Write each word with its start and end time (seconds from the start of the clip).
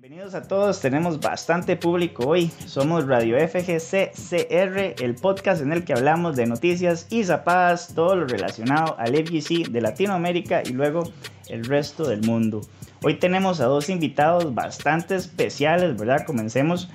Bienvenidos 0.00 0.36
a 0.36 0.42
todos, 0.42 0.80
tenemos 0.80 1.18
bastante 1.18 1.74
público 1.74 2.28
hoy. 2.28 2.52
Somos 2.66 3.08
Radio 3.08 3.36
FGCCR, 3.36 4.94
el 5.02 5.16
podcast 5.20 5.60
en 5.60 5.72
el 5.72 5.84
que 5.84 5.92
hablamos 5.92 6.36
de 6.36 6.46
noticias 6.46 7.08
y 7.10 7.24
zapadas, 7.24 7.96
todo 7.96 8.14
lo 8.14 8.28
relacionado 8.28 8.96
al 8.96 9.16
FGC 9.16 9.70
de 9.70 9.80
Latinoamérica 9.80 10.62
y 10.64 10.68
luego 10.68 11.02
el 11.48 11.64
resto 11.64 12.08
del 12.08 12.22
mundo. 12.22 12.60
Hoy 13.02 13.14
tenemos 13.14 13.60
a 13.60 13.64
dos 13.64 13.88
invitados 13.88 14.54
bastante 14.54 15.16
especiales, 15.16 15.98
¿verdad? 15.98 16.24
Comencemos 16.24 16.88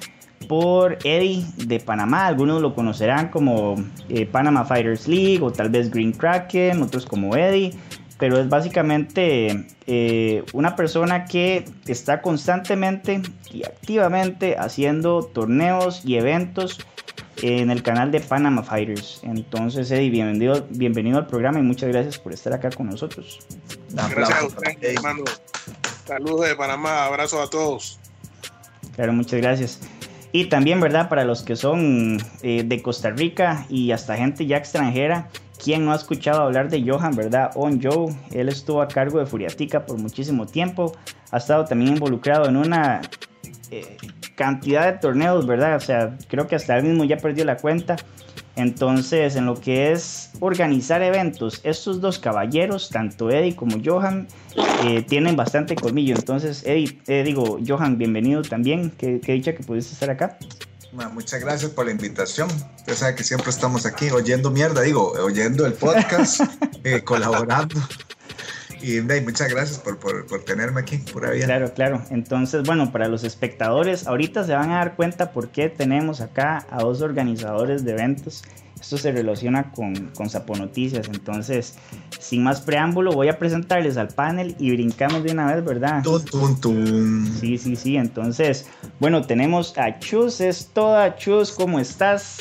por 0.48 0.98
Eddie 1.04 1.44
de 1.58 1.82
Panamá. 1.82 2.28
Algunos 2.28 2.62
lo 2.62 2.74
conocerán 2.74 3.28
como 3.32 3.76
eh, 4.08 4.26
Panama 4.26 4.64
Fighters 4.64 5.10
League 5.10 5.42
o 5.42 5.52
tal 5.52 5.68
vez 5.68 5.92
Green 5.92 6.14
Kraken, 6.14 6.82
otros 6.82 7.06
como 7.06 7.36
Eddie 7.36 7.74
pero 8.18 8.39
es 8.39 8.50
básicamente 8.50 9.66
eh, 9.88 10.43
una 10.54 10.75
persona 10.75 11.25
que 11.25 11.66
está 11.88 12.21
constantemente 12.21 13.21
y 13.52 13.63
activamente 13.63 14.55
haciendo 14.57 15.23
torneos 15.23 16.02
y 16.05 16.16
eventos 16.16 16.80
en 17.41 17.71
el 17.71 17.84
canal 17.84 18.12
de 18.12 18.20
Panama 18.20 18.63
Fighters. 18.63 19.20
Entonces, 19.23 19.91
Eddie, 19.91 20.09
bienvenido, 20.09 20.66
bienvenido 20.70 21.18
al 21.18 21.27
programa 21.27 21.59
y 21.59 21.63
muchas 21.63 21.90
gracias 21.90 22.18
por 22.18 22.34
estar 22.34 22.54
acá 22.54 22.70
con 22.70 22.88
nosotros. 22.88 23.40
Gracias 23.90 24.32
a 24.32 24.45
usted, 24.45 24.77
hermano. 24.82 25.23
Saludos 26.05 26.48
de 26.48 26.55
Panamá, 26.55 27.05
abrazo 27.05 27.41
a 27.41 27.49
todos. 27.49 27.99
Claro, 28.95 29.13
muchas 29.13 29.41
gracias. 29.41 29.80
Y 30.32 30.45
también, 30.45 30.80
¿verdad? 30.80 31.09
Para 31.09 31.26
los 31.26 31.43
que 31.43 31.55
son 31.55 32.18
eh, 32.41 32.63
de 32.66 32.82
Costa 32.82 33.12
Rica 33.12 33.66
y 33.70 33.91
hasta 33.91 34.18
gente 34.18 34.45
ya 34.45 34.57
extranjera, 34.57 35.30
¿Quién 35.63 35.85
no 35.85 35.94
ha 35.94 35.95
escuchado 35.95 36.41
hablar 36.41 36.70
de 36.70 36.84
Johan, 36.85 37.16
verdad? 37.16 37.52
On 37.55 37.81
Joe, 37.81 38.13
él 38.31 38.49
estuvo 38.49 38.81
a 38.81 38.88
cargo 38.90 39.20
de 39.20 39.26
Furiatica 39.26 39.85
por 39.85 39.98
muchísimo 39.98 40.45
tiempo, 40.45 40.91
ha 41.31 41.38
estado 41.38 41.63
también 41.63 41.94
involucrado 41.94 42.49
en 42.49 42.58
una 42.58 43.02
eh, 43.71 43.95
cantidad 44.35 44.91
de 44.91 44.99
torneos, 44.99 45.48
¿verdad? 45.48 45.77
O 45.77 45.80
sea, 45.80 46.18
creo 46.27 46.48
que 46.48 46.55
hasta 46.55 46.77
él 46.77 46.84
mismo 46.84 47.05
ya 47.05 47.15
perdió 47.15 47.46
la 47.46 47.55
cuenta. 47.55 47.96
Entonces, 48.57 49.38
en 49.38 49.46
lo 49.46 49.55
que 49.55 49.93
es 49.93 50.32
organizar 50.41 51.01
eventos, 51.01 51.62
estos 51.63 52.01
dos 52.01 52.20
caballeros, 52.20 52.90
tanto 52.90 53.32
Eddie 53.32 53.55
como 53.55 53.77
Johan, 53.84 54.27
eh, 54.84 55.01
tienen 55.04 55.38
bastante 55.38 55.76
colmillo. 55.76 56.16
Entonces, 56.16 56.63
Eddie, 56.66 56.99
eh, 57.07 57.23
digo, 57.23 57.57
Johan, 57.66 57.98
bienvenido 57.98 58.41
también. 58.41 58.91
Qué, 58.98 59.21
qué 59.21 59.32
dicha 59.32 59.55
que 59.55 59.63
pudiste 59.63 59.93
estar 59.93 60.10
acá 60.10 60.38
muchas 61.12 61.41
gracias 61.41 61.72
por 61.72 61.86
la 61.86 61.91
invitación. 61.91 62.49
Usted 62.77 62.96
sabe 62.96 63.16
que 63.16 63.24
siempre 63.24 63.49
estamos 63.49 63.86
aquí 63.86 64.09
oyendo 64.09 64.52
mierda, 64.52 64.81
digo, 64.81 65.12
oyendo 65.12 65.66
el 65.66 65.74
podcast, 65.74 66.41
eh, 66.84 67.03
colaborando. 67.03 67.80
Y 68.81 69.00
muchas 69.00 69.50
gracias 69.50 69.80
por, 69.80 69.97
por, 69.97 70.25
por, 70.25 70.44
tenerme 70.44 70.81
aquí, 70.81 70.97
pura 70.97 71.31
vida. 71.31 71.46
Claro, 71.46 71.74
claro. 71.74 72.03
Entonces, 72.09 72.63
bueno, 72.63 72.91
para 72.91 73.08
los 73.08 73.24
espectadores, 73.24 74.08
ahorita 74.08 74.44
se 74.44 74.53
van 74.53 74.72
a 74.72 74.75
dar 74.75 74.96
cuenta 74.97 75.31
por 75.31 75.50
qué 75.50 75.69
tenemos 75.69 76.19
acá 76.19 76.68
a 76.69 76.81
dos 76.81 77.02
organizadores 77.02 77.85
de 77.85 77.91
eventos 77.91 78.44
esto 78.84 78.97
se 78.97 79.13
relaciona 79.13 79.72
con, 79.72 80.12
con 80.13 80.28
Noticias. 80.59 81.07
Entonces, 81.07 81.75
sin 82.19 82.44
más 82.44 82.59
preámbulo, 82.59 83.13
voy 83.13 83.29
a 83.29 83.39
presentarles 83.39 83.95
al 83.95 84.09
panel 84.09 84.57
y 84.59 84.72
brincamos 84.72 85.23
de 85.23 85.31
una 85.31 85.56
vez, 85.56 85.63
¿verdad? 85.63 86.03
Sí, 87.39 87.57
sí, 87.57 87.78
sí. 87.78 87.95
Entonces, 87.95 88.67
bueno, 89.00 89.25
tenemos 89.25 89.78
a 89.78 89.97
Chus, 90.00 90.41
es 90.41 90.67
toda 90.73 91.16
Chus, 91.16 91.51
¿cómo 91.51 91.79
estás? 91.79 92.39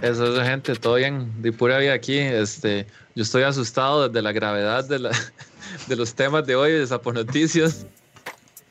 Eso 0.00 0.40
es 0.40 0.48
gente, 0.48 0.74
todo 0.76 0.94
bien, 0.94 1.30
de 1.42 1.52
pura 1.52 1.76
vida 1.76 1.92
aquí. 1.92 2.16
Este, 2.16 2.86
yo 3.14 3.22
estoy 3.22 3.42
asustado 3.42 4.08
de 4.08 4.22
la 4.22 4.32
gravedad 4.32 4.88
de, 4.88 4.98
la, 4.98 5.10
de 5.88 5.96
los 5.96 6.14
temas 6.14 6.46
de 6.46 6.56
hoy 6.56 6.72
de 6.72 6.86
Sapo 6.86 7.12
Noticias. 7.12 7.84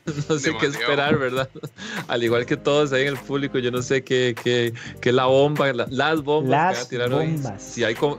no 0.28 0.38
sé 0.38 0.56
qué 0.58 0.66
esperar, 0.66 1.18
¿verdad? 1.18 1.48
Al 2.08 2.24
igual 2.24 2.46
que 2.46 2.56
todos 2.56 2.92
ahí 2.92 3.02
en 3.02 3.08
el 3.08 3.18
público, 3.18 3.58
yo 3.58 3.70
no 3.70 3.82
sé 3.82 4.02
qué, 4.02 4.34
qué, 4.42 4.72
qué 5.00 5.12
la 5.12 5.26
bomba, 5.26 5.72
las 5.72 6.22
bombas 6.22 6.50
las 6.50 6.78
que 6.78 6.82
a 6.84 6.88
tirar 6.88 7.10
bombas. 7.10 7.52
hoy. 7.52 7.58
Si 7.60 7.84
hay 7.84 7.94
con, 7.94 8.18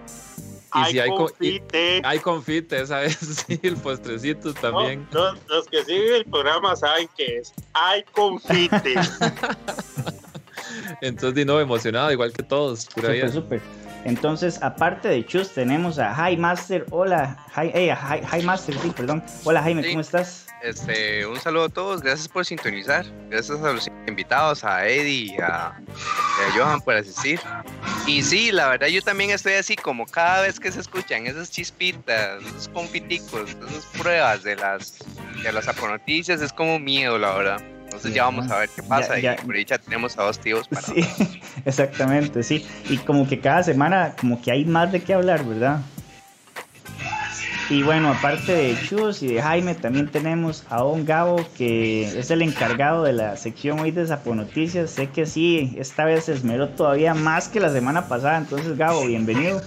y 0.75 0.91
si 0.91 0.99
hay 0.99 1.09
confite. 1.09 2.01
hay 2.03 2.19
confite, 2.19 2.81
esa 2.81 2.99
vez 2.99 3.17
sí, 3.47 3.59
el 3.63 3.77
postrecito 3.77 4.53
también. 4.53 5.07
los, 5.11 5.67
que 5.67 5.83
siguen 5.83 6.15
el 6.15 6.25
programa 6.25 6.75
saben 6.75 7.07
que 7.15 7.37
es 7.37 7.53
hay 7.73 8.03
confite. 8.11 8.95
Entonces, 11.01 11.45
no, 11.45 11.59
emocionado, 11.59 12.11
igual 12.11 12.33
que 12.33 12.43
todos. 12.43 12.83
Súper, 12.83 13.31
súper. 13.31 13.61
Entonces, 14.05 14.61
aparte 14.61 15.07
de 15.07 15.25
Chus, 15.25 15.49
tenemos 15.49 15.99
a 15.99 16.13
High 16.13 16.37
Master. 16.37 16.85
Hola, 16.89 17.37
High, 17.51 17.71
eh, 17.73 17.95
High, 17.95 18.43
Master, 18.43 18.75
sí, 18.79 18.91
perdón. 18.95 19.23
Hola, 19.43 19.61
Jaime, 19.61 19.87
¿cómo 19.87 20.01
estás? 20.01 20.47
Este, 20.63 21.27
un 21.27 21.37
saludo 21.41 21.65
a 21.65 21.69
todos, 21.69 22.01
gracias 22.01 22.29
por 22.29 22.45
sintonizar, 22.45 23.05
gracias 23.29 23.61
a 23.61 23.73
los 23.73 23.91
invitados, 24.07 24.63
a 24.63 24.87
Eddie 24.87 25.35
y 25.35 25.37
a, 25.41 25.73
Johan 26.55 26.79
por 26.79 26.95
asistir. 26.95 27.37
Y 28.07 28.21
sí, 28.23 28.49
la 28.49 28.69
verdad 28.69 28.87
yo 28.87 29.01
también 29.01 29.31
estoy 29.31 29.53
así 29.53 29.75
como 29.75 30.05
cada 30.05 30.41
vez 30.43 30.61
que 30.61 30.71
se 30.71 30.79
escuchan 30.79 31.27
esas 31.27 31.51
chispitas, 31.51 32.41
esos 32.41 32.69
confiticos, 32.69 33.49
esas 33.49 33.85
pruebas 34.01 34.43
de 34.43 34.55
las, 34.55 34.99
de 35.43 35.51
las 35.51 35.65
noticias, 35.81 36.41
es 36.41 36.53
como 36.53 36.79
miedo, 36.79 37.17
la 37.17 37.33
verdad. 37.35 37.61
Entonces 37.83 38.13
ya 38.13 38.23
vamos 38.23 38.49
a 38.49 38.59
ver 38.59 38.69
qué 38.73 38.83
pasa 38.83 39.19
y 39.19 39.35
por 39.45 39.57
ya 39.65 39.77
tenemos 39.77 40.17
a 40.17 40.23
dos 40.23 40.39
tíos 40.39 40.69
para... 40.69 40.81
Sí, 40.87 41.41
exactamente, 41.65 42.41
sí. 42.41 42.65
Y 42.89 42.97
como 42.99 43.27
que 43.27 43.41
cada 43.41 43.63
semana 43.63 44.15
como 44.17 44.41
que 44.41 44.51
hay 44.51 44.63
más 44.63 44.93
de 44.93 45.03
qué 45.03 45.13
hablar, 45.13 45.43
¿verdad? 45.43 45.81
Y 47.73 47.81
bueno, 47.81 48.11
aparte 48.11 48.53
de 48.53 48.77
Chus 48.87 49.23
y 49.23 49.33
de 49.33 49.41
Jaime, 49.41 49.73
también 49.73 50.07
tenemos 50.07 50.63
a 50.69 50.77
Don 50.77 51.07
Gabo, 51.07 51.43
que 51.57 52.19
es 52.19 52.29
el 52.29 52.43
encargado 52.43 53.01
de 53.01 53.13
la 53.13 53.35
sección 53.35 53.79
hoy 53.79 53.89
de 53.89 54.05
Zapo 54.05 54.35
Noticias. 54.35 54.91
Sé 54.91 55.09
que 55.09 55.25
sí, 55.25 55.73
esta 55.75 56.05
vez 56.05 56.25
se 56.25 56.33
esmeró 56.33 56.69
todavía 56.69 57.15
más 57.15 57.47
que 57.47 57.59
la 57.59 57.71
semana 57.71 58.07
pasada. 58.07 58.37
Entonces, 58.37 58.77
Gabo, 58.77 59.07
bienvenido. 59.07 59.59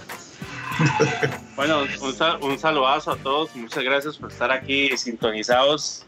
Bueno, 1.57 1.81
un, 1.81 2.49
un 2.49 2.59
saludazo 2.59 3.11
a 3.11 3.17
todos. 3.17 3.53
Muchas 3.55 3.83
gracias 3.83 4.15
por 4.15 4.31
estar 4.31 4.51
aquí 4.51 4.95
sintonizados. 4.95 6.05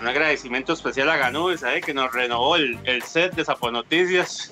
Un 0.00 0.08
agradecimiento 0.08 0.72
especial 0.72 1.08
a 1.10 1.18
Ganú, 1.18 1.56
¿sabe? 1.56 1.82
que 1.82 1.94
nos 1.94 2.12
renovó 2.12 2.56
el, 2.56 3.02
set 3.04 3.34
de 3.34 3.44
Zapo 3.44 3.70
Noticias. 3.70 4.50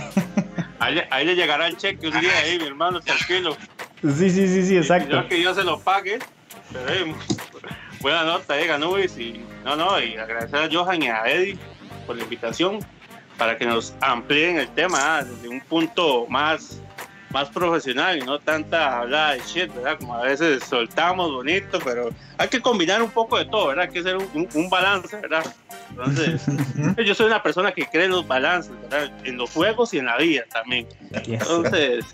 ahí, 0.78 1.26
le 1.26 1.34
llegará 1.34 1.66
el 1.66 1.76
cheque 1.76 2.08
un 2.08 2.18
día 2.20 2.38
ahí, 2.38 2.58
mi 2.58 2.68
hermano, 2.68 3.00
tranquilo. 3.00 3.54
Sí, 4.14 4.30
sí, 4.30 4.46
sí, 4.46 4.66
sí, 4.66 4.76
exacto. 4.76 5.22
Yo 5.22 5.28
que 5.28 5.42
yo 5.42 5.54
se 5.54 5.64
lo 5.64 5.80
pague. 5.80 6.18
buena 8.00 8.24
nota, 8.24 8.60
eh, 8.60 8.66
Ganubis. 8.66 9.16
Y, 9.18 9.44
no, 9.64 9.76
no, 9.76 10.00
y 10.00 10.16
agradecer 10.16 10.58
a 10.58 10.68
Johan 10.70 11.02
y 11.02 11.08
a 11.08 11.24
Eddie 11.24 11.58
por 12.06 12.16
la 12.16 12.22
invitación 12.22 12.78
para 13.36 13.56
que 13.58 13.66
nos 13.66 13.94
amplíen 14.00 14.58
el 14.58 14.68
tema 14.70 15.22
desde 15.22 15.48
un 15.48 15.60
punto 15.60 16.26
más, 16.28 16.80
más 17.30 17.48
profesional 17.50 18.18
y 18.18 18.20
no 18.22 18.38
tanta 18.38 19.00
hablada 19.00 19.32
de 19.32 19.40
shit, 19.40 19.74
¿verdad? 19.74 19.98
Como 19.98 20.14
a 20.14 20.22
veces 20.22 20.62
soltamos 20.64 21.30
bonito, 21.32 21.78
pero 21.84 22.10
hay 22.38 22.48
que 22.48 22.60
combinar 22.60 23.02
un 23.02 23.10
poco 23.10 23.38
de 23.38 23.44
todo, 23.46 23.68
¿verdad? 23.68 23.86
Hay 23.86 23.92
que 23.92 24.00
hacer 24.00 24.16
un, 24.16 24.48
un 24.54 24.70
balance, 24.70 25.16
¿verdad? 25.20 25.44
Entonces, 25.90 26.42
yo 27.04 27.14
soy 27.14 27.26
una 27.26 27.42
persona 27.42 27.72
que 27.72 27.86
cree 27.86 28.06
en 28.06 28.12
los 28.12 28.26
balances, 28.26 28.72
¿verdad? 28.82 29.12
En 29.24 29.36
los 29.36 29.50
juegos 29.50 29.92
y 29.92 29.98
en 29.98 30.06
la 30.06 30.16
vida 30.16 30.44
también. 30.52 30.86
Entonces, 31.12 32.04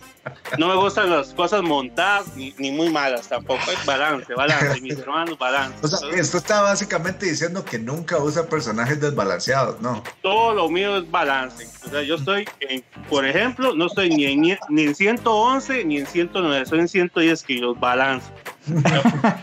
no 0.59 0.69
me 0.69 0.77
gustan 0.77 1.10
las 1.10 1.33
cosas 1.34 1.62
montadas 1.62 2.37
ni, 2.37 2.55
ni 2.59 2.71
muy 2.71 2.91
malas 2.91 3.28
tampoco. 3.28 3.62
Es 3.71 3.84
balance, 3.84 4.33
balance, 4.34 4.81
mis 4.81 4.99
hermanos, 4.99 5.38
balance. 5.38 5.77
O 5.83 5.88
sea, 5.88 6.09
esto 6.10 6.38
está 6.38 6.62
básicamente 6.62 7.27
diciendo 7.27 7.65
que 7.65 7.78
nunca 7.78 8.19
usa 8.19 8.47
personajes 8.47 9.00
desbalanceados, 9.00 9.81
¿no? 9.81 10.03
Todo 10.21 10.55
lo 10.55 10.69
mío 10.69 10.99
es 10.99 11.10
balance. 11.10 11.69
O 11.87 11.91
sea, 11.91 12.03
yo 12.03 12.16
estoy, 12.16 12.47
en, 12.60 12.84
por 13.09 13.27
ejemplo, 13.27 13.75
no 13.75 13.87
estoy 13.87 14.10
ni 14.10 14.27
en, 14.27 14.59
ni 14.69 14.83
en 14.83 14.94
111 14.94 15.84
ni 15.84 15.99
en 15.99 16.06
109, 16.06 16.62
estoy 16.62 16.81
en 16.81 16.89
110 16.89 17.43
kilos, 17.43 17.81
balance. 17.81 18.31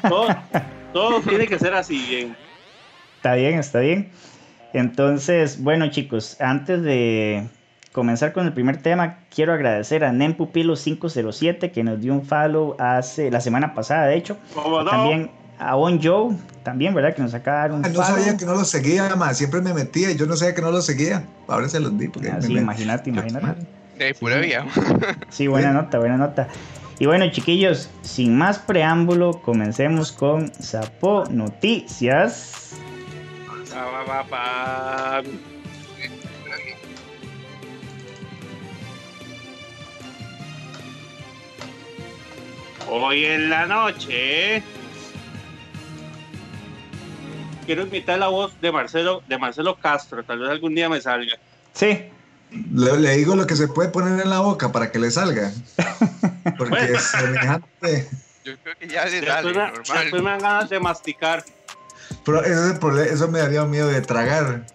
todo, 0.08 0.28
todo 0.94 1.22
tiene 1.22 1.48
que 1.48 1.60
ser 1.60 1.74
así, 1.74 2.06
bien. 2.08 2.38
Está 3.18 3.36
bien, 3.36 3.60
está 3.60 3.80
bien. 3.80 4.12
Entonces, 4.74 5.62
bueno 5.62 5.90
chicos, 5.90 6.40
antes 6.40 6.84
de 6.84 7.50
comenzar 7.92 8.34
con 8.34 8.46
el 8.46 8.54
primer 8.54 8.78
tema, 8.78 9.20
quiero 9.34 9.54
agradecer 9.54 10.04
a 10.04 10.12
Nempupilo507 10.12 11.72
que 11.72 11.84
nos 11.84 12.02
dio 12.02 12.14
un 12.14 12.24
follow 12.24 12.76
hace 12.80 13.32
la 13.32 13.42
semana 13.42 13.74
pasada, 13.74 14.08
de 14.08 14.16
hecho. 14.16 14.38
También 14.90 15.32
a 15.60 15.76
On 15.76 16.02
Joe, 16.02 16.36
también, 16.64 16.94
¿verdad? 16.94 17.14
Que 17.14 17.22
nos 17.22 17.34
acaba 17.34 17.58
de 17.58 17.70
dar 17.70 17.78
un 17.78 17.86
ah, 17.86 17.90
No 17.90 18.04
sabía 18.04 18.38
que 18.38 18.46
no 18.46 18.54
lo 18.54 18.64
seguía, 18.64 19.16
más 19.16 19.38
siempre 19.38 19.62
me 19.62 19.74
metía 19.74 20.10
y 20.12 20.16
yo 20.16 20.26
no 20.26 20.36
sabía 20.36 20.56
que 20.56 20.62
no 20.62 20.72
lo 20.72 20.82
seguía. 20.82 21.24
Ahora 21.48 21.68
se 21.68 21.80
los 21.80 21.98
di. 21.98 22.08
Porque 22.08 22.30
ah, 22.30 22.42
sí, 22.42 22.54
imagínate, 22.54 23.10
imagínate. 23.10 23.66
De 23.98 24.14
pura 24.16 24.38
vida. 24.38 24.66
Sí, 25.30 25.48
buena 25.48 25.74
nota, 25.74 26.00
buena 26.00 26.18
nota. 26.18 26.48
Y 27.00 27.06
bueno, 27.06 27.30
chiquillos, 27.32 27.90
sin 28.02 28.38
más 28.38 28.60
preámbulo, 28.60 29.42
comencemos 29.42 30.12
con 30.12 30.52
Sapo 30.54 31.26
Noticias. 31.30 32.72
Hoy 42.92 43.26
en 43.26 43.50
la 43.50 43.68
noche 43.68 44.64
quiero 47.68 47.84
imitar 47.84 48.18
la 48.18 48.30
voz 48.30 48.60
de 48.62 48.72
Marcelo, 48.72 49.22
de 49.28 49.38
Marcelo 49.38 49.78
Castro, 49.80 50.24
tal 50.24 50.40
vez 50.40 50.50
algún 50.50 50.74
día 50.74 50.90
me 50.90 51.00
salga. 51.00 51.38
Sí. 51.74 52.06
Le, 52.72 53.16
digo 53.16 53.36
lo 53.36 53.46
que 53.46 53.56
se 53.56 53.68
puede 53.68 53.90
poner 53.90 54.20
en 54.20 54.32
la 54.32 54.40
boca 54.40 54.72
para 54.72 54.92
que 54.92 54.98
le 54.98 55.12
salga. 55.12 55.52
Porque 56.58 56.94
es 56.94 57.04
semejante. 57.04 58.10
Yo 58.44 58.54
creo 58.64 58.76
que 58.76 58.88
ya 58.88 59.06
le 59.06 59.24
sale, 59.24 59.54
normal. 59.54 59.74
Después 59.76 60.24
me 60.24 60.32
dan 60.32 60.40
ganas 60.40 60.70
de 60.70 60.80
masticar. 60.80 61.46
Pero 62.26 62.44
eso 62.44 63.28
me 63.28 63.38
daría 63.38 63.64
miedo 63.66 63.88
de 63.88 64.02
tragar. 64.02 64.66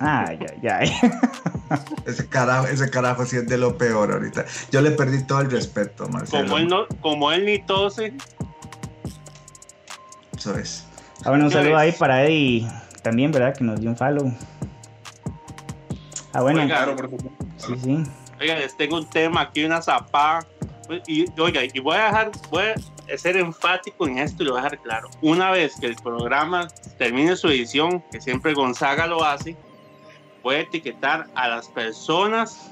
Ay, 0.00 0.38
ay, 0.40 0.68
ay. 0.68 0.92
Ese 2.06 2.26
carajo, 2.26 2.66
ese 2.66 2.90
carajo 2.90 3.24
sí 3.24 3.36
es 3.36 3.46
de 3.46 3.56
lo 3.56 3.76
peor 3.76 4.10
ahorita. 4.10 4.44
Yo 4.72 4.80
le 4.80 4.90
perdí 4.90 5.22
todo 5.24 5.42
el 5.42 5.50
respeto, 5.50 6.08
Marcelo. 6.08 6.44
Como 6.44 6.58
él, 6.58 6.68
no, 6.68 6.86
como 7.00 7.30
él 7.30 7.44
ni 7.44 7.62
tose. 7.62 8.14
Eso 10.36 10.56
es. 10.58 10.86
Ah, 11.24 11.28
bueno, 11.28 11.44
un 11.44 11.50
saludo 11.52 11.76
ahí 11.76 11.92
para 11.92 12.24
Eddie 12.24 12.66
también, 13.02 13.30
¿verdad? 13.30 13.54
Que 13.54 13.62
nos 13.62 13.78
dio 13.78 13.90
un 13.90 13.96
follow. 13.96 14.34
Ah, 16.32 16.40
bueno. 16.40 16.62
Oiga, 16.62 16.96
sí, 17.58 17.74
sí. 17.80 18.02
Oiga, 18.40 18.56
les 18.56 18.76
tengo 18.76 18.96
un 18.96 19.08
tema 19.08 19.42
aquí, 19.42 19.64
una 19.64 19.82
zapada. 19.82 20.46
Y, 21.06 21.26
oiga, 21.38 21.60
y 21.62 21.78
voy 21.78 21.96
a 21.96 22.06
dejar, 22.06 22.30
voy 22.50 22.64
a 22.64 23.18
ser 23.18 23.36
enfático 23.36 24.08
en 24.08 24.18
esto 24.18 24.42
y 24.42 24.46
lo 24.46 24.52
voy 24.52 24.60
a 24.60 24.64
dejar 24.64 24.80
claro. 24.80 25.10
Una 25.20 25.52
vez 25.52 25.74
que 25.78 25.86
el 25.86 25.94
programa 25.94 26.66
termine 26.98 27.36
su 27.36 27.48
edición, 27.48 28.02
que 28.10 28.20
siempre 28.20 28.54
Gonzaga 28.54 29.06
lo 29.06 29.22
hace, 29.22 29.56
voy 30.42 30.56
a 30.56 30.60
etiquetar 30.60 31.26
a 31.34 31.48
las 31.48 31.68
personas 31.68 32.70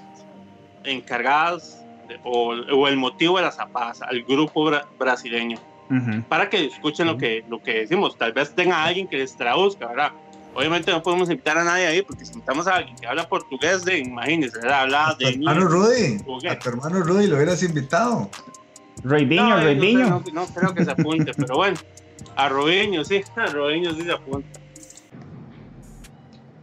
encargadas 0.84 1.84
o, 2.24 2.88
el 2.88 2.96
motivo 2.96 3.36
de 3.36 3.44
las 3.44 3.56
zapadas, 3.56 4.00
al 4.02 4.22
grupo 4.22 4.70
brasileño, 4.98 5.58
para 6.28 6.48
que 6.48 6.66
escuchen 6.66 7.06
lo, 7.06 7.18
que, 7.18 7.44
lo 7.48 7.62
que 7.62 7.80
decimos. 7.80 8.16
Tal 8.16 8.32
vez 8.32 8.54
tenga 8.54 8.84
alguien 8.84 9.06
que 9.06 9.18
les 9.18 9.36
traduzca, 9.36 9.86
¿verdad? 9.88 10.12
Obviamente 10.54 10.90
no 10.90 11.02
podemos 11.02 11.30
invitar 11.30 11.58
a 11.58 11.64
nadie 11.64 11.86
ahí 11.86 12.02
porque 12.02 12.24
si 12.24 12.32
invitamos 12.32 12.66
a 12.66 12.76
alguien 12.76 12.96
que 12.96 13.06
habla 13.06 13.28
portugués, 13.28 13.84
de, 13.84 13.98
imagínense, 13.98 14.58
habla 14.66 15.14
de... 15.18 15.28
hermano 15.28 15.66
Rudy, 15.66 16.18
a 16.48 16.58
tu 16.58 16.68
hermano 16.70 17.00
Rudy 17.00 17.26
lo 17.26 17.36
hubieras 17.36 17.62
invitado. 17.62 18.30
Roibiño, 19.04 20.08
no, 20.08 20.24
No, 20.32 20.46
creo 20.46 20.74
que 20.74 20.84
se 20.84 20.90
apunte, 20.90 21.32
pero 21.34 21.56
bueno, 21.56 21.76
a 22.34 22.48
Robiño 22.48 23.04
sí, 23.04 23.22
a 23.36 23.46
Robiño 23.46 23.94
sí 23.94 24.02
se 24.02 24.12
apunta. 24.12 24.60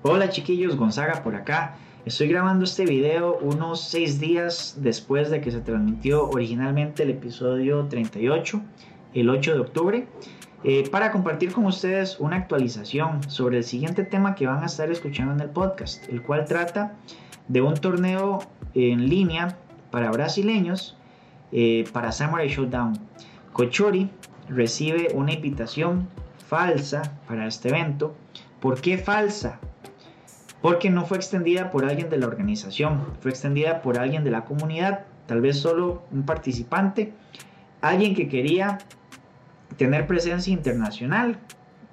Hola 0.08 0.30
chiquillos, 0.30 0.76
Gonzaga 0.76 1.24
por 1.24 1.36
acá. 1.36 1.78
Estoy 2.06 2.28
grabando 2.28 2.64
este 2.64 2.86
video 2.86 3.40
unos 3.42 3.82
6 3.90 4.20
días 4.20 4.78
después 4.78 5.32
de 5.32 5.42
que 5.42 5.50
se 5.50 5.62
transmitió 5.62 6.30
originalmente 6.30 7.02
el 7.02 7.10
episodio 7.10 7.88
38, 7.88 8.62
el 9.16 9.30
8 9.32 9.54
de 9.56 9.60
octubre, 9.60 10.08
eh, 10.64 10.88
para 10.92 11.12
compartir 11.12 11.52
con 11.52 11.66
ustedes 11.66 12.20
una 12.20 12.36
actualización 12.36 13.28
sobre 13.28 13.58
el 13.58 13.64
siguiente 13.64 14.04
tema 14.04 14.36
que 14.36 14.46
van 14.46 14.62
a 14.62 14.68
estar 14.68 14.92
escuchando 14.92 15.34
en 15.34 15.40
el 15.40 15.50
podcast, 15.50 16.08
el 16.08 16.22
cual 16.22 16.46
trata 16.46 16.94
de 17.48 17.62
un 17.62 17.74
torneo 17.74 18.44
en 18.76 19.10
línea 19.10 19.58
para 19.90 20.12
brasileños 20.12 20.96
eh, 21.52 21.84
para 21.92 22.12
Samurai 22.12 22.48
Showdown. 22.48 22.94
Kochori 23.54 24.12
recibe 24.50 25.08
una 25.16 25.34
invitación 25.34 26.08
falsa 26.48 27.02
para 27.28 27.48
este 27.48 27.70
evento. 27.70 28.14
¿Por 28.60 28.80
qué 28.82 29.00
falsa? 29.00 29.60
Porque 30.66 30.90
no 30.90 31.06
fue 31.06 31.18
extendida 31.18 31.70
por 31.70 31.86
alguien 31.86 32.10
de 32.10 32.18
la 32.18 32.26
organización, 32.26 33.06
fue 33.20 33.30
extendida 33.30 33.84
por 33.84 34.00
alguien 34.00 34.24
de 34.24 34.32
la 34.32 34.46
comunidad, 34.46 35.06
tal 35.28 35.40
vez 35.40 35.60
solo 35.60 36.02
un 36.10 36.26
participante, 36.26 37.14
alguien 37.82 38.16
que 38.16 38.28
quería 38.28 38.80
tener 39.78 40.08
presencia 40.08 40.52
internacional, 40.52 41.38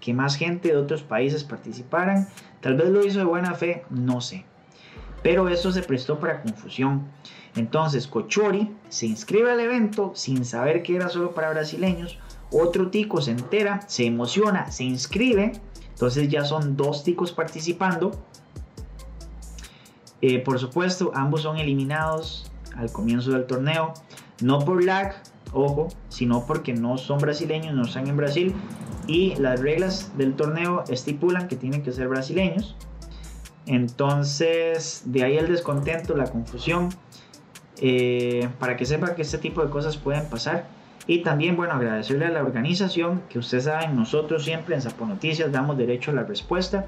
que 0.00 0.14
más 0.14 0.36
gente 0.36 0.68
de 0.68 0.78
otros 0.78 1.02
países 1.02 1.44
participaran, 1.44 2.28
tal 2.62 2.76
vez 2.76 2.88
lo 2.88 3.04
hizo 3.04 3.18
de 3.18 3.26
buena 3.26 3.52
fe, 3.52 3.84
no 3.90 4.22
sé. 4.22 4.46
Pero 5.22 5.50
eso 5.50 5.70
se 5.70 5.82
prestó 5.82 6.18
para 6.18 6.40
confusión. 6.40 7.08
Entonces 7.54 8.06
Cochori 8.06 8.74
se 8.88 9.04
inscribe 9.04 9.52
al 9.52 9.60
evento 9.60 10.12
sin 10.14 10.46
saber 10.46 10.82
que 10.82 10.96
era 10.96 11.10
solo 11.10 11.32
para 11.32 11.50
brasileños. 11.50 12.18
Otro 12.50 12.88
tico 12.88 13.20
se 13.20 13.32
entera, 13.32 13.82
se 13.86 14.06
emociona, 14.06 14.70
se 14.70 14.84
inscribe. 14.84 15.52
Entonces 15.90 16.30
ya 16.30 16.46
son 16.46 16.74
dos 16.74 17.04
ticos 17.04 17.32
participando 17.32 18.12
eh, 20.22 20.38
por 20.38 20.60
supuesto, 20.60 21.10
ambos 21.14 21.42
son 21.42 21.58
eliminados 21.58 22.50
al 22.76 22.92
comienzo 22.92 23.32
del 23.32 23.44
torneo, 23.44 23.92
no 24.40 24.60
por 24.60 24.82
lag, 24.84 25.16
ojo, 25.52 25.88
sino 26.08 26.46
porque 26.46 26.72
no 26.72 26.96
son 26.96 27.18
brasileños, 27.18 27.74
no 27.74 27.82
están 27.82 28.06
en 28.06 28.16
Brasil 28.16 28.54
y 29.08 29.34
las 29.34 29.60
reglas 29.60 30.16
del 30.16 30.34
torneo 30.34 30.84
estipulan 30.88 31.48
que 31.48 31.56
tienen 31.56 31.82
que 31.82 31.90
ser 31.90 32.06
brasileños. 32.06 32.76
Entonces, 33.66 35.02
de 35.06 35.24
ahí 35.24 35.36
el 35.36 35.48
descontento, 35.48 36.16
la 36.16 36.24
confusión, 36.24 36.90
eh, 37.78 38.48
para 38.60 38.76
que 38.76 38.86
sepa 38.86 39.16
que 39.16 39.22
este 39.22 39.38
tipo 39.38 39.62
de 39.64 39.70
cosas 39.70 39.96
pueden 39.96 40.26
pasar. 40.26 40.66
Y 41.08 41.24
también, 41.24 41.56
bueno, 41.56 41.74
agradecerle 41.74 42.26
a 42.26 42.30
la 42.30 42.42
organización, 42.42 43.22
que 43.28 43.40
ustedes 43.40 43.64
saben, 43.64 43.96
nosotros 43.96 44.44
siempre 44.44 44.76
en 44.76 44.82
Zapo 44.82 45.04
Noticias 45.04 45.50
damos 45.50 45.76
derecho 45.76 46.12
a 46.12 46.14
la 46.14 46.22
respuesta 46.22 46.86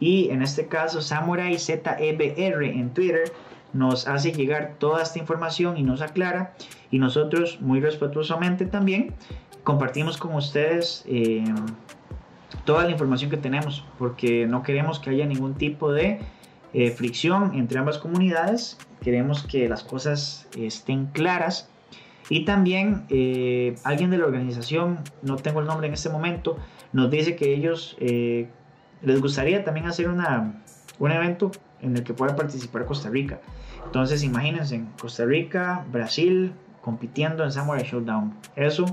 y 0.00 0.30
en 0.30 0.42
este 0.42 0.66
caso 0.66 1.00
Samurai 1.00 1.58
ZEBR 1.58 2.64
en 2.64 2.90
Twitter 2.90 3.32
nos 3.72 4.08
hace 4.08 4.32
llegar 4.32 4.74
toda 4.78 5.02
esta 5.02 5.18
información 5.18 5.76
y 5.76 5.82
nos 5.82 6.00
aclara. 6.00 6.54
Y 6.90 6.98
nosotros 6.98 7.60
muy 7.60 7.80
respetuosamente 7.80 8.66
también 8.66 9.14
compartimos 9.64 10.16
con 10.16 10.34
ustedes 10.34 11.04
eh, 11.06 11.44
toda 12.64 12.84
la 12.84 12.90
información 12.90 13.30
que 13.30 13.36
tenemos 13.36 13.84
porque 13.98 14.46
no 14.46 14.62
queremos 14.62 14.98
que 14.98 15.10
haya 15.10 15.26
ningún 15.26 15.54
tipo 15.54 15.92
de 15.92 16.20
eh, 16.72 16.90
fricción 16.90 17.54
entre 17.54 17.78
ambas 17.78 17.98
comunidades. 17.98 18.78
Queremos 19.02 19.42
que 19.42 19.68
las 19.68 19.82
cosas 19.82 20.48
estén 20.56 21.06
claras. 21.06 21.68
Y 22.28 22.44
también 22.44 23.04
eh, 23.08 23.76
alguien 23.84 24.10
de 24.10 24.18
la 24.18 24.26
organización 24.26 24.98
no 25.22 25.36
tengo 25.36 25.60
el 25.60 25.66
nombre 25.66 25.86
en 25.86 25.94
este 25.94 26.08
momento 26.08 26.58
nos 26.92 27.10
dice 27.10 27.36
que 27.36 27.54
ellos 27.54 27.96
les 29.02 29.20
gustaría 29.20 29.64
también 29.64 29.86
hacer 29.86 30.08
una, 30.08 30.62
un 30.98 31.12
evento 31.12 31.50
en 31.80 31.96
el 31.96 32.04
que 32.04 32.14
pueda 32.14 32.36
participar 32.36 32.86
Costa 32.86 33.10
Rica. 33.10 33.40
Entonces 33.84 34.22
imagínense, 34.22 34.82
Costa 35.00 35.24
Rica, 35.24 35.84
Brasil 35.92 36.52
compitiendo 36.80 37.44
en 37.44 37.52
Samurai 37.52 37.84
Showdown. 37.84 38.34
Eso 38.54 38.84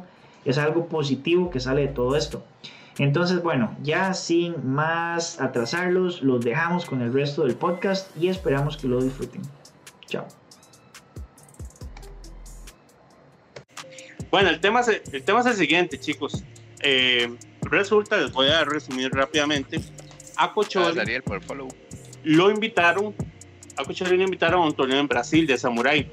es 0.45 0.57
algo 0.57 0.88
positivo 0.88 1.50
que 1.50 1.59
sale 1.59 1.81
de 1.81 1.88
todo 1.88 2.15
esto. 2.15 2.44
Entonces, 3.00 3.41
bueno, 3.41 3.75
ya 3.81 4.13
sin 4.13 4.71
más 4.71 5.41
atrasarlos, 5.41 6.21
los 6.21 6.44
dejamos 6.45 6.85
con 6.85 7.01
el 7.01 7.11
resto 7.11 7.44
del 7.44 7.55
podcast 7.55 8.15
y 8.15 8.27
esperamos 8.27 8.77
que 8.77 8.88
lo 8.88 9.01
disfruten. 9.01 9.41
Chao. 10.05 10.27
Bueno, 14.29 14.50
el 14.50 14.60
tema 14.60 14.81
es 14.81 14.88
el, 15.12 15.24
tema 15.24 15.39
es 15.39 15.45
el 15.48 15.53
siguiente, 15.53 16.00
chicos. 16.00 16.43
Eh, 16.81 17.36
resulta, 17.63 18.17
les 18.17 18.32
voy 18.32 18.48
a 18.50 18.63
resumir 18.63 19.12
rápidamente, 19.12 19.79
a 20.36 20.53
Cochori 20.53 21.22
lo 22.24 22.50
invitaron, 22.50 23.13
a 23.77 23.84
Cochori 23.84 24.17
lo 24.17 24.24
invitaron 24.24 24.62
a 24.62 24.65
un 24.65 24.74
torneo 24.74 25.00
en 25.00 25.08
Brasil 25.08 25.46
de 25.46 25.58
Samurai. 25.58 26.12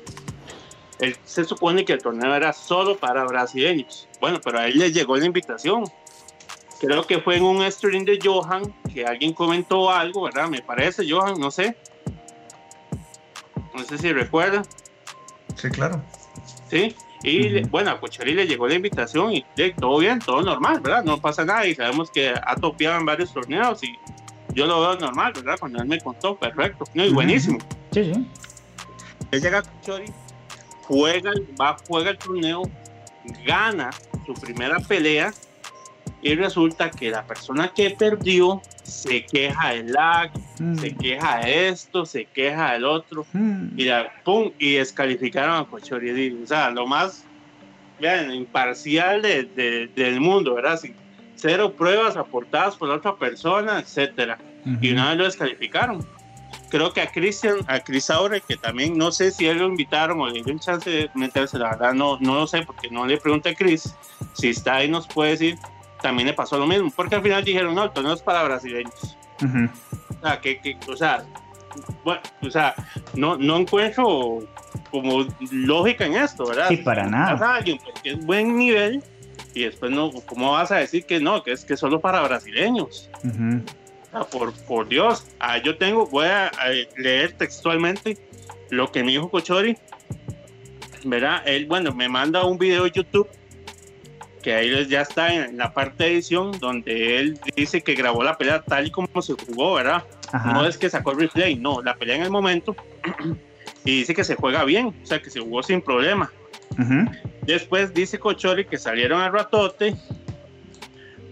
Él, 0.98 1.16
se 1.24 1.44
supone 1.44 1.84
que 1.84 1.94
el 1.94 2.02
torneo 2.02 2.34
era 2.34 2.52
solo 2.52 2.98
para 2.98 3.24
brasileños. 3.24 4.08
Bueno, 4.20 4.40
pero 4.44 4.58
a 4.58 4.66
él 4.66 4.78
le 4.78 4.92
llegó 4.92 5.16
la 5.16 5.24
invitación. 5.24 5.84
Creo 6.78 7.06
que 7.06 7.20
fue 7.20 7.36
en 7.36 7.44
un 7.44 7.70
stream 7.70 8.04
de 8.04 8.18
Johan 8.22 8.74
que 8.92 9.06
alguien 9.06 9.32
comentó 9.32 9.90
algo, 9.90 10.22
¿verdad? 10.22 10.48
Me 10.48 10.62
parece, 10.62 11.10
Johan, 11.10 11.38
no 11.38 11.50
sé. 11.50 11.76
No 13.74 13.84
sé 13.84 13.98
si 13.98 14.12
recuerda. 14.12 14.62
Sí, 15.56 15.70
claro. 15.70 16.02
Sí, 16.68 16.94
y 17.22 17.60
bueno, 17.64 17.90
a 17.90 18.00
Cochari 18.00 18.34
le 18.34 18.46
llegó 18.46 18.66
la 18.66 18.74
invitación 18.74 19.34
y 19.34 19.44
todo 19.78 19.98
bien, 19.98 20.18
todo 20.20 20.42
normal, 20.42 20.80
¿verdad? 20.80 21.04
No 21.04 21.20
pasa 21.20 21.44
nada 21.44 21.66
y 21.66 21.74
sabemos 21.74 22.10
que 22.10 22.30
ha 22.30 22.56
topeado 22.56 22.98
en 22.98 23.06
varios 23.06 23.32
torneos 23.32 23.82
y 23.84 23.98
yo 24.54 24.66
lo 24.66 24.80
veo 24.80 24.96
normal, 24.98 25.32
¿verdad? 25.34 25.56
Cuando 25.60 25.80
él 25.80 25.88
me 25.88 26.00
contó, 26.00 26.36
perfecto, 26.36 26.84
no, 26.94 27.04
y 27.04 27.12
buenísimo. 27.12 27.58
Sí, 27.92 28.12
sí. 28.12 28.26
Él 29.30 29.42
llega 29.42 29.58
a 29.58 29.62
Cochari, 29.62 30.06
juega, 30.84 31.32
va, 31.60 31.76
juega 31.86 32.10
el 32.10 32.18
torneo, 32.18 32.62
gana 33.44 33.90
su 34.24 34.34
primera 34.34 34.78
pelea 34.80 35.32
y 36.22 36.34
resulta 36.34 36.90
que 36.90 37.10
la 37.10 37.26
persona 37.26 37.72
que 37.74 37.90
perdió 37.90 38.62
se 38.90 39.24
queja 39.24 39.70
del 39.70 39.92
lag, 39.92 40.30
mm. 40.58 40.78
se 40.78 40.94
queja 40.96 41.38
de 41.38 41.68
esto, 41.68 42.04
se 42.04 42.24
queja 42.26 42.72
del 42.72 42.84
otro, 42.84 43.26
mm. 43.32 43.78
y, 43.78 43.88
pum, 44.24 44.50
y 44.58 44.74
descalificaron 44.74 45.56
a 45.56 45.64
Cochori. 45.64 46.42
O 46.42 46.46
sea, 46.46 46.70
lo 46.70 46.86
más 46.86 47.24
vean, 48.00 48.32
imparcial 48.32 49.22
del 49.22 50.20
mundo, 50.20 50.54
¿verdad? 50.54 50.78
Sin 50.78 50.94
cero 51.36 51.72
pruebas 51.76 52.16
aportadas 52.16 52.76
por 52.76 52.88
la 52.88 52.96
otra 52.96 53.16
persona, 53.16 53.78
etcétera. 53.80 54.38
Y 54.80 54.92
una 54.92 55.10
vez 55.10 55.18
lo 55.18 55.24
descalificaron. 55.24 56.06
Creo 56.68 56.92
que 56.92 57.00
a 57.00 57.10
Cristian, 57.10 57.56
a 57.66 57.80
Chris 57.80 58.10
Aure, 58.10 58.40
que 58.42 58.56
también 58.56 58.96
no 58.96 59.10
sé 59.10 59.30
si 59.30 59.46
él 59.46 59.58
lo 59.58 59.66
invitaron 59.66 60.20
o 60.20 60.28
le 60.28 60.42
dio 60.42 60.52
un 60.52 60.60
chance 60.60 60.88
de 60.88 61.10
meterse, 61.14 61.58
la 61.58 61.70
verdad 61.70 61.94
no, 61.94 62.18
no 62.20 62.34
lo 62.34 62.46
sé 62.46 62.62
porque 62.62 62.88
no 62.90 63.06
le 63.06 63.16
pregunté 63.16 63.50
a 63.50 63.54
Chris. 63.54 63.94
Si 64.34 64.50
está 64.50 64.76
ahí 64.76 64.88
nos 64.88 65.08
puede 65.08 65.32
decir 65.32 65.56
también 66.02 66.28
le 66.28 66.34
pasó 66.34 66.58
lo 66.58 66.66
mismo, 66.66 66.90
porque 66.94 67.16
al 67.16 67.22
final 67.22 67.44
dijeron, 67.44 67.74
no, 67.74 67.84
el 67.84 67.90
torneo 67.90 68.14
es 68.14 68.22
para 68.22 68.42
brasileños. 68.42 69.16
O 69.40 70.22
sea, 70.22 70.40
que, 70.40 70.60
que, 70.60 70.76
o 70.86 70.96
sea, 70.96 71.24
bueno, 72.04 72.20
o 72.42 72.50
sea, 72.50 72.74
no, 73.14 73.36
no 73.36 73.56
encuentro 73.56 74.40
como 74.90 75.26
lógica 75.50 76.06
en 76.06 76.16
esto, 76.16 76.46
¿verdad? 76.46 76.68
Sí, 76.68 76.78
para 76.78 77.06
nada. 77.06 77.54
alguien 77.54 77.78
porque 77.78 78.10
es 78.10 78.24
buen 78.24 78.56
nivel 78.56 79.02
y 79.54 79.64
después 79.64 79.90
no, 79.90 80.10
¿cómo 80.26 80.52
vas 80.52 80.70
a 80.70 80.76
decir 80.76 81.06
que 81.06 81.20
no? 81.20 81.42
Que 81.42 81.52
es 81.52 81.64
que 81.64 81.76
solo 81.76 82.00
para 82.00 82.20
brasileños. 82.22 83.10
por, 84.30 84.52
por 84.64 84.88
Dios, 84.88 85.26
ah, 85.38 85.58
yo 85.58 85.76
tengo, 85.76 86.06
voy 86.06 86.26
a, 86.26 86.50
leer 86.96 87.32
textualmente 87.32 88.18
lo 88.70 88.90
que 88.90 89.02
me 89.02 89.12
dijo 89.12 89.30
Cochori, 89.30 89.76
¿verdad? 91.04 91.42
Él, 91.46 91.66
bueno, 91.66 91.94
me 91.94 92.08
manda 92.08 92.44
un 92.44 92.58
video 92.58 92.84
de 92.84 92.90
YouTube 92.90 93.28
que 94.42 94.54
ahí 94.54 94.86
ya 94.86 95.02
está 95.02 95.34
en 95.34 95.56
la 95.56 95.72
parte 95.72 96.04
de 96.04 96.12
edición 96.12 96.52
donde 96.58 97.18
él 97.18 97.38
dice 97.56 97.82
que 97.82 97.94
grabó 97.94 98.22
la 98.22 98.36
pelea 98.38 98.62
tal 98.62 98.86
y 98.86 98.90
como 98.90 99.22
se 99.22 99.34
jugó, 99.34 99.74
¿verdad? 99.74 100.04
No 100.44 100.66
es 100.66 100.78
que 100.78 100.88
sacó 100.88 101.12
el 101.12 101.20
replay, 101.20 101.56
no, 101.56 101.82
la 101.82 101.94
pelea 101.96 102.16
en 102.16 102.22
el 102.22 102.30
momento 102.30 102.76
y 103.84 103.98
dice 103.98 104.14
que 104.14 104.24
se 104.24 104.36
juega 104.36 104.64
bien, 104.64 104.94
o 105.02 105.06
sea, 105.06 105.20
que 105.20 105.30
se 105.30 105.40
jugó 105.40 105.62
sin 105.62 105.82
problema. 105.82 106.30
Después 107.42 107.92
dice 107.92 108.18
Cochori 108.18 108.64
que 108.64 108.78
salieron 108.78 109.20
al 109.20 109.32
ratote, 109.32 109.96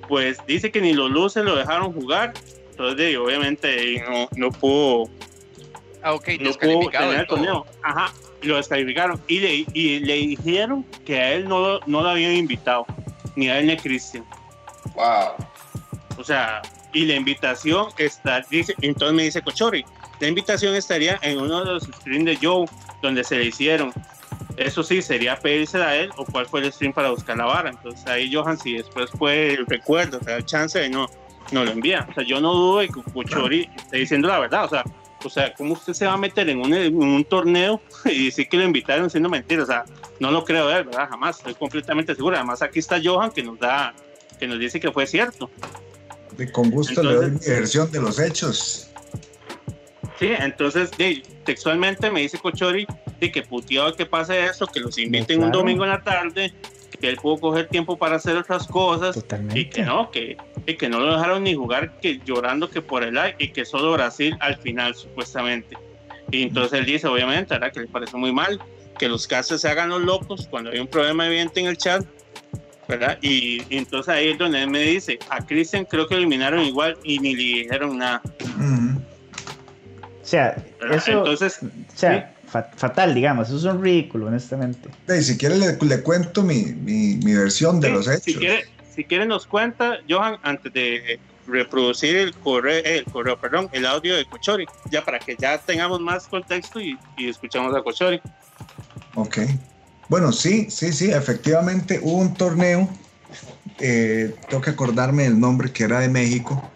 pues 0.08 0.38
dice 0.46 0.70
que 0.70 0.80
ni 0.80 0.92
los 0.92 1.10
luces 1.10 1.44
lo 1.44 1.56
dejaron 1.56 1.92
jugar, 1.92 2.34
entonces 2.70 3.16
obviamente 3.16 4.04
no, 4.08 4.28
no 4.36 4.50
pudo... 4.50 5.10
Ah, 6.08 6.14
ok, 6.14 6.28
no 6.40 6.52
pudo 6.52 6.88
tener 6.88 7.20
el 7.20 7.26
torneo. 7.26 7.66
Ajá, 7.82 8.10
lo 8.40 8.56
descalificaron 8.56 9.20
y 9.28 9.40
le, 9.40 9.66
y 9.74 10.00
le 10.00 10.14
dijeron 10.14 10.82
que 11.04 11.18
a 11.20 11.32
él 11.34 11.46
no, 11.46 11.80
no 11.80 12.00
lo 12.00 12.08
habían 12.08 12.32
invitado, 12.32 12.86
ni 13.36 13.50
a 13.50 13.58
él 13.58 13.66
ni 13.66 13.72
a 13.72 13.76
Cristian. 13.76 14.24
Wow. 14.94 15.34
O 16.16 16.24
sea, 16.24 16.62
y 16.94 17.04
la 17.04 17.14
invitación 17.14 17.88
está, 17.98 18.40
dice, 18.48 18.74
entonces 18.80 19.14
me 19.14 19.24
dice 19.24 19.42
Cochori, 19.42 19.84
la 20.18 20.28
invitación 20.28 20.74
estaría 20.74 21.18
en 21.20 21.38
uno 21.38 21.62
de 21.62 21.72
los 21.72 21.82
streams 21.82 22.24
de 22.24 22.38
Joe, 22.40 22.64
donde 23.02 23.22
se 23.22 23.36
le 23.36 23.44
hicieron. 23.44 23.92
Eso 24.56 24.82
sí, 24.82 25.02
sería 25.02 25.38
pedirse 25.38 25.76
a 25.76 25.94
él 25.94 26.10
o 26.16 26.24
cuál 26.24 26.46
fue 26.46 26.60
el 26.60 26.72
stream 26.72 26.94
para 26.94 27.10
buscar 27.10 27.36
la 27.36 27.44
vara. 27.44 27.68
Entonces 27.68 28.06
ahí 28.06 28.32
Johan, 28.32 28.58
si 28.58 28.78
después 28.78 29.10
fue 29.10 29.52
el 29.52 29.66
recuerdo, 29.66 30.20
o 30.22 30.24
sea, 30.24 30.36
el 30.38 30.46
chance 30.46 30.78
de 30.78 30.88
no, 30.88 31.06
no 31.52 31.66
lo 31.66 31.70
envía. 31.70 32.06
O 32.10 32.14
sea, 32.14 32.24
yo 32.24 32.40
no 32.40 32.54
dudo 32.54 32.78
de 32.78 32.88
que 32.88 33.02
Cochori 33.12 33.68
esté 33.76 33.98
diciendo 33.98 34.26
la 34.28 34.38
verdad. 34.38 34.64
O 34.64 34.68
sea, 34.70 34.82
o 35.24 35.30
sea, 35.30 35.54
¿cómo 35.54 35.74
usted 35.74 35.92
se 35.92 36.06
va 36.06 36.14
a 36.14 36.16
meter 36.16 36.48
en 36.48 36.60
un, 36.60 36.72
en 36.74 36.96
un 36.96 37.24
torneo 37.24 37.80
y 38.04 38.26
decir 38.26 38.48
que 38.48 38.56
lo 38.56 38.64
invitaron 38.64 39.10
siendo 39.10 39.28
mentira? 39.28 39.62
O 39.62 39.66
sea, 39.66 39.84
no 40.20 40.30
lo 40.30 40.44
creo 40.44 40.66
ver, 40.66 40.84
¿verdad? 40.84 41.08
Jamás, 41.08 41.38
estoy 41.38 41.54
completamente 41.54 42.14
seguro. 42.14 42.36
Además, 42.36 42.62
aquí 42.62 42.78
está 42.78 43.00
Johan 43.02 43.30
que 43.30 43.42
nos 43.42 43.58
da, 43.58 43.94
que 44.38 44.46
nos 44.46 44.58
dice 44.58 44.80
que 44.80 44.90
fue 44.92 45.06
cierto. 45.06 45.50
Y 46.38 46.46
con 46.46 46.70
gusto 46.70 47.02
le 47.02 47.14
doy 47.14 47.30
mi 47.32 47.38
versión 47.38 47.90
de 47.90 48.00
los 48.00 48.18
hechos. 48.18 48.88
Sí, 50.18 50.30
entonces 50.36 50.90
textualmente 51.44 52.10
me 52.10 52.20
dice 52.20 52.38
Cochori 52.38 52.86
de 53.20 53.30
que 53.30 53.42
puteado 53.42 53.94
que 53.94 54.04
pase 54.04 54.46
eso, 54.46 54.66
que 54.66 54.80
los 54.80 54.98
inviten 54.98 55.42
un 55.42 55.52
domingo 55.52 55.84
en 55.84 55.90
la 55.90 56.02
tarde, 56.02 56.52
que 57.00 57.08
él 57.08 57.16
pudo 57.16 57.38
coger 57.38 57.68
tiempo 57.68 57.96
para 57.96 58.16
hacer 58.16 58.36
otras 58.36 58.66
cosas 58.66 59.24
y 59.54 59.66
que 59.66 59.82
no, 59.82 60.10
que, 60.10 60.36
y 60.66 60.74
que 60.74 60.88
no 60.88 61.00
lo 61.00 61.14
dejaron 61.14 61.44
ni 61.44 61.54
jugar, 61.54 61.98
que 62.00 62.20
llorando 62.24 62.68
que 62.68 62.82
por 62.82 63.02
el 63.02 63.14
like 63.14 63.42
y 63.42 63.48
que 63.48 63.64
solo 63.64 63.92
Brasil 63.92 64.36
al 64.40 64.56
final 64.58 64.94
supuestamente. 64.94 65.76
Y 66.30 66.42
entonces 66.42 66.80
él 66.80 66.86
dice, 66.86 67.06
obviamente, 67.06 67.54
¿verdad? 67.54 67.72
que 67.72 67.80
le 67.80 67.86
parece 67.86 68.16
muy 68.16 68.32
mal 68.32 68.60
que 68.98 69.08
los 69.08 69.26
casos 69.26 69.60
se 69.60 69.68
hagan 69.68 69.88
los 69.88 70.02
locos 70.02 70.48
cuando 70.50 70.70
hay 70.70 70.80
un 70.80 70.88
problema 70.88 71.26
evidente 71.26 71.60
en 71.60 71.66
el 71.66 71.76
chat, 71.76 72.04
¿verdad? 72.88 73.18
Y, 73.22 73.62
entonces 73.70 74.12
ahí 74.12 74.30
es 74.30 74.38
donde 74.38 74.62
él 74.62 74.70
me 74.70 74.80
dice, 74.80 75.18
a 75.30 75.44
Christian 75.46 75.84
creo 75.84 76.06
que 76.08 76.16
eliminaron 76.16 76.60
igual 76.60 76.98
y 77.04 77.18
ni 77.20 77.34
le 77.34 77.42
dijeron 77.62 77.98
nada. 77.98 78.20
O 80.20 80.30
sea, 80.30 80.56
eso, 80.90 81.12
entonces, 81.12 81.60
o 81.62 81.96
sea, 81.96 82.34
fatal, 82.48 83.14
digamos, 83.14 83.48
eso 83.48 83.58
es 83.58 83.64
un 83.64 83.82
ridículo, 83.82 84.26
honestamente. 84.26 84.88
si 85.20 85.36
quiere 85.36 85.56
le, 85.56 86.02
cuento 86.02 86.42
mi, 86.42 86.64
mi, 86.64 87.34
versión 87.34 87.80
de 87.80 87.90
los 87.90 88.08
hechos. 88.08 88.24
Si 88.24 88.34
quiere, 88.34 88.64
si 88.94 89.04
quiere 89.04 89.26
nos 89.26 89.46
cuenta, 89.46 89.98
Johan, 90.08 90.38
antes 90.42 90.72
de 90.72 91.20
reproducir 91.46 92.16
el 92.16 92.34
correo, 92.34 92.82
el 92.84 93.04
correo, 93.04 93.38
perdón, 93.38 93.68
el 93.72 93.86
audio 93.86 94.16
de 94.16 94.24
Cochori, 94.26 94.66
ya 94.90 95.04
para 95.04 95.18
que 95.18 95.36
ya 95.38 95.58
tengamos 95.58 96.00
más 96.00 96.26
contexto 96.28 96.80
y, 96.80 96.98
y 97.16 97.28
escuchamos 97.28 97.74
a 97.74 97.82
Cochori. 97.82 98.20
Ok. 99.14 99.38
Bueno, 100.08 100.32
sí, 100.32 100.70
sí, 100.70 100.92
sí, 100.92 101.10
efectivamente 101.10 102.00
hubo 102.02 102.18
un 102.18 102.34
torneo, 102.34 102.88
eh, 103.78 104.34
tengo 104.48 104.62
que 104.62 104.70
acordarme 104.70 105.26
el 105.26 105.38
nombre 105.38 105.70
que 105.70 105.84
era 105.84 106.00
de 106.00 106.08
México. 106.08 106.70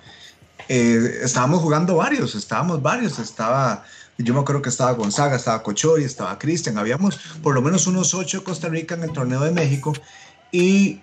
Eh, 0.69 1.21
estábamos 1.23 1.61
jugando 1.61 1.97
varios, 1.97 2.35
estábamos 2.35 2.83
varios, 2.83 3.19
estaba 3.19 3.85
yo 4.19 4.35
me 4.35 4.41
acuerdo 4.41 4.63
que 4.63 4.69
estaba 4.69 4.93
Gonzaga, 4.93 5.37
estaba 5.37 5.63
Cochori, 5.63 6.05
estaba 6.05 6.39
Cristian. 6.39 6.79
Habíamos 6.79 7.19
por 7.43 7.55
lo 7.55 7.63
menos 7.63 7.87
unos 7.87 8.15
ocho 8.15 8.39
de 8.39 8.45
Costa 8.45 8.69
Rica 8.69 8.95
en 8.95 9.05
el 9.05 9.13
torneo 9.13 9.41
de 9.41 9.51
México. 9.51 9.93
Y 10.51 11.01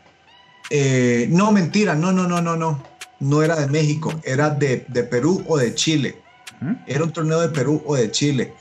eh, 0.70 1.28
no, 1.30 1.52
mentira, 1.52 1.96
no, 1.96 2.12
no, 2.12 2.28
no, 2.28 2.42
no, 2.42 2.56
no. 2.56 2.84
No 3.20 3.44
era 3.44 3.56
de 3.58 3.68
México, 3.68 4.14
era 4.24 4.50
de, 4.50 4.86
de 4.88 5.04
Perú 5.04 5.44
o 5.48 5.58
de 5.58 5.74
Chile. 5.76 6.22
Era 6.88 7.04
un 7.04 7.12
torneo 7.12 7.40
de 7.42 7.50
Perú 7.50 7.82
o 7.86 7.96
de 7.96 8.12
Chile. 8.12 8.54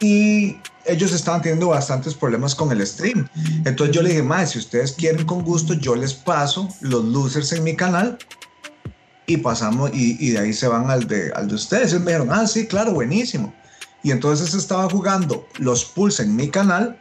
Y 0.00 0.56
ellos 0.86 1.12
estaban 1.12 1.42
teniendo 1.42 1.68
bastantes 1.68 2.14
problemas 2.14 2.54
con 2.54 2.72
el 2.72 2.86
stream. 2.86 3.28
Entonces 3.64 3.94
yo 3.94 4.02
le 4.02 4.10
dije, 4.10 4.22
más 4.22 4.50
si 4.50 4.58
ustedes 4.58 4.92
quieren 4.92 5.26
con 5.26 5.42
gusto, 5.42 5.74
yo 5.74 5.94
les 5.94 6.14
paso 6.14 6.68
los 6.80 7.04
losers 7.04 7.52
en 7.52 7.64
mi 7.64 7.76
canal 7.76 8.18
y 9.26 9.36
pasamos 9.38 9.90
y, 9.94 10.16
y 10.20 10.30
de 10.30 10.38
ahí 10.38 10.52
se 10.52 10.68
van 10.68 10.90
al 10.90 11.06
de, 11.06 11.30
al 11.32 11.48
de 11.48 11.54
ustedes. 11.54 11.92
Y 11.92 11.98
me 11.98 12.12
dijeron, 12.12 12.28
ah, 12.30 12.46
sí, 12.46 12.66
claro, 12.66 12.92
buenísimo. 12.92 13.54
Y 14.02 14.10
entonces 14.10 14.54
estaba 14.54 14.88
jugando 14.88 15.46
los 15.58 15.84
pools 15.84 16.20
en 16.20 16.34
mi 16.34 16.48
canal 16.48 16.98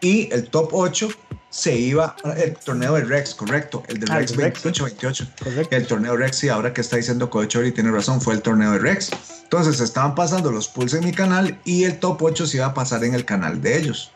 y 0.00 0.32
el 0.32 0.48
top 0.48 0.70
8 0.72 1.08
se 1.48 1.76
iba 1.76 2.16
el 2.36 2.54
torneo 2.56 2.94
de 2.94 3.04
Rex, 3.04 3.34
correcto, 3.34 3.82
el 3.88 4.00
de 4.00 4.06
ah, 4.10 4.18
Rex 4.18 4.34
28-28. 4.36 5.68
El 5.70 5.86
torneo 5.86 6.16
Rex, 6.16 6.44
y 6.44 6.48
ahora 6.48 6.72
que 6.72 6.80
está 6.80 6.96
diciendo 6.96 7.30
y 7.42 7.72
tiene 7.72 7.90
razón, 7.90 8.20
fue 8.20 8.34
el 8.34 8.42
torneo 8.42 8.72
de 8.72 8.78
Rex. 8.78 9.10
Entonces 9.42 9.80
estaban 9.80 10.14
pasando 10.14 10.50
los 10.50 10.68
pools 10.68 10.94
en 10.94 11.04
mi 11.04 11.12
canal 11.12 11.58
y 11.64 11.84
el 11.84 11.98
top 11.98 12.22
8 12.22 12.46
se 12.46 12.56
iba 12.56 12.66
a 12.66 12.74
pasar 12.74 13.04
en 13.04 13.14
el 13.14 13.24
canal 13.26 13.60
de 13.60 13.78
ellos. 13.78 14.12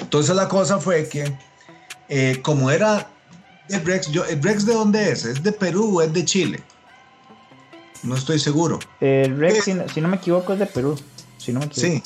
Entonces 0.00 0.34
la 0.36 0.48
cosa 0.48 0.78
fue 0.78 1.08
que, 1.08 1.36
eh, 2.08 2.40
como 2.42 2.70
era 2.70 3.10
el 3.68 3.84
Rex, 3.84 4.10
yo, 4.12 4.24
¿el 4.24 4.40
Rex 4.40 4.66
de 4.66 4.74
dónde 4.74 5.10
es? 5.10 5.24
¿Es 5.24 5.42
de 5.42 5.50
Perú 5.50 5.98
o 5.98 6.02
es 6.02 6.12
de 6.12 6.24
Chile? 6.24 6.62
No 8.04 8.14
estoy 8.14 8.38
seguro. 8.38 8.78
El 9.00 9.38
Rex, 9.38 9.64
si, 9.64 10.00
no 10.00 10.08
me 10.08 10.16
equivoco, 10.16 10.52
es 10.52 10.58
de 10.58 10.66
Perú. 10.66 10.98
Si 11.38 11.52
no 11.52 11.60
me 11.60 11.68
Sí. 11.72 12.02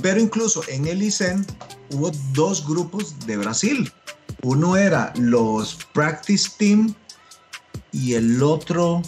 Pero 0.00 0.20
incluso 0.20 0.62
en 0.68 0.86
el 0.86 1.02
ICEN 1.02 1.44
hubo 1.90 2.10
dos 2.32 2.66
grupos 2.66 3.26
de 3.26 3.36
Brasil. 3.36 3.92
Uno 4.42 4.76
era 4.76 5.12
los 5.16 5.78
Practice 5.92 6.50
Team 6.56 6.94
y 7.92 8.14
el 8.14 8.42
otro, 8.42 9.02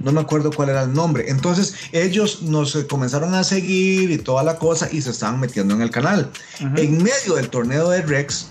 no 0.00 0.10
me 0.10 0.20
acuerdo 0.20 0.50
cuál 0.50 0.70
era 0.70 0.82
el 0.82 0.92
nombre. 0.92 1.30
Entonces 1.30 1.74
ellos 1.92 2.42
nos 2.42 2.74
comenzaron 2.88 3.34
a 3.34 3.44
seguir 3.44 4.10
y 4.10 4.18
toda 4.18 4.42
la 4.42 4.58
cosa 4.58 4.88
y 4.90 5.00
se 5.00 5.10
estaban 5.10 5.38
metiendo 5.38 5.74
en 5.74 5.82
el 5.82 5.90
canal. 5.90 6.30
En 6.58 7.02
medio 7.02 7.34
del 7.36 7.48
torneo 7.48 7.88
de 7.90 8.02
Rex 8.02 8.48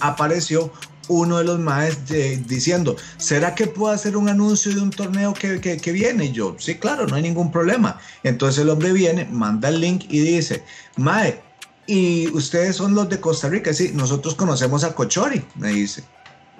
apareció 0.00 0.72
uno 1.08 1.38
de 1.38 1.44
los 1.44 1.58
más 1.58 2.06
diciendo, 2.46 2.96
¿será 3.16 3.54
que 3.54 3.66
puedo 3.66 3.92
hacer 3.92 4.16
un 4.16 4.28
anuncio 4.28 4.74
de 4.74 4.80
un 4.80 4.90
torneo 4.90 5.34
que, 5.34 5.60
que, 5.60 5.92
viene? 5.92 6.26
Y 6.26 6.32
yo, 6.32 6.56
sí, 6.58 6.76
claro, 6.76 7.06
no 7.06 7.16
hay 7.16 7.22
ningún 7.22 7.50
problema. 7.50 7.98
Entonces 8.22 8.62
el 8.62 8.70
hombre 8.70 8.92
viene, 8.92 9.24
manda 9.26 9.68
el 9.68 9.80
link 9.80 10.04
y 10.08 10.20
dice, 10.20 10.62
Mae, 10.96 11.40
y 11.86 12.28
ustedes 12.28 12.76
son 12.76 12.94
los 12.94 13.08
de 13.08 13.20
Costa 13.20 13.48
Rica, 13.48 13.72
sí, 13.72 13.92
nosotros 13.94 14.34
conocemos 14.34 14.84
a 14.84 14.94
Cochori, 14.94 15.42
me 15.56 15.68
dice. 15.68 16.04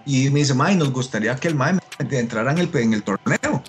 Y 0.06 0.30
me 0.30 0.40
dice, 0.40 0.54
Mae, 0.54 0.74
nos 0.74 0.92
gustaría 0.92 1.36
que 1.36 1.48
el 1.48 1.54
Mae 1.54 1.78
entrara 1.98 2.52
en 2.52 2.58
el, 2.58 2.70
en 2.74 2.94
el 2.94 3.02
torneo. 3.02 3.62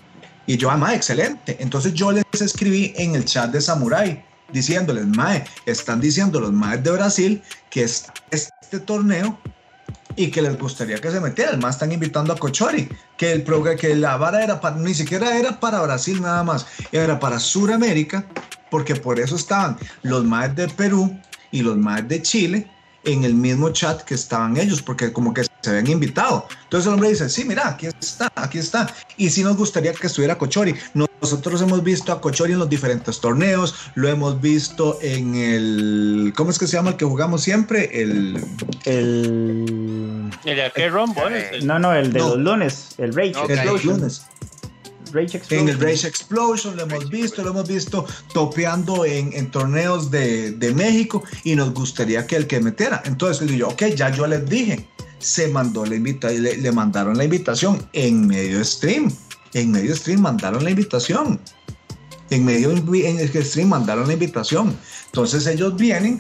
Y 0.48 0.57
yo, 0.57 0.71
ah, 0.71 0.77
Mae, 0.77 0.95
excelente. 0.95 1.57
Entonces 1.59 1.93
yo 1.93 2.12
les 2.12 2.24
escribí 2.41 2.93
en 2.98 3.15
el 3.15 3.25
chat 3.25 3.51
de 3.51 3.62
Samurai 3.62 4.24
diciéndoles, 4.51 5.05
Mae, 5.05 5.45
están 5.65 6.00
diciendo 6.00 6.39
los 6.39 6.51
Maes 6.51 6.83
de 6.83 6.91
Brasil 6.91 7.41
que 7.69 7.83
este 7.83 8.79
torneo 8.86 9.38
y 10.16 10.32
que 10.32 10.42
les 10.42 10.58
gustaría 10.58 10.98
que 10.98 11.12
se 11.12 11.20
metieran. 11.20 11.60
Más 11.60 11.75
están 11.75 11.92
invitando 11.92 12.34
a 12.34 12.38
Cochori, 12.38 12.89
que, 13.18 13.32
el, 13.32 13.44
que 13.78 13.96
la 13.96 14.18
vara 14.18 14.44
era 14.44 14.60
para, 14.60 14.75
ni 14.75 14.94
siquiera 14.94 15.38
era 15.38 15.60
para 15.60 15.82
Brasil 15.82 16.22
nada 16.22 16.44
más, 16.44 16.66
era 16.92 17.20
para 17.20 17.39
Sudamérica, 17.39 18.25
porque 18.70 18.96
por 18.96 19.20
eso 19.20 19.36
estaban 19.36 19.78
los 20.01 20.24
más 20.24 20.56
de 20.56 20.68
Perú 20.68 21.18
y 21.51 21.62
los 21.62 21.78
más 21.78 22.08
de 22.08 22.22
Chile 22.22 22.70
en 23.03 23.24
el 23.24 23.34
mismo 23.34 23.70
chat 23.72 24.01
que 24.03 24.15
estaban 24.15 24.58
ellos, 24.58 24.82
porque 24.82 25.12
como 25.12 25.34
que 25.34 25.44
se 25.44 25.70
habían 25.70 25.88
invitado. 25.88 26.48
Entonces 26.63 26.88
el 26.88 26.94
hombre 26.94 27.10
dice, 27.10 27.29
sí, 27.29 27.46
mira, 27.46 27.70
aquí 27.70 27.88
está, 27.88 28.32
aquí 28.36 28.58
está. 28.58 28.94
Y 29.18 29.29
sí 29.29 29.44
nos 29.44 29.58
gustaría 29.58 29.94
que 29.94 30.08
estuviera 30.08 30.38
Cochori. 30.38 30.75
Nosotros 30.94 31.62
hemos 31.62 31.84
visto 31.84 32.12
a 32.12 32.22
Cochori 32.22 32.53
en 32.53 32.60
los 32.60 32.70
diferentes 32.70 33.20
torneos, 33.20 33.75
lo 33.96 34.08
hemos 34.08 34.39
visto 34.39 34.98
en 35.01 35.36
el, 35.36 36.34
¿cómo 36.36 36.51
es 36.51 36.60
que 36.60 36.68
se 36.68 36.77
llama 36.77 36.91
el 36.91 36.98
que 36.98 37.06
jugamos 37.06 37.41
siempre? 37.41 37.89
El... 38.01 38.44
El... 38.86 40.29
¿El 40.46 40.56
de 40.56 40.63
aquel 40.63 40.91
rombo? 40.91 41.22
No, 41.63 41.79
no, 41.79 41.94
el 41.94 42.13
de 42.13 42.20
los 42.20 42.38
lunes, 42.38 42.96
el 42.98 43.13
Rage. 43.13 43.34
el 43.48 43.48
de 43.48 43.65
los 43.65 43.84
lunes. 43.84 44.22
Rage 45.13 45.38
Explosion. 45.38 45.70
En 45.70 45.75
el 45.75 45.80
Rage 45.80 46.08
Explosion 46.08 46.75
lo 46.75 46.84
hemos 46.84 47.10
visto, 47.10 47.44
lo 47.44 47.51
hemos 47.51 47.68
visto 47.68 48.06
topeando 48.34 49.06
en, 49.06 49.34
en 49.34 49.51
torneos 49.51 50.10
de, 50.12 50.51
de, 50.51 50.74
México 50.74 51.24
y 51.44 51.56
nos 51.56 51.74
gustaría 51.74 52.25
que 52.25 52.36
el 52.36 52.48
que 52.48 52.60
metiera. 52.60 53.01
Entonces 53.06 53.48
le 53.48 53.54
digo, 53.54 53.70
ok, 53.70 53.84
ya 53.96 54.10
yo 54.10 54.28
les 54.28 54.46
dije, 54.50 54.88
se 55.20 55.48
mandó 55.48 55.86
la 55.86 55.96
invitación, 55.96 56.44
le, 56.44 56.58
le, 56.58 56.72
mandaron 56.72 57.18
la 57.18 57.24
invitación 57.24 57.88
en 57.94 58.28
medio 58.28 58.63
stream. 58.63 59.12
En 59.54 59.72
medio 59.72 59.96
stream 59.96 60.22
mandaron 60.22 60.63
la 60.63 60.70
invitación. 60.70 61.39
En 62.30 62.46
medio 62.46 62.72
en 62.72 63.20
el 63.20 63.44
stream 63.44 63.70
mandaron 63.70 64.08
la 64.08 64.13
invitación. 64.13 64.78
Entonces 65.08 65.48
ellos 65.48 65.75
vienen, 65.75 66.20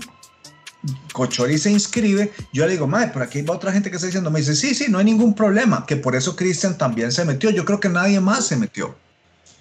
Cochori 1.11 1.57
se 1.57 1.71
inscribe, 1.71 2.31
yo 2.53 2.65
le 2.65 2.73
digo, 2.73 2.87
madre, 2.87 3.09
por 3.09 3.21
aquí 3.21 3.41
va 3.41 3.55
otra 3.55 3.71
gente 3.71 3.89
que 3.89 3.97
está 3.97 4.05
diciendo, 4.05 4.31
me 4.31 4.39
dice, 4.39 4.55
sí, 4.55 4.73
sí, 4.73 4.85
no 4.89 4.97
hay 4.99 5.05
ningún 5.05 5.33
problema, 5.33 5.85
que 5.85 5.97
por 5.97 6.15
eso 6.15 6.35
Cristian 6.35 6.77
también 6.77 7.11
se 7.11 7.25
metió, 7.25 7.49
yo 7.49 7.65
creo 7.65 7.79
que 7.79 7.89
nadie 7.89 8.19
más 8.19 8.47
se 8.47 8.55
metió. 8.55 8.95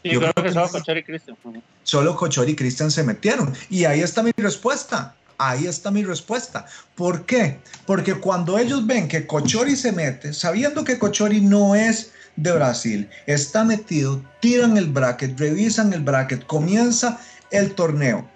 Sí, 0.03 0.11
yo 0.11 0.21
creo, 0.21 0.33
creo 0.33 0.45
que, 0.45 0.51
que, 0.51 0.55
solo 0.55 0.71
Cochori 0.71 1.01
y 1.01 1.03
Cristian. 1.03 1.37
Solo 1.83 2.17
Cochori 2.17 2.53
y 2.53 2.57
Cristian 2.57 2.91
se 2.91 3.03
metieron. 3.03 3.53
Y 3.69 3.85
ahí 3.85 4.01
está 4.01 4.23
mi 4.23 4.31
respuesta. 4.37 5.17
Ahí 5.39 5.67
está 5.67 5.91
mi 5.91 6.05
respuesta. 6.05 6.67
¿Por 6.95 7.25
qué? 7.25 7.59
Porque 7.87 8.15
cuando 8.15 8.59
ellos 8.59 8.87
ven 8.87 9.09
que 9.09 9.27
Cochori 9.27 9.77
se 9.77 9.93
mete, 9.93 10.33
sabiendo 10.33 10.85
que 10.85 10.99
Cochori 10.99 11.41
no 11.41 11.75
es 11.75 12.13
de 12.37 12.53
Brasil, 12.53 13.09
está 13.27 13.65
metido, 13.65 14.21
tiran 14.41 14.77
el 14.77 14.87
bracket, 14.87 15.39
revisan 15.39 15.93
el 15.93 16.01
bracket, 16.01 16.45
comienza 16.47 17.21
el 17.51 17.73
torneo. 17.75 18.29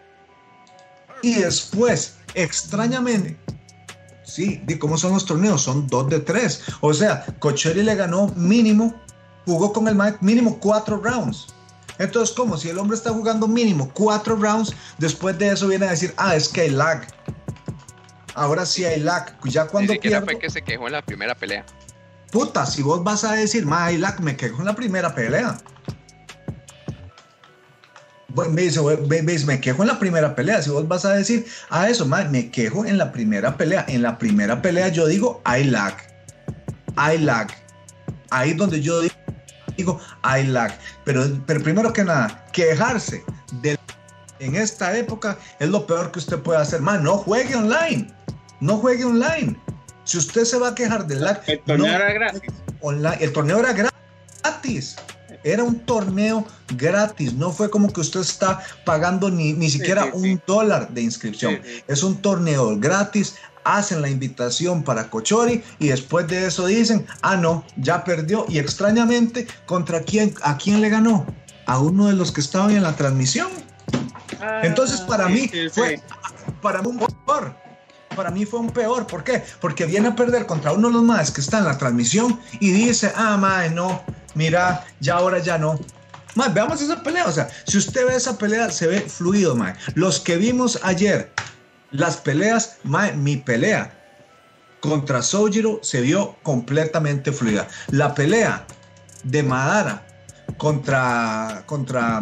Y 1.23 1.35
después, 1.35 2.15
extrañamente, 2.35 3.37
sí, 4.25 4.61
¿de 4.65 4.79
cómo 4.79 4.97
son 4.97 5.13
los 5.13 5.27
torneos? 5.27 5.63
Son 5.63 5.87
dos 5.87 6.09
de 6.09 6.21
tres. 6.21 6.63
O 6.81 6.93
sea, 6.95 7.25
Cochori 7.39 7.83
le 7.83 7.95
ganó 7.95 8.29
mínimo, 8.37 8.95
jugó 9.47 9.73
con 9.73 9.89
el 9.89 9.95
Mike 9.95 10.19
mínimo 10.21 10.59
cuatro 10.59 11.01
rounds. 11.03 11.49
Entonces, 11.99 12.35
como 12.35 12.57
si 12.57 12.69
el 12.69 12.79
hombre 12.79 12.97
está 12.97 13.11
jugando 13.11 13.47
mínimo 13.47 13.91
cuatro 13.93 14.37
rounds, 14.37 14.75
después 14.99 15.39
de 15.39 15.49
eso 15.51 15.69
viene 15.69 15.87
a 15.87 15.91
decir, 15.91 16.15
ah, 16.17 16.35
es 16.35 16.49
que 16.49 16.63
hay 16.63 16.71
lag. 16.71 17.07
Ahora 18.35 18.65
sí 18.65 18.85
hay 18.85 19.01
lag. 19.01 19.39
Ya 19.45 19.67
cuando 19.67 19.93
Ni 19.93 19.97
siquiera 19.99 20.23
fue 20.23 20.39
que 20.39 20.51
se 20.51 20.63
quejó 20.63 20.87
en 20.87 20.95
la 20.95 21.03
primera 21.03 21.35
pelea. 21.35 21.65
Puta, 22.31 22.65
si 22.65 22.83
vos 22.83 23.05
vas 23.05 23.25
a 23.25 23.33
decir, 23.33 23.67
ma, 23.67 23.85
hay 23.85 23.99
lag, 23.99 24.21
me 24.21 24.37
quejo 24.37 24.61
en 24.61 24.67
la 24.67 24.75
primera 24.75 25.15
pelea. 25.15 25.59
Me 28.35 28.63
dice, 28.63 28.81
me 29.47 29.61
quejo 29.61 29.83
en 29.83 29.89
la 29.89 29.99
primera 29.99 30.35
pelea. 30.35 30.63
Si 30.63 30.71
vos 30.71 30.87
vas 30.89 31.05
a 31.05 31.13
decir 31.13 31.47
a 31.71 31.89
eso, 31.89 32.07
ma, 32.07 32.25
me 32.25 32.51
quejo 32.51 32.85
en 32.87 32.99
la 32.99 33.13
primera 33.13 33.57
pelea. 33.57 33.85
En 33.89 34.03
la 34.03 34.19
primera 34.19 34.63
pelea 34.63 34.89
yo 34.89 35.07
digo, 35.07 35.41
hay 35.45 35.65
lag. 35.65 35.95
Hay 36.97 37.19
lag. 37.19 37.49
Ahí 38.31 38.55
donde 38.55 38.81
yo 38.81 39.01
digo, 39.77 40.01
hay 40.23 40.47
lag. 40.47 40.73
Pero, 41.05 41.25
pero 41.47 41.63
primero 41.63 41.93
que 41.93 42.05
nada, 42.05 42.47
quejarse 42.53 43.23
de 43.61 43.79
en 44.43 44.57
esta 44.57 44.97
época 44.97 45.39
es 45.61 45.69
lo 45.69 45.87
peor 45.87 46.11
que 46.11 46.19
usted 46.19 46.39
puede 46.39 46.59
hacer. 46.61 46.81
Man, 46.81 47.05
no 47.05 47.19
juegue 47.19 47.55
online. 47.55 48.13
No 48.61 48.79
juegue 48.79 49.05
online. 49.05 49.57
Si 50.05 50.19
usted 50.19 50.45
se 50.45 50.59
va 50.59 50.69
a 50.69 50.75
quejar 50.75 51.07
del 51.07 51.23
lag. 51.23 51.43
El 51.47 51.61
torneo 51.61 51.87
no, 51.87 51.95
era 51.95 52.13
gratis. 52.13 52.43
Online, 52.81 53.19
el 53.21 53.33
torneo 53.33 53.61
era 53.61 53.73
gratis. 53.73 54.97
Era 55.45 55.65
un 55.65 55.81
torneo 55.81 56.47
gratis. 56.77 57.35
No 57.35 57.53
fue 57.53 57.71
como 57.71 57.93
que 57.93 58.01
usted 58.01 58.21
está 58.21 58.63
pagando 58.85 59.31
ni, 59.31 59.53
ni 59.53 59.71
siquiera 59.71 60.05
sí, 60.05 60.11
sí, 60.13 60.17
un 60.17 60.25
sí. 60.25 60.43
dólar 60.47 60.91
de 60.91 61.03
inscripción. 61.03 61.61
Es 61.89 62.03
un 62.03 62.17
torneo 62.17 62.79
gratis. 62.79 63.37
Hacen 63.65 64.03
la 64.03 64.09
invitación 64.09 64.83
para 64.83 65.09
Cochori 65.09 65.63
y 65.79 65.89
después 65.89 66.27
de 66.27 66.47
eso 66.47 66.67
dicen, 66.67 67.07
ah, 67.23 67.37
no, 67.37 67.65
ya 67.77 68.03
perdió. 68.03 68.45
Y 68.49 68.59
extrañamente, 68.59 69.47
¿contra 69.67 70.01
quién? 70.01 70.35
¿A 70.43 70.57
quién 70.57 70.81
le 70.81 70.89
ganó? 70.89 71.25
A 71.67 71.79
uno 71.79 72.09
de 72.09 72.15
los 72.15 72.33
que 72.33 72.41
estaban 72.41 72.73
en 72.73 72.83
la 72.83 72.97
transmisión. 72.97 73.49
Ah, 74.41 74.63
Entonces, 74.65 75.01
para 75.03 75.29
mí 75.29 75.49
fue 75.73 76.03
para 76.61 76.83
mí 76.83 76.89
un. 76.89 76.99
Para 78.15 78.31
mí 78.31 78.45
fue 78.45 78.61
un 78.61 78.71
peor. 78.71 79.07
¿Por 79.07 79.25
qué? 79.25 79.43
Porque 79.61 79.87
viene 79.87 80.09
a 80.09 80.17
perder 80.17 80.47
contra 80.47 80.73
uno 80.73 80.89
de 80.89 80.95
los 80.95 81.03
más 81.03 81.31
que 81.31 81.41
está 81.41 81.59
en 81.59 81.65
la 81.65 81.79
transmisión 81.79 82.39
y 82.61 82.71
dice, 82.71 83.13
ah, 83.17 83.37
mae, 83.37 83.71
no, 83.71 84.03
mira, 84.35 84.85
ya 85.01 85.15
ahora 85.15 85.39
ya 85.39 85.59
no. 85.59 85.79
Mae, 86.35 86.49
veamos 86.51 86.81
esa 86.81 87.03
pelea. 87.03 87.27
O 87.27 87.33
sea, 87.33 87.49
si 87.67 87.79
usted 87.79 88.07
ve 88.07 88.17
esa 88.17 88.39
pelea, 88.39 88.71
se 88.71 88.87
ve 88.87 89.01
fluido, 89.01 89.55
mae. 89.55 89.75
Los 89.95 90.21
que 90.21 90.37
vimos 90.37 90.79
ayer, 90.83 91.33
las 91.91 92.17
peleas, 92.17 92.77
mae, 92.85 93.13
mi 93.13 93.37
pelea 93.37 93.99
contra 94.81 95.23
Sojiro 95.23 95.79
se 95.83 96.01
vio 96.01 96.37
completamente 96.43 97.33
fluida. 97.33 97.69
La 97.89 98.15
pelea 98.15 98.67
de 99.23 99.43
Madara 99.43 100.05
contra, 100.57 101.63
contra 101.67 102.21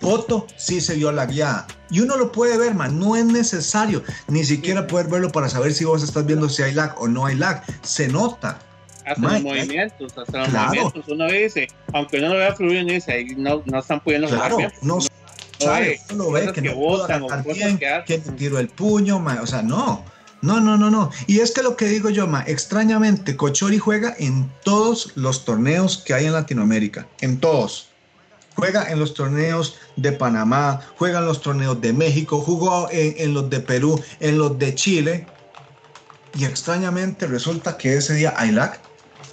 Otto 0.00 0.46
sí 0.56 0.80
se 0.80 0.94
vio 0.94 1.12
la 1.12 1.26
guiada. 1.26 1.66
Y 1.92 2.00
uno 2.00 2.16
lo 2.16 2.32
puede 2.32 2.56
ver, 2.56 2.74
man. 2.74 2.98
No 2.98 3.14
es 3.14 3.26
necesario 3.26 4.02
ni 4.26 4.44
siquiera 4.44 4.86
poder 4.86 5.06
verlo 5.08 5.30
para 5.30 5.48
saber 5.48 5.74
si 5.74 5.84
vos 5.84 6.02
estás 6.02 6.24
viendo 6.26 6.48
si 6.48 6.62
hay 6.62 6.72
lag 6.72 6.94
o 6.98 7.06
no 7.06 7.26
hay 7.26 7.36
lag. 7.36 7.62
Se 7.82 8.08
nota. 8.08 8.58
Hasta 9.04 9.20
los 9.20 9.42
movimientos, 9.42 10.16
hasta 10.16 10.38
los 10.38 10.48
claro. 10.48 10.68
movimientos. 10.68 11.04
Uno 11.08 11.26
dice, 11.26 11.68
aunque 11.92 12.18
uno 12.18 12.28
lo 12.28 12.38
vea 12.38 12.54
fluir, 12.54 12.82
uno 12.82 12.92
dice, 12.94 13.12
ahí 13.12 13.26
no, 13.36 13.62
no 13.66 13.78
están 13.78 14.00
pudiendo 14.00 14.28
Claro, 14.28 14.56
jugar 14.56 14.72
no 14.80 14.98
sabe, 15.60 15.88
Oye, 15.88 16.00
uno 16.12 16.30
ve 16.30 16.52
que 16.52 16.62
no 16.62 16.74
botan 16.74 17.22
o 17.22 17.26
atacar 17.26 17.44
cosas 17.44 17.58
bien, 17.58 17.78
que 17.78 18.02
que 18.06 18.30
me 18.30 18.36
tiró 18.38 18.58
el 18.58 18.68
puño, 18.68 19.18
man. 19.18 19.38
O 19.38 19.46
sea, 19.46 19.62
no. 19.62 20.04
No, 20.40 20.60
no, 20.60 20.76
no, 20.76 20.90
no. 20.90 21.10
Y 21.28 21.38
es 21.38 21.52
que 21.52 21.62
lo 21.62 21.76
que 21.76 21.84
digo 21.84 22.10
yo, 22.10 22.26
ma, 22.26 22.42
extrañamente, 22.46 23.36
Cochori 23.36 23.78
juega 23.78 24.16
en 24.18 24.50
todos 24.64 25.12
los 25.14 25.44
torneos 25.44 25.98
que 25.98 26.14
hay 26.14 26.26
en 26.26 26.32
Latinoamérica. 26.32 27.06
En 27.20 27.38
todos. 27.38 27.91
Juega 28.54 28.90
en 28.90 28.98
los 28.98 29.14
torneos 29.14 29.76
de 29.96 30.12
Panamá, 30.12 30.80
juega 30.98 31.20
en 31.20 31.26
los 31.26 31.40
torneos 31.40 31.80
de 31.80 31.92
México, 31.92 32.40
jugó 32.40 32.88
en, 32.90 33.14
en 33.18 33.34
los 33.34 33.48
de 33.50 33.60
Perú, 33.60 34.00
en 34.20 34.38
los 34.38 34.58
de 34.58 34.74
Chile. 34.74 35.26
Y 36.34 36.44
extrañamente 36.44 37.26
resulta 37.26 37.76
que 37.76 37.96
ese 37.96 38.14
día 38.14 38.34
hay 38.36 38.52
lag. 38.52 38.80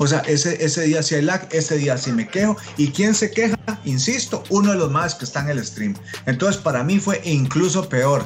O 0.01 0.07
sea, 0.07 0.19
ese, 0.19 0.63
ese 0.63 0.83
día 0.83 1.03
sí 1.03 1.15
hay 1.15 1.21
lag, 1.21 1.47
ese 1.51 1.77
día 1.77 1.97
sí 1.97 2.13
me 2.13 2.27
quejo. 2.27 2.55
¿Y 2.77 2.87
quién 2.87 3.13
se 3.13 3.31
queja? 3.31 3.57
Insisto, 3.83 4.43
uno 4.49 4.71
de 4.71 4.77
los 4.77 4.89
más 4.89 5.15
que 5.15 5.25
está 5.25 5.41
en 5.41 5.49
el 5.49 5.65
stream. 5.65 5.93
Entonces, 6.25 6.61
para 6.61 6.83
mí 6.83 6.99
fue 6.99 7.21
incluso 7.25 7.87
peor. 7.89 8.25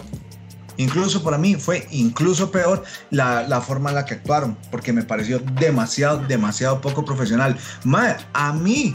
Incluso 0.77 1.23
para 1.23 1.37
mí 1.37 1.55
fue 1.55 1.87
incluso 1.91 2.51
peor 2.51 2.83
la, 3.11 3.47
la, 3.47 3.61
forma 3.61 3.89
en 3.89 3.95
la 3.95 4.05
que 4.05 4.15
actuaron, 4.15 4.57
porque 4.71 4.91
me 4.91 5.03
pareció 5.03 5.39
demasiado, 5.39 6.17
demasiado 6.27 6.81
poco 6.81 7.05
profesional. 7.05 7.57
Mae, 7.83 8.17
a 8.33 8.53
mí 8.53 8.93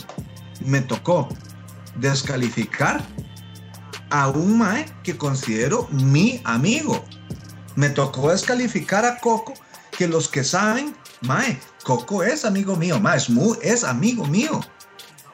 me 0.60 0.80
tocó 0.80 1.28
descalificar 2.00 3.04
a 4.10 4.28
un 4.28 4.58
Mae 4.58 4.86
que 5.02 5.16
considero 5.16 5.88
mi 5.90 6.40
amigo. 6.44 7.04
Me 7.76 7.90
tocó 7.90 8.30
descalificar 8.30 9.04
a 9.04 9.18
Coco, 9.18 9.54
que 9.96 10.08
los 10.08 10.28
que 10.28 10.44
saben, 10.44 10.94
Mae, 11.22 11.58
Coco 11.84 12.22
es 12.22 12.44
amigo 12.44 12.76
mío, 12.76 13.00
Mae, 13.00 13.16
es, 13.16 13.28
es 13.62 13.84
amigo 13.84 14.24
mío. 14.26 14.60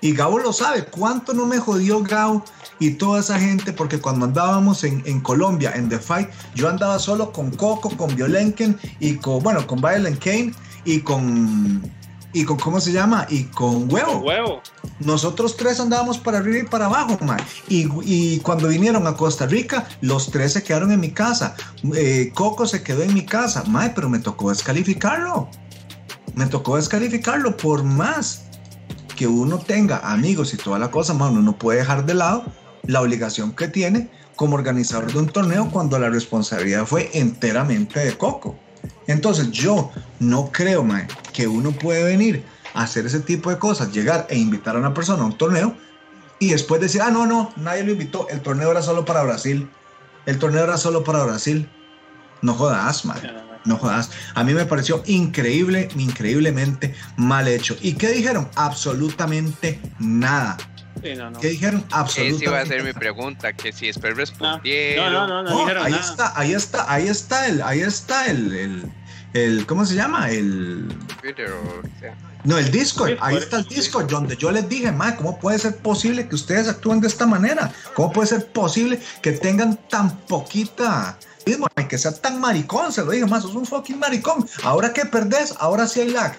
Y 0.00 0.12
Gabo 0.12 0.38
lo 0.38 0.52
sabe, 0.52 0.84
cuánto 0.84 1.32
no 1.32 1.46
me 1.46 1.58
jodió 1.58 2.02
Gabo 2.02 2.44
y 2.78 2.90
toda 2.90 3.20
esa 3.20 3.38
gente, 3.38 3.72
porque 3.72 3.98
cuando 3.98 4.26
andábamos 4.26 4.84
en, 4.84 5.02
en, 5.06 5.20
Colombia, 5.20 5.72
en 5.74 5.88
The 5.88 5.98
Fight, 5.98 6.28
yo 6.54 6.68
andaba 6.68 6.98
solo 6.98 7.32
con 7.32 7.50
Coco, 7.52 7.88
con 7.96 8.14
Violenken 8.14 8.78
y 9.00 9.14
con, 9.14 9.42
bueno, 9.42 9.66
con 9.66 9.80
Violent 9.80 10.22
Kane 10.22 10.52
y 10.84 11.00
con, 11.00 11.82
y 12.34 12.44
con, 12.44 12.58
¿cómo 12.58 12.80
se 12.80 12.92
llama? 12.92 13.26
Y 13.30 13.44
con 13.44 13.90
Huevo. 13.90 14.18
Huevo. 14.18 14.60
Nosotros 14.98 15.56
tres 15.56 15.80
andábamos 15.80 16.18
para 16.18 16.38
arriba 16.38 16.58
y 16.58 16.64
para 16.64 16.86
abajo, 16.86 17.16
man. 17.24 17.38
Y, 17.68 17.88
y 18.02 18.40
cuando 18.40 18.68
vinieron 18.68 19.06
a 19.06 19.16
Costa 19.16 19.46
Rica, 19.46 19.86
los 20.00 20.30
tres 20.30 20.52
se 20.52 20.62
quedaron 20.62 20.92
en 20.92 21.00
mi 21.00 21.12
casa. 21.12 21.54
Eh, 21.94 22.32
Coco 22.34 22.66
se 22.66 22.82
quedó 22.82 23.02
en 23.02 23.14
mi 23.14 23.24
casa, 23.24 23.62
man, 23.64 23.92
pero 23.94 24.08
me 24.08 24.18
tocó 24.18 24.50
descalificarlo. 24.50 25.48
Me 26.34 26.46
tocó 26.46 26.76
descalificarlo 26.76 27.56
por 27.56 27.84
más 27.84 28.42
que 29.14 29.28
uno 29.28 29.58
tenga 29.58 29.98
amigos 29.98 30.52
y 30.54 30.56
toda 30.56 30.80
la 30.80 30.90
cosa, 30.90 31.14
man, 31.14 31.32
uno 31.32 31.42
no 31.42 31.56
puede 31.56 31.78
dejar 31.78 32.04
de 32.04 32.14
lado 32.14 32.44
la 32.82 33.00
obligación 33.00 33.54
que 33.54 33.68
tiene 33.68 34.10
como 34.34 34.56
organizador 34.56 35.12
de 35.12 35.18
un 35.20 35.28
torneo 35.28 35.70
cuando 35.70 35.98
la 36.00 36.10
responsabilidad 36.10 36.84
fue 36.84 37.10
enteramente 37.14 38.00
de 38.00 38.18
Coco. 38.18 38.58
Entonces 39.06 39.50
yo 39.50 39.90
no 40.20 40.50
creo, 40.52 40.82
man, 40.82 41.06
que 41.32 41.46
uno 41.46 41.72
puede 41.72 42.04
venir 42.04 42.44
a 42.74 42.82
hacer 42.82 43.06
ese 43.06 43.20
tipo 43.20 43.50
de 43.50 43.58
cosas, 43.58 43.92
llegar 43.92 44.26
e 44.30 44.38
invitar 44.38 44.76
a 44.76 44.78
una 44.78 44.94
persona 44.94 45.22
a 45.22 45.26
un 45.26 45.36
torneo 45.36 45.76
y 46.38 46.50
después 46.50 46.80
decir, 46.80 47.02
ah, 47.02 47.10
no, 47.10 47.26
no, 47.26 47.52
nadie 47.56 47.84
lo 47.84 47.92
invitó, 47.92 48.28
el 48.28 48.40
torneo 48.40 48.70
era 48.70 48.82
solo 48.82 49.04
para 49.04 49.22
Brasil, 49.22 49.68
el 50.26 50.38
torneo 50.38 50.64
era 50.64 50.76
solo 50.76 51.04
para 51.04 51.24
Brasil. 51.24 51.68
No 52.42 52.54
jodas, 52.54 53.04
man. 53.04 53.18
No 53.64 53.78
jodas. 53.78 54.10
A 54.34 54.44
mí 54.44 54.52
me 54.52 54.66
pareció 54.66 55.02
increíble, 55.06 55.88
increíblemente 55.96 56.94
mal 57.16 57.48
hecho. 57.48 57.76
¿Y 57.80 57.94
qué 57.94 58.10
dijeron? 58.10 58.48
Absolutamente 58.56 59.80
nada. 59.98 60.58
¿Qué 61.40 61.48
dijeron? 61.48 61.84
Absolutamente. 61.90 62.44
Esa 62.44 62.50
iba 62.50 62.60
a 62.60 62.66
ser 62.66 62.82
mi 62.84 62.92
pregunta, 62.92 63.52
que 63.52 63.72
si 63.72 63.86
después 63.86 64.16
respondieron. 64.16 65.12
No, 65.12 65.26
no, 65.26 65.42
no, 65.42 65.50
no, 65.50 65.58
dijeron 65.60 65.84
ahí 65.84 65.92
nada. 65.92 66.04
está, 66.10 66.32
ahí 66.38 66.52
está, 66.54 66.92
ahí 66.92 67.08
está 67.08 67.46
el, 67.46 67.62
ahí 67.62 67.80
está 67.80 68.26
el, 68.30 68.54
el, 68.54 68.92
el 69.34 69.66
¿cómo 69.66 69.84
se 69.84 69.94
llama? 69.96 70.30
El 70.30 70.88
Twitter 71.20 71.50
o 71.50 71.76
lo 71.76 71.82
que 71.82 71.90
sea. 72.00 72.14
no, 72.44 72.56
el 72.58 72.70
Discord, 72.70 73.18
ahí 73.20 73.36
está 73.36 73.58
el 73.58 73.64
Discord, 73.66 74.08
donde 74.08 74.36
yo 74.36 74.50
les 74.50 74.68
dije, 74.68 74.92
ma, 74.92 75.16
¿cómo 75.16 75.38
puede 75.38 75.58
ser 75.58 75.76
posible 75.76 76.26
que 76.28 76.34
ustedes 76.36 76.68
actúen 76.68 77.00
de 77.00 77.08
esta 77.08 77.26
manera? 77.26 77.70
¿Cómo 77.94 78.12
puede 78.12 78.28
ser 78.28 78.46
posible 78.52 79.00
que 79.20 79.32
tengan 79.32 79.76
tan 79.88 80.16
poquita 80.20 81.18
mismo, 81.46 81.66
que 81.88 81.98
sea 81.98 82.12
tan 82.14 82.40
maricón? 82.40 82.92
Se 82.92 83.04
lo 83.04 83.10
dije, 83.10 83.26
más, 83.26 83.42
sos 83.42 83.54
un 83.54 83.66
fucking 83.66 83.98
maricón. 83.98 84.48
Ahora 84.62 84.92
que 84.92 85.04
perdés, 85.04 85.54
ahora 85.58 85.86
sí 85.86 86.00
hay 86.00 86.10
lag. 86.10 86.34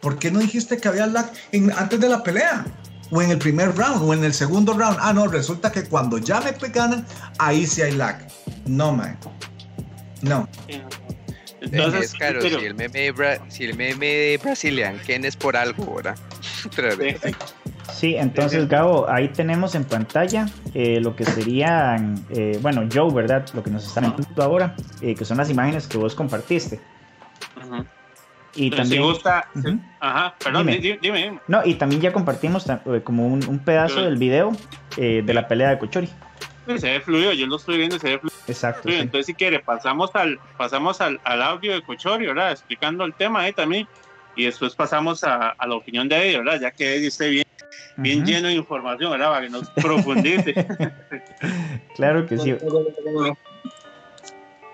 ¿Por 0.00 0.18
qué 0.18 0.30
no 0.30 0.38
dijiste 0.40 0.78
que 0.78 0.88
había 0.88 1.06
lag 1.06 1.30
en- 1.52 1.72
antes 1.72 2.00
de 2.00 2.08
la 2.08 2.22
pelea? 2.22 2.64
O 3.10 3.22
en 3.22 3.30
el 3.30 3.38
primer 3.38 3.74
round, 3.76 4.02
o 4.02 4.12
en 4.14 4.24
el 4.24 4.34
segundo 4.34 4.72
round. 4.72 4.98
Ah, 5.00 5.12
no, 5.12 5.26
resulta 5.28 5.70
que 5.70 5.84
cuando 5.84 6.18
ya 6.18 6.40
me 6.40 6.52
ganan, 6.68 7.06
ahí 7.38 7.66
sí 7.66 7.82
hay 7.82 7.92
lag. 7.92 8.26
No, 8.66 8.92
man. 8.92 9.16
No. 10.22 10.48
Entonces, 11.60 12.06
es 12.06 12.12
claro, 12.14 12.38
pero- 12.42 12.58
si 12.60 12.64
el 12.66 12.74
meme 12.74 13.00
de, 13.00 13.14
Bra- 13.14 13.40
si 13.48 13.64
el 13.64 13.76
meme 13.76 14.06
de 14.06 14.40
Brazilian 14.42 14.98
Ken 15.06 15.24
es 15.24 15.36
por 15.36 15.56
algo, 15.56 15.94
¿verdad? 15.96 16.16
Otra 16.66 16.94
vez. 16.94 17.20
sí, 17.92 18.14
entonces 18.16 18.68
Gabo, 18.68 19.08
ahí 19.10 19.28
tenemos 19.28 19.74
en 19.74 19.84
pantalla 19.84 20.46
eh, 20.74 21.00
lo 21.00 21.16
que 21.16 21.24
serían, 21.24 22.24
eh, 22.30 22.58
bueno, 22.60 22.86
Joe, 22.92 23.12
¿verdad? 23.12 23.46
Lo 23.54 23.62
que 23.62 23.70
nos 23.70 23.86
están 23.86 24.14
viendo 24.16 24.42
ahora, 24.42 24.76
eh, 25.00 25.14
que 25.14 25.24
son 25.24 25.38
las 25.38 25.48
imágenes 25.50 25.86
que 25.86 25.96
vos 25.98 26.14
compartiste. 26.14 26.80
ujú. 27.64 27.84
Y 28.56 28.70
Pero 28.70 28.82
también, 28.82 29.02
si 29.02 29.08
gusta, 29.08 29.46
ajá, 30.00 30.34
perdón, 30.42 30.66
Dime. 30.66 30.78
di- 30.78 30.92
di- 30.92 30.98
dime, 31.00 31.22
dime. 31.24 31.40
no, 31.46 31.60
y 31.64 31.74
también 31.74 32.00
ya 32.00 32.12
compartimos 32.12 32.66
eh, 32.68 33.00
como 33.04 33.26
un, 33.26 33.46
un 33.46 33.58
pedazo 33.58 34.00
del 34.02 34.16
video 34.16 34.52
eh, 34.96 35.22
de 35.24 35.34
la 35.34 35.46
pelea 35.46 35.68
de 35.70 35.78
Cochori. 35.78 36.08
Sí, 36.66 36.78
se 36.78 36.90
ve 36.90 37.00
fluido, 37.00 37.32
yo 37.34 37.46
lo 37.46 37.56
estoy 37.56 37.76
viendo, 37.76 37.96
y 37.96 38.00
se 38.00 38.08
ve 38.08 38.18
fluido. 38.18 38.36
Exacto. 38.48 38.88
sí. 38.88 38.94
Entonces, 38.96 39.26
si 39.26 39.34
quiere, 39.34 39.60
pasamos 39.60 40.10
al 40.14 40.40
pasamos 40.56 41.00
al, 41.00 41.20
al 41.24 41.42
audio 41.42 41.74
de 41.74 41.82
Cochori, 41.82 42.26
¿verdad? 42.26 42.50
Explicando 42.50 43.04
el 43.04 43.12
tema 43.14 43.40
ahí 43.42 43.52
también. 43.52 43.86
Y 44.34 44.44
después 44.44 44.74
pasamos 44.74 45.22
a, 45.24 45.50
a 45.50 45.66
la 45.66 45.74
opinión 45.76 46.08
de 46.08 46.16
Eddie, 46.16 46.38
¿verdad? 46.38 46.60
Ya 46.60 46.70
que 46.70 46.96
Eddie 46.96 47.08
esté 47.08 47.28
bien, 47.30 48.24
lleno 48.24 48.48
de 48.48 48.54
información, 48.54 49.10
¿verdad? 49.12 49.30
Para 49.30 49.46
que 49.46 49.50
nos 49.50 49.68
profundice. 49.70 50.54
Claro 51.96 52.26
que 52.26 52.36
sí. 52.36 52.52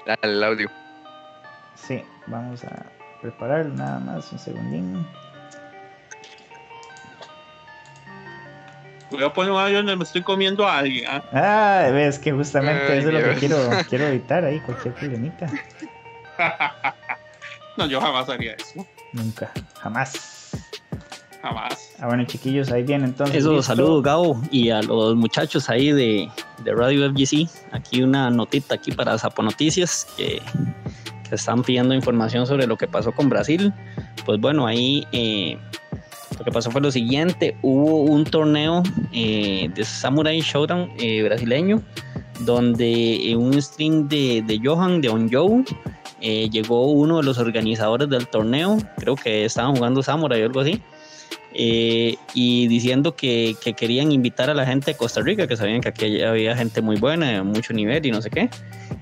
Dale 0.07 0.19
el 0.23 0.43
audio. 0.43 0.69
Sí, 1.77 2.03
vamos 2.27 2.65
a 2.65 2.85
prepararlo 3.23 3.75
nada 3.75 4.01
más 4.01 4.31
un 4.33 4.39
segundín. 4.39 5.07
Voy 9.11 9.23
a 9.23 9.33
poner 9.33 9.53
un 9.53 9.59
audio 9.59 9.77
donde 9.79 9.97
me 9.97 10.05
estoy 10.05 10.23
comiendo 10.23 10.67
a 10.67 10.79
alguien. 10.79 11.07
Ah, 11.33 11.89
ves 11.93 12.19
que 12.19 12.33
justamente 12.33 12.83
Ay, 12.91 12.99
eso 12.99 13.09
es 13.09 13.15
lo 13.15 13.23
que 13.23 13.37
quiero, 13.37 13.57
quiero 13.89 14.07
evitar 14.07 14.45
ahí, 14.45 14.61
cualquier 14.61 14.95
problemita. 14.95 15.47
No, 17.75 17.87
yo 17.87 18.03
jamás 18.03 18.29
haría 18.29 18.53
eso. 18.53 18.87
Nunca, 19.15 19.51
jamás. 19.81 20.51
Jamás. 21.41 21.95
Ah, 21.99 22.07
bueno, 22.07 22.25
chiquillos, 22.25 22.71
ahí 22.71 22.83
viene 22.83 23.07
entonces. 23.07 23.37
Eso, 23.37 23.53
listo. 23.53 23.63
saludos 23.63 24.03
Gabo 24.03 24.43
y 24.51 24.69
a 24.69 24.83
los 24.83 25.17
muchachos 25.17 25.71
ahí 25.71 25.91
de, 25.91 26.29
de 26.65 26.75
Radio 26.75 27.11
FGC. 27.11 27.49
Aquí 27.73 28.03
una 28.03 28.29
notita 28.29 28.75
aquí 28.75 28.93
para 28.93 29.17
Zapo 29.17 29.43
Noticias 29.43 30.07
que, 30.19 30.43
que 31.02 31.02
están 31.37 31.63
pidiendo 31.63 31.95
información 31.95 32.47
sobre 32.47 32.67
lo 32.67 32.77
que 32.77 32.87
pasó 32.87 33.13
con 33.13 33.29
Brasil. 33.29 33.73
Pues 34.25 34.41
bueno, 34.41 34.67
ahí 34.67 35.07
eh, 35.13 35.57
lo 36.39 36.45
que 36.45 36.53
pasó 36.53 36.71
fue 36.71 36.81
lo 36.81 36.91
siguiente, 36.91 37.57
hubo 37.63 38.03
un 38.03 38.25
torneo 38.25 38.83
eh, 39.13 39.71
de 39.75 39.85
Samurai 39.85 40.41
Showdown 40.41 40.91
eh, 40.99 41.23
brasileño 41.23 41.83
donde 42.45 43.31
en 43.31 43.39
un 43.39 43.61
stream 43.61 44.09
de, 44.09 44.43
de 44.47 44.61
Johan, 44.63 45.01
de 45.01 45.09
On 45.09 45.31
Joe, 45.31 45.65
eh, 46.21 46.49
llegó 46.51 46.91
uno 46.91 47.19
de 47.19 47.25
los 47.25 47.39
organizadores 47.39 48.09
del 48.09 48.27
torneo, 48.29 48.79
creo 48.99 49.17
que 49.17 49.45
estaban 49.45 49.77
jugando 49.77 50.03
Samurai 50.03 50.43
o 50.43 50.47
algo 50.47 50.61
así, 50.61 50.81
eh, 51.55 52.17
y 52.35 52.67
diciendo 52.69 53.15
que, 53.17 53.55
que 53.63 53.75
querían 53.75 54.13
invitar 54.13 54.51
a 54.51 54.55
la 54.55 54.65
gente 54.67 54.93
de 54.93 54.97
Costa 54.97 55.21
Rica, 55.21 55.47
que 55.47 55.57
sabían 55.57 55.81
que 55.81 55.89
aquí 55.89 56.23
había 56.23 56.57
gente 56.57 56.81
muy 56.83 56.97
buena, 56.97 57.31
de 57.31 57.43
mucho 57.43 57.73
nivel 57.73 58.05
y 58.07 58.11
no 58.11 58.23
sé 58.23 58.31
qué. 58.31 58.49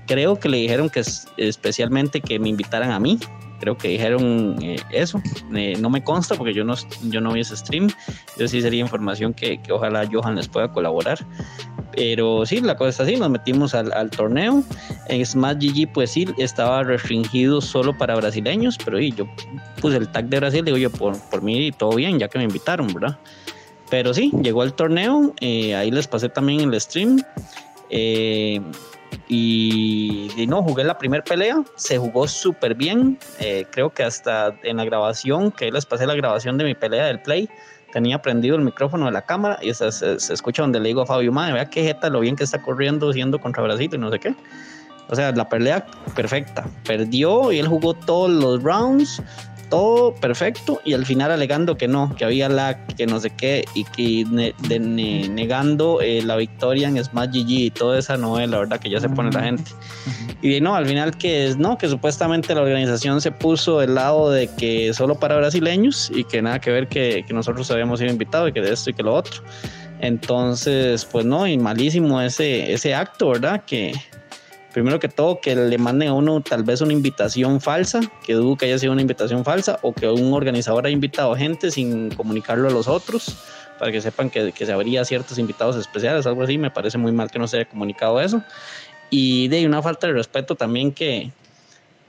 Creo 0.07 0.39
que 0.39 0.49
le 0.49 0.57
dijeron 0.57 0.89
que 0.89 1.01
es- 1.01 1.27
especialmente 1.37 2.21
que 2.21 2.39
me 2.39 2.49
invitaran 2.49 2.91
a 2.91 2.99
mí. 2.99 3.19
Creo 3.61 3.77
que 3.77 3.87
dijeron 3.89 4.57
eh, 4.61 4.77
eso. 4.91 5.21
Eh, 5.55 5.77
no 5.79 5.89
me 5.89 6.03
consta 6.03 6.35
porque 6.35 6.53
yo 6.53 6.65
no, 6.65 6.73
yo 7.03 7.21
no 7.21 7.31
vi 7.31 7.41
ese 7.41 7.55
stream. 7.55 7.89
Yo 8.37 8.47
sí 8.47 8.59
sería 8.61 8.81
información 8.81 9.33
que, 9.33 9.61
que 9.61 9.71
ojalá 9.71 10.09
Johan 10.11 10.35
les 10.35 10.47
pueda 10.47 10.71
colaborar. 10.71 11.19
Pero 11.95 12.45
sí, 12.45 12.59
la 12.59 12.75
cosa 12.75 12.89
es 12.89 12.99
así, 13.01 13.17
nos 13.17 13.29
metimos 13.29 13.75
al, 13.75 13.93
al 13.93 14.09
torneo. 14.09 14.63
En 15.09 15.25
Smash 15.25 15.57
GG, 15.57 15.93
pues 15.93 16.09
sí, 16.11 16.27
estaba 16.37 16.83
restringido 16.83 17.61
solo 17.61 17.95
para 17.97 18.15
brasileños, 18.15 18.77
pero 18.83 18.99
y 18.99 19.11
yo 19.11 19.27
puse 19.79 19.97
el 19.97 20.07
tag 20.09 20.25
de 20.25 20.39
Brasil, 20.39 20.65
digo 20.65 20.77
yo, 20.77 20.89
por, 20.89 21.19
por 21.29 21.41
mí 21.41 21.71
todo 21.71 21.91
bien, 21.95 22.17
ya 22.17 22.29
que 22.29 22.39
me 22.39 22.45
invitaron, 22.45 22.87
¿verdad? 22.93 23.19
Pero 23.89 24.13
sí, 24.13 24.31
llegó 24.41 24.63
el 24.63 24.73
torneo, 24.73 25.33
eh, 25.41 25.75
ahí 25.75 25.91
les 25.91 26.07
pasé 26.07 26.29
también 26.29 26.61
el 26.61 26.79
stream. 26.81 27.21
eh, 27.89 28.61
y, 29.27 30.29
y 30.35 30.47
no, 30.47 30.61
jugué 30.63 30.83
la 30.83 30.97
primera 30.97 31.23
pelea, 31.23 31.63
se 31.75 31.97
jugó 31.97 32.27
súper 32.27 32.75
bien. 32.75 33.17
eh, 33.39 33.65
creo 33.71 33.89
que 33.91 34.03
hasta 34.03 34.53
en 34.63 34.77
la 34.77 34.85
grabación, 34.85 35.51
que 35.51 35.71
les 35.71 35.85
pasé 35.85 36.05
la 36.05 36.15
grabación 36.15 36.57
de 36.57 36.63
mi 36.65 36.75
pelea 36.75 37.05
del 37.05 37.21
play, 37.21 37.49
tenía 37.93 38.21
prendido 38.21 38.55
el 38.55 38.61
micrófono 38.61 39.05
de 39.05 39.11
la 39.11 39.21
cámara 39.23 39.59
y 39.61 39.73
se, 39.73 39.91
se- 39.91 40.19
se 40.19 40.33
escucha 40.33 40.61
donde 40.61 40.79
le 40.79 40.89
digo 40.89 41.01
a 41.01 41.05
Fabio, 41.05 41.31
madre, 41.31 41.53
vea 41.53 41.69
qué 41.69 41.83
jeta 41.83 42.09
lo 42.09 42.19
bien 42.21 42.35
que 42.35 42.43
está 42.43 42.61
corriendo 42.61 43.11
siendo 43.13 43.39
contra 43.39 43.63
Brasil 43.63 43.89
y 43.93 43.97
no 43.97 44.09
sé 44.11 44.19
qué. 44.19 44.35
O 45.09 45.15
sea, 45.15 45.31
la 45.33 45.49
pelea 45.49 45.85
perfecta. 46.15 46.65
Perdió 46.85 47.51
y 47.51 47.59
él 47.59 47.67
jugó 47.67 47.93
todos 47.93 48.29
los 48.29 48.63
rounds, 48.63 49.21
todo 49.71 50.13
perfecto 50.13 50.79
y 50.85 50.93
al 50.93 51.05
final 51.07 51.31
alegando 51.31 51.75
que 51.77 51.87
no, 51.87 52.13
que 52.15 52.25
había 52.25 52.47
lag, 52.49 52.85
que 52.95 53.07
no 53.07 53.19
sé 53.19 53.31
qué 53.31 53.65
y 53.73 53.83
que 53.85 54.25
ne- 54.29 54.53
de- 54.67 54.79
ne- 54.79 55.27
negando 55.29 55.99
eh, 56.01 56.21
la 56.23 56.35
victoria 56.35 56.87
en 56.89 57.03
Smash 57.03 57.29
GG 57.31 57.49
y 57.49 57.71
toda 57.71 57.97
esa 57.97 58.17
novela, 58.17 58.59
¿verdad? 58.59 58.79
Que 58.79 58.89
ya 58.91 58.99
se 58.99 59.09
pone 59.09 59.31
la 59.31 59.41
gente. 59.41 59.71
Y 60.43 60.59
no, 60.61 60.75
al 60.75 60.85
final 60.85 61.17
que 61.17 61.47
es, 61.47 61.57
no, 61.57 61.77
que 61.77 61.87
supuestamente 61.87 62.53
la 62.53 62.61
organización 62.61 63.21
se 63.21 63.31
puso 63.31 63.79
del 63.79 63.95
lado 63.95 64.29
de 64.29 64.47
que 64.55 64.93
solo 64.93 65.15
para 65.15 65.37
brasileños 65.37 66.11
y 66.13 66.23
que 66.25 66.41
nada 66.41 66.59
que 66.59 66.69
ver 66.71 66.87
que, 66.87 67.23
que 67.25 67.33
nosotros 67.33 67.71
habíamos 67.71 67.99
sido 67.99 68.11
invitados 68.11 68.49
y 68.49 68.53
que 68.53 68.61
de 68.61 68.73
esto 68.73 68.89
y 68.91 68.93
que 68.93 69.01
lo 69.03 69.13
otro. 69.15 69.41
Entonces, 70.01 71.05
pues 71.05 71.25
no, 71.25 71.47
y 71.47 71.57
malísimo 71.57 72.19
ese, 72.21 72.73
ese 72.73 72.93
acto, 72.93 73.29
¿verdad? 73.29 73.63
Que 73.65 73.93
primero 74.73 74.99
que 74.99 75.09
todo 75.09 75.39
que 75.41 75.55
le 75.55 75.77
manden 75.77 76.09
a 76.09 76.13
uno 76.13 76.41
tal 76.41 76.63
vez 76.63 76.81
una 76.81 76.93
invitación 76.93 77.61
falsa, 77.61 78.01
que 78.25 78.33
dudo 78.33 78.57
que 78.57 78.65
haya 78.65 78.79
sido 78.79 78.93
una 78.93 79.01
invitación 79.01 79.43
falsa, 79.43 79.79
o 79.81 79.93
que 79.93 80.07
un 80.07 80.33
organizador 80.33 80.85
haya 80.85 80.93
invitado 80.93 81.35
gente 81.35 81.71
sin 81.71 82.09
comunicarlo 82.11 82.67
a 82.67 82.71
los 82.71 82.87
otros, 82.87 83.37
para 83.79 83.91
que 83.91 84.01
sepan 84.01 84.29
que, 84.29 84.53
se 84.53 84.71
habría 84.71 85.03
ciertos 85.05 85.37
invitados 85.39 85.75
especiales, 85.75 86.25
algo 86.25 86.43
así, 86.43 86.57
me 86.57 86.71
parece 86.71 86.97
muy 86.97 87.11
mal 87.11 87.31
que 87.31 87.39
no 87.39 87.47
se 87.47 87.57
haya 87.57 87.69
comunicado 87.69 88.21
eso. 88.21 88.43
Y 89.09 89.47
de 89.49 89.65
una 89.65 89.81
falta 89.81 90.07
de 90.07 90.13
respeto 90.13 90.55
también 90.55 90.91
que 90.91 91.31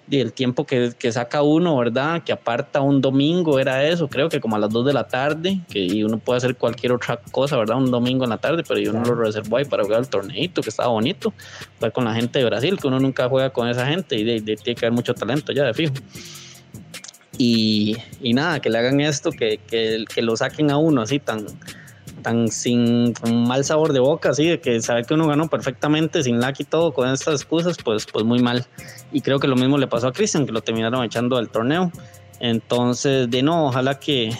de 0.07 0.21
el 0.21 0.33
tiempo 0.33 0.67
que, 0.67 0.93
que 0.99 1.13
saca 1.13 1.43
uno, 1.43 1.77
¿verdad? 1.77 2.23
Que 2.25 2.33
aparta 2.33 2.81
un 2.81 3.01
domingo, 3.01 3.59
era 3.59 3.85
eso, 3.87 4.09
creo 4.09 4.29
que 4.29 4.41
como 4.41 4.57
a 4.57 4.59
las 4.59 4.69
2 4.71 4.85
de 4.87 4.93
la 4.93 5.07
tarde, 5.07 5.61
que 5.71 5.79
y 5.79 6.03
uno 6.05 6.19
puede 6.19 6.39
hacer 6.39 6.57
cualquier 6.57 6.93
otra 6.93 7.19
cosa, 7.31 7.57
¿verdad? 7.57 7.77
Un 7.77 7.91
domingo 7.91 8.25
en 8.25 8.31
la 8.31 8.39
tarde, 8.39 8.65
pero 8.67 8.81
uno 8.91 9.05
lo 9.05 9.15
reservó 9.15 9.59
ahí 9.59 9.65
para 9.65 9.85
jugar 9.85 10.01
el 10.01 10.09
torneito, 10.09 10.61
que 10.61 10.71
estaba 10.71 10.89
bonito, 10.89 11.33
jugar 11.79 11.93
con 11.93 12.05
la 12.05 12.15
gente 12.15 12.39
de 12.41 12.45
Brasil, 12.45 12.79
que 12.81 12.89
uno 12.89 12.99
nunca 12.99 13.29
juega 13.29 13.51
con 13.51 13.69
esa 13.69 13.87
gente 13.87 14.17
y 14.17 14.25
de, 14.25 14.41
de- 14.41 14.57
tiene 14.57 14.75
que 14.79 14.87
haber 14.87 14.95
mucho 14.97 15.15
talento 15.15 15.53
ya 15.53 15.65
de 15.65 15.73
fijo. 15.75 15.95
Y, 17.39 17.97
y 18.21 18.35
nada, 18.35 18.61
que 18.61 18.69
le 18.71 18.79
hagan 18.79 19.01
esto, 19.01 19.31
que, 19.31 19.59
que, 19.67 20.05
que 20.13 20.21
lo 20.23 20.37
saquen 20.37 20.71
a 20.71 20.77
uno 20.77 21.01
así 21.03 21.19
tan, 21.19 21.47
tan 22.23 22.49
sin 22.49 23.15
mal 23.31 23.65
sabor 23.65 23.93
de 23.93 24.01
boca, 24.01 24.31
así 24.31 24.47
de 24.47 24.61
que 24.61 24.81
sabe 24.81 25.05
que 25.05 25.15
uno 25.15 25.27
ganó 25.27 25.49
perfectamente 25.49 26.23
sin 26.23 26.41
lag 26.41 26.55
y 26.59 26.65
todo 26.65 26.93
con 26.93 27.09
estas 27.09 27.35
excusas, 27.35 27.77
pues, 27.83 28.07
pues 28.07 28.25
muy 28.25 28.41
mal. 28.41 28.67
Y 29.13 29.21
creo 29.21 29.39
que 29.39 29.49
lo 29.49 29.57
mismo 29.57 29.79
le 29.79 29.87
pasó 29.87 30.09
a 30.09 30.13
Cristian, 30.13 30.47
que 30.47 30.53
lo 30.53 30.63
terminaron 30.63 31.05
echando 31.05 31.37
del 31.37 31.49
torneo. 31.49 31.93
Entonces, 32.41 33.31
de 33.31 33.43
no, 33.43 33.67
ojalá 33.67 33.99
que 33.99 34.31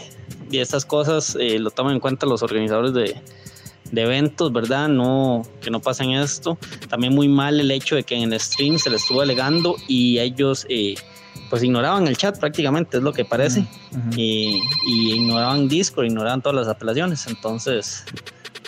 de 0.49 0.61
estas 0.61 0.85
cosas 0.85 1.37
eh, 1.39 1.59
lo 1.59 1.71
tomen 1.71 1.95
en 1.95 2.01
cuenta 2.01 2.27
los 2.27 2.43
organizadores 2.43 2.93
de, 2.95 3.21
de 3.93 4.03
eventos, 4.03 4.53
¿verdad? 4.53 4.89
No, 4.89 5.43
que 5.61 5.71
no 5.71 5.81
pasen 5.81 6.13
esto. 6.13 6.59
También 6.89 7.15
muy 7.15 7.29
mal 7.29 7.61
el 7.61 7.71
hecho 7.71 7.95
de 7.95 8.03
que 8.03 8.17
en 8.17 8.33
el 8.33 8.41
stream 8.41 8.79
se 8.79 8.91
les 8.91 9.03
estuvo 9.03 9.21
alegando 9.21 9.77
y 9.87 10.19
ellos 10.19 10.67
eh, 10.69 10.95
pues 11.53 11.63
ignoraban 11.63 12.09
el 12.09 12.17
chat 12.17 12.39
prácticamente, 12.39 12.97
es 12.97 13.03
lo 13.03 13.13
que 13.13 13.27
parece. 13.27 13.67
Y, 14.17 14.63
y 14.87 15.13
ignoraban 15.13 15.69
Discord, 15.69 16.07
ignoraban 16.07 16.41
todas 16.41 16.57
las 16.57 16.67
apelaciones. 16.67 17.27
Entonces, 17.27 18.05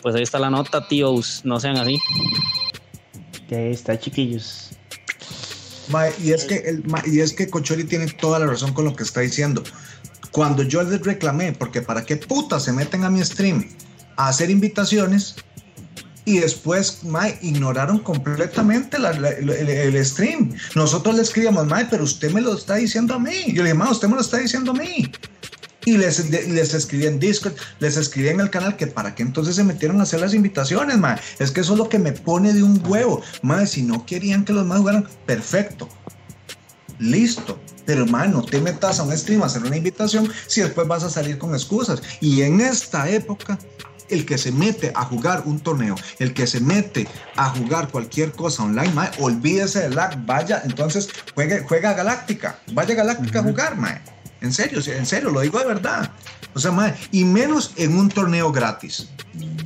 pues 0.03 0.15
ahí 0.15 0.23
está 0.23 0.39
la 0.39 0.51
nota, 0.51 0.87
tíos, 0.87 1.41
no 1.45 1.59
sean 1.59 1.79
así. 1.79 1.99
Que 3.49 3.57
ahí 3.57 3.73
está, 3.73 3.99
chiquillos. 3.99 4.73
y, 6.23 6.33
es 6.33 6.45
que 6.45 6.57
el, 6.57 6.85
y 7.07 7.21
es 7.21 7.33
que 7.33 7.49
Cochori 7.49 7.85
tiene 7.85 8.07
toda 8.09 8.39
la 8.39 8.49
razón 8.49 8.75
con 8.75 8.85
lo 8.85 8.95
que 8.95 9.05
está 9.05 9.23
diciendo. 9.23 9.63
Cuando 10.31 10.63
yo 10.63 10.83
les 10.83 11.01
reclamé, 11.01 11.53
porque 11.53 11.81
para 11.81 12.05
qué 12.05 12.19
puta 12.19 12.61
se 12.61 12.75
meten 12.75 13.05
a 13.05 13.09
mi 13.09 13.25
stream 13.25 13.67
a 14.17 14.29
hacer 14.29 14.51
invitaciones 14.51 15.37
y 16.27 16.39
después, 16.39 17.05
Mae, 17.05 17.39
ignoraron 17.43 17.99
completamente 17.99 18.97
el, 18.97 20.05
stream. 20.05 20.55
Nosotros 20.75 21.15
le 21.17 21.23
escribíamos, 21.23 21.67
Mae, 21.67 21.87
pero 21.91 22.05
usted 22.05 22.33
me 22.33 22.41
lo 22.41 22.57
está 22.57 22.77
diciendo 22.77 23.15
a 23.15 23.19
mí. 23.19 23.45
Yo 23.49 23.63
le 23.63 23.71
dije, 23.71 23.75
Mae, 23.75 23.91
usted 23.91 24.09
me 24.09 24.15
lo 24.15 24.23
está 24.23 24.39
diciendo 24.39 24.71
a 24.71 24.75
mí. 24.75 25.11
Y 25.85 25.99
les, 25.99 26.31
les 26.31 26.73
escribí 26.73 27.07
en 27.07 27.19
Discord, 27.19 27.53
les 27.79 27.99
escribí 27.99 28.29
en 28.29 28.41
el 28.41 28.49
canal 28.49 28.75
que 28.77 28.87
para 28.87 29.15
qué 29.15 29.23
entonces 29.23 29.57
se 29.57 29.65
metieron 29.65 30.01
a 30.01 30.05
hacer 30.05 30.21
las 30.21 30.33
invitaciones, 30.33 30.97
Mae. 30.97 31.19
Es 31.39 31.51
que 31.51 31.61
eso 31.61 31.75
es 31.75 31.79
lo 31.79 31.91
que 31.91 31.99
me 31.99 32.13
pone 32.13 32.55
de 32.55 32.63
un 32.63 32.83
huevo. 32.87 33.21
Mae, 33.43 33.67
si 33.67 33.83
no 33.83 34.07
querían 34.07 34.47
que 34.47 34.55
los 34.55 34.65
más 34.65 34.79
jugaran, 34.79 35.07
perfecto. 35.27 35.91
Listo. 36.99 37.61
Pero, 37.85 38.07
mae, 38.07 38.29
no 38.29 38.43
te 38.43 38.63
metas 38.63 38.99
a 38.99 39.03
un 39.03 39.15
stream 39.15 39.43
a 39.43 39.47
hacer 39.47 39.63
una 39.63 39.77
invitación 39.77 40.31
si 40.47 40.63
después 40.63 40.89
vas 40.89 41.05
a 41.05 41.11
salir 41.11 41.37
con 41.37 41.55
excusas. 41.55 42.01
Y 42.23 42.41
en 42.41 42.63
esta 42.63 43.11
época 43.11 43.59
el 44.09 44.27
que 44.27 44.39
se 44.39 44.53
mete 44.53 44.93
a 44.95 45.05
jugar 45.05 45.43
un 45.47 45.61
torneo, 45.61 45.95
el 46.19 46.35
que 46.35 46.47
se 46.47 46.61
mete 46.61 47.07
a 47.37 47.51
jugar 47.51 47.89
cualquier 47.89 48.33
cosa 48.33 48.63
online, 48.63 48.93
mae, 48.93 49.11
olvídese 49.19 49.81
del 49.81 49.95
lag, 49.95 50.25
vaya, 50.27 50.63
entonces 50.65 51.09
juegue, 51.35 51.65
juega 51.67 51.95
Galáctica, 51.95 52.59
vaya 52.73 52.95
Galáctica 52.95 53.41
a 53.41 53.43
jugar, 53.43 53.77
mae. 53.77 54.01
En 54.41 54.53
serio, 54.53 54.81
en 54.87 55.07
serio, 55.07 55.31
lo 55.31 55.41
digo 55.41 55.59
de 55.59 55.67
verdad. 55.67 56.11
O 56.55 56.61
sea, 56.61 56.71
mae, 56.71 56.95
y 57.11 57.25
menos 57.25 57.73
en 57.77 57.97
un 57.97 58.09
torneo 58.09 58.53
gratis. 58.53 59.09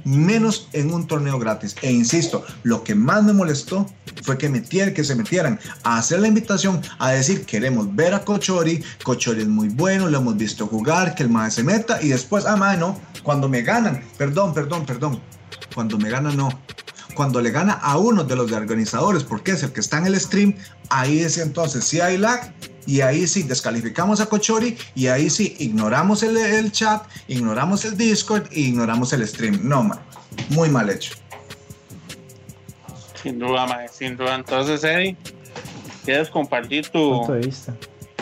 Menos 0.05 0.69
en 0.73 0.93
un 0.93 1.07
torneo 1.07 1.39
gratis. 1.39 1.77
E 1.83 1.93
insisto, 1.93 2.45
lo 2.63 2.83
que 2.83 2.95
más 2.95 3.23
me 3.23 3.33
molestó 3.33 3.87
fue 4.23 4.39
que, 4.39 4.49
metieran, 4.49 4.95
que 4.95 5.05
se 5.05 5.15
metieran 5.15 5.61
a 5.85 5.99
hacer 5.99 6.21
la 6.21 6.29
invitación, 6.29 6.81
a 6.99 7.11
decir, 7.11 7.45
queremos 7.45 7.95
ver 7.95 8.15
a 8.15 8.25
Cochori, 8.25 8.83
Cochori 9.03 9.43
es 9.43 9.49
muy 9.49 9.69
bueno, 9.69 10.09
lo 10.09 10.19
hemos 10.19 10.37
visto 10.37 10.67
jugar, 10.67 11.15
que 11.15 11.23
el 11.23 11.31
mae 11.31 11.51
se 11.51 11.63
meta, 11.63 12.01
y 12.03 12.09
después, 12.09 12.47
ah, 12.47 12.57
mae, 12.57 12.77
no, 12.77 12.99
cuando 13.23 13.49
me 13.49 13.63
ganan, 13.63 14.03
perdón, 14.17 14.55
perdón, 14.55 14.87
perdón, 14.87 15.21
cuando 15.75 15.99
me 15.99 16.11
ganan, 16.11 16.37
no. 16.37 16.49
Cuando 17.15 17.41
le 17.41 17.51
gana 17.51 17.73
a 17.73 17.99
uno 17.99 18.23
de 18.23 18.37
los 18.37 18.53
organizadores, 18.53 19.25
porque 19.25 19.53
es 19.53 19.63
el 19.63 19.73
que 19.73 19.81
está 19.81 19.99
en 19.99 20.07
el 20.07 20.21
stream, 20.21 20.55
ahí 20.89 21.21
es 21.21 21.37
entonces 21.39 21.85
si 21.85 22.01
hay 22.01 22.17
lag 22.17 22.55
y 22.89 23.03
ahí 23.03 23.27
sí 23.27 23.43
descalificamos 23.43 24.19
a 24.19 24.27
Cochori 24.27 24.75
y 24.95 25.09
ahí 25.09 25.29
sí 25.29 25.55
ignoramos 25.59 26.23
el, 26.23 26.73
chat, 26.73 27.07
ignoramos 27.29 27.85
el 27.85 27.99
Discord 27.99 28.49
e 28.51 28.61
ignoramos 28.61 29.13
el 29.13 29.29
stream. 29.29 29.61
No, 29.63 29.85
man, 29.85 30.01
muy 30.49 30.71
mal 30.71 30.89
hecho. 30.89 31.13
Sin 33.23 33.39
duda, 33.39 33.67
man, 33.67 33.87
sin 33.93 34.17
duda. 34.17 34.37
Entonces, 34.37 34.83
Eddie, 34.85 35.19
¿quieres 36.07 36.31
compartir 36.31 36.89
tu 36.89 37.27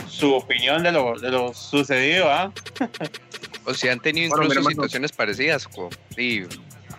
su 0.08 0.34
opinión 0.34 0.82
de 0.82 0.90
lo, 0.90 1.16
de 1.16 1.30
lo 1.30 1.54
sucedido? 1.54 2.28
¿ah? 2.28 2.52
o 3.66 3.72
si 3.72 3.88
han 3.88 4.00
tenido 4.00 4.26
incluso 4.26 4.68
situaciones 4.68 5.12
parecidas. 5.12 5.68
y 6.16 6.42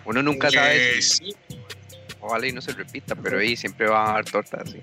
uno 0.06 0.22
nunca 0.22 0.50
sabe 0.50 1.02
si. 1.02 1.36
Ojalá 2.20 2.46
y 2.46 2.52
no 2.52 2.62
se 2.62 2.72
repita, 2.72 3.14
pero 3.14 3.40
ahí 3.40 3.56
siempre 3.56 3.88
va 3.88 4.06
a 4.06 4.12
haber 4.12 4.24
tortas. 4.24 4.70
¿sí? 4.70 4.80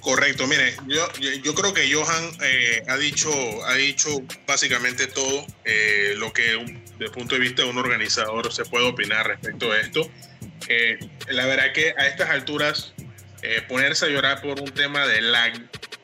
Correcto, 0.00 0.46
mire, 0.46 0.74
yo, 0.86 1.06
yo 1.42 1.54
creo 1.54 1.74
que 1.74 1.92
Johan 1.92 2.30
eh, 2.42 2.82
ha, 2.88 2.96
dicho, 2.96 3.30
ha 3.66 3.74
dicho 3.74 4.08
básicamente 4.46 5.06
todo 5.06 5.46
eh, 5.64 6.14
lo 6.16 6.32
que 6.32 6.42
desde 6.42 7.04
el 7.04 7.10
punto 7.10 7.34
de 7.34 7.40
vista 7.42 7.62
de 7.62 7.68
un 7.68 7.76
organizador 7.76 8.50
se 8.50 8.64
puede 8.64 8.86
opinar 8.86 9.26
respecto 9.26 9.70
a 9.70 9.78
esto. 9.78 10.10
Eh, 10.68 10.98
la 11.28 11.44
verdad 11.44 11.72
que 11.72 11.94
a 11.98 12.06
estas 12.06 12.30
alturas 12.30 12.94
ponerse 13.68 14.04
a 14.04 14.08
llorar 14.08 14.42
por 14.42 14.60
un 14.60 14.70
tema 14.70 15.06
de 15.06 15.22
lag, 15.22 15.52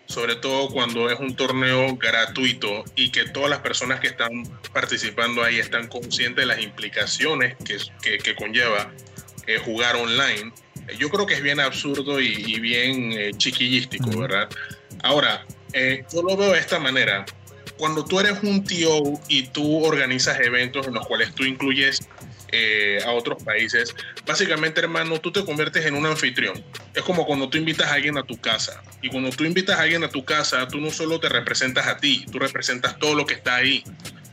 sobre 0.07 0.37
todo 0.37 0.69
cuando 0.69 1.11
es 1.11 1.19
un 1.21 1.37
torneo 1.37 1.95
gratuito 1.97 2.85
y 2.95 3.11
que 3.11 3.25
todas 3.29 3.51
las 3.51 3.59
personas 3.61 4.01
que 4.01 4.07
están 4.07 4.31
participando 4.73 5.43
ahí 5.43 5.59
están 5.59 5.87
conscientes 5.89 6.37
de 6.37 6.47
las 6.47 6.61
implicaciones 6.61 7.57
que, 7.63 7.77
que, 8.03 8.19
que 8.19 8.35
conlleva 8.35 8.91
jugar 9.65 9.97
online, 9.97 10.53
yo 10.99 11.09
creo 11.11 11.27
que 11.27 11.35
es 11.35 11.42
bien 11.42 11.61
absurdo 11.61 12.20
y, 12.20 12.61
bien 12.61 13.12
eh, 13.12 13.31
chiquillístico, 13.37 14.11
¿verdad? 14.18 14.49
Ahora, 15.03 15.44
eh, 15.72 16.05
yo 16.12 16.22
lo 16.22 16.37
veo 16.37 16.53
de 16.53 16.59
esta 16.59 16.79
manera. 16.79 17.25
Cuando 17.77 18.05
tú 18.05 18.20
eres 18.20 18.42
un 18.42 18.64
tío 18.64 19.03
y 19.29 19.49
tú 19.49 19.85
organizas 19.85 20.40
eventos 20.40 20.87
en 20.87 20.94
los 20.94 21.07
cuales 21.07 21.35
tú 21.35 21.44
incluyes 21.44 22.09
eh, 22.53 23.01
a 23.05 23.11
otros 23.11 23.42
países, 23.42 23.94
básicamente, 24.25 24.81
hermano, 24.81 25.20
tú 25.20 25.31
te 25.31 25.44
conviertes 25.44 25.85
en 25.85 25.94
un 25.94 26.07
anfitrión. 26.07 26.64
Es 26.94 27.03
como 27.03 27.27
cuando 27.27 27.51
tú 27.51 27.59
invitas 27.59 27.88
a 27.90 27.94
alguien 27.94 28.16
a 28.16 28.22
tu 28.22 28.40
casa. 28.40 28.83
Y 29.03 29.11
cuando 29.11 29.31
tú 29.31 29.44
invitas 29.44 29.79
a 29.79 29.83
alguien 29.83 30.05
a 30.05 30.09
tu 30.09 30.25
casa, 30.25 30.66
tú 30.68 30.81
no 30.81 30.90
solo 30.90 31.20
te 31.20 31.29
representas 31.29 31.87
a 31.87 31.99
ti, 31.99 32.25
tú 32.33 32.38
representas 32.38 32.99
todo 32.99 33.14
lo 33.14 33.27
que 33.27 33.35
está 33.35 33.57
ahí 33.57 33.85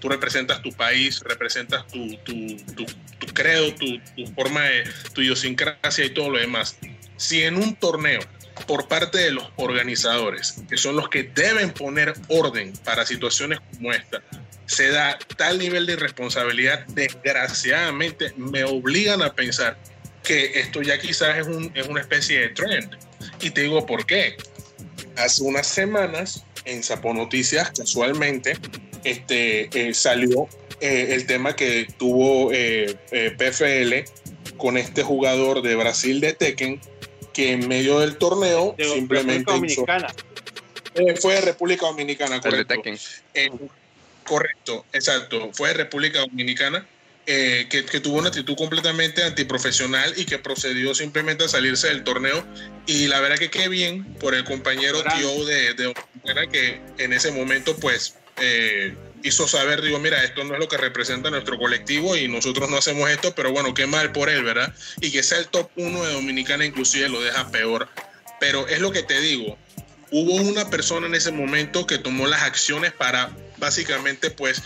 tú 0.04 0.10
representas 0.10 0.62
tu 0.62 0.74
país, 0.74 1.22
representas 1.22 1.88
tu, 1.88 2.20
credo, 3.34 3.74
tu, 3.74 4.02
forma 4.36 4.64
de, 4.64 4.84
tu 5.14 5.22
idiosincrasia 5.22 6.04
y 6.04 6.10
todo 6.10 6.32
lo 6.32 6.40
demás. 6.40 6.76
Si 7.16 7.42
en 7.44 7.56
un 7.56 7.74
torneo 7.78 8.20
por 8.68 8.90
parte 8.90 9.20
de 9.20 9.32
los 9.32 9.50
organizadores, 9.56 10.56
que 10.70 10.76
son 10.76 10.98
los 10.98 11.08
que 11.08 11.24
deben 11.24 11.72
poner 11.72 12.16
orden 12.28 12.74
para 12.84 13.06
situaciones 13.06 13.62
como 13.72 13.94
esta, 13.94 14.22
se 14.66 14.90
da 14.90 15.18
tal 15.38 15.58
nivel 15.58 15.86
de 15.86 15.94
irresponsabilidad, 15.94 16.86
desgraciadamente 16.88 18.34
me 18.36 18.66
obligan 18.66 19.22
a 19.22 19.34
pensar 19.34 19.78
que 20.22 20.60
esto 20.60 20.82
ya 20.82 21.00
quizás 21.00 21.48
es 21.76 21.88
una 21.88 22.02
especie 22.02 22.42
de 22.42 22.50
trend. 22.50 22.98
Y 23.40 23.52
te 23.52 23.62
digo 23.62 23.86
por 23.86 24.06
qué. 24.06 24.36
Hace 25.16 25.44
unas 25.44 25.66
semanas 25.66 26.44
en 26.66 26.84
Sapo 26.84 27.14
Noticias, 27.14 27.72
casualmente, 27.72 28.58
este, 29.04 29.70
eh, 29.74 29.94
salió 29.94 30.48
eh, 30.80 31.10
el 31.12 31.26
tema 31.26 31.56
que 31.56 31.88
tuvo 31.98 32.52
eh, 32.54 32.98
PFL 33.38 34.56
con 34.58 34.78
este 34.78 35.04
jugador 35.04 35.62
de 35.62 35.76
Brasil 35.76 36.20
de 36.20 36.34
Tekken, 36.34 36.80
que 37.34 37.54
en 37.54 37.68
medio 37.68 38.00
del 38.00 38.18
torneo 38.18 38.76
simplemente... 38.78 39.52
Dominicana. 39.52 40.14
fue 41.20 41.36
de 41.36 41.42
República 41.42 41.88
Dominicana, 41.88 42.40
correcto. 42.40 42.76
correcto, 44.26 44.86
exacto. 44.94 45.50
Fue 45.54 45.70
de 45.70 45.74
República 45.76 46.20
Dominicana. 46.20 46.86
que, 47.26 47.68
que, 47.70 48.00
tuvo 48.02 48.18
una 48.18 48.28
actitud 48.28 48.56
completamente 48.56 49.24
antiprofesional 49.24 50.14
y 50.18 50.26
que 50.26 50.38
procedió 50.40 50.94
simplemente 50.94 51.46
a 51.46 51.48
salirse 51.48 51.88
del 51.88 52.04
torneo. 52.04 52.46
Y 52.86 53.08
la 53.08 53.22
verdad 53.22 53.38
que 53.38 53.50
qué 53.50 53.70
bien 53.70 54.04
por 54.16 54.36
el 54.36 54.44
compañero 54.44 55.02
tío 55.04 55.46
de, 55.46 55.74
de 55.74 55.94
que 56.52 56.82
en 56.98 57.14
ese 57.14 57.32
momento 57.32 57.76
pues 57.78 58.18
eh, 58.38 58.96
hizo 59.24 59.48
saber, 59.48 59.82
digo, 59.82 60.00
mira, 60.00 60.24
esto 60.24 60.44
no 60.44 60.54
es 60.54 60.60
lo 60.60 60.68
que 60.68 60.78
representa 60.78 61.30
nuestro 61.30 61.58
colectivo 61.58 62.16
y 62.16 62.28
nosotros 62.28 62.70
no 62.70 62.78
hacemos 62.78 63.10
esto, 63.10 63.34
pero 63.34 63.52
bueno, 63.52 63.74
qué 63.74 63.88
mal 63.88 64.12
por 64.12 64.30
él, 64.30 64.44
¿verdad? 64.44 64.74
Y 65.02 65.12
que 65.12 65.24
sea 65.24 65.40
el 65.40 65.48
top 65.48 65.70
uno 65.76 66.04
de 66.04 66.14
Dominicana 66.14 66.66
inclusive 66.66 67.10
lo 67.10 67.22
deja 67.22 67.50
peor. 67.50 67.90
Pero 68.40 68.68
es 68.68 68.80
lo 68.80 68.92
que 68.92 69.04
te 69.04 69.22
digo, 69.22 69.58
hubo 70.12 70.34
una 70.34 70.70
persona 70.70 71.08
en 71.08 71.16
ese 71.16 71.32
momento 71.32 71.88
que 71.88 71.98
tomó 71.98 72.28
las 72.28 72.42
acciones 72.42 72.92
para 72.92 73.32
básicamente 73.58 74.30
pues 74.30 74.62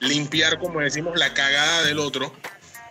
limpiar, 0.00 0.58
como 0.58 0.80
decimos, 0.80 1.16
la 1.16 1.32
cagada 1.32 1.84
del 1.84 2.00
otro 2.00 2.34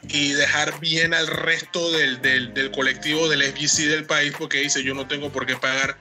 y 0.08 0.32
dejar 0.32 0.80
bien 0.80 1.14
al 1.14 1.28
resto 1.28 1.92
del, 1.92 2.22
del, 2.22 2.54
del 2.54 2.72
colectivo 2.72 3.28
del 3.28 3.44
FGC 3.44 3.88
del 3.88 4.06
país 4.06 4.34
porque 4.38 4.60
dice 4.60 4.82
yo 4.82 4.94
no 4.94 5.08
tengo 5.08 5.30
por 5.30 5.46
qué 5.46 5.58
pagar 5.58 5.98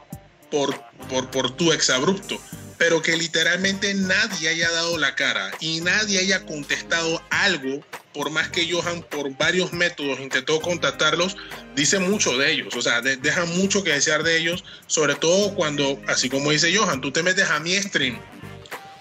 por, 0.52 0.80
por, 1.08 1.30
por 1.30 1.56
tu 1.56 1.72
exabrupto 1.72 2.40
pero 2.78 3.02
que 3.02 3.16
literalmente 3.16 3.92
nadie 3.92 4.48
haya 4.48 4.70
dado 4.70 4.96
la 4.98 5.14
cara 5.16 5.50
y 5.60 5.80
nadie 5.80 6.20
haya 6.20 6.46
contestado 6.46 7.20
algo, 7.30 7.84
por 8.14 8.30
más 8.30 8.48
que 8.48 8.70
Johan 8.70 9.02
por 9.02 9.36
varios 9.36 9.72
métodos 9.72 10.20
intentó 10.20 10.60
contactarlos, 10.60 11.36
dice 11.74 11.98
mucho 11.98 12.38
de 12.38 12.52
ellos, 12.52 12.74
o 12.76 12.80
sea, 12.82 13.00
dejan 13.00 13.48
mucho 13.58 13.82
que 13.82 13.92
desear 13.92 14.22
de 14.22 14.38
ellos, 14.38 14.64
sobre 14.86 15.16
todo 15.16 15.54
cuando, 15.54 16.00
así 16.06 16.28
como 16.28 16.52
dice 16.52 16.74
Johan, 16.74 17.00
tú 17.00 17.10
te 17.10 17.22
metes 17.22 17.50
a 17.50 17.58
mi 17.60 17.76
stream 17.76 18.18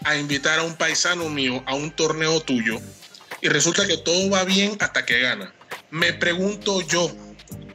a 0.03 0.15
invitar 0.15 0.59
a 0.59 0.63
un 0.63 0.75
paisano 0.75 1.29
mío 1.29 1.63
a 1.67 1.75
un 1.75 1.91
torneo 1.91 2.41
tuyo 2.41 2.79
y 3.41 3.49
resulta 3.49 3.85
que 3.85 3.97
todo 3.97 4.29
va 4.29 4.43
bien 4.43 4.75
hasta 4.79 5.05
que 5.05 5.19
gana. 5.19 5.53
Me 5.91 6.13
pregunto 6.13 6.81
yo 6.81 7.15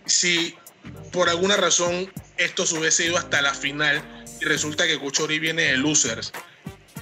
si 0.06 0.54
por 1.12 1.28
alguna 1.28 1.56
razón 1.56 2.12
esto 2.36 2.66
se 2.66 2.76
hubiese 2.76 3.06
ido 3.06 3.16
hasta 3.16 3.42
la 3.42 3.54
final 3.54 4.02
y 4.42 4.44
resulta 4.44 4.86
que 4.88 4.98
Cochori 4.98 5.38
viene 5.38 5.62
de 5.62 5.76
losers, 5.76 6.32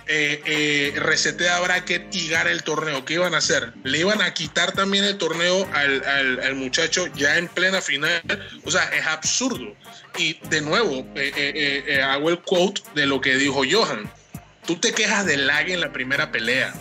eh, 0.07 0.43
eh, 0.45 0.93
resetea 0.97 1.59
bracket 1.61 2.15
y 2.15 2.29
gana 2.29 2.51
el 2.51 2.63
torneo, 2.63 3.05
¿qué 3.07 3.15
iban 3.15 3.35
a 3.35 3.39
hacer? 3.39 3.73
Le 3.83 3.99
iban 3.99 4.21
a 4.21 4.35
quitar 4.35 4.73
también 4.73 5.05
el 5.05 5.17
torneo 5.17 5.67
al, 5.73 6.05
al, 6.43 6.55
muchacho 6.57 7.07
ya 7.15 7.39
en 7.39 7.49
plena 7.49 7.81
final. 7.81 8.21
O 8.65 8.71
sea, 8.71 8.85
es 8.95 9.07
absurdo. 9.07 9.75
Y 10.19 10.39
de 10.49 10.61
nuevo, 10.61 11.07
eh, 11.15 11.83
eh, 11.87 12.03
hago 12.03 12.29
el 12.29 12.41
quote 12.41 12.83
de 12.95 13.07
lo 13.07 13.23
que 13.23 13.37
dijo 13.37 13.63
Johan. 13.69 14.11
Tú 14.67 14.77
te 14.77 14.93
quejas 14.93 15.25
del 15.25 15.47
lag 15.47 15.71
en 15.71 15.81
la 15.81 15.93
primera 15.93 16.31
pelea, 16.31 16.75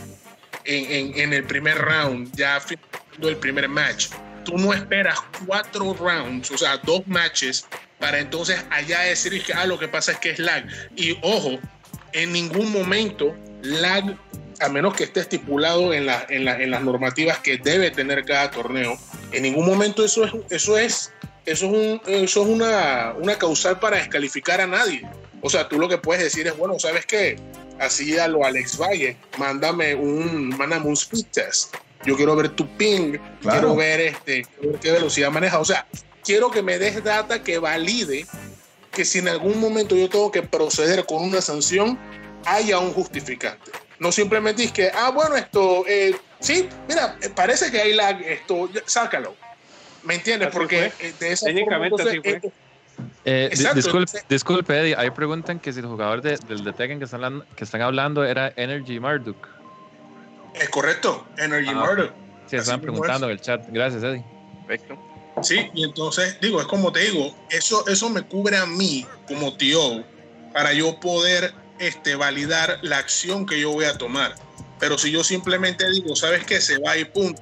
en, 0.65 0.91
en, 0.91 1.19
en 1.19 1.33
el 1.33 1.45
primer 1.45 1.77
round, 1.77 2.35
ya 2.35 2.59
finalizando 2.59 3.29
el 3.29 3.37
primer 3.37 3.69
match. 3.69 4.07
Tú 4.43 4.57
no 4.57 4.73
esperas 4.73 5.19
cuatro 5.45 5.93
rounds, 5.93 6.51
o 6.51 6.57
sea, 6.57 6.77
dos 6.77 7.07
matches 7.07 7.65
para 7.99 8.19
entonces 8.19 8.63
allá 8.69 9.01
decir 9.01 9.43
que 9.43 9.53
ah, 9.53 9.65
lo 9.65 9.77
que 9.77 9.87
pasa 9.87 10.13
es 10.13 10.19
que 10.19 10.31
es 10.31 10.39
lag. 10.39 10.65
Y 10.95 11.17
ojo, 11.21 11.59
en 12.13 12.31
ningún 12.31 12.71
momento 12.71 13.35
lag, 13.61 14.15
a 14.59 14.69
menos 14.69 14.95
que 14.95 15.03
esté 15.03 15.19
estipulado 15.19 15.93
en, 15.93 16.05
la, 16.05 16.25
en, 16.29 16.45
la, 16.45 16.61
en 16.61 16.71
las 16.71 16.81
normativas 16.81 17.39
que 17.39 17.57
debe 17.57 17.91
tener 17.91 18.25
cada 18.25 18.51
torneo, 18.51 18.97
en 19.31 19.43
ningún 19.43 19.65
momento 19.65 20.03
eso 20.03 20.25
es, 20.25 20.33
eso 20.49 20.77
es, 20.77 21.11
eso 21.45 21.65
es, 21.65 21.71
un, 21.71 22.01
eso 22.07 22.41
es 22.41 22.47
una, 22.47 23.13
una 23.17 23.37
causal 23.37 23.79
para 23.79 23.97
descalificar 23.97 24.61
a 24.61 24.67
nadie. 24.67 25.07
O 25.41 25.49
sea, 25.49 25.67
tú 25.67 25.79
lo 25.79 25.87
que 25.87 25.97
puedes 25.97 26.23
decir 26.23 26.47
es, 26.47 26.57
bueno, 26.57 26.79
¿sabes 26.79 27.05
qué? 27.05 27.37
Así 27.79 28.17
a 28.17 28.27
lo 28.27 28.43
Alex 28.43 28.77
Valle, 28.77 29.17
mándame 29.37 29.95
un, 29.95 30.49
mándame 30.49 30.85
un 30.85 30.93
speed 30.93 31.25
test. 31.31 31.75
Yo 32.05 32.15
quiero 32.15 32.35
ver 32.35 32.49
tu 32.49 32.67
ping, 32.77 33.17
quiero 33.41 33.75
ver 33.75 33.99
este, 34.01 34.45
qué 34.81 34.91
velocidad 34.91 35.31
maneja. 35.31 35.59
O 35.59 35.65
sea, 35.65 35.85
quiero 36.29 36.51
que 36.51 36.61
me 36.61 36.77
des 36.77 37.03
data 37.03 37.41
que 37.41 37.57
valide 37.57 38.27
que 38.91 39.03
si 39.03 39.17
en 39.17 39.29
algún 39.29 39.59
momento 39.59 39.95
yo 39.95 40.07
tengo 40.09 40.31
que 40.31 40.43
proceder 40.43 41.03
con 41.07 41.23
una 41.23 41.41
sanción, 41.41 41.97
haya 42.45 42.77
un 42.77 42.93
justificante. 42.93 43.71
No 43.97 44.11
simplemente 44.11 44.63
es 44.63 44.71
que, 44.71 44.91
ah, 44.93 45.09
bueno, 45.09 45.35
esto, 45.35 45.85
eh, 45.87 46.15
sí, 46.39 46.69
mira, 46.87 47.17
eh, 47.23 47.29
parece 47.29 47.71
que 47.71 47.81
hay 47.81 47.93
lag, 47.93 48.21
esto, 48.21 48.69
sácalo. 48.85 49.35
¿Me 50.03 50.13
entiendes? 50.15 50.49
Porque 50.53 50.91
eh, 50.99 51.13
de 51.19 51.31
esa 51.31 51.47
Técnicamente 51.47 52.03
así 52.03 52.19
fue. 52.19 52.41
Eh, 53.25 53.49
disculpe, 53.73 54.19
disculpe, 54.29 54.79
Eddie, 54.79 54.95
ahí 54.95 55.09
preguntan 55.09 55.59
que 55.59 55.73
si 55.73 55.79
el 55.79 55.87
jugador 55.87 56.21
de, 56.21 56.37
del 56.47 56.63
de 56.63 56.73
Tekken 56.73 56.99
que 56.99 57.05
están, 57.05 57.23
hablando, 57.23 57.45
que 57.55 57.63
están 57.63 57.81
hablando 57.81 58.23
era 58.23 58.53
Energy 58.55 58.99
Marduk. 58.99 59.47
Es 60.53 60.69
correcto, 60.69 61.25
Energy 61.39 61.71
ah, 61.71 61.73
Marduk. 61.73 62.11
Sí, 62.45 62.55
están 62.55 62.81
preguntando 62.81 63.25
en 63.25 63.31
el 63.31 63.41
chat. 63.41 63.65
Gracias, 63.71 64.03
Eddie. 64.03 64.23
Perfecto. 64.67 65.08
Sí, 65.41 65.69
y 65.73 65.83
entonces, 65.83 66.37
digo, 66.41 66.59
es 66.59 66.67
como 66.67 66.91
te 66.91 66.99
digo, 66.99 67.35
eso, 67.49 67.87
eso 67.87 68.09
me 68.09 68.23
cubre 68.23 68.57
a 68.57 68.65
mí 68.65 69.05
como 69.27 69.55
tío 69.55 70.03
para 70.53 70.73
yo 70.73 70.99
poder 70.99 71.53
este, 71.79 72.15
validar 72.15 72.79
la 72.81 72.97
acción 72.97 73.45
que 73.45 73.59
yo 73.59 73.71
voy 73.71 73.85
a 73.85 73.97
tomar. 73.97 74.35
Pero 74.79 74.97
si 74.97 75.11
yo 75.11 75.23
simplemente 75.23 75.89
digo, 75.89 76.15
¿sabes 76.15 76.45
qué? 76.45 76.61
Se 76.61 76.77
va 76.79 76.97
y 76.97 77.05
punto, 77.05 77.41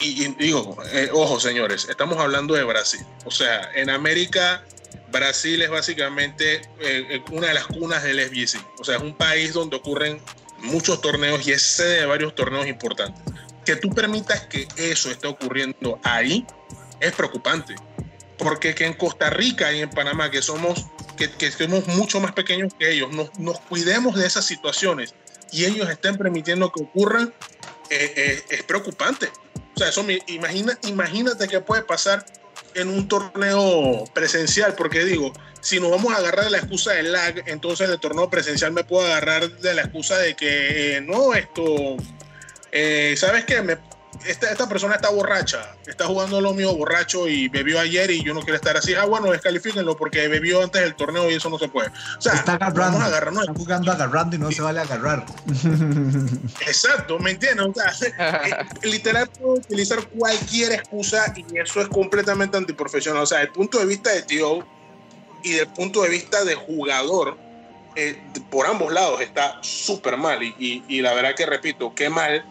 y, 0.00 0.26
digo, 0.34 0.76
eh, 0.92 1.08
ojo 1.12 1.40
señores, 1.40 1.86
estamos 1.88 2.18
hablando 2.18 2.54
de 2.54 2.64
Brasil. 2.64 3.00
O 3.24 3.30
sea, 3.30 3.70
en 3.74 3.90
América, 3.90 4.64
Brasil 5.10 5.62
es 5.62 5.70
básicamente 5.70 6.56
eh, 6.56 6.62
eh, 6.80 7.22
una 7.30 7.48
de 7.48 7.54
las 7.54 7.66
cunas 7.66 8.02
del 8.02 8.20
FBC. 8.20 8.60
O 8.80 8.84
sea, 8.84 8.96
es 8.96 9.02
un 9.02 9.16
país 9.16 9.52
donde 9.52 9.76
ocurren 9.76 10.20
muchos 10.58 11.00
torneos 11.00 11.46
y 11.46 11.52
es 11.52 11.62
sede 11.62 12.00
de 12.00 12.06
varios 12.06 12.34
torneos 12.34 12.66
importantes. 12.66 13.22
Que 13.64 13.76
tú 13.76 13.90
permitas 13.90 14.42
que 14.46 14.68
eso 14.76 15.10
esté 15.10 15.26
ocurriendo 15.26 15.98
ahí 16.02 16.44
es 17.04 17.12
preocupante. 17.12 17.74
Porque 18.38 18.74
que 18.74 18.84
en 18.84 18.94
Costa 18.94 19.30
Rica 19.30 19.72
y 19.72 19.80
en 19.80 19.90
Panamá, 19.90 20.30
que 20.30 20.42
somos, 20.42 20.86
que, 21.16 21.30
que 21.30 21.50
somos 21.50 21.86
mucho 21.88 22.20
más 22.20 22.32
pequeños 22.32 22.74
que 22.78 22.90
ellos, 22.90 23.12
nos, 23.12 23.38
nos 23.38 23.60
cuidemos 23.60 24.16
de 24.16 24.26
esas 24.26 24.44
situaciones 24.44 25.14
y 25.52 25.64
ellos 25.64 25.88
estén 25.88 26.16
permitiendo 26.16 26.72
que 26.72 26.82
ocurran, 26.82 27.32
es 27.88 28.62
preocupante. 28.64 29.30
O 29.74 29.78
sea, 29.78 29.88
eso 29.88 30.02
me, 30.02 30.18
imagina, 30.26 30.78
imagínate 30.82 31.48
qué 31.48 31.60
puede 31.60 31.82
pasar 31.82 32.24
en 32.74 32.88
un 32.88 33.08
torneo 33.08 34.04
presencial, 34.12 34.74
porque 34.74 35.04
digo, 35.04 35.32
si 35.60 35.80
nos 35.80 35.90
vamos 35.90 36.12
a 36.12 36.16
agarrar 36.16 36.46
de 36.46 36.50
la 36.50 36.58
excusa 36.58 36.92
del 36.92 37.12
lag, 37.12 37.42
entonces 37.46 37.88
el 37.88 37.98
torneo 38.00 38.28
presencial 38.28 38.72
me 38.72 38.84
puedo 38.84 39.06
agarrar 39.06 39.48
de 39.58 39.74
la 39.74 39.82
excusa 39.82 40.18
de 40.18 40.34
que 40.34 40.96
eh, 40.96 41.00
no, 41.00 41.34
esto, 41.34 41.96
eh, 42.72 43.14
¿sabes 43.16 43.44
qué? 43.44 43.62
Me, 43.62 43.78
esta, 44.26 44.50
esta, 44.50 44.68
persona 44.68 44.94
está 44.94 45.10
borracha, 45.10 45.76
está 45.86 46.06
jugando 46.06 46.40
lo 46.40 46.54
mío 46.54 46.74
borracho 46.74 47.28
y 47.28 47.48
bebió 47.48 47.78
ayer 47.80 48.10
y 48.10 48.22
yo 48.22 48.34
no 48.34 48.40
quiero 48.40 48.56
estar 48.56 48.76
así. 48.76 48.94
Ah, 48.94 49.04
bueno, 49.04 49.30
descalifíquenlo 49.30 49.96
porque 49.96 50.28
bebió 50.28 50.62
antes 50.62 50.82
del 50.82 50.94
torneo 50.94 51.30
y 51.30 51.34
eso 51.34 51.50
no 51.50 51.58
se 51.58 51.68
puede. 51.68 51.88
O 51.88 52.20
sea, 52.20 52.34
está 52.34 52.54
agarrando, 52.54 52.98
vamos 52.98 53.40
está 53.40 53.54
jugando 53.54 53.92
agarrando 53.92 54.36
y 54.36 54.38
no 54.38 54.50
se 54.50 54.62
vale 54.62 54.80
agarrar. 54.80 55.26
Exacto, 56.66 57.18
¿me 57.18 57.32
entiendes? 57.32 57.66
O 57.66 57.74
sea, 57.74 57.92
eh, 58.46 58.66
literal 58.82 59.28
puedo 59.28 59.54
utilizar 59.54 60.06
cualquier 60.08 60.72
excusa 60.72 61.32
y 61.36 61.58
eso 61.58 61.80
es 61.80 61.88
completamente 61.88 62.56
antiprofesional. 62.56 63.22
O 63.22 63.26
sea, 63.26 63.38
desde 63.38 63.48
el 63.48 63.54
punto 63.54 63.78
de 63.78 63.86
vista 63.86 64.10
de 64.10 64.22
tío 64.22 64.66
y 65.42 65.52
del 65.52 65.68
punto 65.68 66.02
de 66.02 66.08
vista 66.08 66.44
de 66.44 66.54
jugador, 66.54 67.36
eh, 67.96 68.20
por 68.50 68.66
ambos 68.66 68.92
lados 68.92 69.20
está 69.20 69.58
súper 69.62 70.16
mal. 70.16 70.42
Y, 70.42 70.54
y, 70.58 70.84
y 70.88 71.02
la 71.02 71.14
verdad 71.14 71.34
que 71.34 71.46
repito, 71.46 71.94
qué 71.94 72.08
mal 72.08 72.44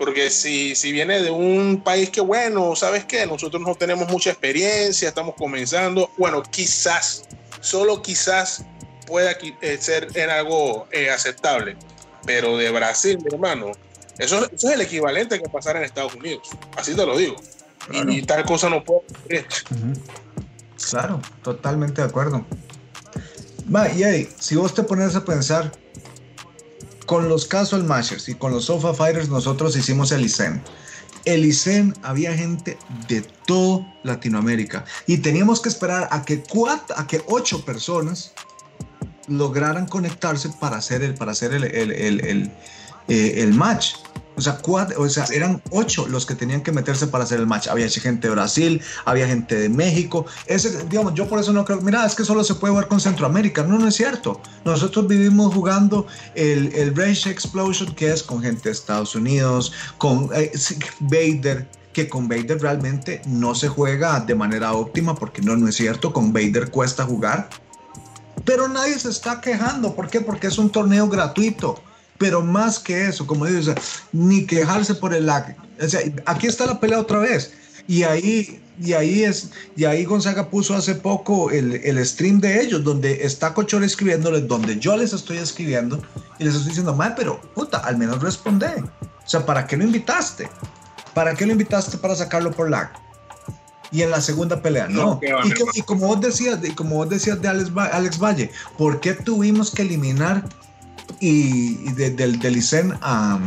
porque 0.00 0.30
si, 0.30 0.74
si 0.74 0.92
viene 0.92 1.20
de 1.20 1.30
un 1.30 1.82
país 1.84 2.08
que, 2.08 2.22
bueno, 2.22 2.74
¿sabes 2.74 3.04
qué? 3.04 3.26
Nosotros 3.26 3.60
no 3.60 3.74
tenemos 3.74 4.08
mucha 4.08 4.30
experiencia, 4.30 5.06
estamos 5.06 5.34
comenzando. 5.34 6.10
Bueno, 6.16 6.42
quizás, 6.42 7.24
solo 7.60 8.00
quizás 8.00 8.64
pueda 9.06 9.32
eh, 9.60 9.76
ser 9.78 10.08
en 10.14 10.30
algo 10.30 10.88
eh, 10.90 11.10
aceptable. 11.10 11.76
Pero 12.24 12.56
de 12.56 12.70
Brasil, 12.70 13.18
mi 13.18 13.26
hermano, 13.30 13.72
eso, 14.16 14.38
eso, 14.50 14.68
es 14.68 14.74
el 14.74 14.80
equivalente 14.80 15.38
que 15.38 15.50
pasar 15.50 15.76
en 15.76 15.82
Estados 15.82 16.14
Unidos. 16.14 16.48
Así 16.78 16.96
te 16.96 17.04
lo 17.04 17.14
digo. 17.18 17.36
Y, 17.92 18.22
tal 18.22 18.46
cosa 18.46 18.70
no 18.70 18.82
puede 18.82 19.00
ocurrir. 19.00 19.46
Claro, 20.88 21.20
totalmente 21.42 22.00
de 22.00 22.08
acuerdo. 22.08 22.46
Va, 23.74 23.92
y 23.92 24.02
ahí, 24.04 24.28
si 24.38 24.56
vos 24.56 24.72
te 24.72 24.82
pones 24.82 25.14
a 25.14 25.22
pensar, 25.26 25.70
con 27.10 27.28
los 27.28 27.44
Casual 27.44 27.82
Mashers 27.82 28.28
y 28.28 28.36
con 28.36 28.52
los 28.52 28.66
Sofa 28.66 28.94
Fighters 28.94 29.28
nosotros 29.28 29.76
hicimos 29.76 30.12
el 30.12 30.24
ICEN. 30.24 30.62
El 31.24 31.44
ICEN 31.44 31.92
había 32.04 32.32
gente 32.36 32.78
de 33.08 33.22
todo 33.48 33.84
Latinoamérica 34.04 34.84
y 35.08 35.18
teníamos 35.18 35.60
que 35.60 35.70
esperar 35.70 36.06
a 36.12 36.24
que 36.24 36.40
cuatro, 36.44 36.96
a 36.96 37.08
que 37.08 37.20
ocho 37.26 37.64
personas 37.64 38.32
lograran 39.26 39.88
conectarse 39.88 40.50
para 40.60 40.76
hacer 40.76 41.02
el, 41.02 41.14
para 41.14 41.32
hacer 41.32 41.52
el, 41.52 41.64
el, 41.64 41.90
el, 41.90 42.20
el 42.20 42.52
eh, 43.08 43.46
match. 43.52 43.94
O 44.40 44.42
sea, 44.42 44.58
o 44.96 45.08
sea, 45.08 45.24
eran 45.32 45.60
ocho 45.70 46.06
los 46.08 46.24
que 46.24 46.34
tenían 46.34 46.62
que 46.62 46.72
meterse 46.72 47.06
para 47.06 47.24
hacer 47.24 47.40
el 47.40 47.46
match. 47.46 47.68
Había 47.68 47.88
gente 47.90 48.28
de 48.28 48.34
Brasil, 48.34 48.80
había 49.04 49.26
gente 49.26 49.54
de 49.54 49.68
México. 49.68 50.24
Ese, 50.46 50.84
digamos, 50.86 51.12
yo 51.14 51.28
por 51.28 51.38
eso 51.38 51.52
no 51.52 51.62
creo, 51.64 51.80
mira, 51.82 52.06
es 52.06 52.14
que 52.14 52.24
solo 52.24 52.42
se 52.42 52.54
puede 52.54 52.72
jugar 52.72 52.88
con 52.88 53.00
Centroamérica. 53.00 53.62
No, 53.64 53.78
no 53.78 53.86
es 53.86 53.96
cierto. 53.96 54.40
Nosotros 54.64 55.06
vivimos 55.06 55.54
jugando 55.54 56.06
el, 56.34 56.72
el 56.74 56.96
Rage 56.96 57.30
Explosion, 57.30 57.94
que 57.94 58.10
es 58.10 58.22
con 58.22 58.40
gente 58.40 58.62
de 58.64 58.70
Estados 58.70 59.14
Unidos, 59.14 59.72
con 59.98 60.30
eh, 60.34 60.50
Vader, 61.00 61.68
que 61.92 62.08
con 62.08 62.26
Vader 62.26 62.62
realmente 62.62 63.20
no 63.26 63.54
se 63.54 63.68
juega 63.68 64.20
de 64.20 64.34
manera 64.34 64.72
óptima, 64.72 65.14
porque 65.14 65.42
no, 65.42 65.54
no 65.54 65.68
es 65.68 65.76
cierto, 65.76 66.14
con 66.14 66.32
Vader 66.32 66.70
cuesta 66.70 67.04
jugar. 67.04 67.50
Pero 68.46 68.68
nadie 68.68 68.98
se 68.98 69.10
está 69.10 69.42
quejando. 69.42 69.94
¿Por 69.94 70.08
qué? 70.08 70.22
Porque 70.22 70.46
es 70.46 70.56
un 70.56 70.70
torneo 70.70 71.08
gratuito 71.08 71.82
pero 72.20 72.42
más 72.42 72.78
que 72.78 73.06
eso, 73.06 73.26
como 73.26 73.46
digo, 73.46 73.72
ni 74.12 74.44
quejarse 74.44 74.94
por 74.94 75.14
el 75.14 75.24
lag. 75.24 75.56
O 75.82 75.88
sea, 75.88 76.00
aquí 76.26 76.46
está 76.46 76.66
la 76.66 76.78
pelea 76.78 77.00
otra 77.00 77.18
vez. 77.18 77.54
Y 77.88 78.02
ahí, 78.02 78.60
y 78.78 78.92
ahí 78.92 79.24
es, 79.24 79.48
y 79.74 79.86
ahí 79.86 80.04
Gonzaga 80.04 80.50
puso 80.50 80.74
hace 80.74 80.94
poco 80.94 81.50
el, 81.50 81.76
el 81.82 82.04
stream 82.04 82.38
de 82.38 82.60
ellos, 82.60 82.84
donde 82.84 83.24
está 83.24 83.54
Cochor 83.54 83.82
escribiéndoles, 83.84 84.46
donde 84.46 84.78
yo 84.78 84.98
les 84.98 85.14
estoy 85.14 85.38
escribiendo, 85.38 86.02
y 86.38 86.44
les 86.44 86.52
estoy 86.56 86.68
diciendo, 86.68 86.94
mal, 86.94 87.14
pero 87.16 87.40
puta, 87.54 87.78
al 87.78 87.96
menos 87.96 88.22
responde. 88.22 88.66
O 89.00 89.28
sea, 89.28 89.46
¿para 89.46 89.66
qué 89.66 89.78
lo 89.78 89.84
invitaste? 89.84 90.50
¿Para 91.14 91.34
qué 91.34 91.46
lo 91.46 91.52
invitaste 91.52 91.96
para 91.96 92.14
sacarlo 92.14 92.50
por 92.52 92.68
lag? 92.68 92.90
y 93.92 94.02
en 94.02 94.10
la 94.12 94.20
segunda 94.20 94.62
pelea 94.62 94.86
no. 94.86 95.18
y, 95.74 95.82
como 95.82 96.06
vos 96.06 96.20
decías, 96.20 96.60
y 96.62 96.70
como 96.70 96.94
vos 96.96 97.08
decías 97.08 97.42
de 97.42 97.48
Alex, 97.48 97.70
Alex 97.92 98.18
Valle, 98.20 98.52
¿por 98.78 99.00
qué 99.00 99.14
tuvimos 99.14 99.72
que 99.72 99.82
eliminar 99.82 100.44
y, 101.20 101.92
del 101.92 102.56
ICEN 102.56 102.94
a, 103.00 103.40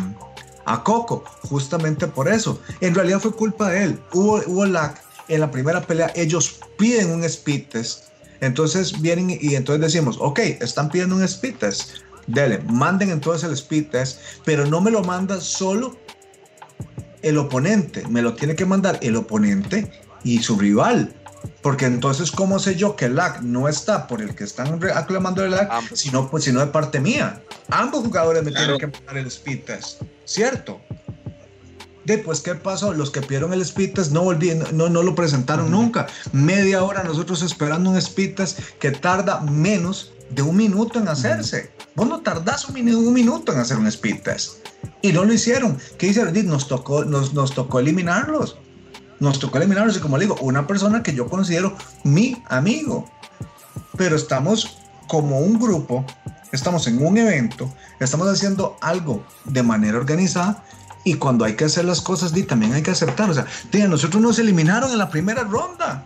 a 0.66 0.84
Coco, 0.84 1.24
justamente 1.44 2.08
por 2.08 2.28
eso. 2.28 2.60
En 2.82 2.96
realidad 2.96 3.20
fue 3.20 3.34
culpa 3.34 3.70
de 3.70 3.84
él. 3.84 4.00
Hubo, 4.14 4.42
hubo 4.48 4.66
en 4.66 5.40
la 5.40 5.52
primera 5.52 5.82
pelea, 5.82 6.12
ellos 6.16 6.60
piden 6.78 7.12
un 7.12 7.24
speed 7.24 7.68
test. 7.70 8.06
Entonces 8.42 9.02
vienen 9.02 9.38
y 9.40 9.56
entonces 9.56 9.82
decimos, 9.82 10.18
ok, 10.20 10.40
están 10.40 10.90
pidiendo 10.90 11.16
un 11.16 11.24
speed 11.24 11.56
test. 11.56 11.92
Dele, 12.28 12.60
manden 12.70 13.10
entonces 13.10 13.48
el 13.48 13.54
speed 13.54 13.88
test, 13.90 14.20
pero 14.46 14.66
no 14.66 14.82
me 14.82 14.92
lo 14.92 15.04
manda 15.04 15.40
solo 15.40 15.98
el 17.22 17.38
oponente, 17.38 18.06
me 18.08 18.22
lo 18.22 18.34
tiene 18.34 18.56
que 18.56 18.66
mandar 18.66 19.00
el 19.02 19.16
oponente 19.16 19.90
y 20.24 20.42
su 20.44 20.58
rival. 20.58 21.14
Porque 21.62 21.86
entonces, 21.86 22.32
¿cómo 22.32 22.60
sé 22.60 22.76
yo 22.76 22.96
que 22.96 23.06
el 23.06 23.16
lag 23.16 23.42
no 23.42 23.70
está 23.70 24.08
por 24.08 24.22
el 24.22 24.36
que 24.36 24.44
están 24.44 24.80
aclamando 24.94 25.44
el 25.44 25.52
lag, 25.52 25.70
sino, 25.94 26.30
pues, 26.30 26.44
sino 26.44 26.60
de 26.60 26.68
parte 26.68 27.00
mía? 27.00 27.42
Ambos 27.70 28.04
jugadores 28.04 28.44
me 28.44 28.52
tienen 28.52 28.78
que 28.78 28.88
mandar 28.88 29.18
el 29.18 29.28
speed 29.28 29.64
test, 29.64 30.02
¿cierto? 30.26 30.82
Después, 32.06 32.42
¿qué 32.42 32.56
pasó? 32.56 32.94
Los 32.94 33.12
que 33.12 33.22
pidieron 33.22 33.54
el 33.54 33.62
speed 33.62 33.94
test 33.94 34.12
no, 34.12 34.30
no, 34.74 34.90
no 34.90 35.04
lo 35.04 35.16
presentaron 35.16 35.72
nunca. 35.72 36.08
Media 36.34 36.84
hora 36.84 37.04
nosotros 37.04 37.42
esperando 37.42 37.90
un 37.90 37.98
speed 37.98 38.36
test 38.36 38.60
que 38.80 38.92
tarda 38.92 39.40
menos 39.40 40.12
de 40.30 40.42
un 40.42 40.58
minuto 40.58 41.00
en 41.00 41.08
hacerse. 41.08 41.72
Vos 41.96 42.10
no 42.10 42.22
tardás 42.22 42.68
un, 42.68 42.76
un, 42.94 43.14
minuto 43.14 43.54
en 43.54 43.60
hacer 43.60 43.78
un 43.78 43.88
speed 43.88 44.22
test. 44.22 44.68
Y 45.02 45.14
no 45.14 45.24
lo 45.24 45.32
hicieron. 45.32 45.78
¿Qué 45.98 46.08
hicieron? 46.08 46.34
Nos 46.46 46.68
tocó, 46.68 47.06
nos, 47.06 47.34
nos 47.34 47.54
tocó 47.54 47.80
eliminarlos 47.80 48.58
Nos 49.24 49.40
tocó 49.40 49.58
eliminarnos 49.58 49.96
y 49.96 50.02
como 50.02 50.18
le 50.18 50.26
digo, 50.26 50.36
una 50.42 50.68
persona 50.68 51.02
que 51.02 51.14
yo 51.14 51.30
considero 51.30 51.78
mi 52.04 52.44
amigo. 52.50 53.10
Pero 53.96 54.18
estamos 54.18 54.80
como 55.08 55.40
un 55.40 55.58
grupo, 55.58 56.04
estamos 56.52 56.88
en 56.88 57.06
un 57.06 57.18
evento, 57.18 57.74
estamos 58.02 58.28
haciendo 58.28 58.76
algo 58.82 59.24
de 59.46 59.64
manera 59.64 59.98
organizada 59.98 60.62
y 61.06 61.14
cuando 61.14 61.46
hay 61.46 61.56
que 61.56 61.64
hacer 61.64 61.86
las 61.86 62.02
cosas, 62.02 62.34
también 62.48 62.74
hay 62.74 62.82
que 62.82 62.92
aceptar. 62.92 63.30
O 63.30 63.34
sea, 63.34 63.48
nosotros 63.88 64.22
nos 64.22 64.40
eliminaron 64.40 64.92
en 64.92 64.98
la 64.98 65.10
primera 65.10 65.44
ronda. 65.44 66.04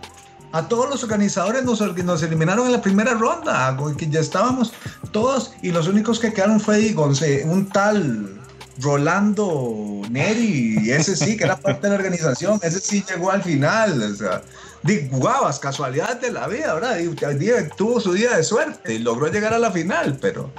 A 0.52 0.68
todos 0.68 0.88
los 0.88 1.02
organizadores 1.02 1.64
nos, 1.64 1.80
nos 1.80 2.22
eliminaron 2.22 2.66
en 2.66 2.72
la 2.72 2.82
primera 2.82 3.14
ronda, 3.14 3.76
que 3.96 4.08
ya 4.08 4.20
estábamos 4.20 4.72
todos 5.10 5.54
y 5.60 5.72
los 5.72 5.88
únicos 5.88 6.20
que 6.20 6.32
quedaron 6.32 6.60
fue 6.60 6.78
digo, 6.78 7.10
un 7.46 7.68
tal 7.68 8.37
Rolando 8.80 10.02
Neri, 10.10 10.90
ese 10.90 11.16
sí 11.16 11.36
que 11.36 11.44
era 11.44 11.56
parte 11.56 11.82
de 11.82 11.88
la 11.90 11.96
organización, 11.96 12.60
ese 12.62 12.80
sí 12.80 13.04
llegó 13.08 13.30
al 13.30 13.42
final, 13.42 14.00
o 14.02 14.14
sea, 14.14 14.42
guavas, 15.10 15.58
casualidades 15.58 16.20
de 16.20 16.32
la 16.32 16.46
vida, 16.46 16.74
¿verdad? 16.74 16.98
Tuvo 17.76 18.00
su 18.00 18.12
día 18.12 18.36
de 18.36 18.44
suerte 18.44 18.94
y 18.94 18.98
logró 19.00 19.28
llegar 19.28 19.52
a 19.52 19.58
la 19.58 19.72
final, 19.72 20.16
pero 20.20 20.52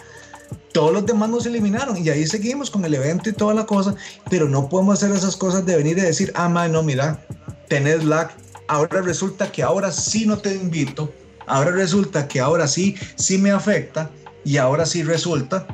todos 0.73 0.91
los 0.91 1.05
demás 1.05 1.29
nos 1.29 1.45
eliminaron 1.45 1.97
y 1.97 2.09
ahí 2.09 2.27
seguimos 2.27 2.69
con 2.69 2.83
el 2.85 2.93
evento 2.93 3.29
y 3.29 3.33
toda 3.33 3.53
la 3.53 3.65
cosa, 3.65 3.95
pero 4.29 4.49
no 4.49 4.67
podemos 4.67 5.01
hacer 5.01 5.15
esas 5.15 5.35
cosas 5.35 5.65
de 5.65 5.77
venir 5.77 5.97
y 5.97 6.01
decir, 6.01 6.31
ah, 6.35 6.49
man, 6.49 6.73
no, 6.73 6.83
mira, 6.83 7.25
tenés 7.69 8.03
lag, 8.03 8.31
ahora 8.67 9.01
resulta 9.01 9.51
que 9.51 9.63
ahora 9.63 9.91
sí 9.91 10.25
no 10.25 10.37
te 10.37 10.53
invito, 10.53 11.11
ahora 11.47 11.71
resulta 11.71 12.27
que 12.27 12.39
ahora 12.39 12.67
sí, 12.67 12.95
sí 13.15 13.37
me 13.37 13.51
afecta 13.51 14.11
y 14.43 14.57
ahora 14.57 14.85
sí 14.85 15.03
resulta 15.03 15.65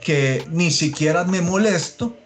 que 0.00 0.46
ni 0.50 0.70
siquiera 0.70 1.24
me 1.24 1.40
molesto 1.40 2.16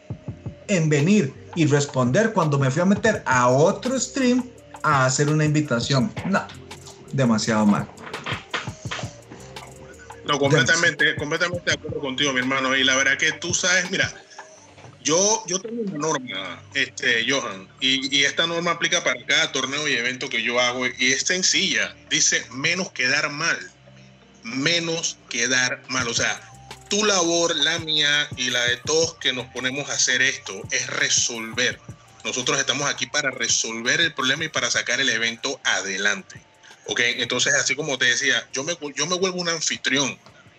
en 0.68 0.88
venir 0.88 1.34
y 1.54 1.66
responder 1.66 2.32
cuando 2.32 2.58
me 2.58 2.70
fui 2.70 2.82
a 2.82 2.84
meter 2.84 3.22
a 3.26 3.48
otro 3.48 3.98
stream 3.98 4.44
a 4.82 5.06
hacer 5.06 5.28
una 5.28 5.44
invitación. 5.44 6.12
No, 6.26 6.46
demasiado 7.12 7.66
mal. 7.66 7.88
No, 10.26 10.38
completamente, 10.38 11.16
completamente 11.16 11.70
de 11.70 11.76
acuerdo 11.76 12.00
contigo, 12.00 12.32
mi 12.32 12.40
hermano. 12.40 12.74
Y 12.74 12.84
la 12.84 12.96
verdad 12.96 13.18
que 13.18 13.32
tú 13.32 13.52
sabes, 13.52 13.90
mira, 13.90 14.10
yo, 15.02 15.44
yo 15.46 15.60
tengo 15.60 15.82
una 15.82 15.98
norma, 15.98 16.62
este, 16.72 17.26
Johan, 17.28 17.68
y, 17.80 18.16
y, 18.16 18.24
esta 18.24 18.46
norma 18.46 18.70
aplica 18.70 19.04
para 19.04 19.22
cada 19.26 19.52
torneo 19.52 19.86
y 19.86 19.92
evento 19.92 20.30
que 20.30 20.42
yo 20.42 20.58
hago, 20.58 20.86
y 20.86 21.12
es 21.12 21.22
sencilla. 21.22 21.94
Dice 22.08 22.42
menos 22.50 22.90
quedar 22.92 23.30
mal. 23.30 23.58
Menos 24.42 25.18
quedar 25.28 25.82
mal. 25.88 26.08
O 26.08 26.14
sea, 26.14 26.40
tu 26.89 27.05
labor, 27.05 27.55
la 27.57 27.78
mía 27.80 28.28
y 28.37 28.51
la 28.51 28.64
de 28.64 28.76
todos 28.78 29.14
que 29.14 29.32
nos 29.32 29.47
ponemos 29.49 29.89
a 29.91 29.95
hacer 29.95 30.22
esto 30.22 30.61
es 30.70 30.87
resolver. 30.87 31.80
Nosotros 32.24 32.59
estamos 32.59 32.89
aquí 32.89 33.07
para 33.07 33.30
resolver 33.30 34.01
el 34.01 34.14
problema 34.14 34.45
y 34.45 34.49
para 34.49 34.70
sacar 34.70 35.01
el 35.01 35.11
evento 35.11 35.61
adelante. 35.64 36.41
¿Ok? 36.87 37.01
Entonces, 37.01 37.55
así 37.55 37.74
como 37.74 37.99
te 37.99 38.07
decía, 38.07 38.47
yo 38.53 38.64
me, 38.64 38.76
yo 38.95 39.07
me 39.07 39.16
vuelvo 39.16 39.41
un 39.41 39.49
anfitrión 39.49 40.18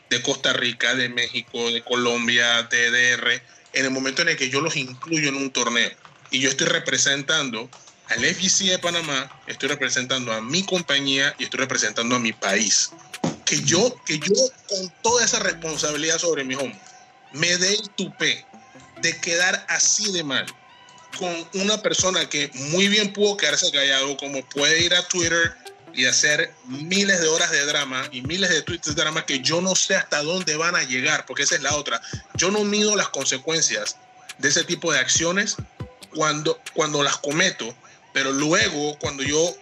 de 0.10 0.22
Costa 0.22 0.54
Rica, 0.54 0.96
de 0.96 1.10
México, 1.10 1.72
de 1.72 1.84
Colombia, 1.84 2.64
de 2.64 2.92
DR, 2.92 3.42
en 3.74 3.86
el 3.86 3.92
momento 3.92 4.22
en 4.22 4.30
el 4.30 4.38
que 4.38 4.50
yo 4.50 4.62
los 4.62 4.76
incluyo 4.76 5.30
en 5.30 5.36
un 5.36 5.52
torneo. 5.52 5.92
Y 6.32 6.40
yo 6.40 6.50
estoy 6.50 6.68
representando 6.68 7.70
al 8.08 8.24
FGC 8.24 8.66
de 8.66 8.80
Panamá, 8.80 9.42
estoy 9.48 9.70
representando 9.70 10.32
a 10.32 10.42
mi 10.42 10.64
compañía 10.64 11.36
y 11.40 11.46
estoy 11.46 11.60
representando 11.60 12.16
a 12.16 12.20
mi 12.20 12.34
país. 12.34 12.92
Que 13.46 13.62
yo, 13.62 13.96
que 14.06 14.20
yo 14.20 14.34
con 14.68 14.93
toda 15.02 15.24
esa 15.24 15.39
responsabilidad 15.39 16.18
sobre 16.18 16.43
mi 16.43 16.56
hombro, 16.56 16.80
me 17.34 17.58
dé 17.58 17.74
el 17.74 17.89
tupé 17.91 18.46
de 19.02 19.20
quedar 19.22 19.66
así 19.70 20.12
de 20.12 20.24
mal 20.24 20.46
con 21.18 21.34
una 21.54 21.82
persona 21.82 22.28
que 22.30 22.52
muy 22.54 22.88
bien 22.88 23.14
pudo 23.14 23.38
quedarse 23.38 23.72
callado, 23.72 24.18
como 24.18 24.43
puede 24.50 24.82
ir 24.82 24.93
a 24.93 25.08
Twitter 25.08 25.56
y 25.93 26.06
hacer 26.06 26.54
miles 26.66 27.22
de 27.22 27.28
horas 27.28 27.52
de 27.52 27.66
drama 27.66 28.08
y 28.12 28.22
miles 28.22 28.50
de 28.50 28.62
tweets 28.62 28.88
de 28.88 29.02
drama 29.02 29.26
que 29.26 29.39
yo 29.39 29.62
no 29.62 29.76
sé 29.76 29.96
hasta 29.96 30.22
dónde 30.24 30.58
van 30.58 30.76
a 30.76 30.84
llegar, 30.84 31.26
porque 31.26 31.43
esa 31.43 31.56
es 31.56 31.62
la 31.62 31.76
otra. 31.76 32.02
Yo 32.36 32.52
no 32.52 32.64
mido 32.64 32.96
las 32.96 33.10
consecuencias 33.10 33.96
de 34.38 34.50
ese 34.50 34.64
tipo 34.66 34.91
de 34.91 35.00
acciones 35.00 35.56
cuando, 36.14 36.60
cuando 36.74 37.02
las 37.02 37.18
cometo, 37.18 37.74
pero 38.14 38.32
luego 38.32 38.98
cuando 39.00 39.24
yo 39.24 39.56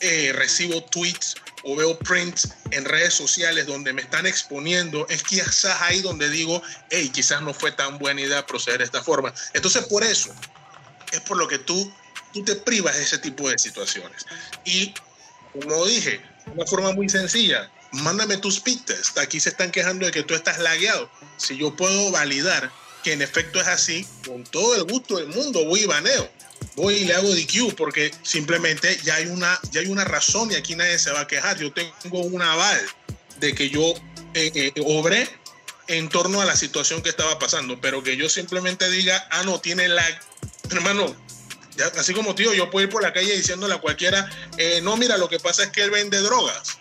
eh, 0.00 0.32
recibo 0.34 0.82
tweets 0.84 1.34
o 1.62 1.76
veo 1.76 1.98
prints 1.98 2.48
en 2.70 2.84
redes 2.84 3.14
sociales 3.14 3.66
donde 3.66 3.92
me 3.92 4.02
están 4.02 4.26
exponiendo, 4.26 5.06
es 5.08 5.22
quizás 5.22 5.64
ahí 5.82 6.00
donde 6.00 6.30
digo, 6.30 6.62
hey, 6.90 7.10
quizás 7.12 7.42
no 7.42 7.52
fue 7.52 7.72
tan 7.72 7.98
buena 7.98 8.20
idea 8.20 8.46
proceder 8.46 8.78
de 8.78 8.84
esta 8.84 9.02
forma. 9.02 9.32
Entonces, 9.52 9.84
por 9.84 10.02
eso, 10.02 10.34
es 11.12 11.20
por 11.20 11.36
lo 11.36 11.48
que 11.48 11.58
tú, 11.58 11.92
tú 12.32 12.44
te 12.44 12.56
privas 12.56 12.96
de 12.96 13.02
ese 13.02 13.18
tipo 13.18 13.48
de 13.50 13.58
situaciones. 13.58 14.26
Y 14.64 14.94
como 15.52 15.84
dije, 15.86 16.20
una 16.54 16.64
forma 16.66 16.92
muy 16.92 17.08
sencilla, 17.08 17.70
mándame 17.92 18.36
tus 18.36 18.60
pistas. 18.60 19.16
Aquí 19.18 19.40
se 19.40 19.50
están 19.50 19.70
quejando 19.70 20.06
de 20.06 20.12
que 20.12 20.22
tú 20.22 20.34
estás 20.34 20.58
lagueado. 20.58 21.10
Si 21.36 21.56
yo 21.56 21.74
puedo 21.76 22.10
validar 22.10 22.70
que 23.02 23.12
en 23.12 23.22
efecto 23.22 23.60
es 23.60 23.66
así, 23.66 24.06
con 24.26 24.44
todo 24.44 24.76
el 24.76 24.84
gusto 24.84 25.16
del 25.16 25.28
mundo 25.28 25.64
voy 25.64 25.80
y 25.80 25.86
baneo. 25.86 26.30
Voy 26.80 26.94
y 26.94 27.04
le 27.04 27.14
hago 27.14 27.28
DQ 27.28 27.74
porque 27.76 28.10
simplemente 28.22 28.98
ya 29.04 29.16
hay 29.16 29.26
una, 29.26 29.60
ya 29.70 29.82
hay 29.82 29.88
una 29.88 30.04
razón 30.04 30.50
y 30.50 30.54
aquí 30.54 30.74
nadie 30.74 30.98
se 30.98 31.10
va 31.10 31.20
a 31.20 31.26
quejar. 31.26 31.58
Yo 31.58 31.70
tengo 31.72 32.20
un 32.20 32.40
aval 32.40 32.80
de 33.38 33.54
que 33.54 33.68
yo 33.68 33.94
eh, 34.32 34.50
eh, 34.54 34.72
obré 34.86 35.28
en 35.88 36.08
torno 36.08 36.40
a 36.40 36.46
la 36.46 36.56
situación 36.56 37.02
que 37.02 37.10
estaba 37.10 37.38
pasando, 37.38 37.78
pero 37.82 38.02
que 38.02 38.16
yo 38.16 38.30
simplemente 38.30 38.88
diga, 38.90 39.28
ah, 39.30 39.42
no, 39.42 39.60
tiene 39.60 39.88
lag. 39.88 40.20
Hermano, 40.70 41.14
así 41.98 42.14
como 42.14 42.34
tío, 42.34 42.54
yo 42.54 42.70
puedo 42.70 42.86
ir 42.86 42.90
por 42.90 43.02
la 43.02 43.12
calle 43.12 43.36
diciéndole 43.36 43.74
a 43.74 43.78
cualquiera, 43.78 44.30
eh, 44.56 44.80
no, 44.82 44.96
mira, 44.96 45.18
lo 45.18 45.28
que 45.28 45.38
pasa 45.38 45.64
es 45.64 45.70
que 45.70 45.82
él 45.82 45.90
vende 45.90 46.18
drogas. 46.20 46.78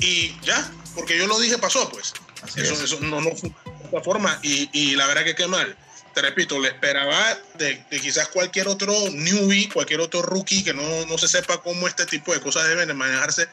Y 0.00 0.34
ya, 0.42 0.68
porque 0.96 1.16
yo 1.16 1.28
lo 1.28 1.38
dije, 1.38 1.56
pasó, 1.58 1.88
pues. 1.88 2.14
eso, 2.56 2.98
no, 3.00 3.20
no 3.20 3.30
fue 3.36 3.50
de 3.50 3.84
esta 3.84 4.00
forma. 4.00 4.40
Y, 4.42 4.96
la 4.96 5.06
verdad 5.06 5.24
que 5.24 5.36
qué 5.36 5.46
mal. 5.46 5.76
Te 6.16 6.22
repito, 6.22 6.58
le 6.58 6.68
esperaba 6.68 7.38
de, 7.58 7.78
quizás 7.90 8.28
cualquier 8.28 8.68
otro 8.68 8.90
newbie, 9.10 9.68
cualquier 9.68 10.00
otro 10.00 10.22
rookie 10.22 10.64
que 10.64 10.72
no, 10.72 11.04
no 11.04 11.18
se 11.18 11.28
sepa 11.28 11.60
cómo 11.60 11.86
este 11.86 12.06
tipo 12.06 12.32
de 12.32 12.40
cosas 12.40 12.66
deben 12.66 12.96
manejarse, 12.96 13.46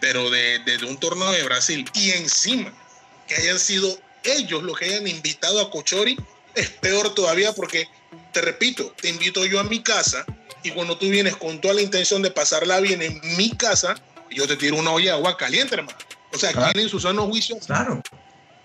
pero 0.00 0.30
de, 0.30 0.60
de 0.60 0.84
un 0.84 1.00
torneo 1.00 1.32
de 1.32 1.42
Brasil. 1.42 1.84
Y 1.94 2.12
encima, 2.12 2.72
que 3.26 3.34
hayan 3.34 3.58
sido 3.58 3.98
ellos 4.22 4.62
los 4.62 4.78
que 4.78 4.84
hayan 4.84 5.08
invitado 5.08 5.60
a 5.60 5.68
Cochori, 5.68 6.16
es 6.54 6.70
peor 6.70 7.12
todavía 7.12 7.52
porque 7.52 7.88
te 8.32 8.40
repito, 8.40 8.94
te 9.02 9.08
invito 9.08 9.44
yo 9.44 9.58
a 9.58 9.64
mi 9.64 9.82
casa 9.82 10.24
y 10.62 10.70
cuando 10.70 10.96
tú 10.96 11.08
vienes 11.08 11.34
con 11.34 11.60
toda 11.60 11.74
la 11.74 11.82
intención 11.82 12.22
de 12.22 12.30
pasarla 12.30 12.78
bien 12.78 13.02
en 13.02 13.20
mi 13.36 13.50
casa, 13.56 13.96
yo 14.30 14.46
te 14.46 14.54
tiro 14.54 14.76
una 14.76 14.92
olla 14.92 15.06
de 15.06 15.16
agua 15.16 15.36
caliente, 15.36 15.74
hermano. 15.74 15.98
O 16.32 16.38
sea, 16.38 16.52
claro. 16.52 16.78
en 16.78 16.88
su 16.88 17.00
sano 17.00 17.26
juicio. 17.26 17.58
Claro. 17.66 18.00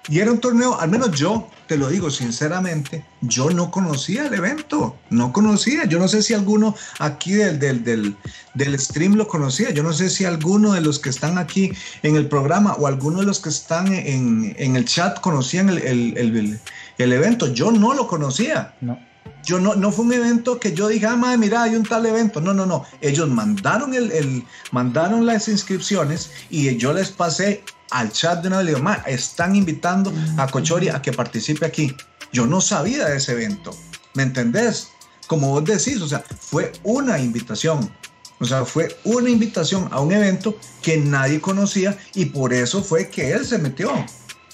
Y 0.09 0.19
era 0.19 0.31
un 0.31 0.39
torneo, 0.39 0.79
al 0.79 0.89
menos 0.89 1.11
yo, 1.11 1.47
te 1.67 1.77
lo 1.77 1.87
digo 1.87 2.09
sinceramente, 2.09 3.05
yo 3.21 3.51
no 3.51 3.69
conocía 3.69 4.25
el 4.25 4.33
evento, 4.33 4.97
no 5.11 5.31
conocía. 5.31 5.85
Yo 5.85 5.99
no 5.99 6.07
sé 6.07 6.23
si 6.23 6.33
alguno 6.33 6.75
aquí 6.99 7.33
del, 7.33 7.59
del, 7.59 7.83
del, 7.83 8.15
del 8.55 8.79
stream 8.79 9.13
lo 9.13 9.27
conocía, 9.27 9.69
yo 9.69 9.83
no 9.83 9.93
sé 9.93 10.09
si 10.09 10.25
alguno 10.25 10.73
de 10.73 10.81
los 10.81 10.97
que 10.97 11.09
están 11.09 11.37
aquí 11.37 11.71
en 12.01 12.15
el 12.15 12.27
programa 12.27 12.73
o 12.73 12.87
alguno 12.87 13.19
de 13.19 13.25
los 13.25 13.39
que 13.39 13.49
están 13.49 13.93
en, 13.93 14.55
en 14.57 14.75
el 14.75 14.85
chat 14.85 15.19
conocían 15.21 15.69
el, 15.69 15.77
el, 15.77 16.17
el, 16.17 16.59
el 16.97 17.13
evento. 17.13 17.53
Yo 17.53 17.71
no 17.71 17.93
lo 17.93 18.07
conocía. 18.07 18.73
No. 18.81 18.97
Yo 19.43 19.59
no, 19.59 19.75
no 19.75 19.91
fue 19.91 20.05
un 20.05 20.13
evento 20.13 20.59
que 20.59 20.73
yo 20.73 20.87
dije, 20.87 21.05
ah, 21.05 21.15
madre, 21.15 21.37
mira, 21.37 21.63
hay 21.63 21.75
un 21.75 21.83
tal 21.83 22.05
evento. 22.05 22.41
No, 22.41 22.53
no, 22.53 22.65
no. 22.65 22.85
Ellos 23.01 23.29
mandaron, 23.29 23.93
el, 23.93 24.11
el, 24.11 24.43
mandaron 24.71 25.25
las 25.25 25.47
inscripciones 25.47 26.31
y 26.49 26.75
yo 26.77 26.93
les 26.93 27.11
pasé 27.11 27.63
al 27.91 28.11
chat 28.11 28.41
de 28.41 28.47
una 28.47 28.61
vez. 28.61 28.77
están 29.07 29.55
invitando 29.55 30.11
a 30.37 30.47
Cochori 30.47 30.89
a 30.89 31.01
que 31.01 31.11
participe 31.11 31.65
aquí. 31.65 31.95
Yo 32.33 32.47
no 32.47 32.61
sabía 32.61 33.07
de 33.07 33.17
ese 33.17 33.33
evento. 33.33 33.75
¿Me 34.13 34.23
entendés? 34.23 34.89
Como 35.27 35.49
vos 35.49 35.63
decís, 35.63 36.01
o 36.01 36.07
sea, 36.07 36.23
fue 36.39 36.71
una 36.83 37.19
invitación. 37.19 37.93
O 38.39 38.45
sea, 38.45 38.65
fue 38.65 38.97
una 39.03 39.29
invitación 39.29 39.87
a 39.91 39.99
un 39.99 40.11
evento 40.11 40.57
que 40.81 40.97
nadie 40.97 41.39
conocía 41.39 41.97
y 42.15 42.25
por 42.25 42.53
eso 42.53 42.83
fue 42.83 43.09
que 43.09 43.31
él 43.31 43.45
se 43.45 43.59
metió. 43.59 43.93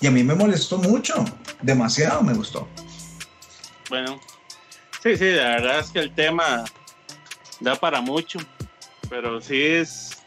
Y 0.02 0.08
a 0.08 0.12
mí 0.12 0.24
me 0.24 0.36
molestó 0.36 0.78
mucho, 0.78 1.24
demasiado 1.62 2.22
me 2.22 2.34
gustó. 2.34 2.68
Bueno, 3.90 4.20
Sí, 5.08 5.16
sí, 5.16 5.32
la 5.32 5.50
verdad 5.50 5.80
es 5.80 5.92
que 5.92 6.00
el 6.00 6.14
tema 6.14 6.66
da 7.60 7.76
para 7.76 8.02
mucho, 8.02 8.40
pero 9.10 9.40
sí 9.40 9.62
es, 9.62 10.18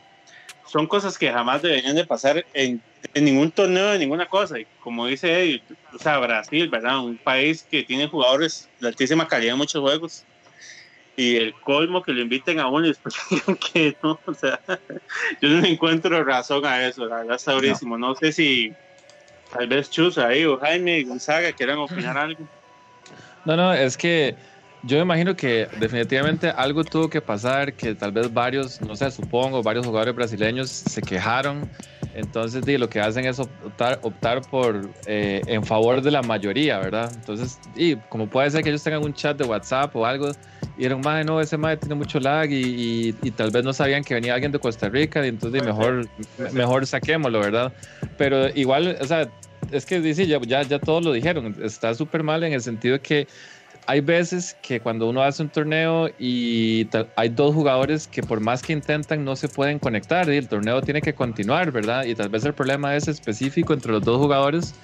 son 0.66 0.86
cosas 0.86 1.18
que 1.18 1.30
jamás 1.30 1.60
deberían 1.60 1.96
de 1.96 2.06
pasar 2.06 2.46
en, 2.54 2.80
ningún 3.14 3.50
torneo, 3.50 3.88
de 3.90 3.98
ninguna 3.98 4.26
cosa. 4.26 4.58
Y 4.58 4.66
como 4.80 5.06
dice 5.06 5.32
Eddie, 5.32 5.62
o 5.94 5.98
sea, 5.98 6.18
Brasil, 6.18 6.68
¿verdad? 6.68 7.00
Un 7.00 7.16
país 7.16 7.66
que 7.70 7.82
tiene 7.82 8.06
jugadores 8.06 8.68
de 8.80 8.88
altísima 8.88 9.26
calidad 9.26 9.52
en 9.52 9.58
muchos 9.58 9.80
juegos. 9.80 10.24
Y 11.16 11.36
el 11.36 11.54
colmo 11.54 12.02
que 12.02 12.12
lo 12.12 12.20
inviten 12.20 12.60
a 12.60 12.68
uno 12.68 12.86
y 12.86 12.90
después 12.90 13.14
que 13.72 13.96
no, 14.02 14.18
o 14.24 14.34
sea, 14.34 14.60
yo 15.42 15.48
no 15.48 15.66
encuentro 15.66 16.22
razón 16.24 16.64
a 16.64 16.86
eso, 16.86 17.04
la 17.06 17.16
verdad 17.16 17.36
está 17.36 17.52
durísimo. 17.52 17.98
No, 17.98 18.14
sé 18.14 18.32
si 18.32 18.72
tal 19.52 19.66
vez 19.66 19.90
Chus 19.90 20.16
ahí 20.16 20.44
o 20.44 20.58
Jaime 20.58 20.98
y 20.98 21.04
Gonzaga 21.04 21.52
quieran 21.52 21.78
opinar 21.78 22.16
algo. 22.18 22.48
No, 23.44 23.56
no, 23.56 23.74
es 23.74 23.96
que 23.96 24.36
yo 24.82 24.96
me 24.96 25.02
imagino 25.02 25.36
que 25.36 25.68
definitivamente 25.78 26.48
algo 26.48 26.84
tuvo 26.84 27.10
que 27.10 27.20
pasar, 27.20 27.74
que 27.74 27.94
tal 27.94 28.12
vez 28.12 28.32
varios, 28.32 28.80
no 28.80 28.96
sé, 28.96 29.10
supongo, 29.10 29.62
varios 29.62 29.84
jugadores 29.84 30.14
brasileños 30.14 30.70
se 30.70 31.02
quejaron. 31.02 31.68
Entonces, 32.14 32.64
di, 32.64 32.76
lo 32.76 32.88
que 32.88 33.00
hacen 33.00 33.24
es 33.26 33.38
optar, 33.38 33.98
optar 34.02 34.42
por 34.42 34.88
eh, 35.06 35.42
en 35.46 35.64
favor 35.64 36.02
de 36.02 36.10
la 36.10 36.22
mayoría, 36.22 36.78
¿verdad? 36.78 37.12
Entonces, 37.14 37.58
y 37.76 37.96
como 37.96 38.26
puede 38.28 38.50
ser 38.50 38.62
que 38.62 38.70
ellos 38.70 38.82
tengan 38.82 39.04
un 39.04 39.12
chat 39.12 39.36
de 39.36 39.44
WhatsApp 39.44 39.94
o 39.94 40.06
algo, 40.06 40.32
y 40.76 40.86
eran, 40.86 41.00
madre, 41.02 41.24
no, 41.24 41.40
ese 41.40 41.56
madre 41.56 41.76
tiene 41.76 41.94
mucho 41.94 42.18
lag 42.18 42.50
y, 42.50 43.14
y, 43.22 43.30
tal 43.32 43.50
vez 43.50 43.62
no 43.62 43.72
sabían 43.72 44.02
que 44.02 44.14
venía 44.14 44.32
alguien 44.32 44.50
de 44.50 44.58
Costa 44.58 44.88
Rica, 44.88 45.24
y 45.24 45.28
entonces 45.28 45.62
mejor, 45.62 46.08
mejor 46.52 46.86
saquémoslo, 46.86 47.38
¿verdad? 47.40 47.72
Pero 48.16 48.48
igual, 48.48 48.96
o 49.00 49.06
sea, 49.06 49.28
es 49.70 49.86
que 49.86 50.00
dice, 50.00 50.26
ya, 50.26 50.40
ya, 50.40 50.62
ya 50.62 50.78
todos 50.78 51.04
lo 51.04 51.12
dijeron, 51.12 51.54
está 51.62 51.94
súper 51.94 52.22
mal 52.22 52.42
en 52.44 52.54
el 52.54 52.62
sentido 52.62 53.00
que 53.00 53.28
hay 53.86 54.00
veces 54.00 54.56
que 54.62 54.80
cuando 54.80 55.08
uno 55.08 55.22
hace 55.22 55.42
un 55.42 55.48
torneo 55.48 56.08
y 56.18 56.88
hay 57.16 57.28
dos 57.28 57.54
jugadores 57.54 58.06
que 58.06 58.22
por 58.22 58.40
más 58.40 58.62
que 58.62 58.72
intentan 58.72 59.24
no 59.24 59.36
se 59.36 59.48
pueden 59.48 59.78
conectar 59.78 60.28
y 60.28 60.36
el 60.36 60.48
torneo 60.48 60.80
tiene 60.82 61.00
que 61.02 61.14
continuar, 61.14 61.72
¿verdad? 61.72 62.04
Y 62.04 62.14
tal 62.14 62.28
vez 62.28 62.44
el 62.44 62.54
problema 62.54 62.94
es 62.94 63.08
específico 63.08 63.72
entre 63.74 63.92
los 63.92 64.02
dos 64.02 64.18
jugadores. 64.18 64.74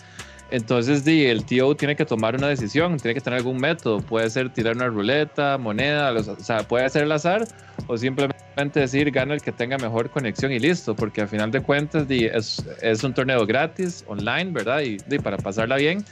Entonces 0.50 1.06
el 1.06 1.44
tío 1.44 1.74
tiene 1.74 1.96
que 1.96 2.04
tomar 2.04 2.36
una 2.36 2.48
decisión, 2.48 2.96
tiene 2.98 3.14
que 3.14 3.20
tener 3.20 3.38
algún 3.38 3.58
método. 3.58 4.00
Puede 4.00 4.30
ser 4.30 4.52
tirar 4.52 4.76
una 4.76 4.86
ruleta, 4.86 5.58
moneda, 5.58 6.12
o 6.12 6.36
sea, 6.42 6.62
puede 6.62 6.88
ser 6.88 7.04
el 7.04 7.12
azar 7.12 7.46
o 7.88 7.96
simplemente 7.96 8.80
decir 8.80 9.10
gana 9.10 9.34
el 9.34 9.42
que 9.42 9.52
tenga 9.52 9.76
mejor 9.78 10.10
conexión 10.10 10.52
y 10.52 10.58
listo, 10.58 10.94
porque 10.94 11.22
al 11.22 11.28
final 11.28 11.50
de 11.50 11.60
cuentas 11.60 12.06
es, 12.08 12.64
es 12.80 13.04
un 13.04 13.12
torneo 13.12 13.44
gratis, 13.44 14.04
online, 14.06 14.52
¿verdad? 14.52 14.80
Y, 14.82 14.98
y 15.08 15.18
para 15.18 15.36
pasarla 15.36 15.76
bien 15.76 16.04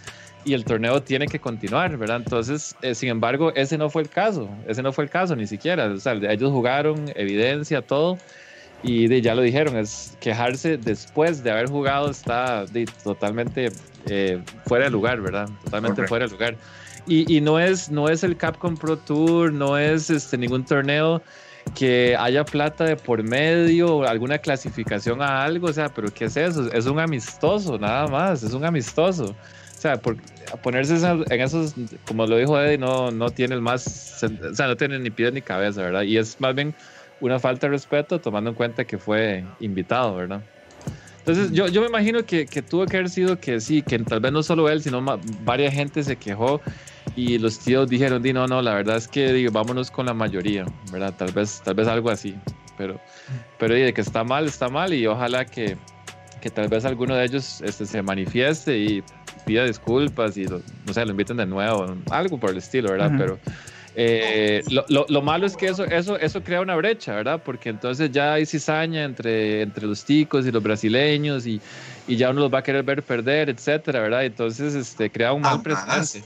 y 0.45 0.55
el 0.55 0.65
torneo 0.65 1.03
tiene 1.03 1.27
que 1.27 1.39
continuar, 1.39 1.97
¿verdad? 1.97 2.17
Entonces, 2.17 2.77
eh, 2.83 2.95
sin 2.95 3.09
embargo, 3.09 3.53
ese 3.55 3.79
no 3.79 3.91
fue 3.91 4.03
el 4.03 4.09
caso, 4.09 4.49
ese 4.69 4.83
no 4.83 4.93
fue 4.93 5.05
el 5.05 5.11
caso 5.11 5.35
ni 5.35 5.47
siquiera, 5.47 5.87
o 5.87 5.99
sea, 5.99 6.13
ellos 6.13 6.51
jugaron, 6.53 7.11
evidencia, 7.15 7.83
todo, 7.83 8.19
y 8.83 9.21
ya 9.23 9.35
lo 9.35 9.43
dijeron, 9.43 9.77
es 9.79 10.17
quejarse 10.21 10.77
después 10.77 11.43
de 11.43 11.51
haber 11.51 11.69
jugado 11.69 12.11
está 12.11 12.67
totalmente 13.03 13.73
eh, 14.07 14.39
fuera 14.67 14.85
de 14.85 14.91
lugar, 14.91 15.23
¿verdad? 15.23 15.49
Totalmente 15.65 16.07
fuera 16.07 16.27
de 16.27 16.33
lugar. 16.33 16.57
Y, 17.07 17.35
y, 17.35 17.41
no, 17.41 17.59
es, 17.59 17.91
no 17.91 18.09
es 18.09 18.25
el 18.25 18.37
Capcom 18.37 18.77
Pro 18.77 18.99
Tour, 18.99 19.53
no 19.53 19.79
es 19.79 20.11
este, 20.11 20.37
ningún 20.37 20.65
torneo 20.65 21.23
que 21.75 22.15
haya 22.19 22.45
plata 22.45 22.85
de 22.85 22.97
por 22.97 23.23
medio, 23.23 24.05
alguna 24.05 24.39
clasificación 24.39 25.23
a 25.23 25.45
algo, 25.45 25.69
o 25.69 25.73
sea, 25.73 25.89
pero 25.89 26.13
¿qué 26.13 26.27
es 26.27 26.37
eso? 26.37 26.71
Es 26.73 26.85
un 26.85 26.99
amistoso, 26.99 27.79
nada 27.79 28.07
más, 28.07 28.43
es 28.43 28.53
un 28.53 28.65
amistoso 28.65 29.35
sea, 29.85 30.01
por 30.01 30.17
ponerse 30.63 30.97
en 30.97 31.41
esos, 31.41 31.75
como 32.07 32.27
lo 32.27 32.37
dijo 32.37 32.59
Eddie, 32.59 32.79
no, 32.79 33.11
no 33.11 33.31
tiene 33.31 33.55
el 33.55 33.61
más, 33.61 34.23
o 34.23 34.55
sea, 34.55 34.67
no 34.67 34.77
tiene 34.77 34.99
ni 34.99 35.11
pies 35.11 35.33
ni 35.33 35.43
cabeza, 35.43 35.83
¿verdad? 35.83 36.03
Y 36.03 36.17
es 36.17 36.41
más 36.41 36.55
bien 36.55 36.75
una 37.21 37.39
falta 37.39 37.67
de 37.67 37.73
respeto 37.73 38.19
tomando 38.19 38.51
en 38.51 38.57
cuenta 38.57 38.85
que 38.85 38.97
fue 38.97 39.45
invitado, 39.61 40.17
¿verdad? 40.17 40.41
Entonces, 41.19 41.53
yo, 41.53 41.69
yo 41.69 41.81
me 41.81 41.87
imagino 41.87 42.25
que, 42.25 42.47
que, 42.47 42.63
tuvo 42.63 42.87
que 42.87 42.99
haber 42.99 43.09
sido 43.09 43.39
que 43.39 43.61
sí, 43.61 43.83
que 43.83 43.99
tal 43.99 44.21
vez 44.21 44.33
no 44.33 44.43
solo 44.43 44.69
él, 44.69 44.83
sino 44.83 45.03
varias 45.43 45.75
gente 45.75 46.03
se 46.03 46.17
quejó 46.17 46.61
y 47.17 47.39
los 47.39 47.59
tíos 47.59 47.89
dijeron, 47.89 48.23
di, 48.23 48.33
no, 48.33 48.47
no, 48.47 48.61
la 48.63 48.75
verdad 48.75 48.97
es 48.97 49.09
que 49.09 49.33
digo, 49.33 49.53
vámonos 49.53 49.91
con 49.91 50.07
la 50.07 50.15
mayoría, 50.15 50.67
¿verdad? 50.93 51.15
Tal 51.17 51.33
vez, 51.33 51.63
tal 51.65 51.75
vez 51.75 51.89
algo 51.89 52.11
así, 52.11 52.35
pero, 52.77 53.01
pero 53.59 53.75
de 53.75 53.93
que 53.93 54.01
está 54.01 54.25
mal, 54.25 54.47
está 54.47 54.69
mal 54.69 54.93
y 54.93 55.07
ojalá 55.07 55.45
que, 55.45 55.77
que 56.41 56.51
tal 56.51 56.69
vez 56.69 56.85
alguno 56.85 57.15
de 57.15 57.25
ellos 57.25 57.63
este, 57.63 57.87
se 57.87 58.03
manifieste 58.03 58.79
y 58.79 59.03
pida 59.45 59.65
disculpas 59.65 60.37
y 60.37 60.47
lo, 60.47 60.61
no 60.87 60.93
sé, 60.93 61.05
lo 61.05 61.11
inviten 61.13 61.37
de 61.37 61.47
nuevo, 61.47 61.97
algo 62.11 62.39
por 62.39 62.51
el 62.51 62.59
estilo, 62.59 62.91
¿verdad? 62.91 63.13
Pero 63.19 63.39
eh, 63.97 64.63
lo, 64.71 65.07
lo, 65.09 65.23
malo 65.23 65.47
es 65.47 65.57
que 65.57 65.67
eso, 65.67 65.85
eso, 65.85 66.19
eso 66.19 66.43
crea 66.43 66.61
una 66.61 66.75
brecha, 66.75 67.15
¿verdad? 67.15 67.41
Porque 67.45 67.69
entonces 67.69 68.11
ya 68.11 68.35
hay 68.35 68.45
cizaña 68.45 69.05
entre, 69.05 69.63
entre 69.63 69.87
los 69.87 70.05
ticos 70.05 70.47
y 70.47 70.51
los 70.51 70.63
brasileños 70.63 71.47
y, 71.47 71.61
y 72.09 72.17
ya 72.17 72.31
uno 72.31 72.41
los 72.41 72.53
va 72.53 72.59
a 72.59 72.63
querer 72.63 72.83
ver 72.83 73.03
perder, 73.05 73.51
etcétera, 73.51 74.01
¿verdad? 74.01 74.25
Entonces 74.25 74.75
este, 74.75 75.11
crea 75.11 75.33
un 75.33 75.43
mal 75.43 75.63
precedente. 75.63 76.25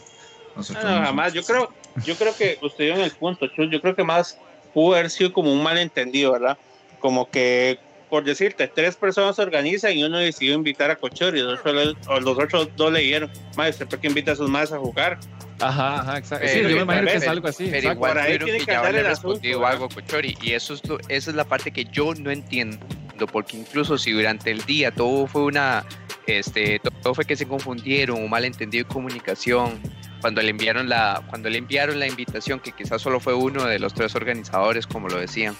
No, 0.56 0.64
jamás. 0.64 1.34
Yo 1.34 1.42
creo, 1.42 1.70
yo 2.04 2.16
creo 2.16 2.34
que 2.34 2.58
usted 2.62 2.84
dio 2.84 2.94
en 2.94 3.02
el 3.02 3.10
punto, 3.10 3.46
yo 3.70 3.80
creo 3.80 3.94
que 3.94 4.02
más 4.02 4.38
pudo 4.72 4.94
haber 4.94 5.10
sido 5.10 5.32
como 5.32 5.52
un 5.52 5.62
malentendido, 5.62 6.32
¿verdad? 6.32 6.56
Como 7.00 7.30
que 7.30 7.78
por 8.08 8.24
decirte, 8.24 8.68
tres 8.68 8.96
personas 8.96 9.36
se 9.36 9.42
organizan 9.42 9.96
y 9.96 10.04
uno 10.04 10.18
decidió 10.18 10.54
invitar 10.54 10.90
a 10.90 10.96
Cochori, 10.96 11.40
los 11.40 11.60
otros, 11.60 11.96
los 12.22 12.38
otros 12.38 12.68
dos 12.76 12.92
le 12.92 13.00
dijeron, 13.00 13.30
maestro, 13.56 13.88
¿por 13.88 13.98
qué 14.00 14.08
invita 14.08 14.32
a 14.32 14.36
sus 14.36 14.48
más 14.48 14.72
a 14.72 14.78
jugar? 14.78 15.18
Ajá, 15.60 16.00
ajá, 16.00 16.18
exacto. 16.18 16.46
sí, 16.48 16.62
yo 16.62 16.68
me 16.68 16.82
imagino 16.82 17.06
que 17.08 17.16
es 17.16 17.28
algo 17.28 17.48
así. 17.48 17.68
Pero 17.70 17.92
igual 17.92 18.12
por 18.12 18.18
ahí 18.18 18.38
tiene 18.38 18.58
que, 18.60 18.66
ya 18.66 18.80
haberle 18.80 19.02
respondido 19.02 19.66
algo 19.66 19.88
Cochori, 19.88 20.36
y 20.40 20.52
eso 20.52 20.74
es 20.74 20.82
esa 21.08 21.30
es 21.30 21.36
la 21.36 21.44
parte 21.44 21.70
que 21.70 21.84
yo 21.84 22.14
no 22.14 22.30
entiendo, 22.30 22.86
porque 23.32 23.56
incluso 23.56 23.98
si 23.98 24.12
durante 24.12 24.50
el 24.50 24.62
día 24.64 24.90
todo 24.90 25.26
fue 25.26 25.42
una, 25.42 25.84
este, 26.26 26.80
todo 27.02 27.14
fue 27.14 27.24
que 27.24 27.36
se 27.36 27.46
confundieron, 27.46 28.22
un 28.22 28.30
malentendido 28.30 28.86
de 28.86 28.92
comunicación, 28.92 29.80
cuando 30.20 30.42
le 30.42 30.50
enviaron 30.50 30.88
la, 30.88 31.22
cuando 31.28 31.48
le 31.48 31.58
enviaron 31.58 31.98
la 31.98 32.06
invitación, 32.06 32.60
que 32.60 32.72
quizás 32.72 33.02
solo 33.02 33.20
fue 33.20 33.34
uno 33.34 33.64
de 33.66 33.78
los 33.78 33.94
tres 33.94 34.14
organizadores, 34.14 34.86
como 34.86 35.08
lo 35.08 35.18
decían, 35.18 35.56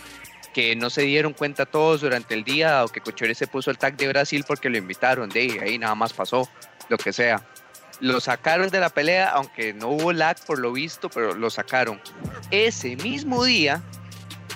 que 0.59 0.75
no 0.75 0.91
se 0.91 1.03
dieron 1.03 1.35
cuenta 1.35 1.67
todos 1.67 2.01
durante 2.01 2.35
el 2.35 2.43
día 2.43 2.85
o 2.85 2.89
que 2.89 3.01
Cochore 3.01 3.33
se 3.37 3.47
puso 3.47 3.71
el 3.71 3.79
tag 3.79 3.97
de 3.97 4.09
Brasil 4.09 4.45
porque 4.45 4.69
lo 4.69 4.77
invitaron, 4.77 5.29
de 5.29 5.57
ahí 5.63 5.79
nada 5.79 5.95
más 5.95 6.13
pasó, 6.13 6.49
lo 6.89 6.99
que 6.99 7.13
sea. 7.13 7.47
Lo 8.01 8.19
sacaron 8.19 8.69
de 8.69 8.81
la 8.81 8.89
pelea, 8.89 9.29
aunque 9.29 9.73
no 9.73 9.91
hubo 9.91 10.13
lag 10.13 10.37
por 10.45 10.59
lo 10.59 10.73
visto, 10.73 11.11
pero 11.11 11.33
lo 11.33 11.49
sacaron. 11.49 12.01
Ese 12.51 12.97
mismo 12.97 13.45
día, 13.45 13.85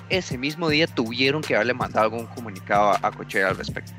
ese 0.09 0.37
mismo 0.37 0.69
día 0.69 0.89
tuvieron 0.89 1.41
que 1.41 1.55
haberle 1.55 1.75
mandado 1.75 2.07
algún 2.07 2.27
comunicado 2.27 2.91
a, 2.91 2.97
a 2.97 3.49
al 3.49 3.57
respecto. 3.57 3.93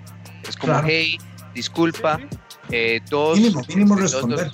Es 0.45 0.58
como, 0.58 0.82
hey, 0.86 1.18
disculpa, 1.54 2.20
eh, 2.70 2.99
todos... 3.10 3.39
Mínimo, 3.39 3.62
mínimo 3.70 3.95
responder. 3.95 4.51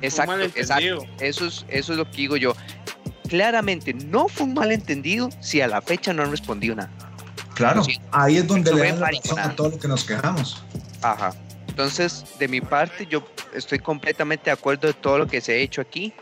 exacto, 0.00 0.40
exacto. 0.40 1.04
Eso 1.20 1.44
es, 1.44 1.66
eso 1.68 1.92
es 1.92 1.98
lo 1.98 2.10
que 2.10 2.16
digo 2.16 2.38
yo 2.38 2.56
claramente 3.28 3.92
no 3.94 4.28
fue 4.28 4.46
un 4.46 4.54
malentendido 4.54 5.30
si 5.40 5.60
a 5.60 5.68
la 5.68 5.80
fecha 5.80 6.12
no 6.12 6.22
han 6.22 6.30
respondido 6.30 6.74
nada. 6.74 6.90
Claro, 7.54 7.82
ahí 8.12 8.36
es 8.36 8.46
donde 8.46 8.72
le 8.74 8.82
dan 8.82 9.00
la 9.00 9.10
razón 9.10 9.38
a 9.38 9.56
todo 9.56 9.70
lo 9.70 9.78
que 9.78 9.88
nos 9.88 10.04
quejamos. 10.04 10.62
Ajá. 11.02 11.32
Entonces, 11.68 12.24
de 12.38 12.48
mi 12.48 12.60
parte, 12.60 13.06
yo 13.06 13.26
estoy 13.54 13.78
completamente 13.78 14.46
de 14.46 14.50
acuerdo 14.52 14.88
de 14.88 14.94
todo 14.94 15.18
lo 15.18 15.26
que 15.26 15.40
se 15.40 15.52
ha 15.52 15.56
hecho 15.56 15.80
aquí. 15.80 16.12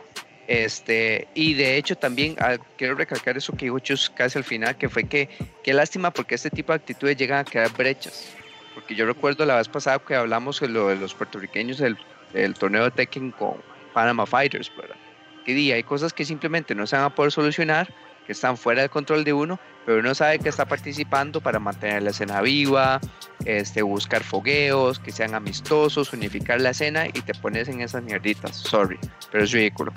Este, 0.47 1.27
y 1.33 1.55
de 1.55 1.79
hecho 1.79 1.97
también 1.97 2.37
ah, 2.39 2.59
quiero 2.77 2.95
recalcar 2.97 3.35
eso 3.35 3.55
que 3.55 3.65
dijo 3.65 3.79
Chus 3.79 4.11
casi 4.11 4.37
al 4.37 4.45
final, 4.45 4.77
que 4.77 4.91
fue 4.91 5.05
que 5.05 5.31
qué 5.63 5.73
lástima 5.73 6.11
porque 6.11 6.35
este 6.35 6.51
tipo 6.51 6.71
de 6.73 6.77
actitudes 6.77 7.17
llegan 7.17 7.39
a 7.39 7.45
crear 7.45 7.73
brechas. 7.73 8.27
Porque 8.75 8.95
yo 8.95 9.07
recuerdo 9.07 9.47
la 9.47 9.57
vez 9.57 9.69
pasada 9.69 9.99
que 10.01 10.15
hablamos 10.15 10.61
de 10.61 10.69
lo 10.69 10.89
de 10.89 10.97
los 10.97 11.15
puertorriqueños 11.15 11.79
del, 11.79 11.97
del 12.33 12.55
torneo 12.55 12.85
de 12.85 12.91
Tekken 12.91 13.31
con 13.31 13.55
Panama 13.95 14.27
Fighters, 14.27 14.71
¿verdad? 14.77 14.97
Que 15.45 15.73
hay 15.73 15.83
cosas 15.83 16.13
que 16.13 16.25
simplemente 16.25 16.75
no 16.75 16.87
se 16.87 16.97
van 16.97 17.05
a 17.07 17.15
poder 17.15 17.33
solucionar, 17.33 17.93
que 18.27 18.33
están 18.33 18.57
fuera 18.57 18.81
del 18.81 18.91
control 18.91 19.25
de 19.25 19.33
uno, 19.33 19.61
pero 19.85 20.01
uno 20.01 20.15
sabe 20.15 20.39
que 20.39 20.49
está 20.49 20.65
participando 20.65 21.41
para 21.41 21.59
mantener 21.59 22.03
la 22.03 22.11
escena 22.11 22.41
viva, 22.41 23.01
este, 23.45 23.83
buscar 23.83 24.23
fogueos, 24.23 24.99
que 24.99 25.13
sean 25.13 25.35
amistosos, 25.35 26.13
unificar 26.13 26.61
la 26.61 26.71
escena 26.71 27.07
y 27.07 27.21
te 27.21 27.35
pones 27.35 27.69
en 27.69 27.83
esas 27.83 28.03
mierditas. 28.03 28.57
Sorry, 28.57 28.99
pero 29.31 29.45
es 29.45 29.53
ridículo. 29.53 29.93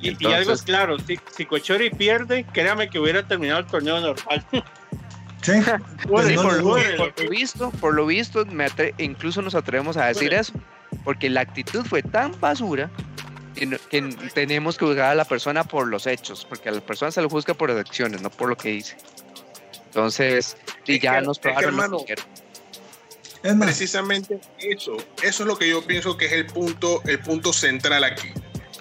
Y, 0.00 0.26
algo 0.26 0.52
es 0.52 0.62
claro, 0.62 0.98
si, 0.98 1.18
si 1.34 1.46
Cochori 1.46 1.90
pierde, 1.90 2.44
créame 2.52 2.88
que 2.88 2.98
hubiera 2.98 3.26
terminado 3.26 3.60
el 3.60 3.66
torneo 3.66 4.00
normal. 4.00 4.44
Sí, 5.42 5.52
por, 6.08 6.24
lo 6.24 7.30
visto, 7.30 7.70
por 7.72 7.94
lo 7.94 8.06
visto, 8.06 8.44
me 8.46 8.66
incluso 8.98 9.42
nos 9.42 9.54
atrevemos 9.54 9.96
a 9.96 10.06
decir 10.06 10.34
eso, 10.34 10.52
porque 11.04 11.30
la 11.30 11.42
actitud 11.42 11.84
fue 11.84 12.02
tan 12.02 12.32
basura 12.40 12.90
que, 13.56 14.02
tenemos 14.34 14.78
que 14.78 14.84
juzgar 14.84 15.10
a 15.10 15.14
la 15.14 15.24
persona 15.24 15.64
por 15.64 15.88
los 15.88 16.06
hechos, 16.06 16.46
porque 16.48 16.68
a 16.68 16.72
la 16.72 16.80
persona 16.80 17.10
se 17.10 17.22
lo 17.22 17.28
juzga 17.28 17.54
por 17.54 17.70
las 17.70 17.78
acciones, 17.78 18.22
no 18.22 18.30
por 18.30 18.48
lo 18.48 18.56
que 18.56 18.68
dice. 18.70 18.96
Entonces, 19.86 20.56
y 20.86 21.00
ya 21.00 21.20
nos 21.20 21.38
probaron 21.38 22.06
es 23.42 23.54
precisamente 23.54 24.40
eso, 24.58 24.96
eso 25.22 25.42
es 25.42 25.46
lo 25.46 25.56
que 25.56 25.68
yo 25.68 25.80
pienso 25.86 26.16
que 26.16 26.26
es 26.26 26.32
el 26.32 26.46
punto, 26.46 27.00
el 27.04 27.20
punto 27.20 27.52
central 27.52 28.02
aquí. 28.02 28.28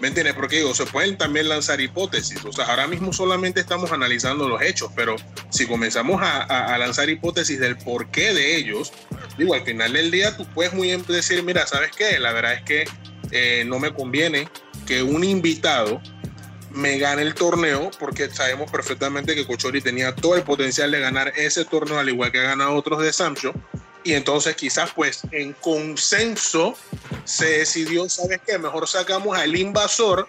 ¿Me 0.01 0.07
entiendes? 0.07 0.33
Porque 0.33 0.57
digo, 0.57 0.73
se 0.73 0.85
pueden 0.87 1.17
también 1.17 1.47
lanzar 1.47 1.79
hipótesis. 1.79 2.43
O 2.43 2.51
sea, 2.51 2.65
ahora 2.65 2.87
mismo 2.87 3.13
solamente 3.13 3.61
estamos 3.61 3.91
analizando 3.91 4.49
los 4.49 4.61
hechos, 4.61 4.91
pero 4.95 5.15
si 5.49 5.67
comenzamos 5.67 6.21
a, 6.21 6.41
a, 6.41 6.77
lanzar 6.77 7.09
hipótesis 7.09 7.59
del 7.59 7.77
porqué 7.77 8.33
de 8.33 8.57
ellos, 8.57 8.91
digo, 9.37 9.53
al 9.53 9.61
final 9.61 9.93
del 9.93 10.11
día 10.11 10.35
tú 10.35 10.45
puedes 10.47 10.73
muy 10.73 10.87
bien 10.87 11.05
decir, 11.07 11.43
mira, 11.43 11.65
¿sabes 11.65 11.91
qué? 11.95 12.19
La 12.19 12.33
verdad 12.33 12.55
es 12.55 12.63
que 12.63 12.85
eh, 13.31 13.63
no 13.65 13.79
me 13.79 13.93
conviene 13.93 14.49
que 14.85 15.03
un 15.03 15.23
invitado 15.23 16.01
me 16.71 16.97
gane 16.97 17.21
el 17.21 17.33
torneo, 17.33 17.89
porque 17.99 18.29
sabemos 18.29 18.69
perfectamente 18.69 19.33
que 19.33 19.47
Cochori 19.47 19.81
tenía 19.81 20.13
todo 20.13 20.35
el 20.35 20.43
potencial 20.43 20.91
de 20.91 20.99
ganar 20.99 21.31
ese 21.35 21.63
torneo, 21.65 21.97
al 21.97 22.09
igual 22.09 22.31
que 22.31 22.39
ha 22.39 22.43
ganado 22.43 22.75
otros 22.75 23.01
de 23.01 23.13
Sancho. 23.13 23.53
Y 24.03 24.13
entonces 24.13 24.55
quizás 24.55 24.91
pues 24.93 25.21
en 25.31 25.53
consenso 25.53 26.77
se 27.23 27.59
decidió, 27.59 28.07
¿sabes 28.09 28.39
qué? 28.45 28.59
Mejor 28.59 28.87
sacamos 28.87 29.37
al 29.37 29.55
invasor 29.55 30.27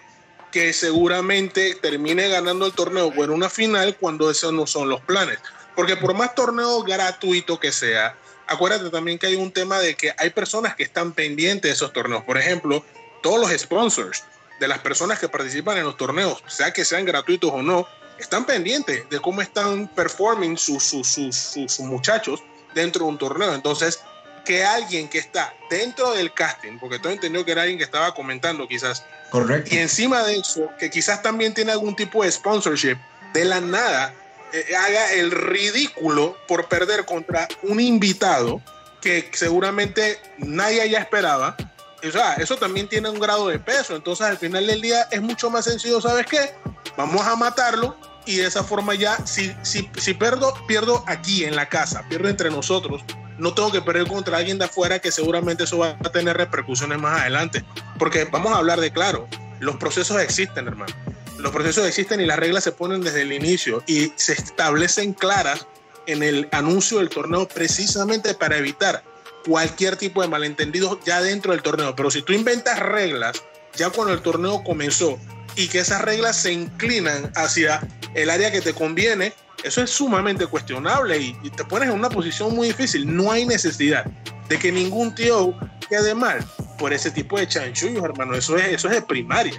que 0.51 0.73
seguramente 0.73 1.75
termine 1.75 2.29
ganando 2.29 2.65
el 2.65 2.71
torneo 2.71 3.13
o 3.15 3.23
en 3.23 3.29
una 3.29 3.49
final 3.49 3.97
cuando 3.97 4.31
esos 4.31 4.53
no 4.53 4.65
son 4.65 4.89
los 4.89 5.01
planes. 5.01 5.37
Porque 5.75 5.97
por 5.97 6.15
más 6.15 6.33
torneo 6.33 6.81
gratuito 6.81 7.59
que 7.59 7.71
sea, 7.71 8.15
acuérdate 8.47 8.89
también 8.89 9.19
que 9.19 9.27
hay 9.27 9.35
un 9.35 9.51
tema 9.51 9.79
de 9.79 9.95
que 9.95 10.13
hay 10.17 10.29
personas 10.31 10.75
que 10.75 10.83
están 10.83 11.11
pendientes 11.11 11.69
de 11.69 11.73
esos 11.73 11.93
torneos. 11.93 12.23
Por 12.23 12.37
ejemplo, 12.37 12.83
todos 13.21 13.39
los 13.39 13.61
sponsors 13.61 14.23
de 14.59 14.67
las 14.67 14.79
personas 14.79 15.19
que 15.19 15.29
participan 15.29 15.77
en 15.77 15.83
los 15.83 15.97
torneos, 15.97 16.43
sea 16.47 16.71
que 16.71 16.85
sean 16.85 17.05
gratuitos 17.05 17.51
o 17.53 17.61
no, 17.61 17.87
están 18.19 18.45
pendientes 18.45 19.09
de 19.09 19.19
cómo 19.19 19.41
están 19.41 19.87
performing 19.89 20.57
sus, 20.57 20.83
sus, 20.83 21.07
sus, 21.07 21.35
sus 21.35 21.79
muchachos 21.79 22.41
dentro 22.73 23.05
de 23.05 23.11
un 23.11 23.17
torneo. 23.17 23.53
Entonces, 23.53 23.99
que 24.47 24.63
alguien 24.63 25.09
que 25.09 25.17
está 25.17 25.53
dentro 25.69 26.13
del 26.13 26.33
casting, 26.33 26.79
porque 26.79 26.99
todo 26.99 27.11
entendió 27.11 27.43
que 27.43 27.51
era 27.51 27.63
alguien 27.63 27.77
que 27.77 27.83
estaba 27.83 28.13
comentando 28.13 28.67
quizás, 28.67 29.03
Correcto. 29.29 29.75
y 29.75 29.77
encima 29.77 30.23
de 30.23 30.37
eso, 30.37 30.69
que 30.79 30.89
quizás 30.89 31.21
también 31.21 31.53
tiene 31.53 31.73
algún 31.73 31.95
tipo 31.95 32.23
de 32.23 32.31
sponsorship, 32.31 32.97
de 33.33 33.45
la 33.45 33.59
nada, 33.59 34.13
eh, 34.53 34.75
haga 34.75 35.11
el 35.13 35.31
ridículo 35.31 36.37
por 36.47 36.69
perder 36.69 37.03
contra 37.03 37.47
un 37.63 37.81
invitado 37.81 38.61
que 39.01 39.29
seguramente 39.33 40.17
nadie 40.37 40.89
ya 40.89 40.99
esperaba. 40.99 41.57
O 42.05 42.11
sea, 42.11 42.33
eso 42.35 42.57
también 42.57 42.87
tiene 42.87 43.09
un 43.09 43.19
grado 43.19 43.47
de 43.47 43.59
peso. 43.59 43.95
Entonces, 43.95 44.25
al 44.25 44.37
final 44.37 44.67
del 44.67 44.81
día 44.81 45.07
es 45.11 45.21
mucho 45.21 45.49
más 45.49 45.65
sencillo, 45.65 45.99
¿sabes 45.99 46.25
qué? 46.25 46.55
Vamos 46.95 47.25
a 47.25 47.35
matarlo 47.35 47.95
y 48.25 48.35
de 48.35 48.47
esa 48.47 48.63
forma 48.63 48.93
ya, 48.93 49.25
si, 49.25 49.55
si, 49.63 49.89
si 49.97 50.13
pierdo, 50.13 50.53
pierdo 50.67 51.03
aquí 51.07 51.45
en 51.45 51.55
la 51.55 51.69
casa, 51.69 52.05
pierdo 52.09 52.27
entre 52.27 52.49
nosotros, 52.49 53.03
no 53.37 53.53
tengo 53.53 53.71
que 53.71 53.81
perder 53.81 54.07
contra 54.07 54.37
alguien 54.37 54.59
de 54.59 54.65
afuera 54.65 54.99
que 54.99 55.11
seguramente 55.11 55.63
eso 55.63 55.77
va 55.77 55.97
a 56.03 56.11
tener 56.11 56.37
repercusiones 56.37 56.99
más 56.99 57.21
adelante. 57.21 57.63
Porque 57.97 58.25
vamos 58.25 58.51
a 58.53 58.57
hablar 58.57 58.79
de 58.79 58.91
claro, 58.91 59.27
los 59.59 59.77
procesos 59.77 60.19
existen, 60.21 60.67
hermano. 60.67 60.93
Los 61.37 61.51
procesos 61.51 61.87
existen 61.87 62.19
y 62.19 62.25
las 62.25 62.39
reglas 62.39 62.63
se 62.63 62.71
ponen 62.71 63.01
desde 63.01 63.21
el 63.21 63.31
inicio 63.31 63.83
y 63.85 64.11
se 64.15 64.33
establecen 64.33 65.13
claras 65.13 65.67
en 66.07 66.23
el 66.23 66.49
anuncio 66.51 66.97
del 66.97 67.09
torneo 67.09 67.47
precisamente 67.47 68.33
para 68.33 68.57
evitar 68.57 69.03
cualquier 69.47 69.95
tipo 69.95 70.21
de 70.21 70.27
malentendidos 70.27 70.99
ya 71.05 71.21
dentro 71.21 71.53
del 71.53 71.61
torneo. 71.61 71.95
Pero 71.95 72.11
si 72.11 72.21
tú 72.21 72.33
inventas 72.33 72.79
reglas 72.79 73.41
ya 73.75 73.89
cuando 73.89 74.13
el 74.13 74.21
torneo 74.21 74.63
comenzó 74.63 75.17
y 75.55 75.67
que 75.67 75.79
esas 75.79 76.01
reglas 76.01 76.35
se 76.35 76.51
inclinan 76.51 77.31
hacia 77.35 77.81
el 78.13 78.29
área 78.29 78.51
que 78.51 78.61
te 78.61 78.73
conviene, 78.73 79.33
eso 79.63 79.81
es 79.81 79.89
sumamente 79.89 80.45
cuestionable 80.47 81.17
y, 81.17 81.37
y 81.43 81.49
te 81.49 81.63
pones 81.63 81.89
en 81.89 81.95
una 81.95 82.09
posición 82.09 82.53
muy 82.55 82.67
difícil. 82.67 83.15
No 83.15 83.31
hay 83.31 83.45
necesidad 83.45 84.05
de 84.49 84.59
que 84.59 84.71
ningún 84.71 85.15
tío 85.15 85.53
quede 85.89 86.13
mal 86.13 86.45
por 86.77 86.93
ese 86.93 87.09
tipo 87.11 87.39
de 87.39 87.47
chanchullos, 87.47 88.03
hermano. 88.03 88.35
Eso 88.35 88.57
es, 88.57 88.67
eso 88.67 88.87
es 88.87 88.95
de 88.95 89.01
primaria. 89.01 89.55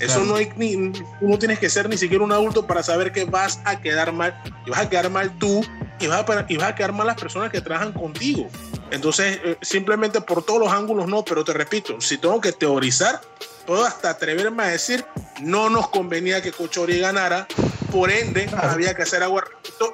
Eso 0.00 0.16
Claro. 0.20 0.24
no 0.24 0.36
hay 0.36 0.48
ni, 0.56 0.76
no 1.20 1.38
tienes 1.38 1.58
que 1.58 1.70
ser 1.70 1.88
ni 1.88 1.96
siquiera 1.96 2.24
un 2.24 2.32
adulto 2.32 2.66
para 2.66 2.82
saber 2.82 3.12
que 3.12 3.24
vas 3.24 3.60
a 3.64 3.80
quedar 3.80 4.12
mal. 4.12 4.34
Y 4.66 4.70
vas 4.70 4.80
a 4.80 4.88
quedar 4.88 5.10
mal 5.10 5.36
tú 5.38 5.64
y 6.00 6.06
vas 6.06 6.28
a, 6.28 6.46
y 6.48 6.56
vas 6.56 6.70
a 6.70 6.74
quedar 6.74 6.92
mal 6.92 7.06
las 7.06 7.20
personas 7.20 7.50
que 7.50 7.60
trabajan 7.60 7.92
contigo. 7.92 8.48
Entonces, 8.94 9.40
eh, 9.42 9.58
simplemente 9.60 10.20
por 10.20 10.44
todos 10.44 10.60
los 10.60 10.72
ángulos 10.72 11.08
no, 11.08 11.24
pero 11.24 11.44
te 11.44 11.52
repito, 11.52 12.00
si 12.00 12.16
tengo 12.16 12.40
que 12.40 12.52
teorizar, 12.52 13.20
puedo 13.66 13.84
hasta 13.84 14.10
atreverme 14.10 14.62
a 14.62 14.66
decir, 14.68 15.04
no 15.40 15.68
nos 15.68 15.88
convenía 15.88 16.40
que 16.40 16.52
Cochori 16.52 17.00
ganara, 17.00 17.48
por 17.90 18.12
ende, 18.12 18.48
había 18.56 18.94
que 18.94 19.02
hacer 19.02 19.24
algo 19.24 19.40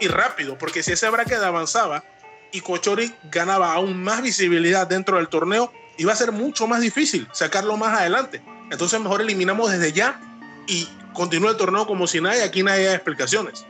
y 0.00 0.08
rápido, 0.08 0.58
porque 0.58 0.82
si 0.82 0.92
ese 0.92 1.08
bracket 1.08 1.38
avanzaba 1.38 2.04
y 2.52 2.60
Cochori 2.60 3.14
ganaba 3.30 3.72
aún 3.72 4.02
más 4.02 4.20
visibilidad 4.20 4.86
dentro 4.86 5.16
del 5.16 5.28
torneo, 5.28 5.72
iba 5.96 6.12
a 6.12 6.16
ser 6.16 6.30
mucho 6.30 6.66
más 6.66 6.82
difícil 6.82 7.26
sacarlo 7.32 7.78
más 7.78 7.98
adelante. 7.98 8.42
Entonces, 8.70 9.00
mejor 9.00 9.22
eliminamos 9.22 9.72
desde 9.72 9.92
ya 9.92 10.20
y 10.66 10.86
continúa 11.14 11.52
el 11.52 11.56
torneo 11.56 11.86
como 11.86 12.06
si 12.06 12.20
nada 12.20 12.36
y 12.36 12.40
aquí 12.40 12.62
nadie 12.62 12.84
da 12.84 12.94
explicaciones. 12.94 13.64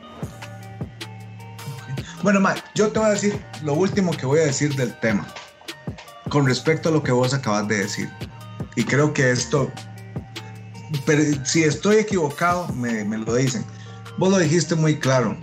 Bueno, 2.23 2.43
yo 2.75 2.93
te 2.93 2.99
voy 2.99 3.09
a 3.09 3.13
decir 3.13 3.43
lo 3.63 3.73
último 3.73 4.11
que 4.13 4.27
voy 4.27 4.41
a 4.41 4.45
decir 4.45 4.75
del 4.77 4.99
tema 5.01 5.27
con 6.29 6.47
respecto 6.47 6.91
a 6.91 6.93
lo 6.93 7.03
que 7.03 7.13
vos 7.13 7.33
acabas 7.33 7.67
de 7.67 7.79
decir. 7.79 8.11
Y 8.77 8.85
creo 8.85 9.13
que 9.15 9.31
esto, 9.31 9.73
si 11.45 11.65
estoy 11.65 11.97
equivocado, 11.97 12.69
me, 12.75 13.05
lo 13.05 13.35
dicen. 13.35 13.65
Vos 14.19 14.31
lo 14.31 14.39
dijiste 14.39 14.75
muy 14.75 14.99
claro. 14.99 15.35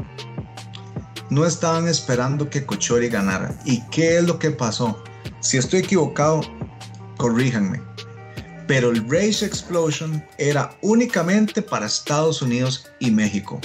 No 1.32 1.46
estaban 1.46 1.88
esperando 1.88 2.48
que 2.48 2.64
Cochori 2.64 3.10
ganara. 3.10 3.58
¿Y 3.66 3.82
qué 3.90 4.20
es 4.20 4.24
lo 4.26 4.38
que 4.38 4.52
pasó? 4.52 5.04
Si 5.40 5.58
estoy 5.58 5.80
equivocado, 5.80 6.42
corríjanme. 7.18 7.82
Pero 8.68 8.92
el 8.92 9.10
Rage 9.10 9.46
Explosion 9.46 10.24
era 10.38 10.78
únicamente 10.82 11.62
para 11.62 11.88
Estados 11.88 12.42
Unidos 12.44 12.88
y 13.00 13.10
México 13.10 13.60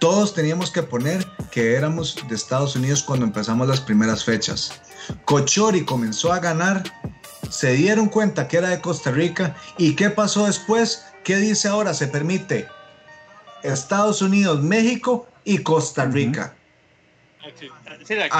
todos 0.00 0.34
teníamos 0.34 0.70
que 0.70 0.82
poner 0.82 1.24
que 1.52 1.74
éramos 1.74 2.16
de 2.26 2.34
Estados 2.34 2.74
Unidos 2.74 3.02
cuando 3.02 3.26
empezamos 3.26 3.68
las 3.68 3.80
primeras 3.80 4.24
fechas. 4.24 4.72
Cochori 5.26 5.84
comenzó 5.84 6.32
a 6.32 6.40
ganar, 6.40 6.82
se 7.50 7.72
dieron 7.74 8.08
cuenta 8.08 8.48
que 8.48 8.56
era 8.56 8.70
de 8.70 8.80
Costa 8.80 9.10
Rica 9.10 9.54
y 9.76 9.94
¿qué 9.94 10.10
pasó 10.10 10.46
después? 10.46 11.04
¿Qué 11.22 11.36
dice 11.36 11.68
ahora? 11.68 11.92
Se 11.92 12.08
permite 12.08 12.66
Estados 13.62 14.22
Unidos, 14.22 14.62
México 14.62 15.28
y 15.44 15.58
Costa 15.58 16.06
Rica. 16.06 16.54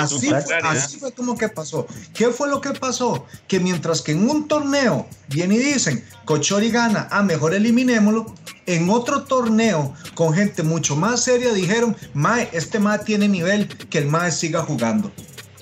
Sí, 0.08 0.30
así 0.62 0.98
fue 0.98 1.12
como 1.12 1.36
que 1.36 1.48
pasó. 1.48 1.86
¿Qué 2.12 2.28
fue 2.28 2.48
lo 2.48 2.60
que 2.60 2.70
pasó? 2.70 3.26
Que 3.48 3.58
mientras 3.58 4.02
que 4.02 4.12
en 4.12 4.28
un 4.28 4.46
torneo 4.46 5.06
vienen 5.28 5.58
y 5.58 5.64
dicen, 5.64 6.04
Cochori 6.26 6.70
gana, 6.70 7.08
ah, 7.10 7.22
mejor 7.22 7.54
eliminémoslo, 7.54 8.34
en 8.66 8.90
otro 8.90 9.24
torneo 9.24 9.94
con 10.14 10.34
gente 10.34 10.62
mucho 10.62 10.96
más 10.96 11.22
seria 11.22 11.52
dijeron, 11.52 11.96
Mae, 12.12 12.48
este 12.52 12.78
Mae 12.78 12.98
tiene 12.98 13.26
nivel, 13.26 13.68
que 13.88 13.98
el 13.98 14.06
Mae 14.06 14.30
siga 14.30 14.62
jugando. 14.62 15.10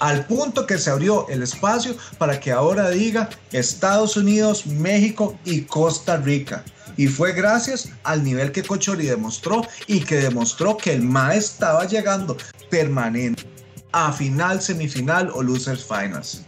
Al 0.01 0.27
punto 0.27 0.67
que 0.67 0.79
se 0.79 0.91
abrió 0.91 1.29
el 1.29 1.43
espacio 1.43 1.97
para 2.19 2.39
que 2.41 2.53
ahora 2.53 2.91
diga 2.91 3.29
Estados 3.53 4.17
Unidos, 4.17 4.67
México 4.67 5.39
y 5.45 5.63
Costa 5.63 6.17
Rica. 6.17 6.65
Y 6.97 7.07
fue 7.07 7.33
gracias 7.33 7.91
al 8.03 8.25
nivel 8.25 8.51
que 8.51 8.65
Cochori 8.65 9.07
demostró 9.07 9.63
y 9.87 10.01
que 10.01 10.17
demostró 10.17 10.77
que 10.77 10.93
el 10.93 11.03
MAE 11.03 11.39
estaba 11.39 11.87
llegando 11.87 12.37
permanente 12.71 13.45
a 13.93 14.13
final, 14.13 14.61
semifinal 14.61 15.31
o 15.35 15.43
losers 15.43 15.85
finals. 15.85 16.43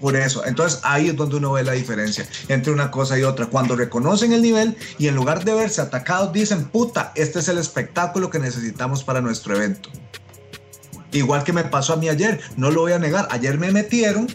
Por 0.00 0.16
eso, 0.16 0.44
entonces 0.44 0.80
ahí 0.82 1.08
es 1.08 1.16
donde 1.16 1.36
uno 1.36 1.52
ve 1.52 1.64
la 1.64 1.72
diferencia 1.72 2.28
entre 2.48 2.72
una 2.72 2.90
cosa 2.90 3.18
y 3.18 3.22
otra. 3.22 3.46
Cuando 3.46 3.74
reconocen 3.74 4.32
el 4.32 4.42
nivel 4.42 4.76
y 4.98 5.08
en 5.08 5.14
lugar 5.14 5.44
de 5.44 5.54
verse 5.54 5.80
atacados 5.80 6.32
dicen, 6.32 6.64
puta, 6.64 7.12
este 7.14 7.38
es 7.38 7.48
el 7.48 7.58
espectáculo 7.58 8.28
que 8.28 8.38
necesitamos 8.38 9.02
para 9.02 9.22
nuestro 9.22 9.56
evento. 9.56 9.88
Igual 11.12 11.44
que 11.44 11.52
me 11.52 11.64
pasó 11.64 11.94
a 11.94 11.96
mí 11.96 12.08
ayer, 12.08 12.40
no 12.56 12.70
lo 12.70 12.82
voy 12.82 12.92
a 12.92 12.98
negar, 12.98 13.28
ayer 13.30 13.56
me 13.56 13.70
metieron, 13.70 14.26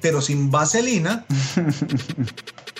pero 0.00 0.22
sin 0.22 0.50
vaselina. 0.50 1.26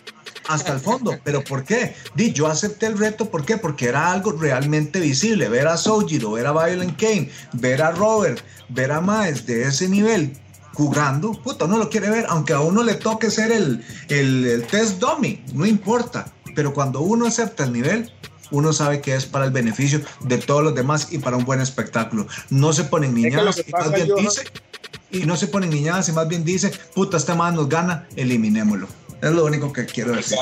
Hasta 0.48 0.72
el 0.72 0.80
fondo, 0.80 1.18
pero 1.24 1.44
¿por 1.44 1.64
qué? 1.64 1.94
Di, 2.14 2.32
yo 2.32 2.46
acepté 2.46 2.86
el 2.86 2.98
reto, 2.98 3.30
¿por 3.30 3.44
qué? 3.44 3.58
Porque 3.58 3.86
era 3.86 4.10
algo 4.10 4.32
realmente 4.32 4.98
visible. 4.98 5.48
Ver 5.48 5.68
a 5.68 5.76
Sojiro, 5.76 6.32
ver 6.32 6.46
a 6.46 6.52
Violent 6.52 6.98
Kane, 6.98 7.30
ver 7.52 7.82
a 7.82 7.92
Robert, 7.92 8.40
ver 8.70 8.90
a 8.90 9.00
Maes 9.00 9.46
de 9.46 9.64
ese 9.64 9.88
nivel 9.88 10.36
jugando, 10.78 11.32
puta, 11.32 11.64
uno 11.64 11.76
lo 11.76 11.90
quiere 11.90 12.08
ver, 12.08 12.24
aunque 12.28 12.52
a 12.52 12.60
uno 12.60 12.84
le 12.84 12.94
toque 12.94 13.32
ser 13.32 13.50
el, 13.50 13.84
el, 14.08 14.46
el 14.46 14.64
test 14.64 15.00
dummy, 15.00 15.42
no 15.52 15.66
importa. 15.66 16.32
Pero 16.54 16.72
cuando 16.72 17.00
uno 17.00 17.26
acepta 17.26 17.64
el 17.64 17.72
nivel, 17.72 18.12
uno 18.52 18.72
sabe 18.72 19.00
que 19.00 19.14
es 19.14 19.26
para 19.26 19.44
el 19.44 19.50
beneficio 19.50 20.00
de 20.20 20.38
todos 20.38 20.62
los 20.62 20.74
demás 20.74 21.08
y 21.10 21.18
para 21.18 21.36
un 21.36 21.44
buen 21.44 21.60
espectáculo. 21.60 22.26
No 22.50 22.72
se 22.72 22.84
ponen 22.84 23.12
niñadas 23.12 23.56
que 23.56 23.70
y 23.70 23.72
más 23.72 23.92
bien 23.92 24.08
dice, 24.16 24.44
y 25.10 25.26
no 25.26 25.36
se 25.36 25.48
ponen 25.48 25.70
niñadas 25.70 26.08
y 26.08 26.12
más 26.12 26.28
bien 26.28 26.44
dice, 26.44 26.72
puta, 26.94 27.16
este 27.16 27.34
man 27.34 27.56
nos 27.56 27.68
gana, 27.68 28.06
eliminémoslo. 28.16 28.86
Es 29.22 29.30
lo 29.30 29.44
único 29.44 29.72
que 29.72 29.86
quiero 29.86 30.12
decir. 30.12 30.38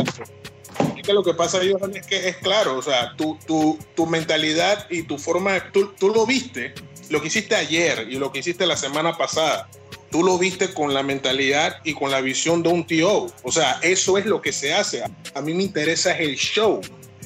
Que 1.03 1.13
lo 1.13 1.23
que 1.23 1.35
pasa, 1.35 1.59
Johan, 1.59 1.97
es 1.97 2.07
que 2.07 2.29
es 2.29 2.37
claro, 2.39 2.77
o 2.77 2.83
sea, 2.83 3.15
tu, 3.17 3.39
tu, 3.47 3.79
tu 3.95 4.07
mentalidad 4.07 4.87
y 4.91 5.05
tu 5.05 5.19
forma, 5.19 5.71
tú, 5.73 5.93
tú 5.99 6.09
lo 6.09 6.27
viste, 6.27 6.75
lo 7.11 7.21
que 7.21 7.29
hiciste 7.29 7.55
ayer 7.55 8.07
y 8.11 8.17
lo 8.17 8.33
que 8.33 8.41
hiciste 8.41 8.67
la 8.67 8.77
semana 8.77 9.17
pasada, 9.17 9.69
tú 10.11 10.25
lo 10.25 10.37
viste 10.37 10.75
con 10.75 10.93
la 10.93 11.03
mentalidad 11.05 11.77
y 11.85 11.95
con 11.95 12.11
la 12.11 12.21
visión 12.21 12.63
de 12.63 12.71
un 12.71 12.87
TO. 12.87 13.29
O 13.45 13.53
sea, 13.53 13.79
eso 13.83 14.19
es 14.19 14.27
lo 14.27 14.43
que 14.43 14.53
se 14.53 14.75
hace. 14.75 15.05
A 15.35 15.41
mí 15.41 15.55
me 15.55 15.63
interesa 15.63 16.13
es 16.13 16.21
el 16.29 16.35
show. 16.37 16.81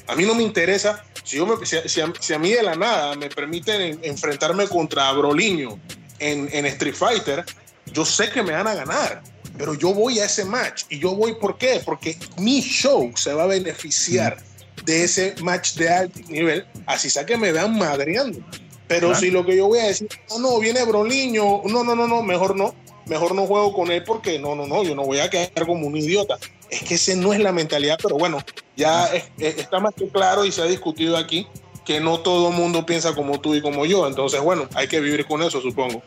A 0.07 0.15
mí 0.15 0.25
no 0.25 0.35
me 0.35 0.43
interesa, 0.43 1.03
si, 1.23 1.37
yo 1.37 1.59
si, 1.65 1.77
si 1.87 2.01
a, 2.01 2.13
si 2.19 2.33
a 2.33 2.39
mí 2.39 2.51
de 2.51 2.61
la 2.63 2.75
nada 2.75 3.15
me 3.15 3.29
permiten 3.29 3.81
en- 3.81 3.99
enfrentarme 4.03 4.67
contra 4.67 5.11
Broliño 5.13 5.79
en, 6.19 6.49
en 6.51 6.65
Street 6.67 6.95
Fighter, 6.95 7.43
yo 7.91 8.05
sé 8.05 8.29
que 8.29 8.43
me 8.43 8.51
van 8.51 8.67
a 8.67 8.75
ganar, 8.75 9.23
pero 9.57 9.73
yo 9.73 9.93
voy 9.93 10.19
a 10.19 10.25
ese 10.25 10.45
match. 10.45 10.83
¿Y 10.89 10.99
yo 10.99 11.15
voy 11.15 11.35
por 11.35 11.57
qué? 11.57 11.81
Porque 11.83 12.17
mi 12.37 12.61
show 12.61 13.11
se 13.15 13.33
va 13.33 13.43
a 13.43 13.47
beneficiar 13.47 14.37
de 14.85 15.03
ese 15.03 15.35
match 15.41 15.75
de 15.75 15.89
alto 15.89 16.19
nivel, 16.27 16.65
así 16.85 17.09
sea 17.09 17.25
que 17.25 17.37
me 17.37 17.51
vean 17.51 17.77
madreando. 17.77 18.39
Pero 18.87 19.07
Claro. 19.09 19.21
si 19.21 19.31
lo 19.31 19.45
que 19.45 19.55
yo 19.55 19.67
voy 19.67 19.79
a 19.79 19.87
decir, 19.87 20.09
no, 20.29 20.39
no, 20.39 20.59
viene 20.59 20.83
Broliño, 20.83 21.61
no, 21.65 21.83
no, 21.83 21.95
no, 21.95 22.07
no, 22.07 22.23
mejor 22.23 22.55
no, 22.55 22.75
mejor 23.05 23.33
no 23.35 23.45
juego 23.45 23.73
con 23.73 23.91
él 23.91 24.03
porque 24.03 24.37
no, 24.39 24.55
no, 24.55 24.67
no, 24.67 24.83
yo 24.83 24.95
no 24.95 25.03
voy 25.03 25.19
a 25.19 25.29
quedar 25.29 25.65
como 25.65 25.87
un 25.87 25.95
idiota. 25.95 26.37
es 26.69 26.83
que 26.83 26.95
ese 26.95 27.15
no 27.15 27.31
es 27.33 27.39
la 27.39 27.51
mentalidad, 27.51 27.99
pero 28.01 28.17
bueno, 28.17 28.39
ya 28.75 29.09
está 29.37 29.79
más 29.79 29.93
que 29.95 30.07
claro 30.09 30.45
y 30.45 30.51
se 30.51 30.61
ha 30.61 30.65
discutido 30.65 31.15
aquí 31.17 31.47
que 31.85 31.99
no 31.99 32.19
todo 32.19 32.51
mundo 32.51 32.85
piensa 32.85 33.15
como 33.15 33.39
tú 33.41 33.55
y 33.55 33.61
como 33.61 33.85
yo. 33.85 34.07
Entonces, 34.07 34.41
bueno, 34.41 34.67
hay 34.75 34.87
que 34.87 34.99
vivir 34.99 35.25
con 35.25 35.41
eso, 35.41 35.61
supongo. 35.61 36.03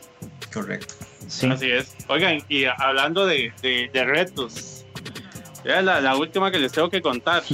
Correcto. 0.53 0.95
Sí. 1.27 1.47
Así 1.47 1.71
es. 1.71 1.95
Oigan, 2.09 2.43
y 2.49 2.65
hablando 2.65 3.27
de, 3.27 3.53
de, 3.63 4.05
retos, 4.05 4.85
ya 5.65 5.83
la, 5.83 6.01
la, 6.01 6.17
última 6.17 6.51
que 6.51 6.59
les 6.59 6.73
tengo 6.73 6.91
que 6.91 7.01
contar. 7.01 7.43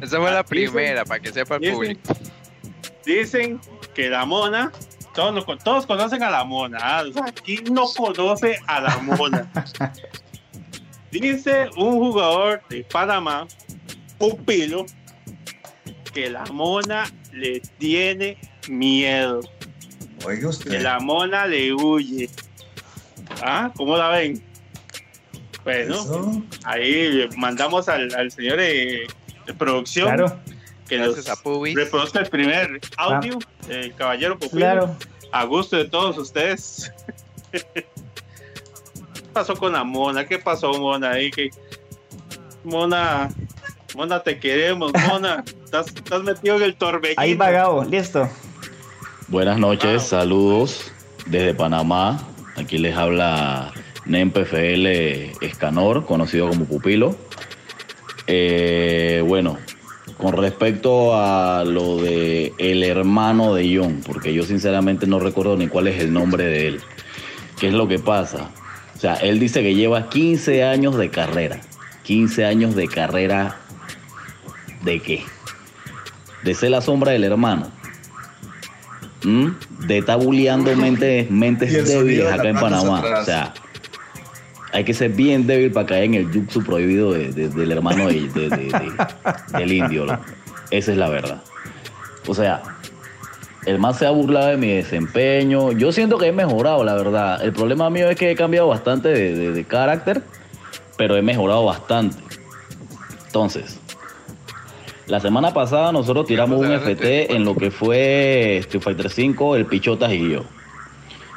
Esa 0.00 0.18
fue 0.18 0.30
la 0.30 0.44
primera, 0.44 1.04
para 1.04 1.20
que 1.20 1.32
sepa 1.32 1.56
el 1.56 1.72
público. 1.72 2.00
Dicen 3.04 3.60
que 3.94 4.08
la 4.08 4.24
mona, 4.24 4.72
todos, 5.14 5.44
todos 5.62 5.86
conocen 5.86 6.22
a 6.22 6.30
la 6.30 6.44
mona. 6.44 6.78
¿ah? 6.80 7.04
¿quién 7.44 7.64
no 7.72 7.86
conoce 7.96 8.58
a 8.66 8.80
la 8.80 8.98
mona? 8.98 9.50
Dice 11.10 11.68
un 11.76 11.98
jugador 11.98 12.62
de 12.70 12.84
Panamá, 12.84 13.46
Pupilo, 14.18 14.86
que 16.12 16.30
la 16.30 16.44
mona 16.46 17.04
le 17.32 17.60
tiene 17.78 18.38
miedo. 18.68 19.40
Oiga 20.24 20.48
usted. 20.48 20.70
Que 20.70 20.80
la 20.80 21.00
mona 21.00 21.46
le 21.46 21.72
huye. 21.72 22.28
¿Ah? 23.42 23.72
¿Cómo 23.76 23.96
la 23.96 24.08
ven? 24.08 24.42
Bueno, 25.64 26.44
ahí 26.64 27.28
mandamos 27.36 27.88
al, 27.88 28.30
señor 28.32 28.58
de, 28.58 29.06
producción 29.58 30.06
claro. 30.08 30.40
que 30.88 30.98
nos 30.98 31.24
reproduzca 31.74 32.18
el 32.18 32.28
primer 32.28 32.80
audio, 32.96 33.38
el 33.68 33.94
caballero 33.94 34.38
Claro. 34.38 34.96
A 35.30 35.44
gusto 35.44 35.76
de 35.76 35.84
todos 35.86 36.18
ustedes. 36.18 36.92
¿Qué 37.52 37.86
pasó 39.32 39.54
con 39.54 39.72
la 39.72 39.84
mona? 39.84 40.26
¿Qué 40.26 40.38
pasó, 40.38 40.72
mona? 40.74 41.12
Ahí 41.12 41.30
que 41.30 41.50
Mona, 42.64 43.28
Mona, 43.94 44.22
te 44.22 44.38
queremos, 44.38 44.92
Mona. 45.08 45.44
estás, 45.80 46.22
metido 46.22 46.56
en 46.56 46.62
el 46.62 46.74
torbellino. 46.74 47.20
Ahí 47.20 47.34
va 47.34 47.84
listo. 47.84 48.28
Buenas 49.28 49.58
noches, 49.58 50.02
saludos 50.02 50.92
desde 51.26 51.54
Panamá. 51.54 52.20
Aquí 52.56 52.76
les 52.76 52.94
habla 52.94 53.72
NEMPFL 54.04 54.86
Escanor, 55.40 56.04
conocido 56.04 56.48
como 56.48 56.66
Pupilo. 56.66 57.16
Eh, 58.26 59.24
bueno, 59.26 59.58
con 60.18 60.36
respecto 60.36 61.14
a 61.14 61.64
lo 61.64 61.96
de 62.02 62.52
el 62.58 62.84
hermano 62.84 63.54
de 63.54 63.74
John, 63.76 64.02
porque 64.06 64.34
yo 64.34 64.42
sinceramente 64.42 65.06
no 65.06 65.20
recuerdo 65.20 65.56
ni 65.56 65.68
cuál 65.68 65.88
es 65.88 66.02
el 66.02 66.12
nombre 66.12 66.44
de 66.44 66.68
él. 66.68 66.80
¿Qué 67.58 67.68
es 67.68 67.74
lo 67.74 67.88
que 67.88 67.98
pasa? 67.98 68.50
O 68.94 69.00
sea, 69.00 69.14
él 69.14 69.38
dice 69.38 69.62
que 69.62 69.74
lleva 69.74 70.10
15 70.10 70.64
años 70.64 70.98
de 70.98 71.08
carrera. 71.08 71.60
15 72.02 72.44
años 72.44 72.74
de 72.76 72.88
carrera 72.88 73.56
de 74.82 75.00
qué? 75.00 75.24
De 76.42 76.54
ser 76.54 76.70
la 76.70 76.80
sombra 76.80 77.12
del 77.12 77.24
hermano. 77.24 77.70
¿Mm? 79.24 79.48
De 79.86 79.98
estar 79.98 80.18
mentes, 80.76 81.30
mentes 81.30 81.88
débiles 81.88 82.32
acá 82.32 82.48
en 82.48 82.56
Panamá. 82.56 83.02
O 83.20 83.24
sea, 83.24 83.54
hay 84.72 84.84
que 84.84 84.94
ser 84.94 85.10
bien 85.10 85.46
débil 85.46 85.70
para 85.70 85.86
caer 85.86 86.04
en 86.04 86.14
el 86.14 86.32
jutsu 86.32 86.64
prohibido 86.64 87.12
del 87.12 87.72
hermano 87.72 88.06
del 88.08 89.72
indio. 89.72 90.06
Esa 90.70 90.92
es 90.92 90.98
la 90.98 91.08
verdad. 91.10 91.42
O 92.26 92.34
sea, 92.34 92.62
el 93.66 93.78
más 93.78 93.98
se 93.98 94.06
ha 94.06 94.10
burlado 94.10 94.48
de 94.48 94.56
mi 94.56 94.68
desempeño. 94.68 95.72
Yo 95.72 95.92
siento 95.92 96.18
que 96.18 96.28
he 96.28 96.32
mejorado, 96.32 96.82
la 96.84 96.94
verdad. 96.94 97.42
El 97.44 97.52
problema 97.52 97.90
mío 97.90 98.08
es 98.08 98.16
que 98.16 98.30
he 98.30 98.34
cambiado 98.34 98.68
bastante 98.68 99.08
de, 99.08 99.64
carácter, 99.64 100.22
pero 100.96 101.16
he 101.16 101.22
mejorado 101.22 101.64
bastante. 101.66 102.16
Entonces, 103.26 103.78
la 105.06 105.20
semana 105.20 105.52
pasada 105.52 105.92
nosotros 105.92 106.26
tiramos 106.26 106.58
un 106.58 106.72
FT 106.72 107.34
en 107.34 107.44
lo 107.44 107.56
que 107.56 107.70
fue 107.70 108.58
Street 108.58 108.82
Fighter 108.82 109.10
5, 109.10 109.56
el 109.56 109.66
Pichotas 109.66 110.12
y 110.12 110.30
yo 110.30 110.44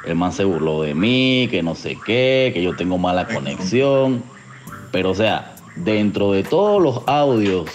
el 0.06 0.14
man 0.14 0.32
se 0.32 0.44
burló 0.44 0.82
de 0.82 0.94
mí, 0.94 1.48
que 1.50 1.62
no 1.62 1.74
sé 1.74 1.98
qué, 2.06 2.52
que 2.54 2.62
yo 2.62 2.74
tengo 2.76 2.96
mala 2.96 3.26
conexión. 3.26 4.22
Pero 4.92 5.10
o 5.10 5.14
sea, 5.14 5.56
dentro 5.74 6.32
de 6.32 6.44
todos 6.44 6.80
los 6.80 7.02
audios 7.08 7.68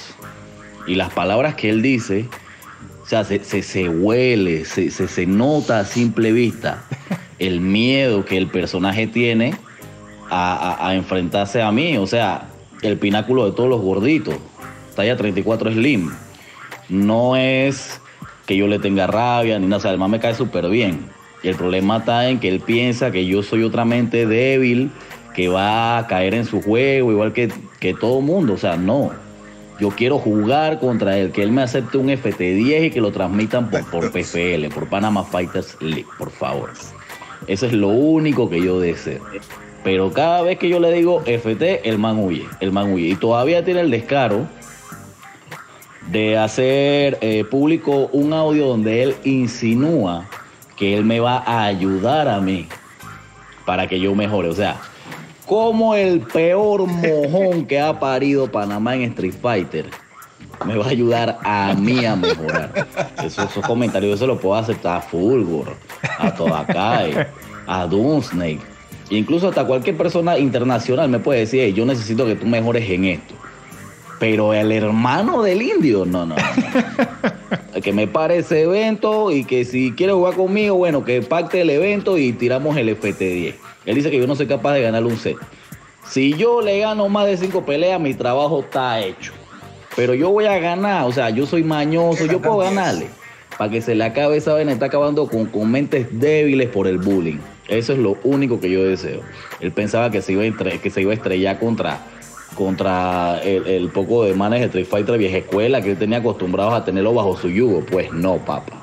y 0.88 0.96
las 0.96 1.12
palabras 1.14 1.56
que 1.56 1.70
él 1.70 1.82
dice, 1.82 2.28
o 3.04 3.06
sea, 3.06 3.26
se, 3.26 3.44
se, 3.44 3.90
huele, 3.90 4.64
se, 4.64 4.90
se, 4.90 5.26
nota 5.26 5.80
a 5.80 5.86
simple 5.86 6.32
vista 6.32 6.84
el 7.38 7.60
miedo 7.60 8.24
que 8.24 8.38
el 8.38 8.48
personaje 8.48 9.08
tiene 9.08 9.54
a, 10.30 10.88
a, 10.88 10.96
enfrentarse 10.96 11.62
a 11.62 11.72
mí. 11.74 11.98
O 11.98 12.08
sea, 12.08 12.48
el 12.82 12.98
pináculo 12.98 13.46
de 13.46 13.52
todos 13.52 13.70
los 13.70 13.82
gorditos, 13.82 14.36
talla 14.96 15.18
34 15.18 15.72
Slim. 15.72 16.12
No 16.90 17.36
es 17.36 18.02
que 18.46 18.56
yo 18.56 18.68
le 18.68 18.80
tenga 18.80 19.08
rabia 19.08 19.58
ni 19.60 19.66
nada, 19.66 19.78
o 19.78 19.80
sea, 19.82 19.92
el 19.92 19.98
man 19.98 20.12
me 20.12 20.20
cae 20.20 20.36
súper 20.36 20.70
bien 20.70 21.10
y 21.44 21.48
el 21.48 21.56
problema 21.56 21.98
está 21.98 22.30
en 22.30 22.40
que 22.40 22.50
él 22.50 22.60
piensa 22.60 23.12
que 23.12 23.26
yo 23.26 23.42
soy 23.42 23.64
otra 23.64 23.84
mente 23.86 24.28
débil 24.28 24.92
que 25.34 25.48
va 25.48 25.98
a 25.98 26.08
caer 26.08 26.36
en 26.36 26.46
su 26.46 26.62
juego, 26.62 27.12
igual 27.12 27.34
que, 27.34 27.52
que 27.80 27.94
todo 27.94 28.22
mundo. 28.22 28.54
O 28.54 28.58
sea, 28.58 28.76
no. 28.76 29.12
Yo 29.80 29.90
quiero 29.90 30.20
jugar 30.20 30.80
contra 30.80 31.18
él, 31.18 31.32
que 31.32 31.42
él 31.42 31.52
me 31.52 31.64
acepte 31.64 31.98
un 31.98 32.10
FT10 32.10 32.86
y 32.86 32.90
que 32.92 33.02
lo 33.02 33.12
transmitan 33.12 33.72
por, 33.72 33.84
por 33.90 34.12
PFL, 34.14 34.68
por 34.74 34.88
Panama 34.88 35.24
Fighters 35.24 35.78
League, 35.82 36.06
por 36.20 36.30
favor. 36.30 36.72
Eso 37.48 37.66
es 37.66 37.74
lo 37.74 37.88
único 37.88 38.48
que 38.50 38.62
yo 38.62 38.80
deseo. 38.80 39.24
Pero 39.84 40.12
cada 40.12 40.44
vez 40.44 40.60
que 40.60 40.70
yo 40.70 40.80
le 40.80 40.92
digo 40.92 41.24
FT, 41.26 41.90
el 41.90 41.98
man 41.98 42.20
huye, 42.20 42.46
el 42.60 42.72
man 42.72 42.94
huye. 42.94 43.08
Y 43.08 43.16
todavía 43.16 43.66
tiene 43.66 43.82
el 43.82 43.90
descaro 43.90 44.48
de 46.12 46.38
hacer 46.38 47.18
eh, 47.22 47.46
público 47.46 48.10
un 48.12 48.34
audio 48.34 48.68
donde 48.68 49.04
él 49.04 49.16
insinúa 49.24 50.28
que 50.82 50.98
Él 50.98 51.06
me 51.06 51.20
va 51.20 51.44
a 51.46 51.66
ayudar 51.66 52.28
a 52.28 52.42
mí 52.42 52.68
para 53.68 53.86
que 53.88 54.00
yo 54.00 54.16
mejore. 54.16 54.50
O 54.50 54.56
sea, 54.56 54.78
como 55.46 55.94
el 55.94 56.22
peor 56.22 56.88
mojón 56.88 57.68
que 57.68 57.80
ha 57.80 58.00
parido 58.00 58.52
Panamá 58.52 58.96
en 58.96 59.04
Street 59.04 59.36
Fighter 59.40 59.86
me 60.66 60.76
va 60.76 60.86
a 60.86 60.90
ayudar 60.90 61.38
a 61.44 61.76
mí 61.76 62.04
a 62.04 62.16
mejorar. 62.16 62.88
Esos, 63.24 63.52
esos 63.52 63.64
comentarios 63.64 64.14
yo 64.14 64.18
se 64.18 64.26
los 64.26 64.40
puedo 64.40 64.56
aceptar 64.56 64.98
a 64.98 65.02
Fulgor, 65.02 65.76
a 66.18 66.34
Todakai, 66.34 67.28
a 67.68 67.86
Doomsnake. 67.86 68.62
Incluso 69.12 69.50
hasta 69.50 69.64
cualquier 69.64 69.96
persona 69.98 70.40
internacional 70.40 71.10
me 71.10 71.20
puede 71.20 71.42
decir, 71.42 71.76
yo 71.76 71.86
necesito 71.86 72.26
que 72.26 72.36
tú 72.36 72.48
mejores 72.48 72.90
en 72.90 73.06
esto. 73.06 73.36
Pero 74.22 74.54
el 74.54 74.72
hermano 74.72 75.42
del 75.42 75.64
indio, 75.64 76.06
no, 76.06 76.28
no. 76.28 76.36
no. 76.36 77.82
que 77.82 77.92
me 77.92 78.06
pare 78.08 78.38
ese 78.38 78.62
evento 78.62 79.32
y 79.32 79.46
que 79.46 79.66
si 79.66 79.94
quiere 79.94 80.14
jugar 80.14 80.36
conmigo, 80.36 80.76
bueno, 80.76 81.04
que 81.04 81.24
pacte 81.24 81.62
el 81.62 81.72
evento 81.72 82.20
y 82.20 82.32
tiramos 82.32 82.78
el 82.78 82.96
FT10. 82.96 83.56
Él 83.84 83.96
dice 83.96 84.12
que 84.12 84.20
yo 84.20 84.28
no 84.28 84.36
soy 84.36 84.46
capaz 84.46 84.74
de 84.74 84.84
ganarle 84.84 85.10
un 85.10 85.18
set. 85.18 85.38
Si 86.08 86.36
yo 86.36 86.62
le 86.62 86.78
gano 86.78 87.10
más 87.10 87.26
de 87.26 87.36
cinco 87.36 87.66
peleas, 87.66 88.00
mi 88.00 88.14
trabajo 88.14 88.60
está 88.60 89.02
hecho. 89.02 89.34
Pero 89.96 90.14
yo 90.14 90.30
voy 90.30 90.46
a 90.46 90.60
ganar, 90.60 91.08
o 91.08 91.12
sea, 91.12 91.32
yo 91.32 91.48
soy 91.48 91.64
mañoso, 91.64 92.28
yo 92.28 92.40
puedo 92.40 92.60
ganarle. 92.60 93.08
Para 93.58 93.72
que 93.72 93.82
se 93.82 93.96
le 93.96 94.04
acabe 94.04 94.38
esa 94.38 94.54
vaina, 94.54 94.72
está 94.72 94.86
acabando 94.86 95.28
con, 95.28 95.48
con 95.48 95.72
mentes 95.72 96.08
débiles 96.12 96.70
por 96.70 96.86
el 96.86 97.00
bullying. 97.00 97.40
Eso 97.68 97.94
es 97.94 97.98
lo 97.98 98.20
único 98.24 98.60
que 98.60 98.70
yo 98.70 98.84
deseo. 98.84 99.22
Él 99.62 99.72
pensaba 99.72 100.12
que 100.12 100.22
se 100.22 100.34
iba 100.34 100.44
a, 100.44 100.78
que 100.78 100.92
se 100.92 101.02
iba 101.02 101.10
a 101.10 101.16
estrellar 101.16 101.58
contra 101.58 102.02
contra 102.56 103.40
el, 103.44 103.90
poco 103.90 104.24
de 104.24 104.34
manes 104.34 104.60
de 104.60 104.66
Street 104.68 104.86
Fighter 104.86 105.18
vieja 105.18 105.38
escuela 105.38 105.82
que 105.82 105.92
él 105.92 105.98
tenía 105.98 106.20
acostumbrados 106.20 106.74
a 106.74 106.86
tenerlo 106.86 107.14
bajo 107.14 107.38
su 107.38 107.50
yugo. 107.50 107.84
Pues 107.86 108.12
no, 108.12 108.38
papá. 108.38 108.82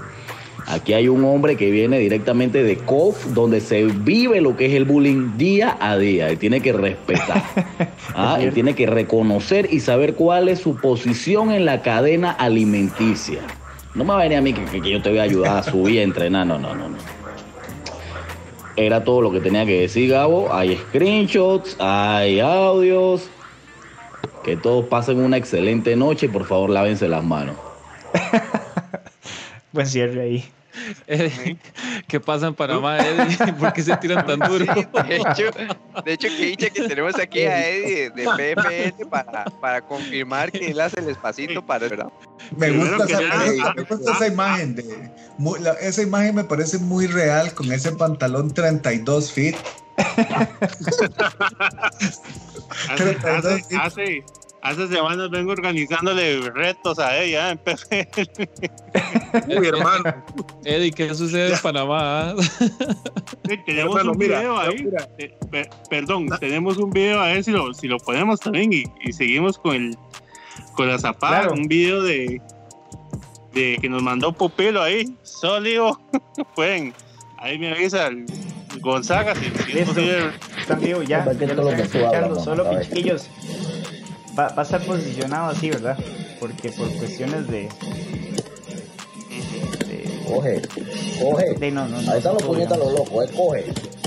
Aquí 0.66 0.92
hay 0.92 1.08
un 1.08 1.24
hombre 1.24 1.56
que 1.56 1.70
viene 1.70 1.98
directamente 1.98 2.62
de 2.62 2.76
KOF, 2.76 3.32
donde 3.32 3.62
se 3.62 3.84
vive 3.84 4.42
lo 4.42 4.54
que 4.54 4.66
es 4.66 4.74
el 4.74 4.84
bullying 4.84 5.38
día 5.38 5.78
a 5.80 5.96
día. 5.96 6.28
Él 6.28 6.38
tiene 6.38 6.60
que 6.60 6.74
respetar. 6.74 7.42
¿ah? 8.14 8.36
Él 8.38 8.52
tiene 8.52 8.74
que 8.74 8.86
reconocer 8.86 9.72
y 9.72 9.80
saber 9.80 10.14
cuál 10.14 10.48
es 10.50 10.58
su 10.58 10.76
posición 10.76 11.52
en 11.52 11.64
la 11.64 11.80
cadena 11.80 12.32
alimenticia. 12.32 13.40
No 13.94 14.04
me 14.04 14.10
va 14.10 14.20
a 14.20 14.22
venir 14.24 14.36
a 14.36 14.40
mí 14.42 14.52
que, 14.52 14.80
que 14.82 14.90
yo 14.90 15.00
te 15.00 15.08
voy 15.08 15.20
a 15.20 15.22
ayudar 15.22 15.56
a 15.56 15.62
subir 15.62 15.94
y 15.94 15.98
a 16.00 16.02
entrenar. 16.02 16.46
No, 16.46 16.58
no, 16.58 16.74
no, 16.74 16.90
no. 16.90 16.98
Era 18.76 19.02
todo 19.02 19.22
lo 19.22 19.32
que 19.32 19.40
tenía 19.40 19.64
que 19.64 19.80
decir, 19.80 20.10
Gabo. 20.10 20.52
Hay 20.52 20.76
screenshots, 20.76 21.76
hay 21.80 22.40
audios, 22.40 23.30
que 24.42 24.56
todos 24.56 24.86
pasen 24.86 25.20
una 25.20 25.36
excelente 25.36 25.96
noche 25.96 26.26
y 26.26 26.28
por 26.28 26.44
favor 26.46 26.70
lávense 26.70 27.08
las 27.08 27.24
manos. 27.24 27.56
Buen 29.72 29.86
cierre 29.86 30.22
ahí. 30.22 30.52
¿Qué 32.06 32.20
pasa 32.20 32.46
en 32.46 32.54
Panamá, 32.54 32.98
Eddie? 32.98 33.52
¿Por 33.54 33.72
qué 33.72 33.82
se 33.82 33.96
tiran 33.96 34.26
tan 34.26 34.38
duro? 34.38 34.64
de, 34.64 35.16
hecho, 35.16 35.44
de 36.04 36.12
hecho, 36.12 36.28
que 36.28 36.46
dicha 36.46 36.70
que 36.70 36.88
tenemos 36.88 37.18
aquí 37.18 37.40
a 37.40 37.68
Eddie 37.68 38.10
de, 38.10 38.24
PFN 38.24 39.10
para, 39.10 39.44
para, 39.44 39.80
confirmar 39.82 40.50
que 40.50 40.70
él 40.70 40.80
hace 40.80 41.00
el 41.00 41.08
espacito 41.08 41.64
para... 41.64 41.88
¿verdad? 41.88 42.08
Me 42.56 42.70
gusta, 42.70 43.04
esa, 43.04 43.74
me 43.74 43.82
gusta 43.82 44.12
esa 44.12 44.26
imagen. 44.26 44.74
De, 44.76 45.10
esa 45.80 46.02
imagen 46.02 46.34
me 46.34 46.44
parece 46.44 46.78
muy 46.78 47.06
real 47.06 47.52
con 47.54 47.70
ese 47.72 47.92
pantalón 47.92 48.52
32 48.52 49.32
feet 49.32 49.56
hace, 52.90 53.16
hace, 53.28 53.76
hace, 53.76 54.24
hace 54.62 54.88
semanas 54.88 55.30
vengo 55.30 55.52
organizándole 55.52 56.40
retos 56.50 56.98
a 56.98 57.16
ella 57.18 57.50
en 57.50 57.58
PFL. 57.58 58.48
Uy, 59.58 59.66
hermano. 59.68 60.24
Eddie, 60.64 60.92
¿qué 60.92 61.14
sucede 61.14 61.52
en 61.54 61.60
Panamá? 61.60 62.34
Sí, 62.38 63.56
tenemos 63.66 63.96
Hermano, 63.96 64.12
un 64.12 64.18
mira, 64.18 64.40
video 64.40 64.58
ahí. 64.58 64.84
mira. 64.84 65.08
Eh, 65.18 65.68
perdón, 65.90 66.28
tenemos 66.40 66.76
un 66.78 66.90
video 66.90 67.20
a 67.20 67.26
ver 67.28 67.44
si 67.44 67.50
lo, 67.50 67.72
si 67.74 67.86
lo 67.88 67.98
ponemos 67.98 68.40
también 68.40 68.72
y, 68.72 68.84
y 69.04 69.12
seguimos 69.12 69.58
con 69.58 69.74
el 69.76 69.96
con 70.74 70.88
la 70.88 70.98
zapada, 70.98 71.40
Claro. 71.42 71.54
un 71.54 71.66
video 71.68 72.02
de, 72.02 72.40
de 73.52 73.78
que 73.80 73.88
nos 73.88 74.02
mandó 74.02 74.32
Pupilo 74.32 74.82
ahí, 74.82 75.16
sólido. 75.22 76.00
Pueden, 76.54 76.94
ahí 77.38 77.58
me 77.58 77.72
avisa 77.72 78.06
el 78.08 78.26
Gonzaga 78.80 79.34
si, 79.34 79.44
si 79.44 79.48
es 79.48 79.74
Listo. 79.74 79.94
posible. 79.94 80.30
Están 80.60 80.80
vivo 80.80 81.02
ya. 81.02 81.24
Que 81.24 81.46
ya 81.46 81.54
lo 81.54 81.68
que 81.68 81.82
escuchando. 81.82 82.40
Solo 82.42 82.66
a 82.66 82.70
ver. 82.70 82.80
pichiquillos. 82.88 83.26
Va, 84.38 84.48
va 84.50 84.62
a 84.62 84.64
estar 84.64 84.80
posicionado 84.82 85.50
así, 85.50 85.70
¿verdad? 85.70 85.98
Porque 86.40 86.70
por 86.70 86.88
cuestiones 86.96 87.48
de. 87.48 87.68
de, 89.28 90.20
Coge, 90.26 90.62
coge. 91.20 91.54
de- 91.58 91.70
no, 91.70 91.88
no, 91.88 92.00
no, 92.02 92.10
Ahí 92.12 92.18
están 92.18 92.34
los 92.34 92.42
puñetas 92.42 92.78
los 92.78 92.92
locos, 92.92 93.24
eh. 93.24 93.32
Coge, 93.34 93.64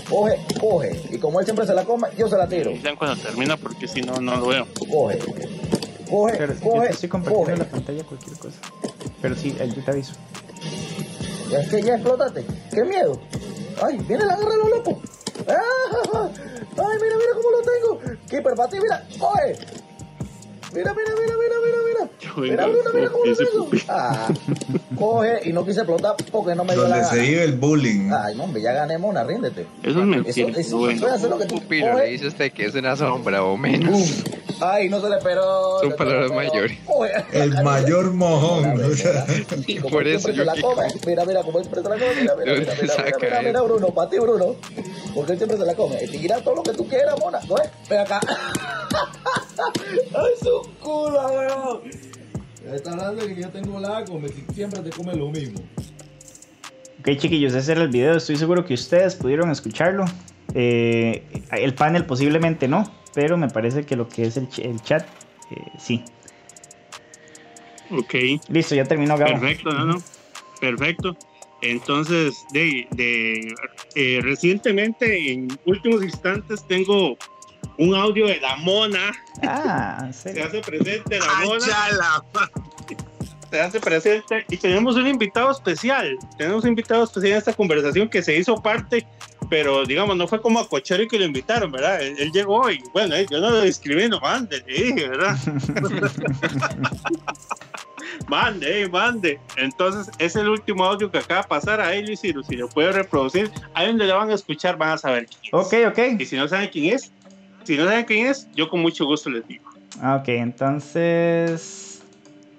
coge, 0.09 0.37
coge. 0.59 1.01
Y 1.11 1.17
como 1.17 1.39
él 1.39 1.45
siempre 1.45 1.65
se 1.65 1.73
la 1.73 1.83
come, 1.83 2.07
yo 2.17 2.27
se 2.29 2.37
la 2.37 2.47
tiro. 2.47 2.71
Dicen 2.71 2.95
cuando 2.95 3.21
termina 3.21 3.57
porque 3.57 3.87
si 3.87 4.01
no, 4.01 4.13
no 4.21 4.35
lo 4.37 4.47
veo. 4.47 4.67
Coge, 4.89 5.17
coge, 6.09 6.37
Pero 6.37 6.53
yo 6.53 6.59
coge, 6.61 6.87
te 6.87 6.93
estoy 6.93 7.09
compartiendo 7.09 7.51
coge. 7.51 7.57
la 7.63 7.65
pantalla 7.69 8.03
cualquier 8.03 8.37
cosa. 8.37 8.57
Pero 9.21 9.35
sí, 9.35 9.55
yo 9.75 9.83
te 9.83 9.91
aviso. 9.91 10.13
Es 11.59 11.67
que 11.69 11.81
ya 11.81 11.95
explotaste. 11.95 12.45
¡Qué 12.73 12.83
miedo! 12.85 13.19
¡Ay, 13.81 13.97
viene 14.07 14.25
la 14.25 14.35
garra 14.35 14.51
de 14.51 14.57
los 14.57 14.69
locos! 14.69 14.95
¡Ah! 15.47 16.29
¡Ay, 16.77 16.97
mira, 17.01 17.15
mira 17.17 17.33
cómo 17.35 17.51
lo 17.51 17.61
tengo! 17.61 18.17
¡Keeper, 18.29 18.55
para 18.55 18.69
ti, 18.69 18.79
mira! 18.81 19.07
¡Coge! 19.19 19.80
Mira, 20.73 20.93
mira, 20.93 21.11
mira, 21.19 21.35
mira, 21.37 21.55
mira, 21.65 21.77
mira. 21.85 21.91
Mira, 22.37 22.65
Bruno, 22.67 22.89
mira 22.93 23.09
cómo 23.09 23.25
lo. 23.25 23.69
Ah, 23.89 24.27
coge 24.97 25.49
y 25.49 25.53
no 25.53 25.65
quise 25.65 25.81
explotar 25.81 26.15
porque 26.31 26.55
no 26.55 26.63
me 26.63 26.73
dio 26.73 26.87
la 26.87 27.01
Donde 27.01 27.09
se 27.09 27.21
vive 27.21 27.43
el 27.43 27.53
bullying. 27.53 28.09
Ay, 28.11 28.35
no, 28.35 28.45
hombre, 28.45 28.61
ya 28.61 28.71
gané, 28.71 28.97
mona, 28.97 29.23
ríndete. 29.23 29.67
Eso 29.83 29.99
es 29.99 30.05
mentira. 30.05 30.59
eso, 30.59 30.77
bueno. 30.77 31.07
eso 31.07 31.15
es 31.15 31.23
lo 31.23 31.37
que 31.37 31.45
tú 31.45 31.55
Pupilo, 31.55 31.97
le 31.97 32.05
dice 32.05 32.27
usted 32.27 32.53
que 32.53 32.65
es 32.65 32.75
una 32.75 32.95
sombra 32.95 33.43
o 33.43 33.57
menos. 33.57 34.23
Ay, 34.61 34.89
no 34.89 35.01
se 35.01 35.09
le 35.09 35.17
esperó. 35.17 35.79
Son 35.79 35.89
no 35.89 35.95
palabras 35.95 36.31
mayores. 36.31 36.77
El 37.33 37.63
mayor 37.63 38.11
mojón. 38.13 38.81
o 38.81 38.95
sea, 38.95 39.25
Y 39.67 39.77
Como 39.79 39.95
por 39.95 40.07
eso 40.07 40.31
siempre 40.31 40.45
yo 40.45 40.51
se 40.51 40.57
la 40.57 40.61
come. 40.61 40.87
Mira, 41.05 41.25
mira, 41.25 41.43
como 41.43 41.57
él 41.59 41.65
siempre 41.65 41.83
se 41.83 41.89
la 41.89 41.95
come. 41.95 42.21
Mira, 42.21 42.35
mira, 42.35 42.53
¿De 42.53 42.59
mira, 42.59 42.73
mira, 42.79 42.93
mira, 43.03 43.17
mira, 43.19 43.41
mira, 43.41 43.61
Bruno, 43.63 43.87
para 43.87 44.09
ti, 44.09 44.19
Bruno. 44.19 44.55
Porque 45.15 45.31
él 45.33 45.37
siempre 45.37 45.57
se 45.57 45.65
la 45.65 45.75
come. 45.75 45.97
Tira 46.07 46.39
todo 46.41 46.55
lo 46.55 46.63
que 46.63 46.73
tú 46.73 46.87
quieras, 46.87 47.19
mona. 47.19 47.39
Coge, 47.47 47.69
ven 47.89 47.99
acá. 47.99 48.19
Ay, 50.15 50.31
su 50.41 50.69
culo, 50.79 51.27
weón. 51.27 51.81
Está 52.73 52.91
hablando 52.91 53.25
de 53.25 53.33
que 53.35 53.41
yo 53.41 53.49
tengo 53.49 53.79
la 53.79 54.03
come, 54.05 54.29
que 54.29 54.53
siempre 54.53 54.79
te 54.81 54.89
come 54.91 55.15
lo 55.15 55.29
mismo. 55.29 55.59
Ok, 56.99 57.17
chiquillos, 57.17 57.53
ese 57.53 57.71
era 57.71 57.81
el 57.81 57.89
video. 57.89 58.15
Estoy 58.17 58.35
seguro 58.37 58.63
que 58.65 58.73
ustedes 58.75 59.15
pudieron 59.15 59.49
escucharlo. 59.49 60.05
Eh, 60.53 61.23
el 61.51 61.73
panel 61.73 62.05
posiblemente 62.05 62.67
no, 62.67 62.83
pero 63.13 63.37
me 63.37 63.47
parece 63.49 63.83
que 63.85 63.95
lo 63.95 64.07
que 64.07 64.23
es 64.23 64.37
el, 64.37 64.47
ch- 64.49 64.63
el 64.63 64.81
chat, 64.81 65.05
eh, 65.49 65.55
sí. 65.79 66.03
Ok. 67.89 68.13
Listo, 68.49 68.75
ya 68.75 68.85
terminó 68.85 69.17
Gabo. 69.17 69.39
Perfecto, 69.39 69.71
no, 69.73 69.85
no. 69.85 70.03
Perfecto. 70.59 71.17
Entonces, 71.61 72.45
de, 72.53 72.87
de 72.91 73.53
eh, 73.95 74.19
recientemente, 74.21 75.31
en 75.33 75.47
últimos 75.65 76.03
instantes, 76.03 76.65
tengo 76.67 77.17
un 77.81 77.95
audio 77.95 78.27
de 78.27 78.39
la 78.39 78.55
mona. 78.57 79.11
Ah, 79.43 79.97
en 80.05 80.13
Se 80.13 80.41
hace 80.41 80.61
presente 80.61 81.19
la 81.19 81.25
Ay, 81.37 81.47
mona. 81.47 81.65
ya 81.65 81.89
la 81.97 82.23
Se 83.49 83.59
hace 83.61 83.79
presente. 83.79 84.45
Y 84.49 84.57
tenemos 84.57 84.95
un 84.95 85.07
invitado 85.07 85.51
especial. 85.51 86.15
Tenemos 86.37 86.63
un 86.63 86.69
invitado 86.69 87.03
especial 87.03 87.33
en 87.33 87.37
esta 87.39 87.53
conversación 87.53 88.07
que 88.09 88.21
se 88.21 88.37
hizo 88.37 88.55
parte, 88.61 89.05
pero 89.49 89.83
digamos, 89.85 90.15
no 90.15 90.27
fue 90.27 90.39
como 90.41 90.59
a 90.59 90.67
Cochero 90.69 91.07
que 91.09 91.17
lo 91.19 91.25
invitaron, 91.25 91.71
¿verdad? 91.71 92.01
Él, 92.01 92.15
él 92.19 92.31
llegó 92.31 92.69
y, 92.69 92.81
bueno, 92.93 93.15
eh, 93.15 93.25
yo 93.29 93.39
no 93.41 93.49
lo 93.49 93.63
escribí, 93.63 94.07
no 94.07 94.19
mande, 94.19 94.63
le 94.67 94.73
dije, 94.73 95.09
¿verdad? 95.09 95.37
mande, 98.27 98.87
mande. 98.89 99.39
Entonces, 99.57 100.09
es 100.19 100.35
el 100.35 100.47
último 100.47 100.85
audio 100.85 101.09
que 101.11 101.17
acaba 101.17 101.41
de 101.41 101.47
pasar 101.47 101.81
a 101.81 101.93
él, 101.93 102.09
y 102.11 102.15
si, 102.15 102.31
lo- 102.31 102.43
si 102.43 102.55
lo 102.55 102.69
puede 102.69 102.91
reproducir, 102.91 103.51
ahí 103.73 103.87
donde 103.87 104.05
lo 104.07 104.17
van 104.17 104.29
a 104.29 104.35
escuchar, 104.35 104.77
van 104.77 104.89
a 104.91 104.97
saber 104.97 105.27
quién 105.27 105.41
es. 105.59 105.65
Ok, 105.67 105.73
ok. 105.89 105.99
Y 106.21 106.25
si 106.25 106.35
no 106.37 106.47
saben 106.47 106.69
quién 106.69 106.93
es, 106.95 107.11
si 107.63 107.77
no 107.77 107.85
saben 107.85 108.05
quién 108.05 108.27
es, 108.27 108.47
yo 108.55 108.69
con 108.69 108.81
mucho 108.81 109.05
gusto 109.05 109.29
les 109.29 109.47
digo. 109.47 109.65
Ah, 110.01 110.17
Ok, 110.21 110.29
entonces. 110.29 112.01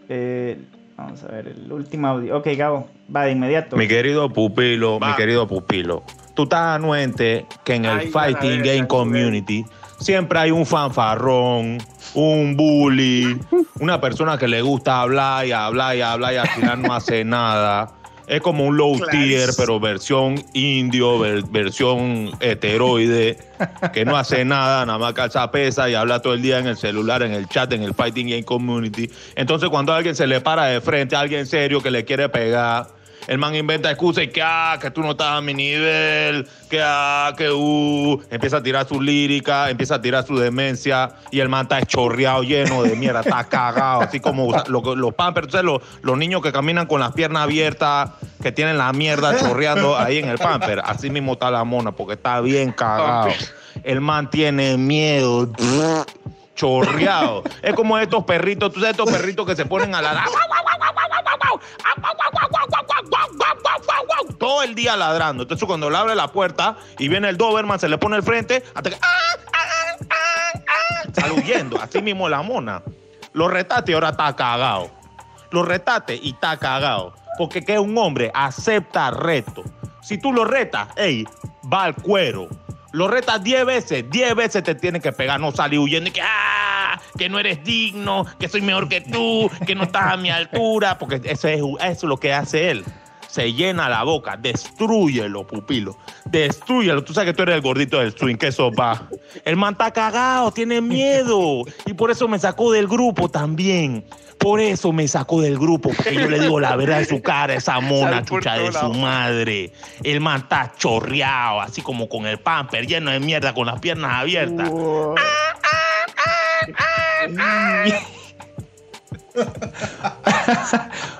eh, 0.09 0.59
vamos 0.97 1.23
a 1.25 1.29
ver 1.29 1.49
el 1.49 1.73
último 1.73 2.09
audio. 2.09 2.39
Ok, 2.39 2.49
Gabo, 2.57 2.89
va 3.15 3.25
de 3.25 3.33
inmediato. 3.33 3.77
Mi 3.77 3.89
querido 3.89 4.31
pupilo, 4.33 4.99
Va. 5.01 5.09
mi 5.11 5.15
querido 5.15 5.47
pupilo, 5.49 6.03
tú 6.35 6.45
estás 6.45 6.77
anuente 6.77 7.47
que 7.65 7.75
en 7.75 7.85
el 7.87 7.99
Ay, 7.99 8.09
Fighting 8.09 8.63
Game 8.63 8.87
Community 8.87 9.65
siempre 9.99 10.39
hay 10.39 10.51
un 10.51 10.67
fanfarrón, 10.67 11.79
un 12.15 12.57
bully, 12.57 13.39
una 13.81 14.01
persona 14.01 14.37
que 14.37 14.49
le 14.49 14.61
gusta 14.63 15.01
hablar 15.01 15.47
y 15.47 15.53
hablar 15.53 15.97
y 15.97 16.03
hablar 16.03 16.35
y 16.35 16.37
al 16.37 16.49
final 16.49 16.83
no 16.83 16.93
hace 16.95 17.25
nada. 17.25 17.93
Es 18.33 18.41
como 18.41 18.65
un 18.65 18.77
low 18.79 18.99
tier, 19.11 19.51
pero 19.59 19.79
versión 19.79 20.43
indio, 20.55 21.19
ver- 21.19 21.43
versión 21.51 22.31
heteroide, 22.41 23.37
que 23.93 24.05
no 24.07 24.17
hace 24.17 24.45
nada, 24.45 24.87
nada 24.87 24.99
más 24.99 25.13
calza 25.13 25.51
pesa 25.51 25.91
y 25.91 25.95
habla 25.95 26.21
todo 26.23 26.33
el 26.33 26.41
día 26.41 26.59
en 26.59 26.67
el 26.67 26.77
celular, 26.79 27.23
en 27.23 27.33
el 27.33 27.47
chat, 27.49 27.71
en 27.73 27.83
el 27.83 27.93
Fighting 27.93 28.29
Game 28.31 28.45
Community. 28.45 29.11
Entonces, 29.37 29.69
cuando 29.69 29.93
alguien 29.93 30.17
se 30.17 30.27
le 30.27 30.41
para 30.41 30.65
de 30.67 30.81
frente, 30.81 31.15
alguien 31.15 31.47
serio 31.47 31.83
que 31.83 31.91
le 31.91 32.05
quiere 32.07 32.29
pegar, 32.31 32.87
el 33.27 33.39
man 33.39 33.55
inventa 33.55 33.91
excusas 33.91 34.25
y 34.25 34.29
que, 34.29 34.43
ah, 34.43 34.79
que 34.81 34.91
tú 34.91 35.01
no 35.03 35.13
estás 35.13 35.29
a 35.39 35.41
mi 35.41 35.55
nivel, 35.55 36.47
que, 36.69 36.81
ah, 36.83 37.33
que, 37.37 37.51
uh, 37.51 38.21
empieza 38.31 38.59
a 38.59 38.63
tirar 38.63 38.87
su 38.89 39.01
lírica, 39.01 39.71
empieza 39.71 39.97
a 39.97 40.03
tirar 40.03 40.27
su 40.27 40.37
demencia 40.39 41.11
y 41.31 41.41
el 41.41 41.49
man 41.49 41.63
está 41.63 41.83
chorreado, 41.87 42.43
lleno 42.43 42.83
de 42.83 42.97
mierda, 42.97 43.21
está 43.21 43.45
cagado, 43.49 44.03
así 44.03 44.21
como 44.21 44.49
lo- 44.69 44.95
los 44.97 45.15
pampers, 45.15 45.53
los, 45.63 45.81
los 46.03 46.19
niños 46.19 46.43
que 46.43 46.53
caminan 46.53 46.87
con 46.87 47.01
las 47.01 47.13
piernas 47.13 47.45
abiertas, 47.45 48.11
que 48.43 48.53
tienen 48.53 48.77
la 48.79 48.93
mierda 48.93 49.39
chorreando 49.39 49.97
ahí 49.97 50.19
en 50.19 50.29
el 50.29 50.39
pamper, 50.39 50.81
así 50.85 51.11
mismo 51.11 51.35
está 51.35 51.51
la 51.51 51.65
mona, 51.65 51.93
porque 51.93 52.15
está 52.15 52.41
bien 52.41 52.73
cagado. 52.73 53.29
El 53.85 54.01
man 54.01 54.29
tiene 54.31 54.77
miedo. 54.77 55.49
Chorreado. 56.55 57.43
Es 57.63 57.75
como 57.75 57.99
estos 57.99 58.25
perritos, 58.25 58.73
tú 58.73 58.81
sabes, 58.81 58.97
estos 58.97 59.11
perritos 59.11 59.47
que 59.47 59.57
se 59.57 59.65
ponen 59.65 59.95
a 59.95 60.03
ladrar. 60.03 60.27
Todo 64.39 64.63
el 64.63 64.75
día 64.75 64.97
ladrando. 64.97 65.45
Entonces, 65.45 65.67
cuando 65.67 65.89
le 65.89 65.97
abre 65.97 66.15
la 66.15 66.29
puerta 66.29 66.77
y 66.99 67.09
viene 67.09 67.29
el 67.29 67.37
Doberman, 67.37 67.79
se 67.79 67.89
le 67.89 67.99
pone 67.99 68.17
el 68.17 68.23
frente 68.23 68.63
hasta 68.75 68.91
que. 68.91 68.97
Sale 71.13 71.33
huyendo. 71.35 71.81
Así 71.81 72.03
mismo 72.03 72.29
la 72.29 72.43
mona. 72.43 72.83
Lo 73.33 73.49
retaste 73.49 73.93
y 73.93 73.95
ahora 73.95 74.11
está 74.11 74.35
cagado. 74.35 74.91
Lo 75.51 75.63
retaste 75.63 76.17
y 76.17 76.31
está 76.31 76.57
cagado. 76.59 77.15
Porque 77.39 77.65
que 77.65 77.79
un 77.79 77.97
hombre 77.97 78.31
acepta 78.35 79.11
reto. 79.11 79.63
Si 80.03 80.19
tú 80.19 80.33
lo 80.33 80.45
retas, 80.45 80.89
ey, 80.97 81.27
va 81.73 81.85
al 81.85 81.95
cuero. 81.95 82.49
Lo 82.93 83.09
retas 83.09 83.43
10 83.43 83.65
veces, 83.65 84.05
10 84.11 84.35
veces 84.35 84.63
te 84.63 84.75
tiene 84.75 85.01
que 85.01 85.13
pegar, 85.13 85.41
no 85.41 85.51
salir 85.51 85.79
huyendo 85.79 86.11
y 86.11 86.13
que, 86.13 86.21
ah, 86.23 87.01
que 87.17 87.29
no 87.31 87.39
eres 87.39 87.65
digno, 87.65 88.27
que 88.39 88.49
soy 88.49 88.61
mejor 88.61 88.89
que 88.89 89.01
tú, 89.01 89.51
que 89.67 89.75
no 89.75 89.85
estás 89.85 90.13
a 90.13 90.17
mi 90.19 90.31
altura, 90.31 90.99
porque 90.99 91.21
eso 91.25 91.49
es, 91.49 91.59
eso 91.59 91.77
es 91.81 92.03
lo 92.03 92.19
que 92.19 92.35
hace 92.35 92.71
él. 92.71 92.85
Se 93.29 93.55
llena 93.55 93.89
la 93.89 94.03
boca, 94.03 94.37
destruyelo, 94.37 95.47
pupilo, 95.47 95.97
destruyelo. 96.27 97.03
Tú 97.03 97.15
sabes 97.15 97.31
que 97.31 97.35
tú 97.35 97.45
eres 97.45 97.55
el 97.55 97.63
gordito 97.63 97.99
del 97.99 98.13
swing, 98.13 98.37
que 98.37 98.49
eso 98.49 98.71
va. 98.71 99.09
El 99.47 99.57
man 99.57 99.73
está 99.73 99.91
cagado, 99.91 100.53
tiene 100.53 100.83
miedo, 100.83 101.65
y 101.87 101.95
por 101.95 102.11
eso 102.11 102.29
me 102.29 102.39
sacó 102.39 102.73
del 102.73 102.87
grupo 102.87 103.31
también. 103.31 104.05
Por 104.43 104.61
eso 104.61 104.93
me 104.93 105.09
sacó 105.09 105.41
del 105.41 105.59
grupo, 105.59 105.91
porque 105.91 106.15
yo 106.15 106.29
le 106.29 106.41
digo 106.41 106.61
la 106.61 106.77
verdad 106.77 106.99
de 106.99 107.05
su 107.05 107.23
cara, 107.23 107.55
esa 107.55 107.81
mona 107.81 108.25
chucha 108.25 108.59
de 108.59 108.73
su 108.73 108.93
madre. 108.95 109.73
El 110.03 110.21
man 110.21 110.43
está 110.43 110.73
chorreado, 110.77 111.61
así 111.61 111.83
como 111.83 112.09
con 112.09 112.27
el 112.27 112.39
pamper 112.39 112.87
lleno 112.87 113.11
de 113.11 113.21
mierda, 113.21 113.55
con 113.55 113.67
las 113.67 113.81
piernas 113.81 114.13
abiertas. 114.15 114.71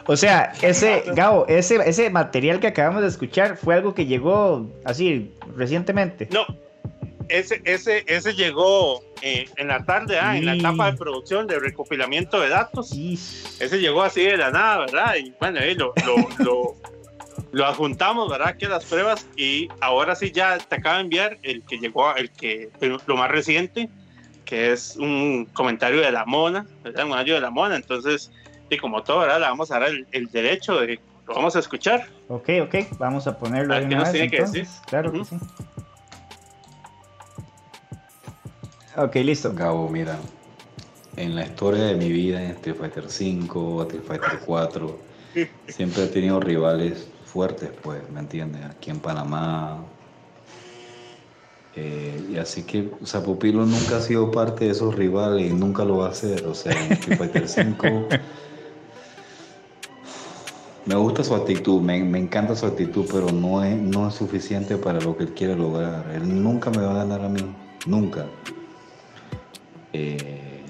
o 0.07 0.17
sea, 0.17 0.53
ese, 0.61 1.05
Gabo, 1.15 1.47
ese, 1.49 1.77
ese 1.89 2.11
material 2.11 2.61
que 2.61 2.67
acabamos 2.67 3.03
de 3.03 3.09
escuchar 3.09 3.57
fue 3.57 3.75
algo 3.75 3.95
que 3.95 4.07
llegó 4.07 4.67
así 4.85 5.33
recientemente. 5.57 6.29
No, 6.31 6.45
ese, 7.39 7.63
ese, 7.65 8.05
ese 8.07 8.35
llegó 8.35 9.03
eh, 9.23 9.47
en 9.57 9.69
la 9.69 9.85
tarde, 9.85 10.19
ah, 10.21 10.37
en 10.37 10.47
la 10.47 10.53
Sí. 10.53 10.59
etapa 10.61 10.91
de 10.91 10.99
producción 10.99 11.47
de 11.47 11.59
recopilamiento 11.59 12.41
de 12.41 12.49
datos. 12.49 12.91
Sí. 12.91 13.15
Ese 13.61 13.79
llegó 13.81 14.03
así 14.03 14.23
de 14.23 14.37
la 14.37 14.51
nada, 14.51 14.79
¿verdad? 14.81 15.15
Y 15.17 15.33
bueno, 15.41 15.61
ahí 15.61 15.75
lo, 15.75 15.95
lo, 16.05 16.17
lo, 16.45 16.77
lo 17.53 17.67
adjuntamos, 17.67 18.29
¿verdad? 18.31 18.57
Que 18.57 18.69
las 18.69 18.85
pruebas 18.85 19.27
y 19.37 19.69
ahora 19.81 20.15
sí 20.15 20.31
ya 20.31 20.59
te 20.59 20.77
acaba 20.77 20.97
de 20.97 21.03
enviar 21.03 21.39
el 21.43 21.63
que 21.63 21.79
llegó, 21.79 22.15
el 22.17 22.31
que, 22.31 22.71
lo 23.07 23.17
más 23.17 23.31
reciente, 23.31 23.89
que 24.45 24.73
es 24.73 24.97
un 24.97 25.47
comentario 25.53 26.01
de 26.01 26.13
la 26.13 26.25
mona, 26.25 26.67
¿verdad? 26.83 27.07
Un 27.07 27.13
audio 27.13 27.35
de 27.35 27.41
la 27.41 27.51
mona, 27.51 27.77
entonces, 27.77 28.31
y 28.69 28.77
como 28.77 29.03
todo, 29.03 29.21
¿verdad? 29.21 29.41
Le 29.41 29.47
vamos 29.47 29.71
a 29.71 29.79
dar 29.79 29.91
el, 29.91 30.27
derecho 30.31 30.81
de, 30.81 30.99
lo 31.27 31.35
vamos 31.35 31.57
a 31.57 31.61
escuchar. 31.61 32.09
Ok, 32.29 32.49
ok, 32.63 32.75
vamos 32.99 33.27
a 33.27 33.39
ponerlo. 33.39 33.75
ahí. 33.75 33.87
nos 33.87 34.13
tiene 34.13 34.31
que 34.31 34.41
decir? 34.43 34.67
Claro 34.87 35.13
que 35.13 35.25
sí. 35.25 35.37
Ok, 38.97 39.15
listo. 39.17 39.55
Gabo, 39.55 39.89
mira, 39.89 40.19
en 41.17 41.35
la 41.35 41.45
historia 41.45 41.85
de 41.85 41.95
mi 41.95 42.11
vida 42.11 42.43
en 42.43 42.51
Street 42.51 42.77
Fighter 42.77 43.05
5, 43.09 43.83
Street 43.85 44.03
Fighter 44.07 44.41
4, 44.45 44.99
siempre 45.69 46.05
he 46.05 46.07
tenido 46.09 46.41
rivales 46.41 47.09
fuertes, 47.25 47.71
pues, 47.83 48.03
¿me 48.11 48.21
entiendes? 48.21 48.63
Aquí 48.67 48.91
en 48.91 49.01
Panamá. 49.01 49.83
Eh, 51.75 52.23
y 52.31 52.37
así 52.37 52.65
que, 52.65 52.91
o 53.01 53.07
sea, 53.07 53.23
Pupilo 53.23 53.65
nunca 53.65 53.97
ha 53.97 54.01
sido 54.03 54.31
parte 54.31 54.67
de 54.67 54.73
esos 54.73 54.95
rivales 54.95 55.51
y 55.51 55.55
nunca 55.55 55.87
lo 55.87 55.99
va 55.99 56.09
a 56.09 56.11
hacer. 56.11 56.45
O 56.47 56.55
sea, 56.55 56.73
en 56.73 56.93
Street 56.93 57.17
Fighter 57.17 57.49
5 57.49 57.87
me 60.85 60.95
gusta 60.97 61.25
su 61.25 61.35
actitud, 61.35 61.81
me, 61.81 61.97
encanta 61.97 62.55
su 62.55 62.67
actitud, 62.67 63.07
pero 63.11 63.33
no 63.33 63.65
es, 63.65 63.75
no 63.75 64.09
es 64.09 64.15
suficiente 64.15 64.77
para 64.77 65.01
lo 65.01 65.17
que 65.17 65.25
él 65.25 65.33
quiere 65.33 65.57
lograr. 65.57 66.11
Él 66.15 66.43
nunca 66.43 66.69
me 66.69 66.83
va 66.83 66.91
a 66.91 66.97
ganar 66.97 67.23
a 67.23 67.31
mí, 67.31 67.41
nunca. 67.87 68.27
Eh, 69.93 70.63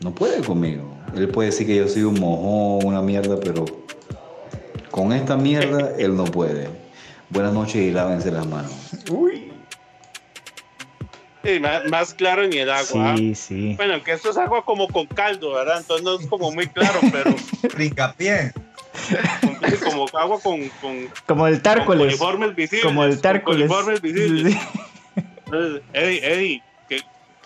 no 0.00 0.14
puede 0.14 0.42
conmigo. 0.42 0.94
Él 1.16 1.28
puede 1.28 1.50
decir 1.50 1.66
que 1.66 1.76
yo 1.76 1.88
soy 1.88 2.02
un 2.02 2.18
mojón, 2.18 2.86
una 2.86 3.00
mierda, 3.00 3.38
pero 3.40 3.64
con 4.90 5.12
esta 5.12 5.36
mierda 5.36 5.92
él 5.98 6.16
no 6.16 6.24
puede. 6.24 6.68
Buenas 7.30 7.52
noches 7.52 7.76
y 7.76 7.90
lávense 7.90 8.30
las 8.30 8.46
manos. 8.46 8.72
Uy. 9.10 9.50
más, 11.88 12.14
claro 12.14 12.46
ni 12.46 12.58
el 12.58 12.70
agua. 12.70 13.16
Sí, 13.16 13.34
sí. 13.34 13.74
Bueno, 13.76 14.02
que 14.02 14.12
esto 14.12 14.30
es 14.30 14.36
agua 14.36 14.64
como 14.64 14.88
con 14.88 15.06
caldo, 15.06 15.54
¿verdad? 15.54 15.78
Entonces 15.78 16.04
no 16.04 16.18
es 16.18 16.26
como 16.26 16.52
muy 16.52 16.66
claro, 16.68 17.00
pero. 17.12 17.34
Ricapié. 17.76 18.52
como 19.84 20.06
agua 20.12 20.38
con, 20.40 20.68
con. 20.80 21.08
Como 21.26 21.46
el 21.46 21.62
tárcoles. 21.62 22.06
uniformes 22.06 22.54
visibles. 22.54 22.86
Como 22.86 23.04
el 23.04 23.20
tárcoles. 23.20 23.70
uniformes 23.70 24.00
visibles. 24.00 24.56
Eddie, 25.92 26.20
Eddie, 26.24 26.62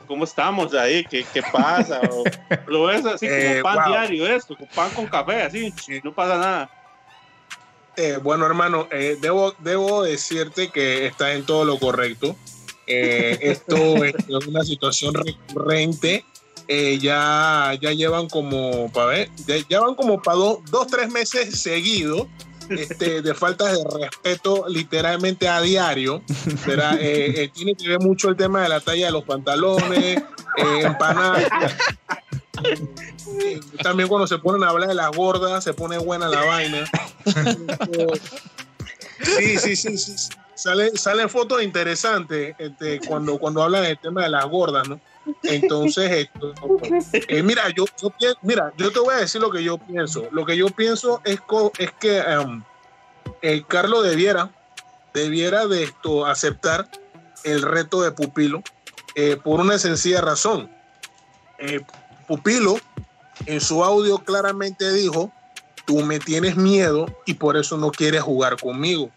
¿cómo 0.09 0.25
estamos 0.25 0.75
ahí? 0.75 1.05
¿Qué, 1.05 1.25
qué 1.33 1.43
pasa? 1.53 2.01
lo 2.67 2.85
ves 2.85 3.05
así 3.05 3.27
como 3.27 3.39
eh, 3.39 3.61
pan 3.63 3.89
diario, 3.89 4.27
esto, 4.27 4.57
pan 4.75 4.91
con 4.91 5.07
café, 5.07 5.43
así, 5.43 5.73
no 6.03 6.13
pasa 6.13 6.37
nada. 6.37 6.71
Eh, 7.97 8.19
bueno, 8.23 8.47
hermano, 8.47 8.89
eh, 8.91 9.19
debo, 9.21 9.55
debo 9.59 10.05
decirte 10.05 10.71
que 10.71 11.07
estás 11.07 11.35
en 11.35 11.45
todo 11.45 11.65
lo 11.65 11.79
correcto. 11.79 12.35
Eh, 12.87 13.39
esto 13.43 13.77
es 14.05 14.47
una 14.47 14.65
situación 14.65 15.15
recurrente. 15.15 16.25
ya, 16.69 17.77
ya 17.81 17.93
llevan 17.93 18.29
como, 18.29 18.91
para 18.93 19.07
ver, 19.07 19.31
ya, 19.69 19.81
van 19.81 19.95
como 19.95 20.23
para 20.23 20.37
dos, 20.37 20.59
dos, 20.71 20.87
tres 20.87 21.11
meses 21.11 21.61
seguidos 21.61 22.29
este, 22.71 23.23
de 23.23 23.35
faltas 23.35 23.73
de 23.73 23.85
respeto 24.01 24.67
literalmente 24.69 25.49
a 25.49 25.61
diario. 25.61 26.23
tiene 26.67 27.75
que 27.75 27.89
ver 27.89 28.01
mucho 28.01 28.29
el 28.29 28.37
tema 28.37 28.63
de 28.63 28.69
la 28.69 28.81
talla 28.81 29.07
de 29.07 29.13
los 29.13 29.25
pantalones, 29.25 30.23
empanadas. 30.83 31.49
También 33.83 34.09
cuando 34.09 34.27
se 34.27 34.39
ponen 34.39 34.65
a 34.65 34.71
hablar 34.71 34.89
de 34.89 34.95
las 34.95 35.11
gordas, 35.11 35.63
se 35.65 35.75
pone 35.75 35.99
buena 35.99 36.29
la 36.29 36.45
vaina. 36.45 36.85
Sí, 39.21 39.59
sí, 39.59 39.77
sí, 39.77 39.99
sí. 39.99 40.29
Sale, 40.55 40.91
salen 40.97 41.29
fotos 41.29 41.63
interesantes 41.63 42.57
este, 42.59 42.99
cuando, 43.07 43.39
cuando 43.39 43.63
hablan 43.63 43.85
del 43.85 43.99
tema 43.99 44.25
de 44.25 44.29
las 44.29 44.45
gordas, 44.47 44.89
¿no? 44.89 45.01
Entonces, 45.43 46.11
esto, 46.11 46.55
eh, 47.13 47.43
mira, 47.43 47.69
yo, 47.71 47.85
mira, 48.43 48.73
yo 48.77 48.91
te 48.91 49.01
voy 49.01 49.15
a 49.15 49.19
decir 49.19 49.41
lo 49.41 49.51
que 49.51 49.63
yo 49.63 49.79
pienso. 49.79 50.29
Lo 50.31 50.45
que 50.45 50.57
yo 50.57 50.69
pienso 50.69 51.21
es, 51.25 51.41
que 52.01 52.23
el 53.43 53.67
Carlos 53.67 54.05
debiera, 54.05 54.51
debiera 55.15 55.67
de 55.67 55.85
esto 55.85 56.27
aceptar 56.27 56.89
el 57.45 57.63
reto 57.63 58.03
de 58.03 58.13
Pupilo 58.13 58.63
eh, 59.15 59.37
por 59.43 59.61
una 59.61 59.79
sencilla 59.79 60.21
razón. 60.21 60.71
Eh, 61.59 61.81
Pupilo 62.27 62.79
en 63.47 63.61
su 63.61 63.83
audio 63.83 64.19
claramente 64.19 64.93
dijo, 64.93 65.33
tú 65.87 66.03
me 66.03 66.19
tienes 66.19 66.57
miedo 66.57 67.07
y 67.25 67.35
por 67.35 67.57
eso 67.57 67.77
no 67.77 67.91
quieres 67.91 68.23
jugar 68.23 68.61
conmigo. 68.61 69.11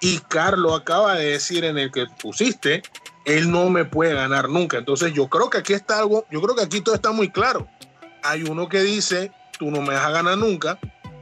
Y 0.00 0.18
Carlos 0.18 0.80
acaba 0.80 1.14
de 1.14 1.26
decir 1.26 1.64
en 1.64 1.78
el 1.78 1.90
que 1.90 2.06
pusiste, 2.20 2.82
él 3.24 3.50
no 3.50 3.70
me 3.70 3.84
puede 3.84 4.14
ganar 4.14 4.48
nunca. 4.48 4.78
Entonces 4.78 5.12
yo 5.12 5.28
creo 5.28 5.50
que 5.50 5.58
aquí 5.58 5.72
está 5.72 5.98
algo, 5.98 6.26
yo 6.30 6.40
creo 6.40 6.54
que 6.54 6.62
aquí 6.62 6.80
todo 6.80 6.94
está 6.94 7.12
muy 7.12 7.30
claro. 7.30 7.68
Hay 8.22 8.42
uno 8.42 8.68
que 8.68 8.80
dice, 8.80 9.32
tú 9.58 9.70
no 9.70 9.80
me 9.80 9.94
vas 9.94 10.04
a 10.04 10.10
ganar 10.10 10.38
nunca, 10.38 10.78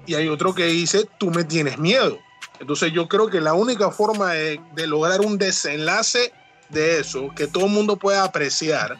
y 0.07 0.15
hay 0.15 0.29
otro 0.29 0.55
que 0.55 0.67
dice, 0.67 1.09
tú 1.19 1.31
me 1.31 1.45
tienes 1.45 1.79
miedo. 1.79 2.19
Entonces 2.61 2.93
yo 2.93 3.09
creo 3.09 3.29
que 3.29 3.41
la 3.41 3.55
única 3.55 3.91
forma 3.91 4.33
de, 4.33 4.61
de 4.75 4.87
lograr 4.87 5.21
un 5.21 5.39
desenlace 5.39 6.33
de 6.69 7.01
eso, 7.01 7.31
que 7.35 7.47
todo 7.47 7.67
el 7.67 7.73
mundo 7.73 7.97
pueda 7.97 8.25
apreciar, 8.25 8.99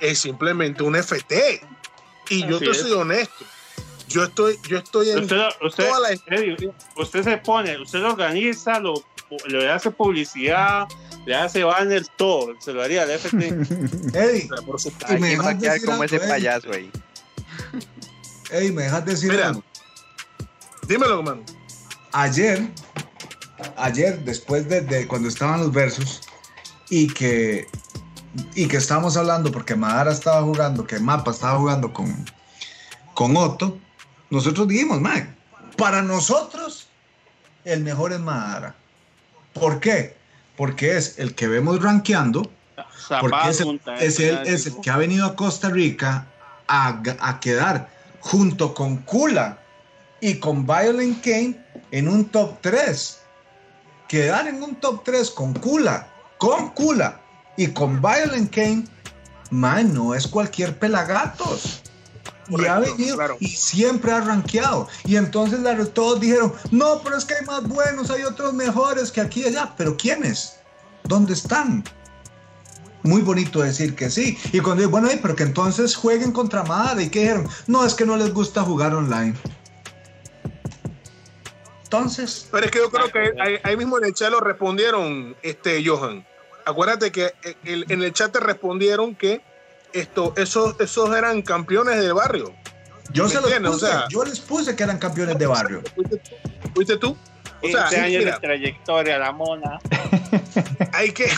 es 0.00 0.18
simplemente 0.18 0.82
un 0.82 0.94
FT. 0.96 1.60
Y 2.28 2.46
yo 2.46 2.58
te 2.58 2.74
soy 2.74 2.92
honesto. 2.92 3.44
Yo 4.08 4.24
estoy, 4.24 4.56
yo 4.68 4.78
estoy 4.78 5.10
en 5.10 5.18
usted, 5.24 5.36
toda 5.58 6.00
la... 6.00 6.10
usted 6.96 7.22
se 7.24 7.38
pone, 7.38 7.76
usted 7.78 7.98
lo 7.98 8.10
organiza, 8.10 8.78
lo, 8.78 8.94
le 9.48 9.68
hace 9.68 9.90
publicidad, 9.90 10.86
le 11.26 11.34
hace 11.34 11.64
banners, 11.64 12.10
todo, 12.16 12.54
se 12.60 12.72
lo 12.72 12.82
haría 12.82 13.02
al 13.02 13.10
FT. 13.10 13.46
Eddie, 14.14 14.48
por 14.64 14.78
y 15.10 15.20
me 15.20 15.30
dejas 15.30 15.60
decir 15.60 15.84
como 15.84 16.04
ese 16.04 16.20
payaso 16.20 16.72
ahí. 16.72 16.90
Eddie, 18.50 18.72
me 18.72 18.84
dejas 18.84 19.04
decir 19.04 19.32
Mira, 19.32 19.48
algo. 19.48 19.64
Dímelo, 20.86 21.18
hermano. 21.18 21.42
Ayer, 22.12 22.70
ayer, 23.76 24.20
después 24.20 24.68
de, 24.68 24.80
de 24.80 25.06
cuando 25.06 25.28
estaban 25.28 25.60
los 25.60 25.72
versos, 25.72 26.22
y 26.88 27.08
que 27.08 27.66
y 28.54 28.68
que 28.68 28.76
estábamos 28.76 29.16
hablando 29.16 29.50
porque 29.50 29.74
Madara 29.74 30.12
estaba 30.12 30.42
jugando, 30.42 30.86
que 30.86 30.98
Mapa 30.98 31.30
estaba 31.30 31.58
jugando 31.58 31.92
con, 31.92 32.24
con 33.14 33.36
Otto, 33.36 33.78
nosotros 34.30 34.68
dijimos, 34.68 35.00
Mike, 35.00 35.34
para 35.76 36.02
nosotros 36.02 36.88
el 37.64 37.82
mejor 37.82 38.12
es 38.12 38.20
Madara. 38.20 38.74
¿Por 39.52 39.80
qué? 39.80 40.15
Porque 40.56 40.96
es 40.96 41.18
el 41.18 41.34
que 41.34 41.48
vemos 41.48 41.82
rankeando, 41.82 42.50
porque 43.20 43.48
es 43.48 43.60
el, 43.60 43.80
es 44.00 44.20
es 44.20 44.66
el 44.66 44.80
que 44.80 44.90
ha 44.90 44.96
venido 44.96 45.26
a 45.26 45.36
Costa 45.36 45.68
Rica 45.68 46.26
a, 46.66 47.02
a 47.20 47.40
quedar 47.40 47.88
junto 48.20 48.74
con 48.74 48.98
Kula 48.98 49.58
y 50.20 50.38
con 50.40 50.66
Violent 50.66 51.22
Kane 51.22 51.56
en 51.90 52.08
un 52.08 52.24
top 52.26 52.58
3. 52.60 53.20
Quedar 54.08 54.48
en 54.48 54.62
un 54.62 54.76
top 54.76 55.02
3 55.04 55.30
con 55.30 55.52
Kula, 55.54 56.08
con 56.38 56.70
Kula 56.70 57.20
y 57.56 57.68
con 57.68 58.00
Violent 58.00 58.54
Kane, 58.54 58.84
man, 59.50 59.92
no 59.92 60.14
es 60.14 60.26
cualquier 60.26 60.78
pelagatos. 60.78 61.82
Y 62.48 62.64
ha 62.64 62.78
venido 62.78 63.18
y 63.40 63.48
siempre 63.48 64.12
ha 64.12 64.20
rankeado. 64.20 64.88
Y 65.04 65.16
entonces 65.16 65.60
todos 65.92 66.20
dijeron, 66.20 66.52
no, 66.70 67.00
pero 67.02 67.16
es 67.16 67.24
que 67.24 67.34
hay 67.34 67.44
más 67.44 67.66
buenos, 67.66 68.10
hay 68.10 68.22
otros 68.22 68.52
mejores 68.54 69.10
que 69.10 69.20
aquí 69.20 69.42
y 69.42 69.46
allá. 69.46 69.74
Pero 69.76 69.96
¿quiénes? 69.96 70.58
¿Dónde 71.04 71.32
están? 71.34 71.84
Muy 73.02 73.22
bonito 73.22 73.60
decir 73.60 73.94
que 73.94 74.10
sí. 74.10 74.36
Y 74.52 74.60
cuando 74.60 74.80
digo, 74.82 74.90
bueno, 74.90 75.08
pero 75.22 75.36
que 75.36 75.44
entonces 75.44 75.94
jueguen 75.94 76.32
contra 76.32 76.64
madre. 76.64 77.04
¿Y 77.04 77.08
qué 77.08 77.20
dijeron? 77.20 77.48
No, 77.66 77.84
es 77.84 77.94
que 77.94 78.04
no 78.04 78.16
les 78.16 78.32
gusta 78.32 78.62
jugar 78.62 78.94
online. 78.94 79.34
Entonces. 81.84 82.48
Pero 82.50 82.66
es 82.66 82.70
que 82.72 82.78
yo 82.78 82.90
creo 82.90 83.10
que 83.10 83.60
ahí, 83.62 83.76
mismo 83.76 83.98
en 83.98 84.04
el 84.06 84.14
chat 84.14 84.30
lo 84.30 84.40
respondieron, 84.40 85.36
este, 85.42 85.86
Johan 85.86 86.24
acuérdate 86.66 87.10
que 87.10 87.32
eh, 87.44 87.54
en 87.64 88.02
el 88.02 88.12
chat 88.12 88.32
te 88.32 88.40
respondieron 88.40 89.14
que 89.14 89.40
esto, 89.92 90.34
esos, 90.36 90.78
esos 90.80 91.14
eran 91.16 91.42
campeones 91.42 92.00
del 92.00 92.14
barrio. 92.14 92.54
Yo 93.12 93.28
se 93.28 93.40
los 93.40 93.52
puse, 93.52 93.88
yo 94.10 94.24
les 94.24 94.40
puse 94.40 94.74
que 94.74 94.82
eran 94.82 94.98
campeones 94.98 95.38
de 95.38 95.46
barrio. 95.46 95.82
¿Fuiste, 96.74 96.96
tú? 96.96 97.16
O 97.62 97.68
sea, 97.68 97.86
años 97.86 98.24
de 98.24 98.32
trayectoria, 98.32 99.18
la 99.18 99.32
mona. 99.32 99.78
Hay 100.92 101.12
que, 101.12 101.30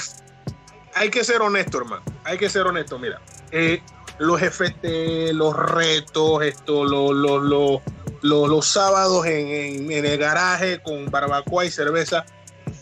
hay 0.94 1.10
que 1.10 1.24
ser 1.24 1.42
honesto, 1.42 1.78
hermano. 1.78 2.02
Hay 2.24 2.38
que 2.38 2.48
ser 2.48 2.66
honesto. 2.66 2.98
Mira, 2.98 3.20
eh, 3.50 3.80
los 4.18 4.40
FT, 4.40 5.32
los 5.32 5.54
retos, 5.54 6.42
esto, 6.42 6.84
los, 6.84 7.12
los, 7.14 7.82
los, 8.22 8.66
sábados 8.66 9.26
en, 9.26 9.90
en, 9.90 10.04
el 10.04 10.18
garaje 10.18 10.80
con 10.80 11.10
barbacoa 11.10 11.64
y 11.64 11.70
cerveza 11.70 12.24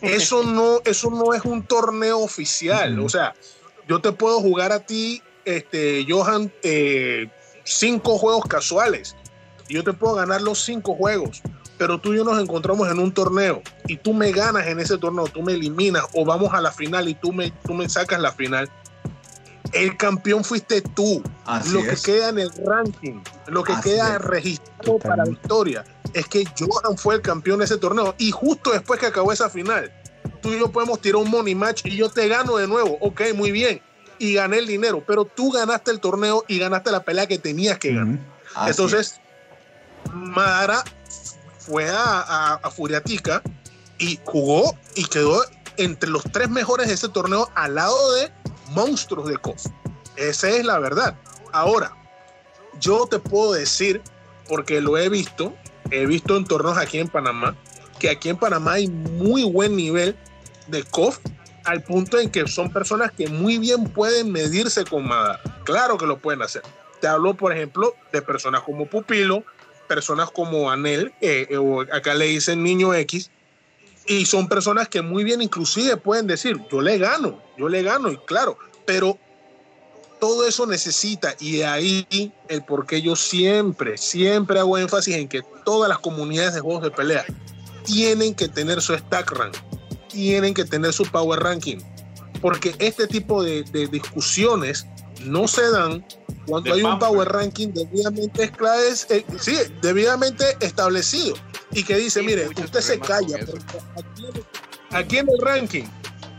eso 0.03 0.43
no, 0.45 0.81
eso 0.85 1.11
no 1.11 1.35
es 1.35 1.45
un 1.45 1.63
torneo 1.63 2.21
oficial. 2.21 2.99
O 3.01 3.09
sea, 3.09 3.35
yo 3.89 4.01
te 4.01 4.13
puedo 4.13 4.41
jugar 4.41 4.73
a 4.73 4.81
ti, 4.81 5.23
este, 5.47 6.05
Johan, 6.07 6.53
eh, 6.63 7.31
cinco 7.65 8.19
juegos 8.19 8.45
casuales. 8.45 9.17
Yo 9.69 9.83
te 9.83 9.95
puedo 9.95 10.17
ganar 10.17 10.43
los 10.43 10.63
cinco 10.63 10.95
juegos. 10.95 11.43
pero 11.79 11.99
tú 12.01 12.15
y 12.15 12.17
yo 12.17 12.25
nos 12.25 12.41
encontramos 12.41 12.91
en 12.91 12.99
un 12.99 13.13
torneo 13.13 13.63
y 13.87 13.97
tú 13.99 14.15
me 14.15 14.33
ganas 14.33 14.67
en 14.67 14.81
ese 14.81 14.97
torneo, 14.97 15.27
tú 15.27 15.43
me 15.43 15.53
eliminas 15.53 16.05
o 16.15 16.25
vamos 16.25 16.55
a 16.55 16.61
la 16.63 16.73
final 16.73 17.07
y 17.09 17.15
tú 17.15 17.33
me, 17.33 17.51
tú 17.67 17.75
me 17.75 17.87
sacas 17.89 18.19
la 18.21 18.33
final, 18.33 18.71
el 19.73 19.97
campeón 19.97 20.43
fuiste 20.43 20.81
tú. 20.81 21.23
Así 21.45 21.71
lo 21.73 21.81
es. 21.81 22.03
que 22.03 22.13
queda 22.13 22.31
en 22.31 22.39
el 22.39 22.51
ranking, 22.65 23.21
lo 23.49 23.63
que 23.63 23.73
Así 23.75 23.91
queda 23.91 24.17
es. 24.17 24.23
registrado 24.23 24.99
para 24.99 25.25
la 25.25 25.31
historia, 25.31 25.85
es 26.15 26.27
que 26.29 26.45
Johan 26.59 26.97
fue 26.97 27.17
el 27.17 27.21
campeón 27.21 27.59
de 27.59 27.67
ese 27.67 27.77
torneo. 27.77 28.15
Y 28.17 28.31
justo 28.31 28.71
después 28.73 28.99
que 28.99 29.07
acabó 29.07 29.31
esa 29.33 29.51
final, 29.51 29.93
tú 30.41 30.55
y 30.55 30.59
yo 30.59 30.73
podemos 30.73 31.01
tirar 31.01 31.17
un 31.17 31.31
money 31.31 31.55
match 31.55 31.83
y 31.85 31.97
yo 31.97 32.09
te 32.09 32.27
gano 32.27 32.57
de 32.57 32.67
nuevo. 32.67 32.97
Ok, 33.01 33.21
muy 33.35 33.53
bien. 33.53 33.83
Y 34.19 34.35
gané 34.35 34.59
el 34.59 34.67
dinero, 34.67 35.03
pero 35.07 35.25
tú 35.25 35.51
ganaste 35.51 35.91
el 35.91 36.01
torneo 36.01 36.45
y 36.49 36.59
ganaste 36.59 36.91
la 36.91 37.05
pelea 37.05 37.27
que 37.27 37.39
tenías 37.39 37.79
que 37.79 37.95
ganar. 37.95 38.19
Entonces, 38.67 39.21
Madara 40.13 40.83
fue 41.59 41.89
a, 41.89 42.21
a, 42.21 42.55
a 42.55 42.71
Furiatica 42.71 43.43
y 43.99 44.19
jugó 44.25 44.77
y 44.95 45.05
quedó 45.05 45.43
entre 45.77 46.11
los 46.11 46.23
tres 46.33 46.49
mejores 46.49 46.89
de 46.89 46.95
ese 46.95 47.09
torneo 47.09 47.51
al 47.55 47.75
lado 47.75 48.15
de 48.15 48.33
monstruos 48.71 49.29
de 49.29 49.37
KOF. 49.37 49.67
Esa 50.17 50.49
es 50.49 50.65
la 50.65 50.79
verdad. 50.79 51.17
Ahora, 51.53 51.95
yo 52.81 53.07
te 53.07 53.19
puedo 53.19 53.53
decir, 53.53 54.03
porque 54.49 54.81
lo 54.81 54.97
he 54.99 55.09
visto, 55.09 55.55
he 55.91 56.07
visto 56.07 56.37
en 56.37 56.45
torneos 56.45 56.79
aquí 56.79 56.99
en 56.99 57.09
Panamá, 57.09 57.57
que 57.99 58.11
aquí 58.11 58.29
en 58.29 58.37
Panamá 58.37 58.73
hay 58.73 58.89
muy 58.89 59.45
buen 59.45 59.77
nivel 59.77 60.17
de 60.69 60.83
KOF 60.85 61.19
al 61.67 61.83
punto 61.83 62.19
en 62.19 62.31
que 62.31 62.47
son 62.47 62.73
personas 62.73 63.13
que 63.13 63.29
muy 63.29 63.59
bien 63.59 63.85
pueden 63.85 64.33
medirse 64.33 64.85
con 64.85 65.07
Madara. 65.07 65.41
Claro 65.65 65.99
que 65.99 66.07
lo 66.07 66.19
pueden 66.19 66.43
hacer. 66.43 66.63
Te 67.01 67.09
hablo, 67.09 67.35
por 67.35 67.53
ejemplo, 67.53 67.95
de 68.13 68.23
personas 68.23 68.63
como 68.63 68.87
Pupilo, 68.87 69.45
personas 69.87 70.31
como 70.31 70.71
Anel, 70.71 71.13
eh, 71.21 71.47
eh, 71.51 71.57
o 71.57 71.81
acá 71.81 72.15
le 72.15 72.27
dicen 72.27 72.63
Niño 72.63 72.95
X, 72.95 73.31
y 74.07 74.25
son 74.27 74.49
personas 74.49 74.89
que 74.89 75.03
muy 75.03 75.25
bien 75.25 75.43
inclusive 75.43 75.97
pueden 75.97 76.27
decir, 76.27 76.61
yo 76.71 76.81
le 76.81 76.99
gano, 76.99 77.43
yo 77.59 77.69
le 77.69 77.83
gano, 77.83 78.11
y 78.11 78.17
claro, 78.19 78.59
pero 78.85 79.19
todo 80.21 80.47
eso 80.47 80.67
necesita, 80.67 81.35
y 81.41 81.59
de 81.59 81.67
ahí 81.67 82.33
el 82.49 82.65
por 82.65 82.87
qué 82.87 83.03
yo 83.03 83.17
siempre, 83.17 83.99
siempre 83.99 84.61
hago 84.61 84.79
énfasis 84.79 85.17
en 85.17 85.29
que 85.29 85.43
todas 85.65 85.89
las 85.89 85.99
comunidades 85.99 86.55
de 86.55 86.61
juegos 86.61 86.85
de 86.85 86.91
pelea 86.91 87.25
tienen 87.85 88.35
que 88.35 88.49
tener 88.49 88.81
su 88.81 88.97
stack 88.97 89.31
rank, 89.33 89.57
tienen 90.17 90.55
que 90.55 90.65
tener 90.65 90.95
su 90.95 91.05
power 91.05 91.41
ranking, 91.41 91.77
porque 92.41 92.75
este 92.79 93.07
tipo 93.07 93.43
de, 93.43 93.65
de 93.65 93.87
discusiones 93.87 94.87
no 95.25 95.47
se 95.47 95.71
dan 95.71 96.05
cuando 96.47 96.73
hay 96.73 96.83
un 96.83 96.99
power 96.99 97.29
ranking 97.29 97.69
debidamente, 97.75 98.51
esclaves- 98.51 99.07
eh, 99.11 99.27
sí, 99.39 99.57
debidamente 99.83 100.57
establecido. 100.61 101.35
Y 101.73 101.83
que 101.85 101.97
dice, 101.97 102.21
Sí, 102.21 102.27
mire, 102.27 102.49
usted 102.49 102.81
se 102.81 102.99
calla, 102.99 103.37
aquí, 103.37 104.27
aquí 104.91 105.19
en 105.19 105.29
el 105.29 105.39
ranking 105.41 105.85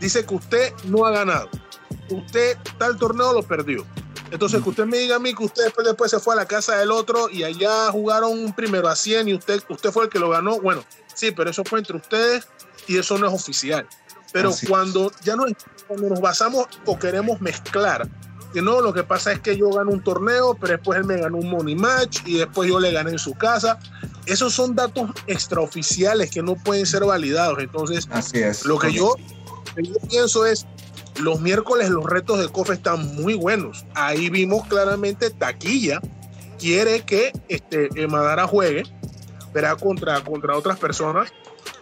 dice 0.00 0.24
que 0.24 0.34
usted 0.34 0.72
no 0.84 1.04
ha 1.06 1.10
ganado, 1.12 1.48
usted 2.10 2.56
tal 2.78 2.96
torneo 2.98 3.32
lo 3.32 3.42
perdió. 3.44 3.86
Entonces, 4.30 4.62
que 4.62 4.68
usted 4.70 4.84
me 4.86 4.98
diga 4.98 5.16
a 5.16 5.18
mí 5.18 5.34
que 5.34 5.44
usted 5.44 5.64
después, 5.64 5.86
después 5.86 6.10
se 6.10 6.18
fue 6.18 6.34
a 6.34 6.36
la 6.36 6.46
casa 6.46 6.76
del 6.76 6.90
otro 6.90 7.30
y 7.30 7.44
allá 7.44 7.90
jugaron 7.92 8.32
un 8.32 8.52
primero 8.54 8.88
a 8.88 8.96
100 8.96 9.28
y 9.28 9.34
usted, 9.34 9.62
usted 9.68 9.90
fue 9.90 10.04
el 10.04 10.10
que 10.10 10.18
lo 10.18 10.28
ganó. 10.30 10.60
Bueno, 10.60 10.84
sí, 11.14 11.30
pero 11.30 11.48
eso 11.50 11.62
fue 11.64 11.78
entre 11.78 11.96
ustedes 11.96 12.46
y 12.88 12.98
eso 12.98 13.18
no 13.18 13.28
es 13.28 13.32
oficial. 13.32 13.86
Pero 14.32 14.50
Así 14.50 14.66
cuando 14.66 15.12
ya 15.22 15.36
no, 15.36 15.44
cuando 15.86 16.08
nos 16.08 16.20
basamos 16.20 16.66
o 16.84 16.98
queremos 16.98 17.40
mezclar, 17.40 18.08
que 18.52 18.62
no, 18.62 18.80
lo 18.80 18.92
que 18.92 19.04
pasa 19.04 19.32
es 19.32 19.40
que 19.40 19.56
yo 19.56 19.70
gano 19.70 19.90
un 19.90 20.02
torneo, 20.02 20.56
pero 20.58 20.72
después 20.72 20.98
él 20.98 21.04
me 21.04 21.18
ganó 21.18 21.36
un 21.38 21.50
money 21.50 21.74
match 21.74 22.20
y 22.24 22.38
después 22.38 22.68
yo 22.68 22.80
le 22.80 22.92
gané 22.92 23.12
en 23.12 23.18
su 23.18 23.34
casa. 23.34 23.78
Esos 24.26 24.54
son 24.54 24.74
datos 24.74 25.10
extraoficiales 25.26 26.30
que 26.30 26.42
no 26.42 26.54
pueden 26.56 26.86
ser 26.86 27.04
validados. 27.04 27.58
Entonces, 27.58 28.08
Así 28.10 28.38
es. 28.38 28.64
lo 28.64 28.78
que 28.78 28.92
yo, 28.92 29.14
lo 29.16 29.74
que 29.74 29.82
yo 29.82 29.94
pienso 30.08 30.46
es, 30.46 30.66
los 31.20 31.40
miércoles 31.40 31.90
los 31.90 32.04
retos 32.04 32.38
de 32.38 32.48
COF 32.48 32.70
están 32.70 33.14
muy 33.16 33.34
buenos. 33.34 33.84
Ahí 33.94 34.30
vimos 34.30 34.66
claramente 34.66 35.30
Taquilla 35.30 36.00
quiere 36.58 37.02
que 37.02 37.32
este, 37.48 37.88
Madara 38.08 38.46
juegue, 38.46 38.82
verá 39.52 39.76
contra, 39.76 40.22
contra 40.22 40.56
otras 40.56 40.78
personas. 40.78 41.32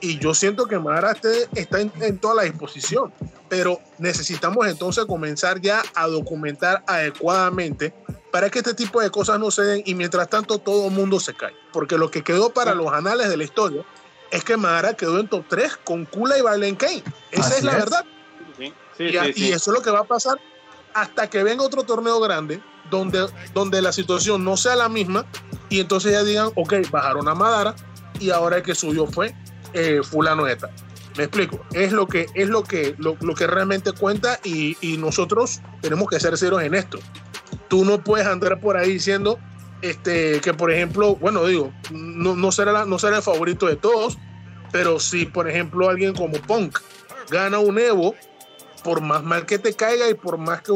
Y 0.01 0.19
yo 0.19 0.35
siento 0.35 0.67
que 0.67 0.79
Madara 0.79 1.13
esté- 1.13 1.49
está 1.55 1.81
en, 1.81 1.93
en 2.01 2.19
toda 2.19 2.35
la 2.37 2.43
disposición. 2.43 3.13
Pero 3.49 3.81
necesitamos 3.99 4.67
entonces 4.67 5.05
comenzar 5.07 5.61
ya 5.61 5.83
a 5.95 6.07
documentar 6.09 6.83
adecuadamente 6.87 7.95
para 8.33 8.51
que 8.51 8.59
este 8.59 8.75
tipo 8.75 9.01
de 9.01 9.11
cosas 9.11 9.39
no 9.39 9.51
se 9.51 9.63
den 9.63 9.83
y 9.87 9.95
mientras 9.95 10.29
tanto 10.29 10.59
todo 10.59 10.87
el 10.89 10.93
mundo 10.93 11.21
se 11.21 11.35
cae. 11.35 11.55
Porque 11.73 11.97
lo 11.97 12.11
que 12.11 12.23
quedó 12.23 12.51
para 12.51 12.75
los 12.75 12.93
anales 12.93 13.29
de 13.29 13.37
la 13.37 13.45
historia 13.45 13.83
es 14.31 14.43
que 14.45 14.57
Madara 14.57 14.95
quedó 14.95 15.21
en 15.21 15.29
top 15.29 15.45
3 15.49 15.77
con 15.85 16.05
Kula 16.05 16.37
y 16.37 16.43
Balen 16.43 16.75
Kane. 16.77 17.03
Esa 17.31 17.47
Así 17.47 17.55
es 17.59 17.65
la 17.65 17.73
es. 17.73 17.79
verdad. 17.79 18.05
Sí, 18.59 18.75
sí, 18.97 19.05
Y, 19.05 19.11
sí, 19.13 19.19
y 19.29 19.33
sí. 19.33 19.53
eso 19.53 19.71
es 19.71 19.79
lo 19.79 19.83
que 19.83 19.91
va 19.91 20.01
a 20.01 20.05
pasar 20.05 20.39
hasta 20.95 21.29
que 21.31 21.43
venga 21.43 21.63
otro 21.63 21.83
torneo 21.85 22.19
grande 22.21 22.61
donde, 22.91 23.27
donde 23.55 23.83
la 23.83 23.93
situación 23.93 24.43
no 24.45 24.57
sea 24.57 24.75
la 24.77 24.89
misma 24.89 25.27
y 25.69 25.81
entonces 25.81 26.13
ya 26.13 26.23
digan, 26.25 26.51
ok, 26.57 26.75
bajaron 26.91 27.29
a 27.29 27.35
Madara 27.35 27.75
y 28.19 28.31
ahora 28.31 28.57
el 28.57 28.63
que 28.63 28.75
subió 28.75 29.07
fue 29.07 29.35
eh, 29.73 30.01
fulano 30.03 30.45
de. 30.45 30.57
Me 31.17 31.25
explico, 31.25 31.65
es 31.73 31.93
lo 31.93 32.07
que, 32.07 32.27
es 32.35 32.49
lo 32.49 32.63
que, 32.63 32.95
lo, 32.99 33.17
lo 33.21 33.35
que 33.35 33.47
realmente 33.47 33.93
cuenta 33.93 34.39
y, 34.45 34.77
y 34.83 34.99
nosotros 34.99 35.61
tenemos 35.81 36.09
que 36.09 36.21
ser 36.21 36.37
serios 36.37 36.63
en 36.63 36.75
esto. 36.75 36.99
Tú 37.69 37.85
no 37.85 38.03
puedes 38.05 38.27
andar 38.27 38.61
por 38.61 38.77
ahí 38.77 38.93
diciendo 38.93 39.39
este, 39.83 40.41
que, 40.41 40.53
por 40.53 40.71
ejemplo, 40.71 41.17
bueno, 41.17 41.45
digo, 41.47 41.73
no, 41.91 42.37
no, 42.37 42.53
será 42.53 42.73
la- 42.73 42.85
no 42.85 42.99
será 42.99 43.17
el 43.19 43.23
favorito 43.23 43.67
de 43.67 43.77
todos, 43.77 44.19
pero 44.73 45.01
si, 45.01 45.25
por 45.25 45.49
ejemplo, 45.49 45.89
alguien 45.89 46.13
como 46.15 46.35
Punk 46.35 46.79
gana 47.31 47.59
un 47.61 47.79
Evo, 47.79 48.15
por 48.85 49.01
más 49.01 49.23
mal 49.23 49.47
que 49.47 49.59
te 49.59 49.73
caiga 49.75 50.09
y 50.11 50.15
por 50.15 50.37
más 50.39 50.61
que 50.63 50.73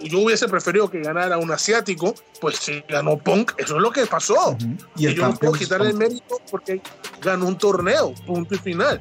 yo 0.00 0.20
hubiese 0.20 0.48
preferido 0.48 0.90
que 0.90 1.00
ganara 1.00 1.38
un 1.38 1.50
asiático, 1.50 2.14
pues 2.40 2.56
si 2.56 2.82
ganó 2.88 3.16
Punk, 3.18 3.52
eso 3.58 3.76
es 3.76 3.82
lo 3.82 3.90
que 3.90 4.06
pasó. 4.06 4.56
Y 4.96 5.14
yo 5.14 5.28
no 5.28 5.34
puedo 5.34 5.52
quitarle 5.52 5.90
el 5.90 5.96
mérito 5.96 6.40
porque 6.50 6.80
ganó 7.22 7.46
un 7.46 7.56
torneo, 7.58 8.12
punto 8.26 8.54
y 8.54 8.58
final. 8.58 9.00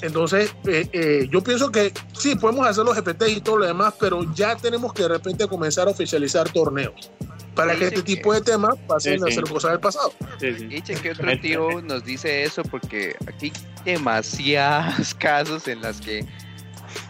Entonces, 0.00 0.54
eh, 0.66 0.88
eh, 0.92 1.28
yo 1.30 1.42
pienso 1.42 1.72
que 1.72 1.92
sí, 2.12 2.36
podemos 2.36 2.66
hacer 2.66 2.84
los 2.84 2.96
GPT 2.96 3.22
y 3.28 3.40
todo 3.40 3.58
lo 3.58 3.66
demás, 3.66 3.94
pero 3.98 4.22
ya 4.32 4.56
tenemos 4.56 4.92
que 4.92 5.02
de 5.02 5.08
repente 5.08 5.48
comenzar 5.48 5.88
a 5.88 5.90
oficializar 5.90 6.48
torneos 6.50 7.10
para 7.56 7.74
que 7.74 7.86
este 7.86 7.96
que- 7.96 8.02
tipo 8.02 8.32
de 8.32 8.40
temas 8.40 8.76
pasen 8.86 9.18
Sí, 9.18 9.24
a 9.24 9.26
sí. 9.26 9.34
ser 9.34 9.44
cosas 9.44 9.72
del 9.72 9.80
pasado. 9.80 10.12
Sí, 10.38 10.54
sí. 10.56 10.68
Y 10.70 10.80
que 10.82 11.10
otro 11.10 11.40
tío 11.40 11.82
nos 11.82 12.04
dice 12.04 12.44
eso 12.44 12.62
porque 12.62 13.16
aquí 13.26 13.52
hay 13.84 13.94
demasiados 13.94 15.14
casos 15.18 15.66
en 15.66 15.82
las 15.82 16.00
que 16.00 16.24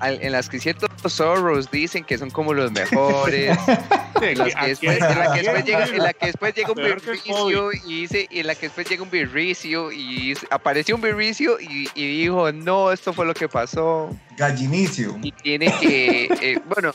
en 0.03 0.33
las 0.33 0.49
que 0.49 0.59
ciertos 0.59 0.88
zorros 1.07 1.71
dicen 1.71 2.05
que 2.05 2.19
son 2.19 2.31
como 2.31 2.55
los 2.55 2.73
mejores 2.73 3.57
en 4.23 4.39
las 4.39 4.55
que 4.55 4.61
Aquí- 4.61 4.69
después, 4.87 4.97
en 5.01 5.19
la 5.19 5.33
que 5.35 5.41
después 5.43 5.65
llega, 5.65 5.85
en 5.87 6.03
la 6.03 6.13
que 6.13 6.27
después 6.27 6.55
llega 6.55 6.69
un 6.73 6.77
birricio 6.77 7.73
y 7.73 8.01
dice, 8.01 8.27
y 8.31 8.41
en 8.41 8.47
la 8.47 8.55
que 8.55 8.67
después 8.67 8.89
llega 8.89 9.03
un 9.03 9.11
birricio 9.11 9.93
y 9.93 10.29
dice- 10.31 10.47
apareció 10.51 10.95
un 10.97 11.01
birricio 11.03 11.61
y, 11.61 11.89
y 11.95 12.21
dijo, 12.23 12.51
no, 12.53 12.91
esto 12.93 13.13
fue 13.13 13.27
lo 13.27 13.35
que 13.35 13.49
pasó. 13.49 14.11
Gallinicio. 14.37 15.19
Y 15.23 15.33
tiene 15.33 15.73
que, 15.81 16.25
eh, 16.41 16.61
bueno, 16.69 16.93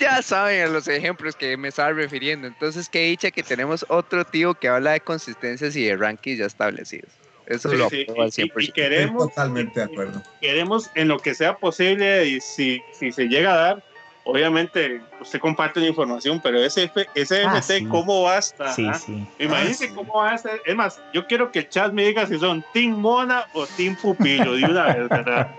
ya 0.00 0.20
saben 0.22 0.62
a 0.62 0.66
los 0.66 0.86
ejemplos 0.88 1.36
que 1.36 1.56
me 1.56 1.68
estaba 1.68 1.92
refiriendo. 1.92 2.46
Entonces, 2.46 2.88
qué 2.88 3.04
dicha 3.04 3.30
que 3.30 3.42
tenemos 3.42 3.84
otro 3.88 4.24
tío 4.24 4.54
que 4.54 4.68
habla 4.68 4.92
de 4.92 5.00
consistencias 5.00 5.74
y 5.76 5.84
de 5.84 5.96
rankings 5.96 6.38
ya 6.38 6.46
establecidos. 6.46 7.10
Eso 7.52 7.70
Sí, 7.70 7.76
lo 7.76 7.88
sí, 7.90 8.06
y- 8.08 8.20
y- 8.22 8.30
100%. 8.30 8.60
y 8.60 8.64
Estoy 8.68 8.72
queremos 8.72 9.28
totalmente 9.28 9.80
de 9.80 9.86
acuerdo. 9.86 10.22
queremos 10.40 10.90
en 10.94 11.08
lo 11.08 11.18
que 11.18 11.34
sea 11.34 11.56
posible 11.58 12.26
y 12.26 12.40
si, 12.40 12.80
si 12.92 13.12
se 13.12 13.26
llega 13.28 13.52
a 13.52 13.56
dar, 13.56 13.84
obviamente 14.24 15.00
usted 15.20 15.38
comparte 15.40 15.80
la 15.80 15.86
información, 15.88 16.40
pero 16.42 16.58
ese, 16.62 16.84
F- 16.84 17.06
ese 17.14 17.44
Ah, 17.44 17.60
sí. 17.60 17.86
¿cómo 17.88 18.22
va 18.22 18.36
a 18.36 18.38
estar? 18.38 18.72
Sí, 18.72 18.86
ah? 18.88 18.94
sí. 18.94 19.26
Imagínense 19.38 19.84
Ah, 19.84 19.88
sí. 19.88 19.94
cómo 19.94 20.14
va 20.14 20.30
a 20.32 20.38
ser. 20.38 20.60
Es 20.64 20.74
más, 20.76 21.00
yo 21.12 21.26
quiero 21.26 21.50
que 21.50 21.60
el 21.60 21.68
chat 21.68 21.92
me 21.92 22.04
diga 22.06 22.26
si 22.26 22.38
son 22.38 22.64
Team 22.72 22.92
Mona 22.92 23.46
o 23.52 23.66
Team 23.66 23.96
Pupilo, 23.96 24.54
de 24.54 24.64
una 24.64 24.86
vez, 24.94 25.08
¿verdad? 25.08 25.54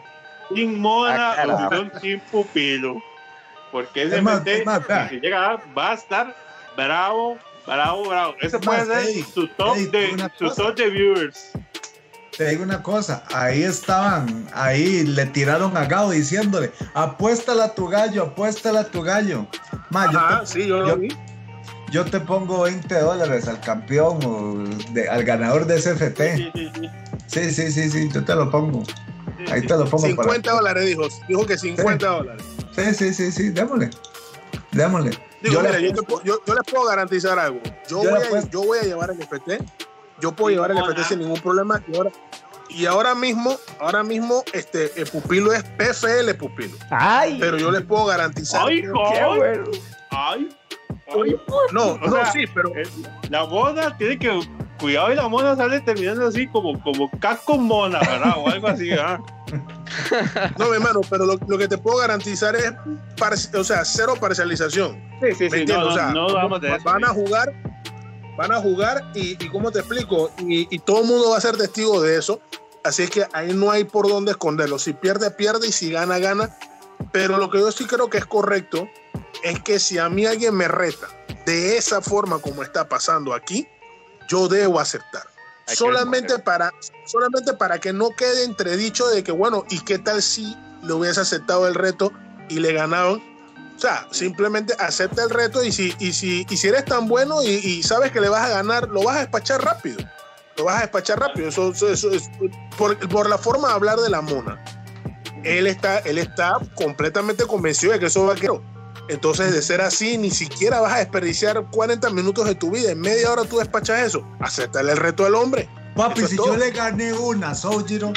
Team 0.53 0.75
Mona 0.79 1.33
Ah, 1.33 1.45
o 1.47 1.57
si 1.69 1.75
son 1.75 1.91
Team 2.01 2.21
Pupilo. 2.31 3.01
Porque 3.71 4.03
ese 4.03 4.19
FT, 4.19 4.63
si 4.63 5.09
se 5.09 5.19
llega 5.19 5.37
a 5.37 5.41
dar, 5.41 5.63
va 5.77 5.91
a 5.91 5.93
estar 5.95 6.35
bravo, 6.77 7.39
bravo, 7.65 8.07
bravo. 8.07 8.35
Ese 8.39 8.57
Es 8.57 8.65
puede 8.65 8.85
más, 8.85 8.87
ser 9.03 9.23
su 9.25 9.41
de 9.47 9.47
top 9.55 10.75
de 10.75 10.89
viewers. 10.91 11.51
Te 12.37 12.49
digo 12.49 12.63
una 12.63 12.81
cosa, 12.81 13.23
ahí 13.33 13.61
estaban, 13.63 14.47
ahí 14.53 15.03
le 15.03 15.25
tiraron 15.27 15.77
a 15.77 15.85
Gao 15.85 16.09
diciéndole, 16.11 16.71
apuéstala 16.95 17.65
a 17.65 17.75
tu 17.75 17.87
gallo, 17.87 18.23
apuéstala 18.23 18.79
a 18.81 18.83
tu 18.85 19.01
gallo. 19.03 19.45
Ma, 19.91 20.11
yo 20.11 20.19
te- 20.41 20.47
sí, 20.47 20.67
yo 20.67 20.77
lo 20.79 20.87
yo- 20.87 20.97
vi. 20.97 21.09
yo 21.91 22.05
te 22.05 22.19
pongo 22.19 22.63
20 22.63 22.99
dólares 22.99 23.47
al 23.47 23.59
campeón 23.61 24.19
o 24.25 24.55
de- 24.93 25.07
al 25.07 25.23
ganador 25.23 25.67
de 25.67 25.77
SFT. 25.77 26.37
Sí, 26.37 26.51
sí, 26.55 26.71
sí. 26.73 26.89
Sí, 27.27 27.51
sí, 27.51 27.71
sí, 27.71 27.89
sí, 27.91 28.09
yo 28.11 28.23
te 28.25 28.33
lo 28.35 28.49
pongo. 28.49 28.81
Ahí 29.51 29.61
te 29.61 29.77
lo 29.77 29.85
pongo 29.85 30.05
50 30.07 30.41
para. 30.51 30.57
dólares 30.57 30.85
dijo, 30.87 31.03
dijo 31.27 31.45
que 31.45 31.57
50 31.57 32.07
dólares. 32.07 32.43
Sí, 32.75 32.93
sí, 32.95 33.13
sí, 33.13 33.31
sí, 33.31 33.49
démosle. 33.49 33.91
Démosle. 34.71 35.11
Digo, 35.43 35.55
Yo 35.55 35.61
le 35.61 35.69
mira, 35.69 35.79
yo, 35.81 36.03
te 36.03 36.13
yo- 36.27 36.39
yo 36.47 36.55
les 36.55 36.63
puedo 36.71 36.85
garantizar 36.85 37.37
algo. 37.37 37.59
Yo, 37.87 37.97
voy 37.99 38.07
a, 38.09 38.49
yo 38.49 38.63
voy 38.63 38.79
a 38.79 38.83
llevar 38.83 39.11
el 39.11 39.21
FT, 39.21 39.59
yo 40.23 40.31
puedo 40.31 40.49
llevar 40.55 40.71
el 40.71 40.77
FT 40.77 41.03
sin 41.03 41.19
ningún 41.19 41.39
problema. 41.41 41.81
Y 41.91 41.95
ahora, 41.97 42.11
y 42.69 42.85
ahora 42.85 43.13
mismo, 43.13 43.57
ahora 43.79 44.03
mismo, 44.03 44.41
este 44.53 44.91
el 44.99 45.05
pupilo 45.07 45.51
es 45.51 45.63
PFL 45.63 46.33
pupilo. 46.39 46.75
Ay. 46.89 47.37
Pero 47.39 47.57
yo 47.57 47.69
les 47.71 47.81
puedo 47.81 48.05
garantizar. 48.05 48.65
Ay, 48.67 48.81
que- 48.81 48.87
Qué 48.87 49.25
bueno. 49.37 49.63
Ay. 50.11 50.49
no, 51.73 51.83
O 51.93 51.97
no, 51.97 52.11
sea, 52.15 52.31
sí, 52.31 52.45
pero 52.53 52.69
eh, 52.75 52.83
La 53.29 53.45
mona 53.45 53.97
tiene 53.97 54.17
que. 54.17 54.39
Cuidado 54.79 55.11
y 55.13 55.15
la 55.15 55.27
mona 55.27 55.55
sale 55.55 55.79
terminando 55.81 56.27
así 56.27 56.47
como, 56.47 56.81
como 56.81 57.09
casco 57.19 57.57
mona, 57.57 57.99
¿verdad? 57.99 58.33
O 58.37 58.49
algo 58.49 58.67
así, 58.67 58.91
¿ah? 58.91 59.19
no, 60.57 60.67
mi 60.69 60.75
hermano, 60.75 61.01
pero 61.09 61.25
lo, 61.25 61.37
lo 61.47 61.57
que 61.57 61.67
te 61.67 61.77
puedo 61.77 61.97
garantizar 61.99 62.55
es, 62.55 62.73
o 63.53 63.63
sea, 63.63 63.85
cero 63.85 64.15
parcialización. 64.19 64.99
Sí, 65.21 65.35
sí, 65.35 65.49
¿Me 65.49 65.59
sí. 65.59 65.65
No, 65.65 65.87
o 65.87 65.91
sea, 65.93 66.07
no, 66.07 66.27
no 66.27 66.33
vamos 66.33 66.59
de 66.61 66.69
eso. 66.75 66.83
van 66.83 67.05
a 67.05 67.09
jugar, 67.09 67.53
van 68.37 68.51
a 68.51 68.59
jugar 68.59 69.11
y, 69.13 69.43
y 69.43 69.49
¿cómo 69.49 69.71
te 69.71 69.79
explico? 69.79 70.31
Y, 70.39 70.73
y 70.73 70.79
todo 70.79 71.01
el 71.01 71.07
mundo 71.07 71.31
va 71.31 71.37
a 71.37 71.41
ser 71.41 71.57
testigo 71.57 72.01
de 72.01 72.17
eso. 72.17 72.39
Así 72.83 73.03
es 73.03 73.09
que 73.09 73.25
ahí 73.33 73.53
no 73.53 73.71
hay 73.71 73.85
por 73.85 74.07
dónde 74.07 74.31
esconderlo. 74.31 74.77
Si 74.77 74.93
pierde, 74.93 75.31
pierde 75.31 75.67
y 75.67 75.71
si 75.71 75.91
gana, 75.91 76.19
gana. 76.19 76.57
Pero 77.11 77.37
lo 77.37 77.49
que 77.49 77.59
yo 77.59 77.71
sí 77.71 77.85
creo 77.85 78.09
que 78.09 78.17
es 78.17 78.25
correcto 78.25 78.87
es 79.43 79.61
que 79.61 79.79
si 79.79 79.97
a 79.97 80.09
mí 80.09 80.25
alguien 80.25 80.55
me 80.55 80.67
reta 80.67 81.07
de 81.45 81.77
esa 81.77 82.01
forma 82.01 82.39
como 82.39 82.63
está 82.63 82.87
pasando 82.87 83.33
aquí, 83.33 83.67
yo 84.27 84.47
debo 84.47 84.79
aceptar. 84.79 85.23
Hay 85.67 85.75
Solamente 85.75 86.39
para, 86.39 86.71
solamente 87.05 87.53
para 87.53 87.79
que 87.79 87.93
no 87.93 88.09
quede 88.11 88.43
entredicho 88.43 89.07
de 89.07 89.23
que, 89.23 89.31
bueno, 89.31 89.65
¿y 89.69 89.79
qué 89.79 89.97
tal 89.97 90.21
si 90.21 90.55
le 90.83 90.93
hubiese 90.93 91.21
aceptado 91.21 91.67
el 91.67 91.75
reto 91.75 92.11
y 92.49 92.59
le 92.59 92.73
ganaban? 92.73 93.21
O 93.83 93.85
sea, 93.85 94.07
simplemente 94.11 94.73
acepta 94.79 95.23
el 95.23 95.29
reto 95.29 95.61
y 95.61 95.69
si, 95.73 95.93
y 95.99 96.13
si, 96.13 96.45
y 96.49 96.55
si 96.55 96.69
eres 96.69 96.85
tan 96.85 97.05
bueno 97.09 97.43
y, 97.43 97.47
y 97.49 97.83
sabes 97.83 98.11
que 98.13 98.21
le 98.21 98.29
vas 98.29 98.45
a 98.45 98.47
ganar, 98.47 98.87
lo 98.87 99.03
vas 99.03 99.17
a 99.17 99.19
despachar 99.19 99.61
rápido. 99.61 99.97
Lo 100.55 100.63
vas 100.63 100.77
a 100.77 100.81
despachar 100.83 101.19
rápido. 101.19 101.49
Eso, 101.49 101.71
eso- 101.73 101.89
eso 101.89 102.11
es 102.11 102.29
por, 102.77 102.97
por 103.09 103.29
la 103.29 103.37
forma 103.37 103.67
de 103.67 103.73
hablar 103.73 103.99
de 103.99 104.09
la 104.09 104.21
mona. 104.21 104.63
Él 105.43 105.67
está, 105.67 105.97
él 105.99 106.17
está 106.17 106.59
completamente 106.75 107.43
convencido 107.45 107.91
de 107.91 107.99
que 107.99 108.05
eso 108.05 108.25
va 108.25 108.31
a 108.31 108.35
quedar. 108.37 108.61
Entonces, 109.09 109.51
de 109.51 109.61
ser 109.61 109.81
así, 109.81 110.17
ni 110.17 110.31
siquiera 110.31 110.79
vas 110.79 110.93
a 110.93 110.99
desperdiciar 110.99 111.61
40 111.69 112.09
minutos 112.11 112.45
de 112.45 112.55
tu 112.55 112.71
vida. 112.71 112.91
En 112.91 113.01
media 113.01 113.29
hora 113.33 113.43
tú 113.43 113.57
despachas 113.57 113.99
eso. 114.07 114.25
Aceptarle 114.39 114.93
el 114.93 114.97
reto 114.97 115.25
al 115.25 115.35
hombre. 115.35 115.67
Papi, 115.97 116.21
Eso 116.21 116.29
si 116.29 116.37
yo 116.37 116.55
le 116.55 116.71
gané 116.71 117.11
una 117.11 117.49
a 117.49 117.55
Sojiro 117.55 118.13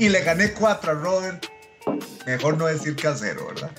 y 0.00 0.08
le 0.08 0.20
gané 0.22 0.52
cuatro 0.52 0.90
a 0.90 0.94
Robert, 0.94 1.46
mejor 2.26 2.56
no 2.56 2.66
decir 2.66 2.96
casero, 2.96 3.46
¿verdad? 3.46 3.70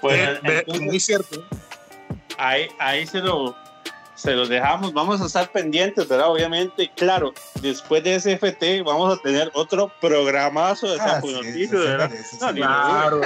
Pues, 0.00 0.16
Eh, 0.18 0.40
entonces, 0.42 0.80
muy 0.82 1.00
cierto. 1.00 1.44
ahí, 2.38 2.68
ahí 2.78 3.06
se 3.06 3.18
lo, 3.20 3.56
se 4.14 4.32
los 4.32 4.48
dejamos. 4.48 4.92
Vamos 4.92 5.20
a 5.20 5.26
estar 5.26 5.50
pendientes, 5.50 6.06
¿verdad? 6.08 6.28
Obviamente, 6.30 6.90
claro, 6.96 7.32
después 7.60 8.02
de 8.04 8.14
ese 8.16 8.32
FT 8.38 8.82
vamos 8.82 9.16
a 9.18 9.22
tener 9.22 9.50
otro 9.54 9.90
programazo 10.00 10.90
de 10.90 11.00
Ah, 11.00 11.08
Sapo 11.20 11.28
sí, 11.28 11.66
¿verdad? 11.66 12.10
No, 12.10 12.16
sí. 12.16 12.36
ni 12.54 12.60
lo 12.60 12.66
Claro. 12.66 13.20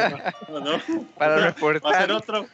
No, 0.49 0.61
no. 0.61 0.81
Para 1.17 1.31
Va 1.33 1.37
a 1.37 1.39
ser 1.41 1.55
reportar. 1.55 2.13
otro, 2.13 2.47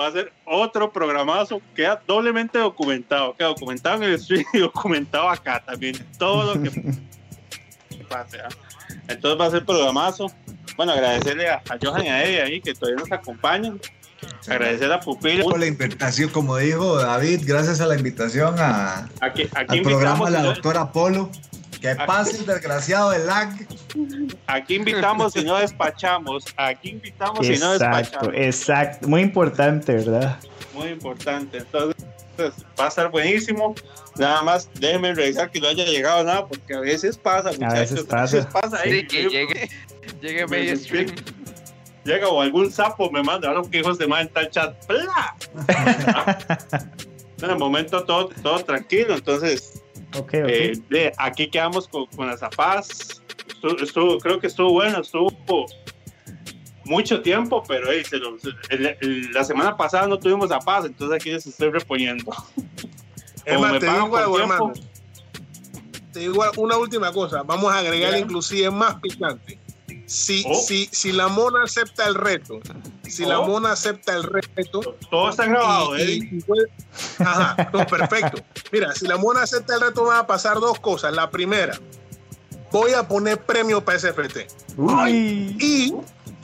va 0.00 0.06
a 0.08 0.12
ser 0.12 0.32
otro 0.44 0.92
programazo, 0.92 1.60
queda 1.74 2.02
doblemente 2.06 2.58
documentado, 2.58 3.34
queda 3.36 3.48
documentado 3.48 3.96
en 4.02 4.10
el 4.10 4.20
stream 4.20 4.44
y 4.52 4.58
documentado 4.58 5.28
acá 5.28 5.62
también, 5.64 5.94
todo 6.18 6.54
lo 6.54 6.62
que 6.62 6.70
pase. 8.08 8.38
¿ah? 8.40 8.48
Entonces 9.08 9.40
va 9.40 9.46
a 9.46 9.50
ser 9.50 9.64
programazo. 9.64 10.26
Bueno, 10.76 10.92
agradecerle 10.92 11.48
a, 11.48 11.62
a 11.68 11.78
Johan 11.80 12.04
y 12.04 12.08
a 12.08 12.24
Eddie 12.24 12.42
ahí 12.42 12.60
que 12.60 12.74
todavía 12.74 13.00
nos 13.00 13.12
acompañan. 13.12 13.80
Agradecer 14.48 14.90
a 14.92 15.00
Pupilo. 15.00 15.44
Por 15.44 15.60
la 15.60 15.66
invitación, 15.66 16.30
como 16.30 16.56
dijo 16.56 16.96
David, 16.96 17.42
gracias 17.44 17.80
a 17.80 17.86
la 17.86 17.96
invitación 17.96 18.54
a, 18.58 19.08
Aquí, 19.20 19.48
aquí 19.54 19.78
al 19.78 19.82
programa 19.82 20.24
invitamos, 20.24 20.26
de 20.26 20.38
la 20.38 20.42
doctora 20.42 20.92
Polo. 20.92 21.30
Que 21.80 21.94
pase 21.96 22.38
el 22.38 22.46
desgraciado 22.46 23.10
de 23.10 23.18
lag. 23.26 23.50
aquí 24.46 24.76
invitamos 24.76 25.36
y 25.36 25.44
no 25.44 25.58
despachamos. 25.58 26.44
Aquí 26.56 26.90
invitamos 26.90 27.46
y 27.46 27.58
no 27.58 27.74
Exacto, 27.74 27.98
despachamos. 27.98 28.34
exacto. 28.34 29.08
Muy 29.08 29.20
importante, 29.20 29.92
¿verdad? 29.92 30.38
Muy 30.72 30.88
importante. 30.88 31.58
Entonces, 31.58 32.02
va 32.80 32.86
a 32.86 32.88
estar 32.88 33.10
buenísimo. 33.10 33.74
Nada 34.16 34.42
más 34.42 34.70
déjenme 34.80 35.14
revisar 35.14 35.50
que 35.50 35.60
no 35.60 35.68
haya 35.68 35.84
llegado 35.84 36.24
nada, 36.24 36.46
porque 36.46 36.72
a 36.72 36.80
veces 36.80 37.18
pasa, 37.18 37.50
muchachos. 37.52 37.90
veces 37.90 38.04
pasa. 38.04 38.48
pasa 38.48 38.80
ahí. 38.82 39.00
Sí, 39.00 39.06
que 39.06 39.22
llegue, 39.28 39.68
llegue 40.24 40.46
medio 40.46 40.76
stream. 40.76 41.14
Llega 42.04 42.28
o 42.28 42.40
algún 42.40 42.70
sapo 42.70 43.10
me 43.10 43.22
manda, 43.22 43.48
ahora 43.48 43.62
que 43.70 43.78
hijos 43.78 43.96
de 43.98 44.06
madre 44.06 44.24
está 44.26 44.40
el 44.42 44.50
chat. 44.50 44.86
¡Pla! 44.86 45.36
en 47.42 47.50
el 47.50 47.58
momento 47.58 48.04
todo, 48.04 48.28
todo 48.42 48.58
tranquilo, 48.64 49.14
entonces 49.14 49.82
Ok, 50.16 50.28
ok. 50.28 50.32
eh, 50.34 50.72
de, 50.90 51.12
aquí 51.18 51.48
quedamos 51.48 51.88
con, 51.88 52.06
con 52.06 52.26
las 52.26 52.40
zapas. 52.40 53.22
Estuvo, 53.48 53.78
estuvo- 53.82 54.18
creo 54.18 54.38
que 54.38 54.46
estuvo 54.48 54.72
bueno, 54.72 55.00
estuvo 55.00 55.30
mucho 56.84 57.22
tiempo, 57.22 57.62
pero 57.66 57.90
eh, 57.90 58.04
se 58.04 58.18
lo- 58.18 58.36
el- 58.68 58.96
el- 59.00 59.32
la 59.32 59.42
semana 59.44 59.76
pasada 59.76 60.06
no 60.06 60.18
tuvimos 60.18 60.50
zapas, 60.50 60.84
entonces 60.84 61.16
aquí 61.16 61.30
les 61.30 61.46
estoy 61.46 61.70
reponiendo. 61.70 62.32
Me 63.46 63.78
te 63.78 63.86
digo 63.86 64.08
por 64.10 64.20
algo, 64.20 64.36
tiempo, 64.36 64.38
hermano. 64.38 64.72
Te 66.12 66.20
digo 66.20 66.44
una 66.58 66.76
última 66.76 67.12
cosa. 67.12 67.42
Vamos 67.42 67.72
a 67.72 67.78
agregar 67.78 68.12
Ya. 68.12 68.18
inclusive 68.18 68.70
más 68.70 68.96
picante. 69.00 69.58
Si, 70.06 70.44
Oh. 70.46 70.54
si, 70.54 70.88
si 70.92 71.12
la 71.12 71.28
mona 71.28 71.64
acepta 71.64 72.06
el 72.06 72.14
reto, 72.14 72.60
si 73.08 73.24
la 73.24 73.40
Oh. 73.40 73.46
mona 73.46 73.72
acepta 73.72 74.12
el 74.14 74.22
reto, 74.22 74.96
todo 75.10 75.30
está 75.30 75.46
grabado, 75.46 75.96
y- 75.98 76.02
¿eh? 76.02 76.04
y- 76.30 76.36
y 76.36 76.40
puede- 76.42 76.66
Ajá, 77.18 77.70
no, 77.72 77.86
perfecto. 77.86 78.42
Mira, 78.70 78.92
si 78.94 79.06
la 79.06 79.16
mona 79.16 79.42
acepta 79.42 79.74
el 79.74 79.80
reto, 79.80 80.04
van 80.04 80.18
a 80.18 80.26
pasar 80.26 80.60
dos 80.60 80.78
cosas. 80.80 81.12
La 81.14 81.30
primera, 81.30 81.78
voy 82.70 82.92
a 82.92 83.06
poner 83.08 83.38
premio 83.42 83.84
para 83.84 83.98
SFT. 83.98 84.46
Uy. 84.76 85.56
Y, 85.60 85.94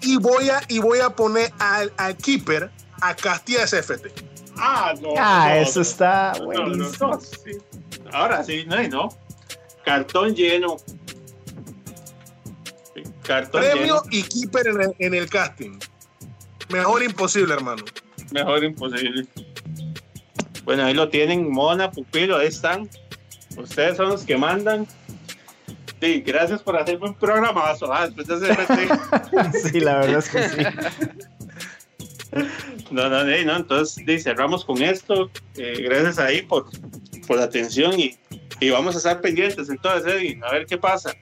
y, 0.03 0.17
voy, 0.17 0.49
a, 0.49 0.61
y 0.69 0.79
voy 0.79 1.01
a 1.01 1.11
poner 1.11 1.53
al, 1.59 1.93
al 1.99 2.17
keeper 2.17 2.71
a 3.03 3.15
Castilla 3.15 3.67
SFT. 3.67 4.07
Ah, 4.57 4.95
no. 5.01 5.11
Ah, 5.19 5.49
no, 5.51 5.55
eso 5.57 5.81
no, 5.81 5.83
está 5.83 6.33
no, 6.33 6.39
no, 6.39 6.45
buenísimo. 6.47 7.11
no, 7.11 7.21
sí. 7.21 7.59
Ahora 8.13 8.43
sí, 8.45 8.65
no, 8.67 8.83
y 8.83 8.89
no. 8.89 9.09
Cartón 9.85 10.35
lleno. 10.35 10.77
Cartón 13.23 13.63
Premio 13.63 14.03
lleno. 14.03 14.03
y 14.11 14.23
keeper 14.23 14.69
en 14.69 14.81
el, 14.81 14.95
en 14.99 15.15
el 15.15 15.29
casting. 15.29 15.79
Mejor 16.69 17.03
imposible, 17.03 17.55
hermano. 17.55 17.85
Mejor 18.31 18.65
imposible. 18.65 19.27
Bueno, 20.65 20.85
ahí 20.85 20.95
lo 20.95 21.09
tienen, 21.09 21.51
Mona, 21.51 21.91
Pupilo, 21.91 22.37
ahí 22.37 22.49
están. 22.49 22.89
Ustedes 23.57 23.97
son 23.97 24.11
los 24.11 24.25
que 24.25 24.37
mandan. 24.37 24.87
Sí, 26.01 26.23
gracias 26.25 26.63
por 26.63 26.77
hacerme 26.77 27.09
un 27.09 27.15
programazo. 27.15 27.93
Ah, 27.93 28.09
después 28.09 28.41
de 28.41 28.51
hacer 28.51 28.89
Sí, 29.73 29.81
la 29.81 29.99
verdad 29.99 30.19
es 30.19 30.29
que 30.29 30.49
sí. 30.49 30.63
No, 32.93 33.09
no, 33.09 33.25
no, 33.25 33.45
no, 33.45 33.57
entonces 33.57 34.05
sí, 34.07 34.21
cerramos 34.21 34.65
con 34.65 34.81
esto. 34.83 35.31
Eh, 35.57 35.83
gracias 35.83 36.19
ahí 36.21 36.43
por, 36.43 36.67
por 37.27 37.39
la 37.39 37.45
atención 37.45 37.99
y, 37.99 38.17
y 38.61 38.71
vamos 38.71 38.95
a 38.95 38.99
estar 38.99 39.21
pendientes 39.21 39.69
entonces, 39.69 40.15
Eddie, 40.15 40.41
a 40.45 40.53
ver 40.53 40.67
qué 40.67 40.79
pasa. 40.79 41.13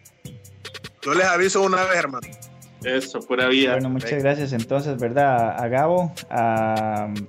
Yo 1.09 1.15
les 1.15 1.27
aviso 1.27 1.63
una 1.63 1.85
vez, 1.85 1.97
hermano. 1.97 2.29
Eso, 2.85 3.21
pura 3.21 3.49
vida. 3.49 3.73
Bueno, 3.73 3.89
muchas 3.89 4.23
gracias 4.23 4.53
entonces, 4.53 4.99
¿verdad? 4.99 5.59
A 5.59 5.67
Gabo, 5.69 6.13
a 6.29 7.09
um, 7.09 7.27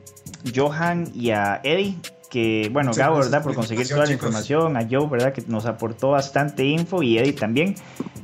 Johan 0.54 1.10
y 1.16 1.32
a 1.32 1.62
Eddie, 1.64 1.98
que, 2.30 2.68
bueno, 2.74 2.90
Muchas 2.90 3.08
Gabo, 3.08 3.20
¿verdad? 3.20 3.42
por 3.42 3.56
conseguir 3.56 3.88
toda 3.88 4.02
la 4.02 4.06
chicos. 4.08 4.16
información, 4.16 4.76
a 4.76 4.86
Joe, 4.90 5.08
¿verdad? 5.10 5.32
Que 5.32 5.44
nos 5.48 5.66
aportó 5.66 6.10
bastante 6.10 6.66
info 6.66 7.02
y 7.02 7.20
Eddie 7.20 7.32
también. 7.32 7.76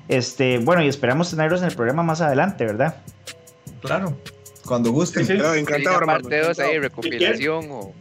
Este, 0.09 0.57
bueno, 0.57 0.83
y 0.83 0.89
esperamos 0.89 1.31
tenerlos 1.31 1.61
en 1.61 1.69
el 1.69 1.75
programa 1.75 2.03
más 2.03 2.19
adelante, 2.19 2.65
¿verdad? 2.65 2.97
Claro. 3.79 4.13
Cuando 4.65 4.91
gusten. 4.91 5.25
Sí, 5.25 5.37
sí. 5.37 5.43
Encantado, 5.57 5.97
hermano. 5.97 6.21
parte 6.21 6.41
dos 6.41 6.59
ahí, 6.59 6.79
recopilación 6.79 7.67
o 7.71 7.93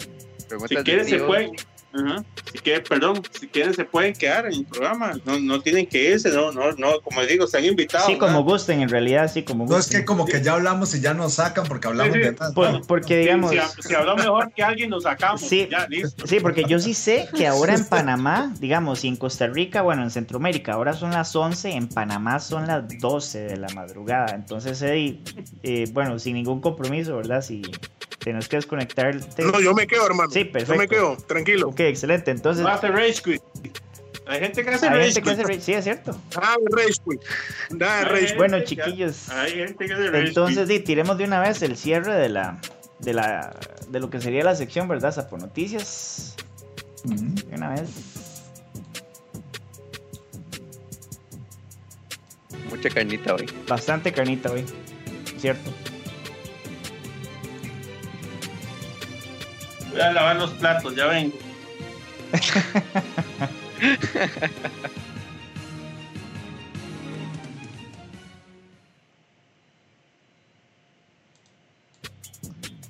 preguntas 0.49 0.71
Si 0.71 0.75
de 0.75 0.83
quieren, 0.83 1.05
se 1.05 1.19
pueden. 1.21 1.53
Ajá. 1.95 2.25
Si 2.53 2.59
quieren, 2.59 2.83
perdón, 2.89 3.23
si 3.31 3.47
quieren, 3.49 3.73
se 3.75 3.85
pueden 3.85 4.15
quedar 4.15 4.47
en 4.47 4.55
el 4.55 4.65
programa. 4.65 5.13
No, 5.25 5.39
no 5.39 5.61
tienen 5.61 5.87
que 5.87 6.11
irse, 6.11 6.31
no, 6.31 6.51
no, 6.53 6.73
no, 6.73 7.01
como 7.03 7.23
digo, 7.23 7.45
están 7.45 7.65
invitados. 7.65 8.07
Sí, 8.07 8.19
como 8.19 8.43
gusten, 8.43 8.81
en 8.81 8.89
realidad, 8.89 9.31
sí, 9.33 9.43
como 9.45 9.65
No 9.65 9.73
es 9.73 9.85
gusten. 9.87 10.01
que 10.01 10.05
como 10.05 10.27
que 10.27 10.43
ya 10.43 10.55
hablamos 10.55 10.95
y 10.95 11.01
ya 11.01 11.15
nos 11.15 11.35
sacan 11.35 11.67
porque 11.67 11.87
hablamos 11.89 12.15
Sí, 12.15 12.19
sí. 12.21 12.25
de 12.31 12.33
más. 12.37 12.53
Por- 12.53 12.73
¿no? 12.73 12.83
porque, 12.83 13.15
Sí, 13.15 13.21
digamos... 13.21 13.51
si, 13.53 13.59
si 13.89 13.95
habló 13.95 14.17
mejor 14.17 14.53
que 14.53 14.63
alguien, 14.63 14.91
nos 14.91 15.05
sacamos. 15.05 15.41
Sí. 15.41 15.69
Ya, 15.71 15.87
listo. 15.89 16.27
Sí, 16.27 16.39
porque 16.41 16.65
yo 16.69 16.79
sí 16.81 16.95
sé 16.95 17.29
que 17.37 17.47
ahora 17.47 17.75
en 17.75 17.85
Panamá, 17.89 18.53
digamos, 18.59 19.05
y 19.05 19.09
en 19.09 19.17
Costa 19.17 19.47
Rica, 19.47 19.83
bueno, 19.83 20.03
en 20.03 20.11
Centroamérica, 20.11 20.73
ahora 20.73 20.95
son 20.95 21.11
las 21.13 21.35
11, 21.35 21.73
en 21.73 21.89
Panamá 21.89 22.41
son 22.41 22.67
las 22.67 22.85
12 22.99 23.39
de 23.41 23.57
la 23.57 23.69
madrugada. 23.69 24.35
Entonces, 24.35 24.83
Eddie, 24.83 25.21
eh, 25.63 25.89
bueno, 25.93 26.19
sin 26.19 26.35
ningún 26.35 26.61
compromiso, 26.61 27.17
¿verdad? 27.17 27.41
Si 27.43 27.63
tienes 28.25 28.49
que 28.49 28.57
desconectarte. 28.57 29.45
No, 29.45 29.61
yo 29.61 29.75
me 29.75 29.87
quedo, 29.87 30.07
hermano. 30.07 30.31
Sí, 30.31 30.45
Yo 30.45 30.53
perfecto. 30.53 30.79
me 30.81 30.89
quedo, 30.89 31.17
tranquilo. 31.19 31.69
Ok, 31.69 31.81
excelente. 31.81 32.31
Entonces, 32.33 32.67
hace 32.67 32.89
rage 32.89 33.23
quit. 33.23 33.43
Hay 34.27 34.41
gente 34.41 34.65
que 34.65 34.71
hace 34.71 34.87
hay 34.89 34.93
rage 34.95 35.05
gente 35.13 35.23
que 35.23 35.31
hace 35.31 35.43
re- 35.45 35.61
Sí, 35.61 35.75
es 35.75 35.85
cierto. 35.85 36.13
De 36.31 36.41
rage 36.75 36.95
quit. 37.07 37.21
Hay 37.83 38.05
rage 38.05 38.27
quit. 38.29 38.37
Bueno, 38.37 38.61
chiquillos. 38.65 39.29
Hay 39.29 39.53
gente 39.53 39.87
que 39.87 39.93
hace 39.93 40.11
rage 40.11 40.29
Entonces, 40.29 40.67
sí, 40.67 40.81
tiremos 40.81 41.19
de 41.19 41.25
una 41.25 41.41
vez 41.41 41.61
el 41.63 41.77
cierre 41.77 42.15
de 42.15 42.29
la. 42.31 42.59
De, 43.01 43.13
la, 43.13 43.55
de 43.89 44.01
lo 44.01 44.09
que 44.09 44.21
sería 44.21 44.43
la 44.43 44.55
sección, 44.57 44.89
¿verdad? 44.89 45.13
Sapo 45.15 45.37
Noticias. 45.37 46.35
De 47.05 47.55
una 47.57 47.71
vez. 47.71 47.91
Mucha 52.71 52.89
carnita 52.89 53.35
hoy. 53.35 53.47
Bastante 53.69 54.13
carnita 54.13 54.51
hoy. 54.51 54.65
Cierto. 55.39 55.71
Voy 59.95 60.03
a 60.03 60.13
lavar 60.13 60.35
los 60.37 60.51
platos, 60.55 60.97
ya 60.97 61.07
vengo. 61.07 61.37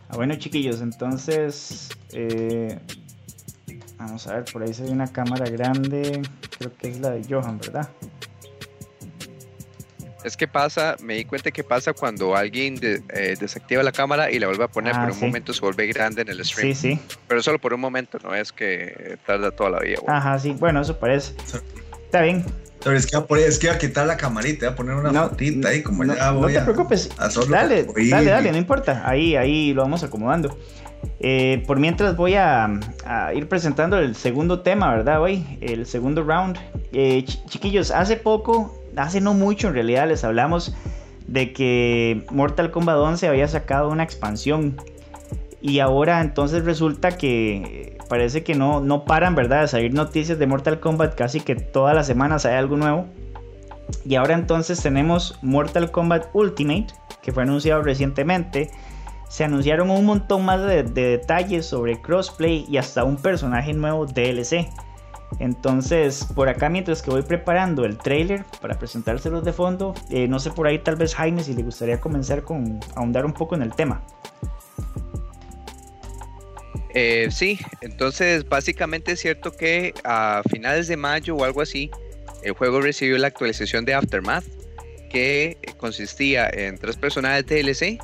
Ah, 0.08 0.16
bueno, 0.16 0.34
chiquillos, 0.36 0.80
entonces. 0.80 1.90
eh, 2.12 2.78
vamos 3.98 4.26
a 4.26 4.34
ver, 4.34 4.44
por 4.52 4.62
ahí 4.62 4.72
se 4.72 4.84
ve 4.84 4.90
una 4.90 5.10
cámara 5.12 5.48
grande. 5.50 6.22
Creo 6.58 6.76
que 6.76 6.88
es 6.88 7.00
la 7.00 7.10
de 7.10 7.24
Johan, 7.28 7.58
¿verdad? 7.58 7.88
Es 10.24 10.36
que 10.36 10.48
pasa, 10.48 10.96
me 11.02 11.14
di 11.16 11.24
cuenta 11.26 11.50
que 11.50 11.62
pasa 11.62 11.92
cuando 11.92 12.34
alguien 12.34 12.76
de- 12.76 13.02
eh, 13.14 13.36
desactiva 13.38 13.82
la 13.82 13.92
cámara 13.92 14.30
y 14.30 14.38
la 14.38 14.46
vuelve 14.46 14.64
a 14.64 14.68
poner, 14.68 14.94
Ah, 14.96 15.00
por 15.02 15.10
un 15.12 15.18
sí. 15.18 15.26
momento 15.26 15.52
se 15.52 15.60
vuelve 15.60 15.86
grande 15.88 16.22
en 16.22 16.28
el 16.30 16.42
stream. 16.44 16.74
Sí, 16.74 16.94
sí. 16.94 17.00
Pero 17.28 17.42
solo 17.42 17.58
por 17.58 17.74
un 17.74 17.80
momento, 17.80 18.18
no 18.24 18.34
es 18.34 18.50
que 18.50 19.18
tarda 19.26 19.50
toda 19.50 19.70
la 19.70 19.80
vida. 19.80 19.98
güey. 20.02 20.16
Ajá, 20.16 20.38
sí. 20.38 20.56
Bueno, 20.58 20.80
eso 20.80 20.98
parece. 20.98 21.34
Está 22.06 22.22
bien. 22.22 22.44
Pero 22.82 22.96
es 22.96 23.06
que, 23.06 23.16
voy 23.16 23.24
a 23.24 23.28
poner- 23.28 23.48
es 23.48 23.58
que 23.58 23.66
voy 23.68 23.76
a 23.76 23.78
quitar 23.78 24.06
la 24.06 24.16
camarita, 24.16 24.66
voy 24.66 24.72
a 24.72 24.76
poner 24.76 24.94
una 24.94 25.12
No, 25.12 25.28
fotita 25.28 25.68
ahí, 25.68 25.82
como 25.82 26.04
no, 26.04 26.14
ya 26.14 26.32
no 26.32 26.46
te 26.46 26.58
a- 26.58 26.64
preocupes. 26.64 27.10
a 27.18 27.30
solo 27.30 27.46
Dale, 27.46 27.86
dale, 28.10 28.30
dale, 28.30 28.50
no 28.52 28.58
importa. 28.58 29.02
Ahí, 29.08 29.36
ahí 29.36 29.72
lo 29.74 29.82
vamos 29.82 30.02
acomodando. 30.04 30.58
Eh, 31.20 31.62
por 31.66 31.78
mientras 31.78 32.16
voy 32.16 32.34
a, 32.34 32.64
a 33.06 33.34
ir 33.34 33.46
presentando 33.48 33.98
el 33.98 34.14
segundo 34.16 34.60
tema, 34.60 34.90
¿verdad? 34.94 35.20
Hoy, 35.20 35.44
el 35.60 35.86
segundo 35.86 36.22
round. 36.22 36.58
Eh, 36.92 37.24
ch- 37.26 37.44
chiquillos, 37.48 37.90
hace 37.90 38.16
poco, 38.16 38.78
hace 38.96 39.20
no 39.20 39.34
mucho 39.34 39.68
en 39.68 39.74
realidad, 39.74 40.08
les 40.08 40.24
hablamos 40.24 40.74
de 41.26 41.52
que 41.52 42.24
Mortal 42.30 42.70
Kombat 42.70 42.96
11 42.96 43.28
había 43.28 43.48
sacado 43.48 43.88
una 43.88 44.02
expansión. 44.02 44.76
Y 45.60 45.78
ahora 45.78 46.20
entonces 46.20 46.64
resulta 46.64 47.16
que 47.16 47.96
parece 48.08 48.44
que 48.44 48.54
no, 48.54 48.80
no 48.80 49.04
paran, 49.04 49.34
¿verdad? 49.34 49.62
De 49.62 49.68
salir 49.68 49.94
noticias 49.94 50.38
de 50.38 50.46
Mortal 50.46 50.78
Kombat 50.78 51.14
casi 51.14 51.40
que 51.40 51.56
todas 51.56 51.94
las 51.94 52.06
semanas 52.06 52.44
hay 52.44 52.56
algo 52.56 52.76
nuevo. 52.76 53.06
Y 54.04 54.16
ahora 54.16 54.34
entonces 54.34 54.82
tenemos 54.82 55.38
Mortal 55.42 55.90
Kombat 55.90 56.26
Ultimate, 56.34 56.88
que 57.22 57.32
fue 57.32 57.44
anunciado 57.44 57.82
recientemente. 57.82 58.70
Se 59.28 59.44
anunciaron 59.44 59.90
un 59.90 60.04
montón 60.04 60.44
más 60.44 60.60
de, 60.60 60.82
de 60.82 61.02
detalles 61.08 61.66
sobre 61.66 62.00
crossplay 62.00 62.66
y 62.68 62.76
hasta 62.76 63.04
un 63.04 63.16
personaje 63.16 63.72
nuevo 63.72 64.06
DLC. 64.06 64.68
Entonces, 65.40 66.26
por 66.34 66.48
acá 66.48 66.68
mientras 66.68 67.02
que 67.02 67.10
voy 67.10 67.22
preparando 67.22 67.84
el 67.84 67.98
trailer 67.98 68.44
para 68.60 68.78
presentárselos 68.78 69.44
de 69.44 69.52
fondo, 69.52 69.94
eh, 70.10 70.28
no 70.28 70.38
sé 70.38 70.50
por 70.50 70.66
ahí 70.66 70.78
tal 70.78 70.96
vez 70.96 71.14
Jaime 71.14 71.42
si 71.42 71.54
le 71.54 71.62
gustaría 71.62 72.00
comenzar 72.00 72.42
con 72.42 72.80
ahondar 72.94 73.26
un 73.26 73.32
poco 73.32 73.54
en 73.54 73.62
el 73.62 73.74
tema. 73.74 74.02
Eh, 76.94 77.28
sí, 77.32 77.58
entonces 77.80 78.48
básicamente 78.48 79.12
es 79.12 79.20
cierto 79.20 79.50
que 79.50 79.92
a 80.04 80.42
finales 80.48 80.86
de 80.86 80.96
mayo 80.96 81.34
o 81.34 81.44
algo 81.44 81.60
así, 81.60 81.90
el 82.44 82.52
juego 82.52 82.80
recibió 82.80 83.18
la 83.18 83.26
actualización 83.26 83.84
de 83.84 83.94
Aftermath, 83.94 84.44
que 85.10 85.58
consistía 85.76 86.48
en 86.52 86.78
tres 86.78 86.96
personajes 86.96 87.46
DLC, 87.46 87.98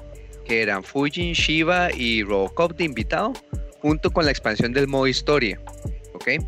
que 0.44 0.62
eran 0.62 0.82
Fujin, 0.82 1.35
Shiva 1.35 1.93
y 1.93 2.24
Robocop 2.24 2.73
de 2.73 2.85
invitado, 2.85 3.32
junto 3.81 4.11
con 4.11 4.24
la 4.24 4.32
expansión 4.32 4.73
del 4.73 4.89
modo 4.89 5.07
historia, 5.07 5.61
¿ok? 6.15 6.43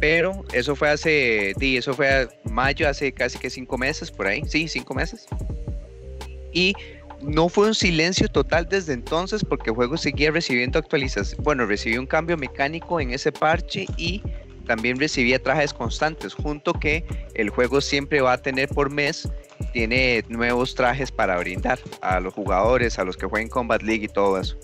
Pero 0.00 0.44
eso 0.52 0.76
fue 0.76 0.90
hace, 0.90 1.54
di, 1.56 1.76
eso 1.76 1.94
fue 1.94 2.28
mayo, 2.44 2.88
hace 2.88 3.12
casi 3.12 3.38
que 3.38 3.50
cinco 3.50 3.78
meses, 3.78 4.10
por 4.10 4.26
ahí, 4.26 4.42
sí, 4.46 4.68
cinco 4.68 4.94
meses. 4.94 5.26
Y 6.52 6.74
no 7.22 7.48
fue 7.48 7.68
un 7.68 7.74
silencio 7.74 8.28
total 8.28 8.68
desde 8.68 8.92
entonces 8.92 9.44
porque 9.44 9.70
el 9.70 9.76
juego 9.76 9.96
seguía 9.96 10.30
recibiendo 10.30 10.78
actualizaciones. 10.78 11.42
Bueno, 11.42 11.66
recibió 11.66 12.00
un 12.00 12.06
cambio 12.06 12.36
mecánico 12.36 13.00
en 13.00 13.10
ese 13.12 13.32
parche 13.32 13.86
y 13.96 14.22
también 14.66 14.98
recibía 14.98 15.42
trajes 15.42 15.72
constantes, 15.72 16.34
junto 16.34 16.74
que 16.74 17.04
el 17.34 17.50
juego 17.50 17.80
siempre 17.80 18.20
va 18.20 18.34
a 18.34 18.42
tener 18.42 18.68
por 18.68 18.90
mes, 18.90 19.28
tiene 19.72 20.24
nuevos 20.28 20.74
trajes 20.74 21.10
para 21.10 21.38
brindar 21.38 21.78
a 22.02 22.20
los 22.20 22.34
jugadores, 22.34 22.98
a 22.98 23.04
los 23.04 23.16
que 23.16 23.26
juegan 23.26 23.48
Combat 23.48 23.82
League 23.82 24.04
y 24.04 24.08
todo 24.08 24.38
eso. 24.40 24.56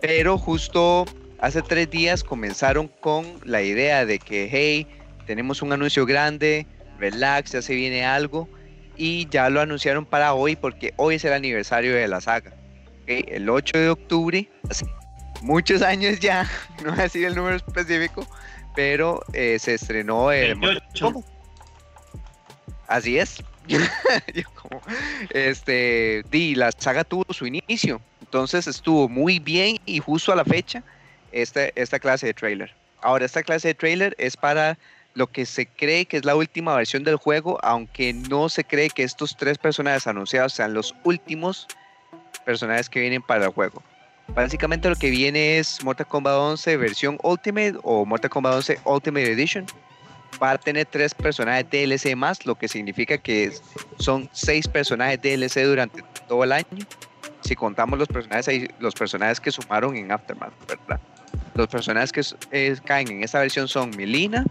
Pero 0.00 0.38
justo 0.38 1.04
hace 1.42 1.60
tres 1.60 1.90
días 1.90 2.22
comenzaron 2.22 2.86
con 2.86 3.26
la 3.44 3.62
idea 3.62 4.06
de 4.06 4.20
que, 4.20 4.48
hey, 4.50 4.86
tenemos 5.26 5.60
un 5.60 5.72
anuncio 5.72 6.06
grande, 6.06 6.66
relax, 6.98 7.50
ya 7.50 7.60
se 7.60 7.74
viene 7.74 8.06
algo 8.06 8.48
y 8.96 9.28
ya 9.28 9.50
lo 9.50 9.60
anunciaron 9.60 10.06
para 10.06 10.34
hoy 10.34 10.54
porque 10.54 10.94
hoy 10.96 11.16
es 11.16 11.24
el 11.24 11.32
aniversario 11.32 11.94
de 11.94 12.06
la 12.06 12.20
saga. 12.20 12.54
El 13.08 13.50
8 13.50 13.76
de 13.76 13.88
octubre, 13.88 14.48
hace 14.70 14.86
muchos 15.42 15.82
años 15.82 16.20
ya, 16.20 16.48
no 16.84 16.90
voy 16.90 17.00
a 17.00 17.02
decir 17.02 17.24
el 17.24 17.34
número 17.34 17.56
específico, 17.56 18.24
pero 18.76 19.20
eh, 19.32 19.58
se 19.58 19.74
estrenó 19.74 20.30
el... 20.30 20.54
28. 20.54 21.24
Así 22.86 23.18
es. 23.18 23.42
Yo 23.66 24.44
como, 24.54 24.80
este, 25.30 26.24
di, 26.30 26.54
la 26.54 26.70
saga 26.70 27.02
tuvo 27.02 27.24
su 27.30 27.46
inicio, 27.46 28.00
entonces 28.20 28.68
estuvo 28.68 29.08
muy 29.08 29.40
bien 29.40 29.78
y 29.86 29.98
justo 29.98 30.32
a 30.32 30.36
la 30.36 30.44
fecha 30.44 30.84
esta, 31.32 31.66
esta 31.74 31.98
clase 31.98 32.26
de 32.26 32.34
trailer. 32.34 32.74
Ahora, 33.00 33.24
esta 33.24 33.42
clase 33.42 33.68
de 33.68 33.74
trailer 33.74 34.14
es 34.18 34.36
para 34.36 34.78
lo 35.14 35.26
que 35.26 35.44
se 35.44 35.66
cree 35.66 36.06
que 36.06 36.16
es 36.16 36.24
la 36.24 36.36
última 36.36 36.74
versión 36.74 37.04
del 37.04 37.16
juego, 37.16 37.58
aunque 37.62 38.12
no 38.12 38.48
se 38.48 38.64
cree 38.64 38.90
que 38.90 39.02
estos 39.02 39.36
tres 39.36 39.58
personajes 39.58 40.06
anunciados 40.06 40.54
sean 40.54 40.74
los 40.74 40.94
últimos 41.04 41.66
personajes 42.44 42.88
que 42.88 43.00
vienen 43.00 43.22
para 43.22 43.46
el 43.46 43.50
juego. 43.50 43.82
Básicamente 44.28 44.88
lo 44.88 44.96
que 44.96 45.10
viene 45.10 45.58
es 45.58 45.82
Mortal 45.84 46.06
Kombat 46.06 46.34
11 46.34 46.76
versión 46.76 47.18
Ultimate 47.22 47.74
o 47.82 48.06
Mortal 48.06 48.30
Kombat 48.30 48.54
11 48.54 48.80
Ultimate 48.84 49.32
Edition. 49.32 49.66
Va 50.42 50.52
a 50.52 50.58
tener 50.58 50.86
tres 50.86 51.14
personajes 51.14 51.66
DLC 51.70 52.16
más, 52.16 52.46
lo 52.46 52.54
que 52.54 52.66
significa 52.66 53.18
que 53.18 53.52
son 53.98 54.28
seis 54.32 54.66
personajes 54.66 55.20
DLC 55.20 55.64
durante 55.64 56.02
todo 56.26 56.44
el 56.44 56.52
año. 56.52 56.86
Si 57.42 57.54
contamos 57.54 57.98
los 57.98 58.08
personajes, 58.08 58.68
los 58.78 58.94
personajes 58.94 59.40
que 59.40 59.50
sumaron 59.50 59.94
en 59.96 60.10
Aftermath, 60.10 60.54
¿verdad? 60.66 61.00
Los 61.54 61.68
personajes 61.68 62.12
que 62.12 62.22
eh, 62.50 62.76
caen 62.84 63.08
en 63.08 63.24
esta 63.24 63.40
versión 63.40 63.68
son 63.68 63.90
Milina, 63.96 64.44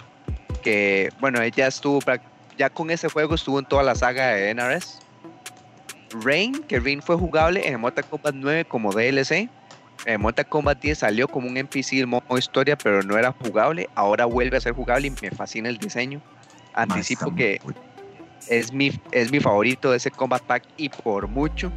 que 0.61 1.11
bueno, 1.19 1.41
ella 1.41 1.67
estuvo 1.67 1.99
ya 2.57 2.69
con 2.69 2.91
ese 2.91 3.09
juego 3.09 3.35
estuvo 3.35 3.59
en 3.59 3.65
toda 3.65 3.83
la 3.83 3.95
saga 3.95 4.27
de 4.27 4.53
NRS. 4.53 4.99
Rain, 6.23 6.63
que 6.67 6.79
Rain 6.79 7.01
fue 7.01 7.15
jugable 7.15 7.67
en 7.67 7.79
Mortal 7.79 8.05
Kombat 8.05 8.35
9 8.35 8.65
como 8.65 8.91
DLC. 8.91 9.49
En 10.05 10.21
Mortal 10.21 10.47
Kombat 10.47 10.79
10 10.81 10.97
salió 10.97 11.27
como 11.27 11.47
un 11.47 11.57
NPC 11.57 11.93
el 11.93 12.07
modo 12.07 12.37
historia, 12.37 12.77
pero 12.77 13.01
no 13.03 13.17
era 13.17 13.31
jugable. 13.31 13.89
Ahora 13.95 14.25
vuelve 14.25 14.57
a 14.57 14.61
ser 14.61 14.73
jugable 14.73 15.07
y 15.07 15.11
me 15.21 15.31
fascina 15.31 15.69
el 15.69 15.77
diseño. 15.77 16.21
Anticipo 16.73 17.33
que 17.35 17.61
es 18.47 18.73
mi, 18.73 18.91
es 19.11 19.31
mi 19.31 19.39
favorito 19.39 19.91
de 19.91 19.97
ese 19.97 20.11
Combat 20.11 20.41
Pack 20.41 20.63
y 20.77 20.89
por 20.89 21.27
mucho. 21.27 21.71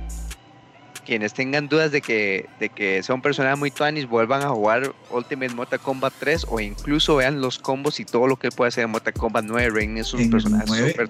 Quienes 1.04 1.34
tengan 1.34 1.68
dudas 1.68 1.92
de 1.92 2.00
que, 2.00 2.48
de 2.58 2.68
que 2.68 3.02
sea 3.02 3.14
un 3.14 3.22
personaje 3.22 3.56
muy 3.56 3.70
tuanis, 3.70 4.08
vuelvan 4.08 4.42
a 4.42 4.48
jugar 4.48 4.94
Ultimate 5.10 5.54
Mortal 5.54 5.80
Kombat 5.80 6.14
3 6.18 6.46
o 6.48 6.60
incluso 6.60 7.16
vean 7.16 7.40
los 7.40 7.58
combos 7.58 8.00
y 8.00 8.04
todo 8.04 8.26
lo 8.26 8.36
que 8.36 8.48
él 8.48 8.52
puede 8.56 8.68
hacer 8.68 8.84
en 8.84 8.90
Mortal 8.90 9.12
Kombat 9.14 9.44
9. 9.44 9.70
Rain 9.70 9.98
es 9.98 10.14
un 10.14 10.30
personaje 10.30 10.64
9, 10.66 10.90
súper 10.90 11.08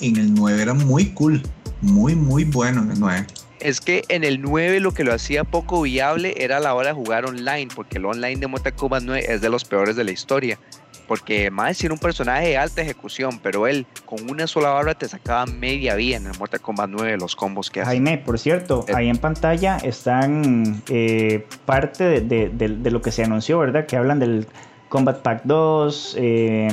en 0.00 0.16
el 0.16 0.34
9 0.34 0.62
era 0.62 0.74
muy 0.74 1.06
cool. 1.12 1.42
Muy, 1.80 2.14
muy 2.14 2.44
bueno 2.44 2.82
en 2.82 2.92
el 2.92 3.00
9. 3.00 3.26
Es 3.60 3.80
que 3.80 4.04
en 4.08 4.24
el 4.24 4.40
9 4.40 4.80
lo 4.80 4.92
que 4.92 5.04
lo 5.04 5.12
hacía 5.12 5.44
poco 5.44 5.82
viable 5.82 6.34
era 6.38 6.60
la 6.60 6.74
hora 6.74 6.88
de 6.88 6.94
jugar 6.94 7.26
online, 7.26 7.68
porque 7.74 7.98
el 7.98 8.06
online 8.06 8.36
de 8.36 8.46
Mortal 8.46 8.74
Kombat 8.74 9.02
9 9.02 9.24
es 9.28 9.40
de 9.40 9.50
los 9.50 9.64
peores 9.64 9.96
de 9.96 10.04
la 10.04 10.12
historia. 10.12 10.58
Porque 11.06 11.50
más 11.50 11.82
era 11.84 11.92
un 11.92 12.00
personaje 12.00 12.48
de 12.48 12.56
alta 12.56 12.80
ejecución, 12.82 13.38
pero 13.42 13.66
él 13.66 13.86
con 14.06 14.30
una 14.30 14.46
sola 14.46 14.70
barra 14.70 14.94
te 14.94 15.06
sacaba 15.08 15.44
media 15.46 15.94
vida 15.96 16.16
en 16.16 16.26
el 16.26 16.38
Mortal 16.38 16.60
Kombat 16.60 16.88
9 16.90 17.16
los 17.18 17.36
combos 17.36 17.70
que 17.70 17.80
hace. 17.82 17.90
Jaime, 17.90 18.18
por 18.18 18.38
cierto, 18.38 18.86
ahí 18.94 19.08
en 19.08 19.18
pantalla 19.18 19.76
están 19.78 20.82
eh, 20.88 21.46
parte 21.66 22.04
de, 22.04 22.20
de- 22.22 22.48
de- 22.48 22.68
de 22.76 22.90
lo 22.90 23.02
que 23.02 23.12
se 23.12 23.22
anunció, 23.22 23.58
¿verdad? 23.58 23.84
Que 23.86 23.96
hablan 23.96 24.18
del 24.18 24.46
Combat 24.88 25.20
Pack 25.20 25.42
2. 25.44 26.14
eh, 26.18 26.68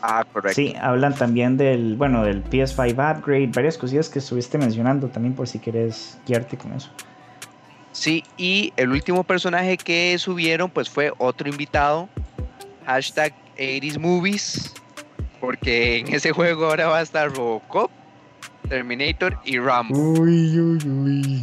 Ah, 0.00 0.24
correcto. 0.32 0.54
Sí, 0.54 0.74
hablan 0.80 1.14
también 1.14 1.56
del, 1.56 1.96
bueno, 1.96 2.22
del 2.24 2.44
PS5 2.44 2.92
upgrade, 3.18 3.48
varias 3.48 3.76
cosillas 3.78 4.08
que 4.08 4.20
estuviste 4.20 4.56
mencionando 4.56 5.08
también 5.08 5.34
por 5.34 5.48
si 5.48 5.58
quieres 5.58 6.18
guiarte 6.26 6.56
con 6.56 6.72
eso. 6.72 6.88
Sí, 7.90 8.22
y 8.36 8.72
el 8.76 8.90
último 8.90 9.24
personaje 9.24 9.76
que 9.76 10.16
subieron 10.18 10.70
pues 10.70 10.88
fue 10.88 11.12
otro 11.18 11.48
invitado, 11.48 12.08
hashtag 12.88 13.34
80s 13.58 13.98
Movies, 13.98 14.72
porque 15.40 15.98
en 15.98 16.14
ese 16.14 16.32
juego 16.32 16.66
ahora 16.66 16.88
va 16.88 16.98
a 16.98 17.02
estar 17.02 17.30
Robocop, 17.30 17.90
Terminator 18.68 19.38
y 19.44 19.58
Rambo. 19.58 19.94
Uy, 19.94 20.58
uy, 20.58 20.78
uy. 20.88 21.42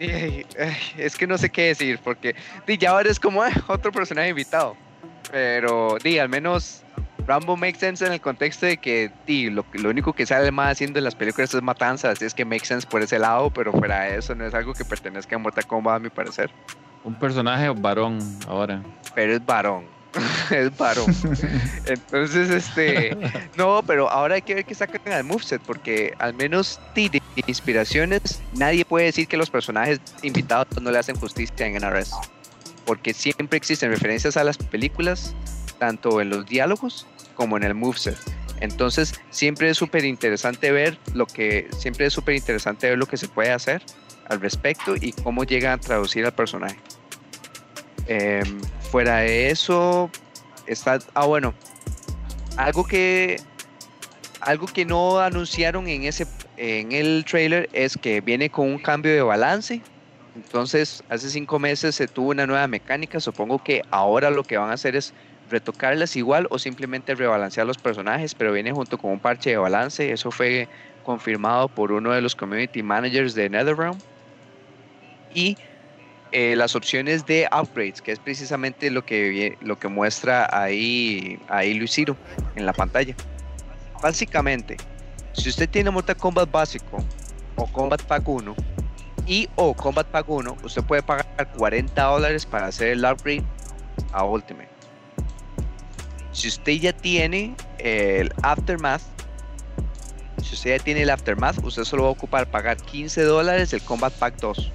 Ay, 0.00 0.44
ay, 0.58 0.76
es 0.98 1.16
que 1.16 1.28
no 1.28 1.38
sé 1.38 1.48
qué 1.48 1.68
decir, 1.68 2.00
porque 2.02 2.34
ya 2.78 2.90
ahora 2.90 3.08
es 3.08 3.20
como 3.20 3.40
"Ah, 3.42 3.50
otro 3.68 3.92
personaje 3.92 4.30
invitado. 4.30 4.74
Pero, 5.30 5.96
di, 6.02 6.18
al 6.18 6.28
menos 6.28 6.82
Rambo 7.24 7.56
makes 7.56 7.78
sense 7.78 8.04
en 8.04 8.12
el 8.12 8.20
contexto 8.20 8.66
de 8.66 8.78
que 8.78 9.12
di, 9.26 9.48
lo, 9.48 9.64
lo 9.74 9.90
único 9.90 10.12
que 10.12 10.26
sale 10.26 10.50
más 10.50 10.72
haciendo 10.72 10.98
en 10.98 11.04
las 11.04 11.14
películas 11.14 11.54
es 11.54 11.62
matanzas, 11.62 12.14
así 12.16 12.24
es 12.24 12.34
que 12.34 12.44
make 12.44 12.64
sense 12.66 12.84
por 12.86 13.00
ese 13.00 13.20
lado, 13.20 13.48
pero 13.50 13.72
fuera 13.72 14.00
de 14.02 14.18
eso 14.18 14.34
no 14.34 14.44
es 14.44 14.52
algo 14.54 14.74
que 14.74 14.84
pertenezca 14.84 15.36
a 15.36 15.38
Mortal 15.38 15.66
Kombat 15.68 15.96
a 15.96 15.98
mi 16.00 16.08
parecer. 16.10 16.50
Un 17.04 17.14
personaje 17.14 17.68
varón 17.68 18.18
ahora. 18.48 18.82
Pero 19.14 19.34
es 19.34 19.46
varón. 19.46 19.84
es 20.50 20.76
varón. 20.76 21.14
Entonces, 21.86 22.50
este. 22.50 23.16
No, 23.56 23.82
pero 23.86 24.10
ahora 24.10 24.36
hay 24.36 24.42
que 24.42 24.54
ver 24.54 24.64
qué 24.64 24.74
sacan 24.74 25.12
al 25.12 25.24
moveset, 25.24 25.60
porque 25.62 26.14
al 26.18 26.34
menos 26.34 26.80
de 26.94 27.22
inspiraciones, 27.46 28.40
nadie 28.54 28.84
puede 28.84 29.06
decir 29.06 29.26
que 29.26 29.36
los 29.36 29.50
personajes 29.50 30.00
invitados 30.22 30.80
no 30.80 30.90
le 30.90 30.98
hacen 30.98 31.16
justicia 31.16 31.66
en 31.66 31.74
NRS. 31.74 32.12
Porque 32.84 33.14
siempre 33.14 33.56
existen 33.56 33.90
referencias 33.90 34.36
a 34.36 34.44
las 34.44 34.58
películas, 34.58 35.34
tanto 35.78 36.20
en 36.20 36.30
los 36.30 36.46
diálogos 36.46 37.06
como 37.34 37.56
en 37.56 37.64
el 37.64 37.74
moveset. 37.74 38.18
Entonces, 38.60 39.14
siempre 39.30 39.70
es 39.70 39.76
súper 39.76 40.04
interesante 40.04 40.70
ver 40.70 40.98
lo 41.14 41.26
que. 41.26 41.68
Siempre 41.78 42.06
es 42.06 42.12
súper 42.12 42.34
interesante 42.34 42.88
ver 42.88 42.98
lo 42.98 43.06
que 43.06 43.16
se 43.16 43.28
puede 43.28 43.50
hacer 43.50 43.82
al 44.28 44.40
respecto 44.40 44.94
y 44.94 45.12
cómo 45.12 45.44
llegan 45.44 45.72
a 45.72 45.78
traducir 45.78 46.24
al 46.24 46.32
personaje. 46.32 46.78
Em, 48.06 48.60
fuera 48.92 49.20
de 49.20 49.48
eso, 49.48 50.10
está. 50.66 50.98
Ah, 51.14 51.24
bueno. 51.24 51.54
Algo 52.58 52.84
que. 52.84 53.40
Algo 54.42 54.66
que 54.66 54.84
no 54.84 55.18
anunciaron 55.18 55.88
en 55.88 56.04
ese 56.04 56.26
en 56.58 56.92
el 56.92 57.24
trailer 57.24 57.70
es 57.72 57.96
que 57.96 58.20
viene 58.20 58.50
con 58.50 58.68
un 58.68 58.78
cambio 58.78 59.12
de 59.12 59.22
balance. 59.22 59.80
Entonces, 60.36 61.02
hace 61.08 61.30
cinco 61.30 61.58
meses 61.58 61.94
se 61.94 62.06
tuvo 62.06 62.30
una 62.30 62.46
nueva 62.46 62.66
mecánica. 62.66 63.18
Supongo 63.18 63.62
que 63.62 63.82
ahora 63.90 64.30
lo 64.30 64.44
que 64.44 64.58
van 64.58 64.70
a 64.70 64.74
hacer 64.74 64.94
es 64.94 65.14
retocarlas 65.50 66.16
igual 66.16 66.46
o 66.50 66.58
simplemente 66.58 67.14
rebalancear 67.14 67.66
los 67.66 67.78
personajes, 67.78 68.34
pero 68.34 68.52
viene 68.52 68.72
junto 68.72 68.98
con 68.98 69.12
un 69.12 69.20
parche 69.20 69.50
de 69.50 69.56
balance. 69.56 70.12
Eso 70.12 70.30
fue 70.30 70.68
confirmado 71.02 71.68
por 71.68 71.92
uno 71.92 72.12
de 72.12 72.20
los 72.20 72.34
community 72.34 72.82
managers 72.82 73.34
de 73.34 73.48
NetherRealm. 73.48 73.98
Y 75.34 75.56
eh, 76.32 76.56
las 76.56 76.74
opciones 76.74 77.26
de 77.26 77.46
upgrades, 77.52 78.00
que 78.00 78.12
es 78.12 78.18
precisamente 78.18 78.90
lo 78.90 79.04
que, 79.04 79.56
lo 79.60 79.78
que 79.78 79.88
muestra 79.88 80.48
ahí, 80.50 81.38
ahí 81.48 81.74
Luisiro 81.74 82.16
en 82.56 82.64
la 82.64 82.72
pantalla. 82.72 83.14
Básicamente, 84.02 84.78
si 85.34 85.50
usted 85.50 85.68
tiene 85.68 85.90
Mortal 85.90 86.16
Kombat 86.16 86.50
básico 86.50 87.04
o 87.56 87.66
Combat 87.66 88.02
Pack 88.02 88.26
1 88.26 88.54
y 89.26 89.48
o 89.56 89.74
Combat 89.74 90.06
Pack 90.06 90.28
1, 90.28 90.56
usted 90.62 90.82
puede 90.82 91.02
pagar 91.02 91.52
40 91.56 92.02
dólares 92.02 92.46
para 92.46 92.66
hacer 92.66 92.88
el 92.88 93.04
upgrade 93.04 93.44
a 94.12 94.24
Ultimate. 94.24 94.70
Si 96.32 96.48
usted 96.48 96.72
ya 96.72 96.92
tiene 96.94 97.54
el 97.78 98.32
Aftermath, 98.42 99.02
si 100.42 100.54
usted 100.54 100.78
ya 100.78 100.82
tiene 100.82 101.02
el 101.02 101.10
Aftermath, 101.10 101.62
usted 101.62 101.84
solo 101.84 102.04
va 102.04 102.08
a 102.08 102.12
ocupar 102.12 102.50
pagar 102.50 102.78
15 102.78 103.22
dólares 103.22 103.72
el 103.72 103.82
Combat 103.82 104.12
Pack 104.14 104.40
2. 104.40 104.72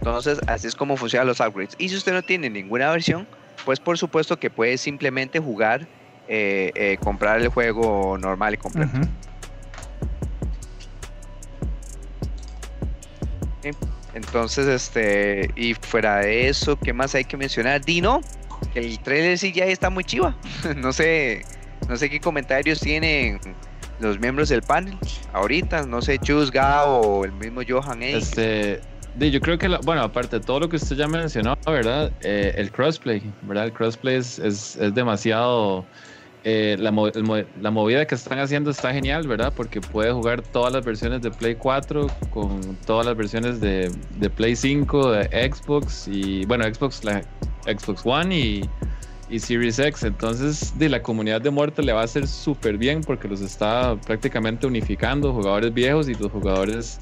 Entonces, 0.00 0.38
así 0.46 0.68
es 0.68 0.74
como 0.74 0.96
funcionan 0.96 1.26
los 1.26 1.40
upgrades. 1.40 1.74
Y 1.78 1.88
si 1.88 1.96
usted 1.96 2.12
no 2.12 2.22
tiene 2.22 2.48
ninguna 2.48 2.90
versión, 2.90 3.26
pues 3.64 3.80
por 3.80 3.98
supuesto 3.98 4.38
que 4.38 4.50
puede 4.50 4.78
simplemente 4.78 5.40
jugar, 5.40 5.86
eh, 6.28 6.70
eh, 6.74 6.96
comprar 7.02 7.40
el 7.40 7.48
juego 7.48 8.16
normal 8.18 8.54
y 8.54 8.56
completo. 8.56 9.00
Entonces, 14.14 14.66
este, 14.66 15.50
y 15.56 15.74
fuera 15.74 16.18
de 16.18 16.48
eso, 16.48 16.78
¿qué 16.78 16.92
más 16.92 17.14
hay 17.14 17.24
que 17.24 17.36
mencionar? 17.36 17.84
Dino, 17.84 18.22
que 18.72 18.78
el 18.78 18.98
trailer 19.00 19.36
sí 19.38 19.52
ya 19.52 19.66
está 19.66 19.90
muy 19.90 20.04
chiva. 20.04 20.36
no 20.76 20.92
sé, 20.92 21.44
no 21.88 21.96
sé 21.96 22.08
qué 22.08 22.20
comentarios 22.20 22.80
tienen 22.80 23.40
los 23.98 24.18
miembros 24.18 24.48
del 24.48 24.62
panel 24.62 24.96
ahorita. 25.32 25.84
No 25.84 26.00
sé, 26.00 26.18
Chus, 26.18 26.50
Gao 26.50 27.00
o 27.00 27.24
el 27.24 27.32
mismo 27.32 27.60
Johan. 27.66 28.02
Este, 28.02 28.80
yo 29.18 29.40
creo 29.40 29.58
que, 29.58 29.68
bueno, 29.84 30.02
aparte 30.02 30.38
de 30.38 30.44
todo 30.44 30.60
lo 30.60 30.68
que 30.68 30.76
usted 30.76 30.96
ya 30.96 31.08
mencionó, 31.08 31.56
¿verdad? 31.66 32.12
Eh, 32.22 32.54
el 32.56 32.70
crossplay, 32.70 33.22
¿verdad? 33.42 33.66
El 33.66 33.72
crossplay 33.72 34.16
es, 34.16 34.38
es, 34.38 34.78
demasiado... 34.94 35.84
Eh, 36.48 36.76
la, 36.78 36.92
la, 37.60 37.70
movida 37.72 38.06
que 38.06 38.14
están 38.14 38.38
haciendo 38.38 38.70
está 38.70 38.92
genial, 38.92 39.26
¿verdad? 39.26 39.52
Porque 39.56 39.80
puede 39.80 40.12
jugar 40.12 40.42
todas 40.42 40.72
las 40.72 40.84
versiones 40.84 41.20
de 41.20 41.32
Play 41.32 41.56
4 41.56 42.06
con 42.30 42.76
todas 42.86 43.04
las 43.04 43.16
versiones 43.16 43.60
de, 43.60 43.90
de 44.20 44.30
Play 44.30 44.54
5, 44.54 45.10
de 45.10 45.50
Xbox 45.52 46.06
y, 46.06 46.44
bueno, 46.46 46.62
Xbox, 46.72 47.02
la 47.02 47.22
Xbox 47.64 48.02
One 48.04 48.38
y, 48.38 48.70
y 49.28 49.40
Series 49.40 49.80
X. 49.80 50.04
Entonces, 50.04 50.72
de 50.78 50.88
la 50.88 51.02
comunidad 51.02 51.40
de 51.40 51.50
muerte 51.50 51.82
le 51.82 51.92
va 51.92 52.02
a 52.02 52.04
hacer 52.04 52.28
súper 52.28 52.78
bien 52.78 53.00
porque 53.00 53.26
los 53.26 53.40
está 53.40 53.96
prácticamente 54.06 54.68
unificando, 54.68 55.32
jugadores 55.32 55.74
viejos 55.74 56.08
y 56.08 56.14
los 56.14 56.30
jugadores 56.30 57.00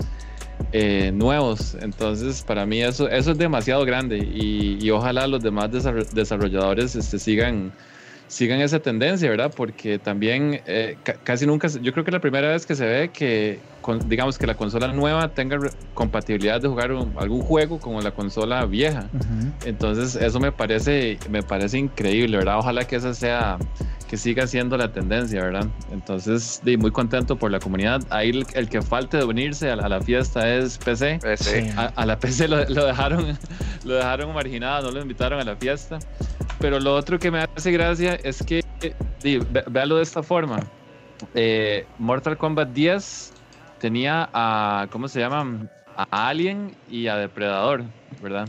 eh, 0.73 1.11
nuevos. 1.13 1.75
Entonces, 1.81 2.43
para 2.43 2.67
mí 2.67 2.83
eso, 2.83 3.09
eso 3.09 3.33
es 3.33 3.39
demasiado 3.39 3.85
grande 3.85 4.19
y, 4.19 4.91
ojalá 4.91 5.27
los 5.27 5.43
demás 5.43 5.71
desarrolladores 6.11 6.95
este, 6.95 7.19
sigan, 7.19 7.73
sigan 8.27 8.61
esa 8.61 8.81
tendencia, 8.81 9.31
¿verdad? 9.31 9.53
Porque 9.55 9.99
también 9.99 10.63
eh, 10.67 10.99
casi 11.25 11.47
nunca, 11.47 11.69
yo 11.69 11.93
creo 11.93 12.05
que 12.05 12.11
la 12.13 12.21
primera 12.21 12.49
vez 12.51 12.67
que 12.67 12.75
se 12.75 12.87
ve 12.87 13.13
que, 13.13 13.74
digamos, 14.07 14.39
que 14.39 14.47
la 14.47 14.55
consola 14.55 14.89
nueva 14.89 15.29
tenga 15.29 15.59
compatibilidad 15.93 16.61
de 16.61 16.69
jugar 16.69 16.91
algún 17.17 17.43
juego 17.43 17.79
como 17.79 18.01
la 18.01 18.13
consola 18.13 18.65
vieja. 18.67 19.09
Entonces, 19.65 20.17
eso 20.17 20.41
me 20.41 20.53
parece, 20.53 21.19
me 21.31 21.43
parece 21.43 21.79
increíble, 21.79 22.39
¿verdad? 22.39 22.59
Ojalá 22.59 22.87
que 22.87 22.97
esa 22.97 23.15
sea 23.15 23.59
que 24.09 24.17
siga 24.17 24.47
siendo 24.47 24.77
la 24.77 24.93
tendencia, 24.93 25.43
¿verdad? 25.43 25.67
Entonces, 25.93 26.63
muy 26.79 26.91
contento 26.91 27.37
por 27.37 27.51
la 27.51 27.59
comunidad. 27.59 28.03
Ahí 28.11 28.45
el, 28.55 28.69
que 28.69 28.83
falte 28.83 29.19
de 29.19 29.25
unirse 29.25 29.71
a, 29.71 29.77
la 29.77 30.01
fiesta 30.01 30.55
es 30.55 30.79
PC. 30.79 31.19
A, 31.77 32.07
la 32.07 32.19
PC 32.19 32.49
lo, 32.49 32.65
dejaron, 32.65 33.39
lo 33.85 33.95
dejaron 33.95 34.35
marginado, 34.35 34.89
no 34.89 34.93
lo 34.93 35.03
invitaron 35.03 35.41
a 35.41 35.45
la 35.45 35.57
fiesta. 35.57 35.99
Pero 36.59 36.81
lo 36.81 36.95
otro 36.95 37.19
que 37.19 37.31
me 37.31 37.41
hace 37.57 37.73
gracia 37.73 38.15
es 38.15 38.43
que, 38.43 38.63
véalo 39.71 39.97
de 39.97 40.03
esta 40.03 40.23
forma. 40.23 40.61
Eh, 41.35 41.87
Mortal 41.99 42.37
Kombat 42.37 42.71
10 42.71 43.34
tenía 43.85 44.31
a, 44.33 44.87
¿cómo 44.91 45.09
se 45.09 45.21
llama? 45.21 45.69
A 45.95 46.29
Alien 46.29 46.75
y 46.91 47.07
a 47.07 47.17
Depredador, 47.17 47.85
¿verdad? 48.23 48.49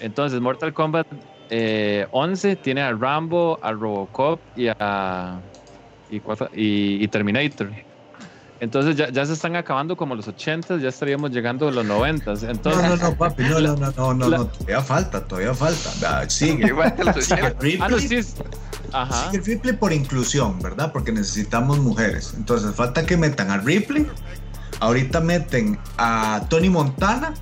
Entonces, 0.00 0.40
Mortal 0.40 0.74
Kombat 0.74 1.06
eh, 1.48 2.08
11 2.10 2.56
tiene 2.56 2.80
a 2.80 2.90
Rambo, 2.90 3.60
a 3.62 3.70
Robocop 3.70 4.40
y 4.56 4.66
a 4.66 5.38
y, 6.10 7.04
y, 7.04 7.06
Terminator. 7.06 7.70
Entonces 8.58 8.96
ya, 8.96 9.10
ya, 9.10 9.24
se 9.24 9.34
están 9.34 9.54
acabando 9.54 9.96
como 9.96 10.16
los 10.16 10.26
80, 10.26 10.78
ya 10.78 10.88
estaríamos 10.88 11.30
llegando 11.30 11.68
a 11.68 11.70
los 11.70 11.84
90. 11.84 12.32
Entonces, 12.50 12.82
no, 12.82 12.88
no, 12.88 12.96
no, 12.96 13.14
papi, 13.14 13.44
no, 13.44 13.60
no, 13.60 13.76
no, 13.76 13.92
no, 13.92 14.14
no, 14.14 14.28
no, 14.28 14.46
todavía 14.46 14.80
falta, 14.80 15.24
todavía 15.24 15.54
falta. 15.54 16.28
Sigue. 16.28 16.66
sigue 17.20 17.78
ah, 17.80 17.88
no, 17.88 17.98
sí. 18.00 18.18
Ajá. 18.92 19.30
Sigue 19.30 19.44
Ripley 19.44 19.76
por 19.76 19.92
inclusión, 19.92 20.58
¿verdad? 20.58 20.90
Porque 20.92 21.12
necesitamos 21.12 21.78
mujeres. 21.78 22.34
Entonces 22.36 22.74
falta 22.74 23.06
que 23.06 23.16
metan 23.16 23.52
a 23.52 23.58
Ripley. 23.58 24.04
Ahorita 24.80 25.20
meten 25.20 25.78
a 25.96 26.46
Tony 26.48 26.70
Montana 26.70 27.34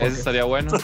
eso 0.00 0.16
estaría 0.16 0.44
bueno. 0.44 0.72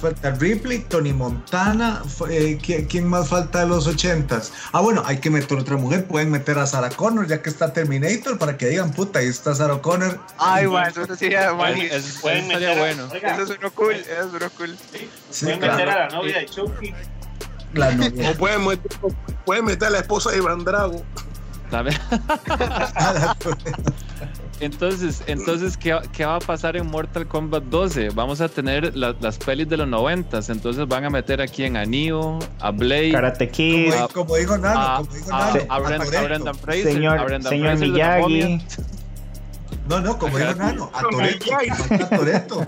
Falta 0.00 0.30
Ripley, 0.32 0.80
Tony 0.80 1.12
Montana. 1.12 2.02
Eh, 2.28 2.58
¿quién, 2.60 3.06
más 3.06 3.28
falta 3.28 3.60
de 3.60 3.66
los 3.68 3.86
ochentas? 3.86 4.52
Ah, 4.72 4.80
bueno, 4.80 5.02
hay 5.06 5.18
que 5.18 5.30
meter 5.30 5.56
otra 5.58 5.76
mujer. 5.76 6.06
Pueden 6.06 6.30
meter 6.30 6.58
a 6.58 6.66
Sarah 6.66 6.90
Connor, 6.90 7.28
ya 7.28 7.40
que 7.42 7.50
está 7.50 7.72
Terminator, 7.72 8.38
para 8.38 8.56
que 8.56 8.66
digan, 8.66 8.92
puta, 8.92 9.20
ahí 9.20 9.28
está 9.28 9.54
Sarah 9.54 9.80
Connor. 9.80 10.18
Ay, 10.38 10.66
bueno, 10.66 10.88
eso 10.88 11.16
sería 11.16 11.52
bueno. 11.52 11.80
Eso 11.82 12.28
estaría 12.28 12.76
bueno. 12.76 13.08
Eso 13.14 13.42
es 13.42 13.50
uno 13.58 13.70
cool, 13.72 13.94
eso 13.94 14.22
es 14.22 14.32
uno 14.32 14.50
cool. 14.56 14.76
pueden 15.40 15.60
meter 15.60 15.88
a 15.88 15.98
la 15.98 16.08
novia 16.08 16.38
de 16.40 16.46
Chucky. 16.46 16.92
La 17.74 17.92
novia. 17.92 18.30
O 18.30 18.34
pueden 18.34 18.66
meter, 18.66 18.90
pueden 19.44 19.64
meter 19.64 19.88
a 19.88 19.90
la 19.90 19.98
esposa 19.98 20.32
de 20.32 20.38
Iván 20.38 20.64
Drago. 20.64 21.04
Entonces, 24.60 25.22
entonces 25.26 25.76
¿qué, 25.76 25.98
¿qué, 26.12 26.24
va 26.24 26.36
a 26.36 26.40
pasar 26.40 26.78
en 26.78 26.86
Mortal 26.86 27.26
Kombat 27.26 27.64
12? 27.64 28.10
Vamos 28.10 28.40
a 28.40 28.48
tener 28.48 28.96
las 28.96 29.36
pelis 29.36 29.68
de 29.68 29.76
los 29.76 29.86
90, 29.86 30.40
entonces 30.48 30.88
van 30.88 31.04
a 31.04 31.10
meter 31.10 31.42
aquí 31.42 31.64
en 31.64 31.76
a 31.76 31.84
Neo, 31.84 32.38
a 32.60 32.70
Blade, 32.70 33.12
Karate 33.12 33.50
Kid, 33.50 33.92
como, 34.14 34.36
dijo 34.36 34.56
Nano, 34.56 35.04
como 35.04 35.14
dijo 35.14 35.28
Nano, 35.28 35.60
a, 35.68 35.78
Brendan 35.78 36.54
Fraser, 36.54 36.94
señor, 36.94 37.18
a 37.18 37.24
Brendan 37.24 37.50
señor 37.50 37.78
Miyagi. 37.78 38.62
No, 39.90 40.00
no, 40.00 40.18
como 40.18 40.38
dijo 40.38 40.54
Nano, 40.54 40.90
a 40.94 41.02
Toreto, 41.02 41.50
Toreto, 42.16 42.66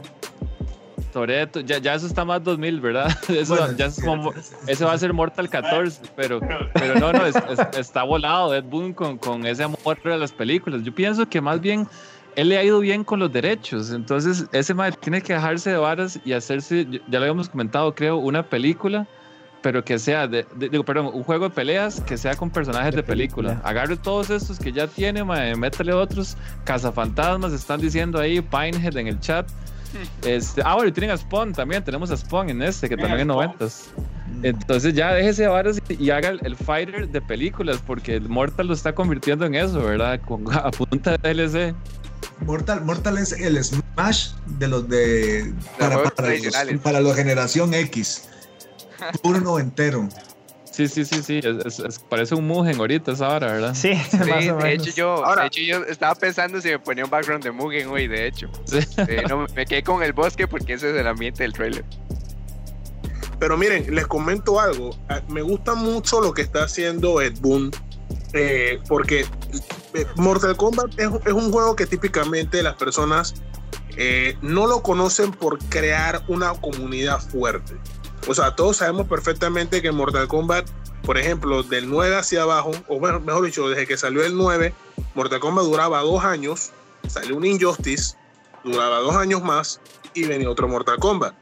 ya, 1.65 1.79
ya 1.79 1.95
eso 1.95 2.07
está 2.07 2.25
más 2.25 2.43
2000, 2.45 2.81
¿verdad? 2.81 3.19
Eso, 3.29 3.57
ya 3.77 3.87
es 3.87 4.01
como, 4.03 4.33
eso 4.67 4.87
va 4.87 4.93
a 4.93 4.99
ser 4.99 5.13
Mortal 5.13 5.49
14, 5.49 6.01
pero, 6.17 6.41
pero 6.75 6.95
no, 6.99 7.13
no, 7.13 7.25
está 7.25 8.03
volado 8.03 8.55
Ed 8.55 8.65
Boon 8.65 8.93
con, 8.93 9.19
con 9.19 9.47
ese 9.47 9.65
amor 9.65 10.01
de 10.03 10.19
las 10.19 10.33
películas. 10.33 10.83
Yo 10.83 10.95
pienso 10.95 11.29
que 11.29 11.41
más 11.41 11.61
bien 11.61 11.87
él 12.37 12.51
le 12.51 12.59
ha 12.59 12.63
ido 12.63 12.79
bien 12.81 13.03
con 13.03 13.19
los 13.19 13.33
derechos. 13.33 13.91
Entonces, 13.91 14.47
ese 14.53 14.73
mae 14.73 14.93
tiene 14.93 15.21
que 15.21 15.33
dejarse 15.33 15.71
de 15.71 15.77
varas 15.77 16.21
y 16.25 16.33
hacerse, 16.33 16.87
ya 16.89 17.19
lo 17.19 17.25
habíamos 17.25 17.49
comentado, 17.49 17.93
creo, 17.95 18.17
una 18.19 18.45
película, 18.45 19.09
pero 19.61 19.85
que 19.85 19.99
sea, 19.99 20.29
de, 20.29 20.47
digo, 20.57 20.85
perdón, 20.85 21.11
un 21.13 21.25
juego 21.25 21.49
de 21.49 21.55
peleas 21.55 22.01
que 22.01 22.17
sea 22.17 22.37
con 22.37 22.51
personajes 22.51 22.95
de, 22.95 23.03
película. 23.03 23.61
Agarre 23.65 23.97
todos 23.97 24.31
estos 24.31 24.59
que 24.59 24.71
ya 24.71 24.87
tiene, 24.87 25.25
mae, 25.25 25.57
métale 25.57 25.93
otros. 25.93 26.37
Cazafantasmas, 26.65 27.53
están 27.53 27.81
diciendo 27.81 28.21
ahí, 28.21 28.41
Pinehead 28.41 28.97
en 28.97 29.09
el 29.09 29.19
chat. 29.19 29.49
Este, 30.23 30.63
ah, 30.65 30.75
bueno, 30.75 30.89
y 30.89 30.93
tienen 30.93 31.11
a 31.11 31.17
Spawn 31.17 31.53
también, 31.53 31.83
tenemos 31.83 32.11
a 32.11 32.17
Spawn 32.17 32.51
en 32.51 32.63
este, 32.63 32.89
que 32.89 32.97
también 32.97 33.21
es 33.21 33.27
noventas. 33.27 33.89
Entonces 34.43 34.95
ya 34.95 35.13
déjese 35.15 35.43
de 35.43 35.49
varas 35.49 35.81
y 35.89 36.11
haga 36.11 36.29
el, 36.29 36.57
fighter 36.57 37.09
de 37.09 37.21
películas, 37.21 37.83
porque 37.85 38.17
el 38.17 38.29
Mortal 38.29 38.69
lo 38.69 38.75
está 38.75 38.95
convirtiendo 38.95 39.47
en 39.47 39.55
eso, 39.55 39.83
¿verdad? 39.83 40.21
Con, 40.21 40.45
a 40.53 40.71
punta 40.71 41.17
de 41.17 41.35
DLC. 41.35 41.75
Mortal, 42.41 42.85
Mortal 42.85 43.19
es 43.19 43.33
el 43.33 43.63
Smash 43.63 44.33
de 44.59 44.69
los 44.69 44.89
de. 44.89 45.53
Para, 45.79 46.03
para, 46.05 46.35
los, 46.35 46.81
para 46.83 47.01
la 47.01 47.15
generación 47.15 47.75
X. 47.75 48.29
Puro 49.23 49.41
noventero. 49.41 50.09
Sí, 50.79 50.87
sí, 50.87 51.05
sí, 51.05 51.25
sí. 51.25 51.41
parece 52.09 52.37
un 52.37 52.47
Mugen 52.47 52.79
ahorita 52.79 53.11
esa 53.11 53.31
hora, 53.31 53.51
¿verdad? 53.51 53.75
Sí, 53.75 53.89
de, 54.13 54.75
hecho 54.75 54.93
yo, 54.95 55.25
de 55.35 55.47
hecho 55.47 55.61
yo 55.61 55.83
estaba 55.83 56.15
pensando 56.15 56.61
si 56.61 56.69
me 56.69 56.79
ponía 56.79 57.05
un 57.05 57.11
background 57.11 57.43
de 57.43 57.51
Mugen 57.51 57.89
hoy, 57.89 58.07
de 58.07 58.29
hecho. 58.29 58.49
Eh, 59.09 59.25
no, 59.29 59.45
me 59.57 59.67
quedé 59.67 59.83
con 59.83 60.05
el 60.05 60.13
bosque 60.13 60.47
porque 60.47 60.75
ese 60.75 60.93
es 60.93 60.97
el 60.97 61.09
ambiente 61.09 61.43
del 61.43 61.53
trailer. 61.53 61.85
Pero 63.41 63.59
miren, 63.59 63.93
les 63.93 64.07
comento 64.07 64.61
algo. 64.61 64.91
Ah, 65.09 65.21
me 65.29 65.43
gusta 65.43 65.75
mucho 65.75 66.21
lo 66.21 66.33
que 66.33 66.43
está 66.43 66.63
haciendo 66.63 67.21
Ed 67.21 67.35
Boon. 67.41 67.73
Eh, 68.33 68.79
porque 68.87 69.27
eh, 69.95 70.07
Mortal 70.15 70.57
Kombat 70.57 70.97
es, 70.97 71.09
un 71.09 71.51
juego 71.51 71.75
que 71.75 71.87
típicamente 71.87 72.63
las 72.63 72.77
personas 72.77 73.35
no 74.43 74.69
lo 74.69 74.81
conocen 74.81 75.33
por 75.33 75.59
crear 75.59 76.23
una 76.29 76.53
comunidad 76.53 77.19
fuerte. 77.19 77.75
O 78.27 78.35
sea, 78.35 78.55
todos 78.55 78.79
sabemos 78.79 79.07
perfectamente 79.07 79.81
que 79.81 79.93
Mortal 79.93 80.29
Kombat, 80.29 80.69
por 81.03 81.19
ejemplo, 81.19 81.63
del 81.63 81.89
9 81.89 82.17
hacia 82.17 82.43
abajo, 82.43 82.73
o 82.89 83.01
mejor 83.01 83.45
dicho, 83.45 83.69
desde 83.69 83.87
que 83.87 83.97
salió 83.97 84.25
el 84.25 84.37
9, 84.37 84.75
Mortal 85.15 85.41
Kombat 85.41 85.65
duraba 85.65 86.01
dos 86.01 86.25
años, 86.25 86.73
salió 87.07 87.37
un 87.37 87.47
Injustice, 87.47 88.17
duraba 88.65 88.99
dos 88.99 89.17
años 89.17 89.43
más 89.43 89.81
y 90.15 90.25
venía 90.25 90.51
otro 90.51 90.69
Mortal 90.69 90.99
Kombat. 90.99 91.35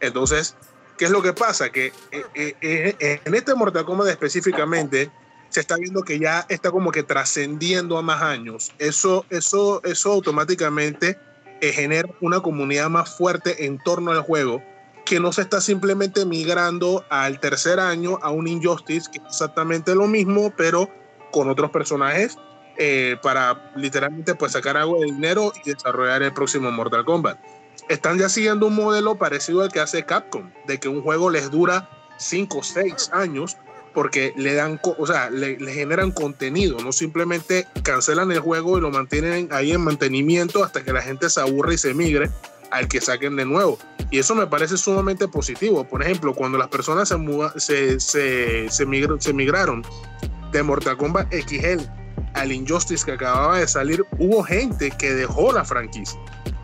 Entonces, 0.00 0.56
¿qué 0.98 1.04
es 1.04 1.10
lo 1.10 1.22
que 1.22 1.32
pasa? 1.32 1.70
Que 1.70 1.92
eh, 2.10 2.24
eh, 2.34 2.96
eh, 2.98 3.20
en 3.24 3.34
este 3.34 3.54
Mortal 3.54 3.84
Kombat 3.84 4.08
específicamente 4.08 5.10
se 5.48 5.60
está 5.60 5.76
viendo 5.76 6.02
que 6.02 6.18
ya 6.18 6.46
está 6.48 6.70
como 6.70 6.90
que 6.90 7.02
trascendiendo 7.02 7.98
a 7.98 8.02
más 8.02 8.22
años. 8.22 8.72
Eso, 8.78 9.26
eso, 9.30 9.82
eso 9.84 10.12
automáticamente 10.12 11.18
genera 11.60 12.08
una 12.20 12.40
comunidad 12.40 12.90
más 12.90 13.16
fuerte 13.16 13.66
en 13.66 13.78
torno 13.78 14.10
al 14.10 14.22
juego 14.22 14.60
que 15.04 15.20
no 15.20 15.32
se 15.32 15.42
está 15.42 15.60
simplemente 15.60 16.24
migrando 16.24 17.04
al 17.10 17.40
tercer 17.40 17.80
año 17.80 18.18
a 18.22 18.30
un 18.30 18.46
Injustice, 18.46 19.10
que 19.10 19.18
es 19.18 19.24
exactamente 19.26 19.94
lo 19.94 20.06
mismo, 20.06 20.52
pero 20.56 20.88
con 21.30 21.48
otros 21.48 21.70
personajes, 21.70 22.38
eh, 22.76 23.16
para 23.22 23.72
literalmente 23.76 24.34
pues 24.34 24.52
sacar 24.52 24.76
algo 24.76 25.00
de 25.00 25.06
dinero 25.06 25.52
y 25.64 25.70
desarrollar 25.70 26.22
el 26.22 26.32
próximo 26.32 26.70
Mortal 26.70 27.04
Kombat. 27.04 27.38
Están 27.88 28.18
ya 28.18 28.28
siguiendo 28.28 28.66
un 28.66 28.74
modelo 28.74 29.16
parecido 29.16 29.62
al 29.62 29.72
que 29.72 29.80
hace 29.80 30.04
Capcom, 30.04 30.50
de 30.66 30.78
que 30.78 30.88
un 30.88 31.02
juego 31.02 31.30
les 31.30 31.50
dura 31.50 31.90
5 32.18 32.58
o 32.58 32.62
6 32.62 33.10
años 33.12 33.56
porque 33.92 34.32
le 34.36 34.54
dan, 34.54 34.80
o 34.98 35.06
sea, 35.06 35.28
le, 35.28 35.58
le, 35.58 35.72
generan 35.72 36.12
contenido, 36.12 36.78
no 36.78 36.92
simplemente 36.92 37.66
cancelan 37.82 38.32
el 38.32 38.40
juego 38.40 38.78
y 38.78 38.80
lo 38.80 38.90
mantienen 38.90 39.48
ahí 39.52 39.72
en 39.72 39.82
mantenimiento 39.82 40.64
hasta 40.64 40.82
que 40.82 40.94
la 40.94 41.02
gente 41.02 41.28
se 41.28 41.40
aburre 41.40 41.74
y 41.74 41.78
se 41.78 41.92
migre 41.92 42.30
al 42.70 42.88
que 42.88 43.00
saquen 43.00 43.36
de 43.36 43.44
nuevo. 43.44 43.78
Y 44.12 44.18
eso 44.18 44.34
me 44.34 44.46
parece 44.46 44.76
sumamente 44.76 45.26
positivo. 45.26 45.84
Por 45.84 46.02
ejemplo, 46.02 46.34
cuando 46.34 46.58
las 46.58 46.68
personas 46.68 47.08
se, 47.56 47.98
se, 47.98 48.68
se, 48.68 48.86
migraron 48.86 49.82
de 50.52 50.62
Mortal 50.62 50.98
Kombat 50.98 51.32
XL 51.32 51.80
al 52.34 52.52
Injustice 52.52 53.06
que 53.06 53.12
acababa 53.12 53.58
de 53.58 53.66
salir, 53.66 54.04
hubo 54.18 54.44
gente 54.44 54.90
que 54.90 55.14
dejó 55.14 55.50
la 55.50 55.64
franquicia. 55.64 56.20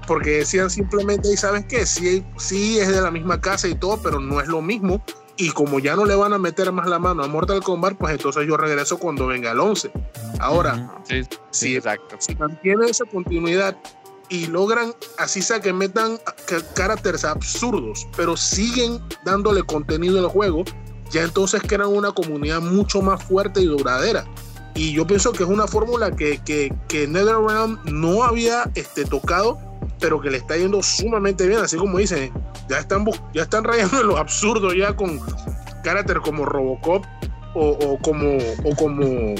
Porque 0.07 0.39
decían 0.39 0.69
simplemente, 0.69 1.33
¿y 1.33 1.39
sabes 1.39 1.65
qué? 1.65 1.87
Sí, 1.87 2.23
sí 2.37 2.81
es 2.81 2.89
de 2.89 3.01
la 3.01 3.11
misma 3.11 3.41
casa 3.41 3.67
y 3.67 3.75
todo, 3.75 3.99
pero 4.03 4.21
no 4.21 4.43
es 4.43 4.49
lo 4.49 4.61
mismo. 4.61 5.03
Y 5.39 5.51
como 5.53 5.79
ya 5.79 5.97
no 5.97 6.05
le 6.05 6.17
van 6.17 6.35
a 6.35 6.39
meter 6.39 6.71
más 6.71 6.87
la 6.87 6.99
mano 6.99 7.25
a 7.25 7.29
Mortal 7.29 7.63
Kombat, 7.63 7.97
pues 7.97 8.13
entonces 8.13 8.47
yo 8.47 8.59
regreso 8.59 8.99
cuando 8.99 9.27
venga 9.27 9.53
el 9.53 9.61
11. 9.61 9.91
Ahora, 10.39 11.01
sí, 11.51 11.77
exacto. 11.77 12.17
si 12.19 12.35
mantiene 12.35 12.91
esa 12.91 13.07
continuidad 13.07 13.75
y 14.31 14.47
logran, 14.47 14.95
así 15.19 15.43
sea 15.43 15.61
que 15.61 15.73
metan 15.73 16.19
caracteres 16.75 17.25
absurdos, 17.25 18.07
pero 18.17 18.37
siguen 18.37 19.01
dándole 19.25 19.63
contenido 19.63 20.19
al 20.19 20.29
juego, 20.29 20.65
ya 21.11 21.23
entonces 21.23 21.63
crean 21.67 21.89
una 21.89 22.13
comunidad 22.13 22.61
mucho 22.61 23.01
más 23.01 23.23
fuerte 23.23 23.61
y 23.61 23.67
duradera. 23.67 24.25
Y 24.75 24.93
yo 24.93 25.07
pienso 25.07 25.33
que 25.33 25.43
es 25.43 25.49
una 25.49 25.67
fórmula 25.67 26.15
que, 26.15 26.39
que, 26.45 26.73
que 26.87 27.09
NetherRealm 27.09 27.81
no 27.87 28.23
había 28.23 28.71
este, 28.75 29.05
tocado, 29.05 29.59
pero 29.99 30.21
que 30.21 30.31
le 30.31 30.39
está 30.39 30.57
yendo 30.57 30.83
sumamente 30.83 31.47
bien. 31.49 31.61
Así 31.61 31.77
como 31.77 31.99
dicen, 31.99 32.33
ya 32.69 32.79
están, 32.79 33.05
ya 33.35 33.43
están 33.43 33.65
rayando 33.65 34.01
en 34.01 34.07
lo 34.09 34.19
absurdo 34.19 34.73
ya 34.73 34.95
con 34.95 35.21
caracteres 35.83 36.23
como 36.23 36.45
Robocop 36.45 37.05
o, 37.55 37.71
o 37.71 37.99
como, 38.03 38.39
o 38.65 38.77
como 38.77 39.35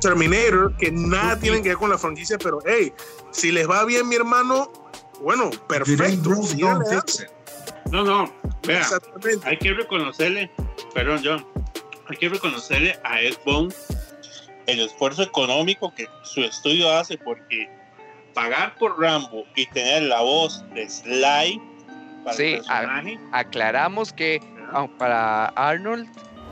Terminator, 0.00 0.76
que 0.76 0.90
nada 0.92 1.38
tienen 1.38 1.62
que 1.62 1.70
ver 1.70 1.78
con 1.78 1.90
la 1.90 1.98
franquicia, 1.98 2.38
pero 2.38 2.60
hey, 2.64 2.92
si 3.30 3.52
les 3.52 3.68
va 3.68 3.84
bien, 3.84 4.08
mi 4.08 4.16
hermano, 4.16 4.72
bueno, 5.20 5.50
perfecto. 5.68 6.30
No, 7.90 8.04
no, 8.04 8.32
vea, 8.66 8.86
hay 9.44 9.56
que 9.58 9.72
reconocerle, 9.74 10.50
perdón, 10.94 11.20
John, 11.24 11.46
hay 12.08 12.16
que 12.16 12.28
reconocerle 12.28 12.98
a 13.04 13.20
Ed 13.20 13.36
Bond 13.44 13.74
el 14.66 14.80
esfuerzo 14.80 15.22
económico 15.22 15.92
que 15.94 16.06
su 16.22 16.42
estudio 16.42 16.90
hace, 16.90 17.18
porque 17.18 17.68
pagar 18.34 18.76
por 18.76 19.00
Rambo 19.00 19.44
y 19.56 19.66
tener 19.66 20.04
la 20.04 20.20
voz 20.20 20.64
de 20.74 20.88
Sly 20.88 21.60
para 22.24 22.36
sí, 22.36 22.58
aclaramos 23.32 24.12
que 24.12 24.40
para 24.98 25.46
Arnold 25.46 26.06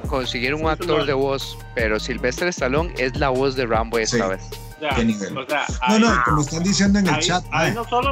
consiguieron 0.09 0.63
un 0.63 0.71
actor 0.71 1.05
de 1.05 1.13
voz, 1.13 1.57
pero 1.75 2.01
Sylvester 2.01 2.49
Stallone 2.49 2.93
es 2.99 3.17
la 3.17 3.29
voz 3.29 3.55
de 3.55 3.67
Rambo 3.67 3.99
esta 3.99 4.29
vez. 4.29 4.49
¿Qué 4.97 5.05
nivel? 5.05 5.35
no, 5.35 5.99
no, 5.99 6.23
como 6.25 6.41
están 6.41 6.63
diciendo 6.63 6.99
en 6.99 7.09
el 7.09 7.19
chat, 7.19 7.45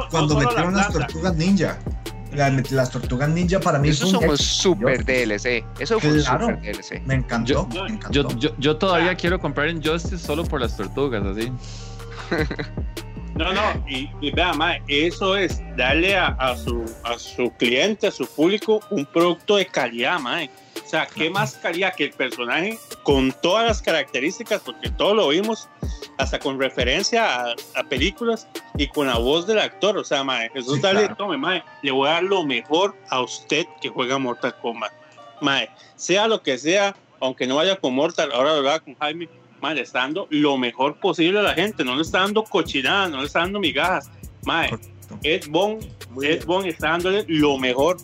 cuando 0.09 0.37
metieron 0.37 0.75
las 0.75 0.91
tortugas 0.91 1.35
ninja. 1.35 1.77
las 2.33 2.89
tortugas 2.91 3.29
ninja 3.29 3.59
para 3.59 3.79
mí 3.79 3.89
Eso 3.89 4.07
somos 4.07 4.39
super 4.41 5.03
DLC. 5.03 5.63
Eso 5.79 5.99
fue 5.99 6.19
super 6.21 6.59
DLC. 6.61 7.01
Me 7.05 7.15
encantó. 7.15 7.67
Yo, 7.69 7.83
me 7.83 7.93
encantó. 7.93 8.29
yo, 8.37 8.55
yo, 8.57 8.77
todavía 8.77 9.15
quiero 9.15 9.39
comprar 9.39 9.67
en 9.69 9.83
Justice 9.83 10.19
solo 10.19 10.43
por 10.43 10.61
las 10.61 10.75
tortugas, 10.75 11.23
así. 11.25 11.51
No, 13.37 13.53
no, 13.53 13.61
y, 13.87 14.09
y 14.19 14.31
vea, 14.31 14.51
mae, 14.53 14.81
eso 14.87 15.37
es 15.37 15.61
darle 15.75 16.17
a, 16.17 16.29
a, 16.39 16.57
su, 16.57 16.83
a 17.03 17.19
su 17.19 17.51
cliente, 17.51 18.07
a 18.07 18.11
su 18.11 18.25
público, 18.25 18.79
un 18.89 19.05
producto 19.05 19.57
de 19.57 19.67
calidad, 19.67 20.19
mae. 20.19 20.49
O 20.83 20.89
sea, 20.89 21.05
¿qué 21.05 21.29
más 21.29 21.53
calidad 21.55 21.93
que 21.95 22.05
el 22.05 22.11
personaje 22.13 22.79
con 23.03 23.31
todas 23.31 23.67
las 23.67 23.81
características? 23.81 24.61
Porque 24.61 24.89
todo 24.89 25.13
lo 25.13 25.27
vimos, 25.27 25.69
hasta 26.17 26.39
con 26.39 26.59
referencia 26.59 27.51
a, 27.75 27.83
películas 27.89 28.47
y 28.77 28.87
con 28.87 29.07
la 29.07 29.17
voz 29.17 29.47
del 29.47 29.59
actor. 29.59 29.97
O 29.97 30.03
sea, 30.03 30.23
mae, 30.23 30.49
Jesús, 30.51 30.81
dale, 30.81 31.09
tome, 31.17 31.37
mae, 31.37 31.63
le 31.81 31.91
voy 31.91 32.07
a 32.07 32.13
dar 32.13 32.23
lo 32.23 32.43
mejor 32.43 32.95
a 33.09 33.21
usted 33.21 33.65
que 33.81 33.89
juega 33.89 34.17
Mortal 34.17 34.55
Kombat. 34.61 34.91
Mae, 35.41 35.69
sea 35.95 36.27
lo 36.27 36.41
que 36.41 36.57
sea, 36.57 36.95
aunque 37.19 37.47
no 37.47 37.55
vaya 37.55 37.75
con 37.75 37.93
Mortal, 37.93 38.31
ahora 38.33 38.53
lo 38.53 38.69
haga 38.69 38.79
con 38.79 38.95
Jaime, 38.95 39.29
mae, 39.61 39.75
le 39.75 39.81
está 39.81 39.99
dando 39.99 40.27
lo 40.29 40.57
mejor 40.57 40.99
posible 40.99 41.39
a 41.39 41.43
la 41.43 41.53
gente. 41.53 41.83
No 41.83 41.95
le 41.95 42.01
está 42.01 42.19
dando 42.19 42.43
cochinada, 42.43 43.09
no 43.09 43.19
le 43.19 43.27
está 43.27 43.39
dando 43.39 43.59
migajas. 43.59 44.09
Mae, 44.43 44.69
Ed 45.23 45.45
Bond, 45.49 45.85
Ed 46.21 46.45
Bond 46.45 46.67
está 46.67 46.89
dándole 46.89 47.25
lo 47.27 47.57
mejor 47.57 47.97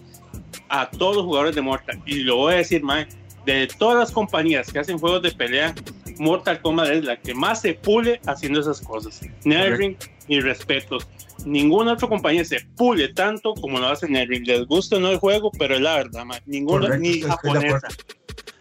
a 0.70 0.90
todos 0.90 1.18
los 1.18 1.26
jugadores 1.26 1.56
de 1.56 1.61
Mortal. 1.61 2.02
Y 2.06 2.22
lo 2.22 2.38
voy 2.38 2.53
a 2.53 2.57
decir, 2.57 2.84
más 2.84 3.07
de 3.45 3.68
todas 3.68 3.98
las 3.98 4.11
compañías 4.11 4.72
que 4.72 4.80
hacen 4.80 4.98
juegos 4.98 5.22
de 5.22 5.32
pelea, 5.32 5.74
Mortal 6.23 6.61
Kombat 6.61 6.89
es 6.89 7.03
la 7.03 7.19
que 7.19 7.33
más 7.33 7.61
se 7.61 7.73
pule 7.73 8.19
haciendo 8.25 8.61
esas 8.61 8.81
cosas. 8.81 9.21
Netherring 9.43 9.97
y 10.27 10.39
respetos. 10.39 11.07
Ninguna 11.45 11.93
otra 11.93 12.07
compañía 12.07 12.45
se 12.45 12.61
pule 12.77 13.09
tanto 13.09 13.53
como 13.53 13.79
lo 13.79 13.87
hace 13.87 14.07
Netherring. 14.07 14.45
Les 14.45 14.65
gusta 14.65 14.95
o 14.95 14.99
no 14.99 15.09
el 15.09 15.17
juego, 15.17 15.51
pero 15.57 15.75
es 15.75 15.81
la 15.81 15.95
verdad, 15.97 16.25
man. 16.25 16.41
ninguna 16.45 16.97
ni 16.97 17.21
japonesa. 17.21 17.87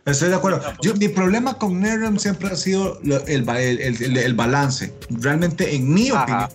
Estoy 0.04 0.30
de 0.30 0.34
acuerdo. 0.34 0.60
Yo, 0.82 0.94
mi 0.96 1.08
problema 1.08 1.58
con 1.58 1.80
NetherRealm 1.80 2.18
siempre 2.18 2.48
ha 2.48 2.56
sido 2.56 3.00
el, 3.28 3.48
el, 3.48 4.16
el, 4.16 4.34
balance. 4.34 4.92
Realmente, 5.10 5.76
en 5.76 5.94
mi 5.94 6.10
opinión, 6.10 6.48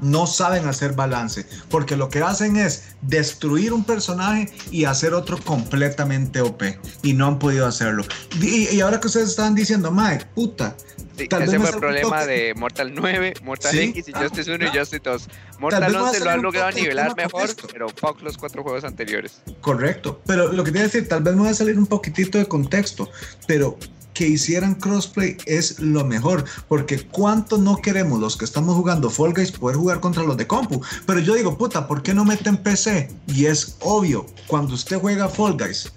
no 0.00 0.26
saben 0.26 0.66
hacer 0.66 0.92
balance, 0.92 1.46
porque 1.70 1.96
lo 1.96 2.08
que 2.08 2.20
hacen 2.20 2.56
es 2.56 2.84
destruir 3.02 3.72
un 3.72 3.84
personaje 3.84 4.52
y 4.70 4.84
hacer 4.84 5.14
otro 5.14 5.38
completamente 5.38 6.40
OP, 6.40 6.62
y 7.02 7.12
no 7.12 7.26
han 7.26 7.38
podido 7.38 7.66
hacerlo. 7.66 8.04
Y, 8.40 8.68
y 8.74 8.80
ahora 8.80 9.00
que 9.00 9.06
ustedes 9.06 9.30
estaban 9.30 9.54
diciendo, 9.54 9.90
Mike, 9.90 10.26
puta, 10.34 10.76
Sí, 11.16 11.28
Tal 11.28 11.40
vez 11.40 11.48
ese 11.48 11.58
fue 11.60 11.70
el 11.70 11.78
problema 11.78 12.26
de 12.26 12.52
Mortal 12.54 12.92
9, 12.94 13.34
Mortal 13.42 13.72
Sí. 13.72 13.78
X 13.84 14.08
y 14.08 14.12
Ah, 14.14 14.18
Justice 14.22 14.50
1 14.54 14.56
y 14.56 14.58
claro. 14.68 14.80
Justice 14.80 15.02
2. 15.02 15.26
vez 15.28 15.36
Mortal 15.58 15.84
voy 15.86 15.94
a 15.94 16.02
11 16.02 16.24
lo 16.24 16.30
han 16.30 16.42
logrado 16.42 16.70
nivelar 16.72 17.16
mejor, 17.16 17.48
pero 17.72 17.88
fuck 17.88 18.20
los 18.20 18.36
cuatro 18.36 18.62
juegos 18.62 18.84
anteriores. 18.84 19.40
Correcto, 19.62 20.20
pero 20.26 20.52
lo 20.52 20.62
que 20.62 20.72
te 20.72 20.76
iba 20.78 20.82
a 20.84 20.88
decir, 20.88 21.08
tal 21.08 21.22
vez 21.22 21.34
me 21.34 21.44
va 21.44 21.50
a 21.50 21.54
salir 21.54 21.78
un 21.78 21.86
poquitito 21.86 22.36
de 22.36 22.46
contexto, 22.46 23.10
pero 23.46 23.78
que 24.16 24.26
hicieran 24.26 24.74
crossplay 24.74 25.36
es 25.44 25.78
lo 25.78 26.02
mejor, 26.02 26.46
porque 26.68 27.06
cuánto 27.06 27.58
no 27.58 27.76
queremos 27.76 28.18
los 28.18 28.36
que 28.38 28.46
estamos 28.46 28.74
jugando 28.74 29.10
Fall 29.10 29.34
Guys 29.34 29.52
poder 29.52 29.76
jugar 29.76 30.00
contra 30.00 30.22
los 30.22 30.38
de 30.38 30.46
compu, 30.46 30.80
pero 31.04 31.20
yo 31.20 31.34
digo, 31.34 31.58
puta, 31.58 31.86
¿por 31.86 32.02
qué 32.02 32.14
no 32.14 32.24
meten 32.24 32.56
PC? 32.56 33.10
Y 33.26 33.44
es 33.44 33.76
obvio, 33.80 34.24
cuando 34.46 34.72
usted 34.72 34.98
juega 34.98 35.28
Fall 35.28 35.58
Guys 35.58 35.92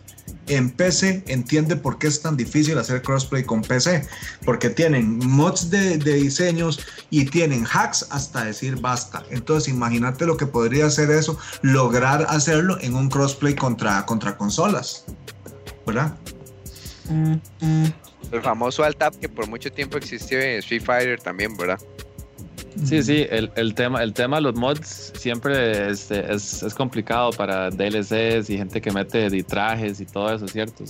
en 0.47 0.69
PC, 0.69 1.23
entiende 1.27 1.77
por 1.77 1.97
qué 1.97 2.07
es 2.07 2.21
tan 2.21 2.35
difícil 2.35 2.77
hacer 2.77 3.01
crossplay 3.01 3.45
con 3.45 3.61
PC, 3.61 4.05
porque 4.43 4.69
tienen 4.69 5.19
mods 5.19 5.69
de, 5.69 5.97
diseños 5.97 6.81
y 7.09 7.23
tienen 7.23 7.65
hacks 7.65 8.05
hasta 8.09 8.43
decir 8.43 8.75
basta. 8.81 9.23
Entonces, 9.29 9.73
imagínate 9.73 10.25
lo 10.25 10.35
que 10.35 10.45
podría 10.45 10.87
hacer 10.87 11.09
eso, 11.09 11.37
lograr 11.61 12.25
hacerlo 12.27 12.77
en 12.81 12.95
un 12.95 13.07
crossplay 13.09 13.55
contra, 13.55 14.05
contra 14.05 14.35
consolas, 14.35 15.05
¿verdad? 15.87 16.17
El 18.31 18.41
famoso 18.41 18.83
alt 18.83 18.97
tab 18.97 19.17
que 19.19 19.27
por 19.29 19.47
mucho 19.47 19.71
tiempo 19.71 19.97
existió 19.97 20.39
en 20.39 20.59
Street 20.59 20.83
Fighter 20.83 21.19
también, 21.19 21.55
¿verdad? 21.57 21.79
Sí, 22.85 23.01
sí, 23.03 23.25
el, 23.29 23.51
el 23.55 23.73
tema, 23.73 24.03
el 24.03 24.13
tema 24.13 24.37
de 24.37 24.43
los 24.43 24.55
mods 24.55 25.11
siempre 25.17 25.89
este, 25.89 26.31
es, 26.33 26.61
es 26.63 26.73
complicado 26.75 27.31
para 27.31 27.69
DLCs 27.71 28.49
y 28.49 28.57
gente 28.57 28.79
que 28.79 28.91
mete 28.91 29.29
de 29.29 29.43
trajes 29.43 29.99
y 29.99 30.05
todo 30.05 30.33
eso, 30.33 30.47
¿cierto? 30.47 30.83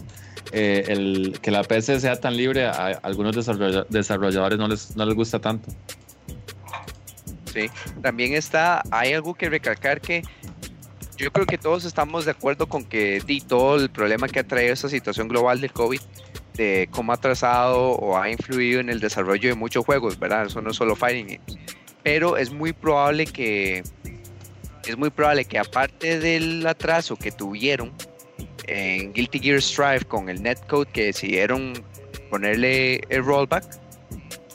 Eh, 0.51 0.83
el, 0.87 1.39
que 1.41 1.51
la 1.51 1.63
PC 1.63 1.99
sea 1.99 2.15
tan 2.19 2.35
libre 2.35 2.65
a 2.65 2.99
algunos 3.01 3.35
desarrolla- 3.35 3.85
desarrolladores 3.89 4.59
no 4.59 4.67
les, 4.67 4.95
no 4.95 5.05
les 5.05 5.15
gusta 5.15 5.39
tanto. 5.39 5.69
Sí. 7.53 7.69
También 8.01 8.33
está, 8.33 8.83
hay 8.91 9.13
algo 9.13 9.33
que 9.33 9.49
recalcar 9.49 10.01
que 10.01 10.21
yo 11.17 11.31
creo 11.31 11.45
que 11.45 11.57
todos 11.57 11.85
estamos 11.85 12.25
de 12.25 12.31
acuerdo 12.31 12.67
con 12.67 12.83
que 12.83 13.21
di, 13.25 13.41
todo 13.41 13.77
el 13.77 13.89
problema 13.89 14.27
que 14.27 14.39
ha 14.39 14.43
traído 14.47 14.73
esta 14.73 14.89
situación 14.89 15.27
global 15.27 15.59
del 15.59 15.71
COVID, 15.71 15.99
de 16.59 16.89
cómo 16.91 17.13
ha 17.13 17.15
atrasado 17.15 17.91
o 17.91 18.17
ha 18.17 18.29
influido 18.29 18.81
en 18.81 18.89
el 18.89 18.99
desarrollo 18.99 19.47
de 19.47 19.55
muchos 19.55 19.85
juegos, 19.85 20.19
¿verdad? 20.19 20.45
Eso 20.45 20.61
no 20.61 20.71
es 20.71 20.75
solo 20.75 20.93
Fighting 20.93 21.27
Games. 21.27 21.57
Pero 22.03 22.35
es 22.35 22.51
muy 22.51 22.73
probable 22.73 23.25
que, 23.25 23.81
es 24.85 24.97
muy 24.97 25.09
probable 25.09 25.45
que 25.45 25.57
aparte 25.57 26.19
del 26.19 26.67
atraso 26.67 27.15
que 27.15 27.31
tuvieron 27.31 27.93
en 28.67 29.13
Guilty 29.13 29.39
Gear 29.39 29.61
Strive 29.61 30.01
con 30.01 30.27
el 30.27 30.43
netcode 30.43 30.91
que 30.91 31.05
decidieron 31.05 31.81
ponerle 32.29 33.01
el 33.07 33.23
rollback, 33.23 33.63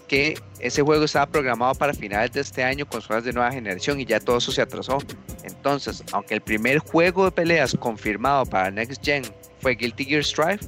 que 0.06 0.34
ese 0.60 0.82
juego 0.82 1.04
estaba 1.04 1.26
programado 1.26 1.74
para 1.74 1.94
finales 1.94 2.32
de 2.32 2.42
este 2.42 2.62
año, 2.62 2.86
consolas 2.86 3.24
de 3.24 3.32
nueva 3.32 3.50
generación, 3.50 3.98
y 3.98 4.04
ya 4.04 4.20
todo 4.20 4.36
eso 4.36 4.52
se 4.52 4.60
atrasó. 4.60 4.98
Entonces, 5.42 6.04
aunque 6.12 6.34
el 6.34 6.42
primer 6.42 6.80
juego 6.80 7.24
de 7.24 7.30
peleas 7.30 7.74
confirmado 7.80 8.44
para 8.44 8.70
Next 8.70 9.02
Gen 9.02 9.24
fue 9.60 9.74
Guilty 9.74 10.04
Gear 10.04 10.22
Strive, 10.22 10.60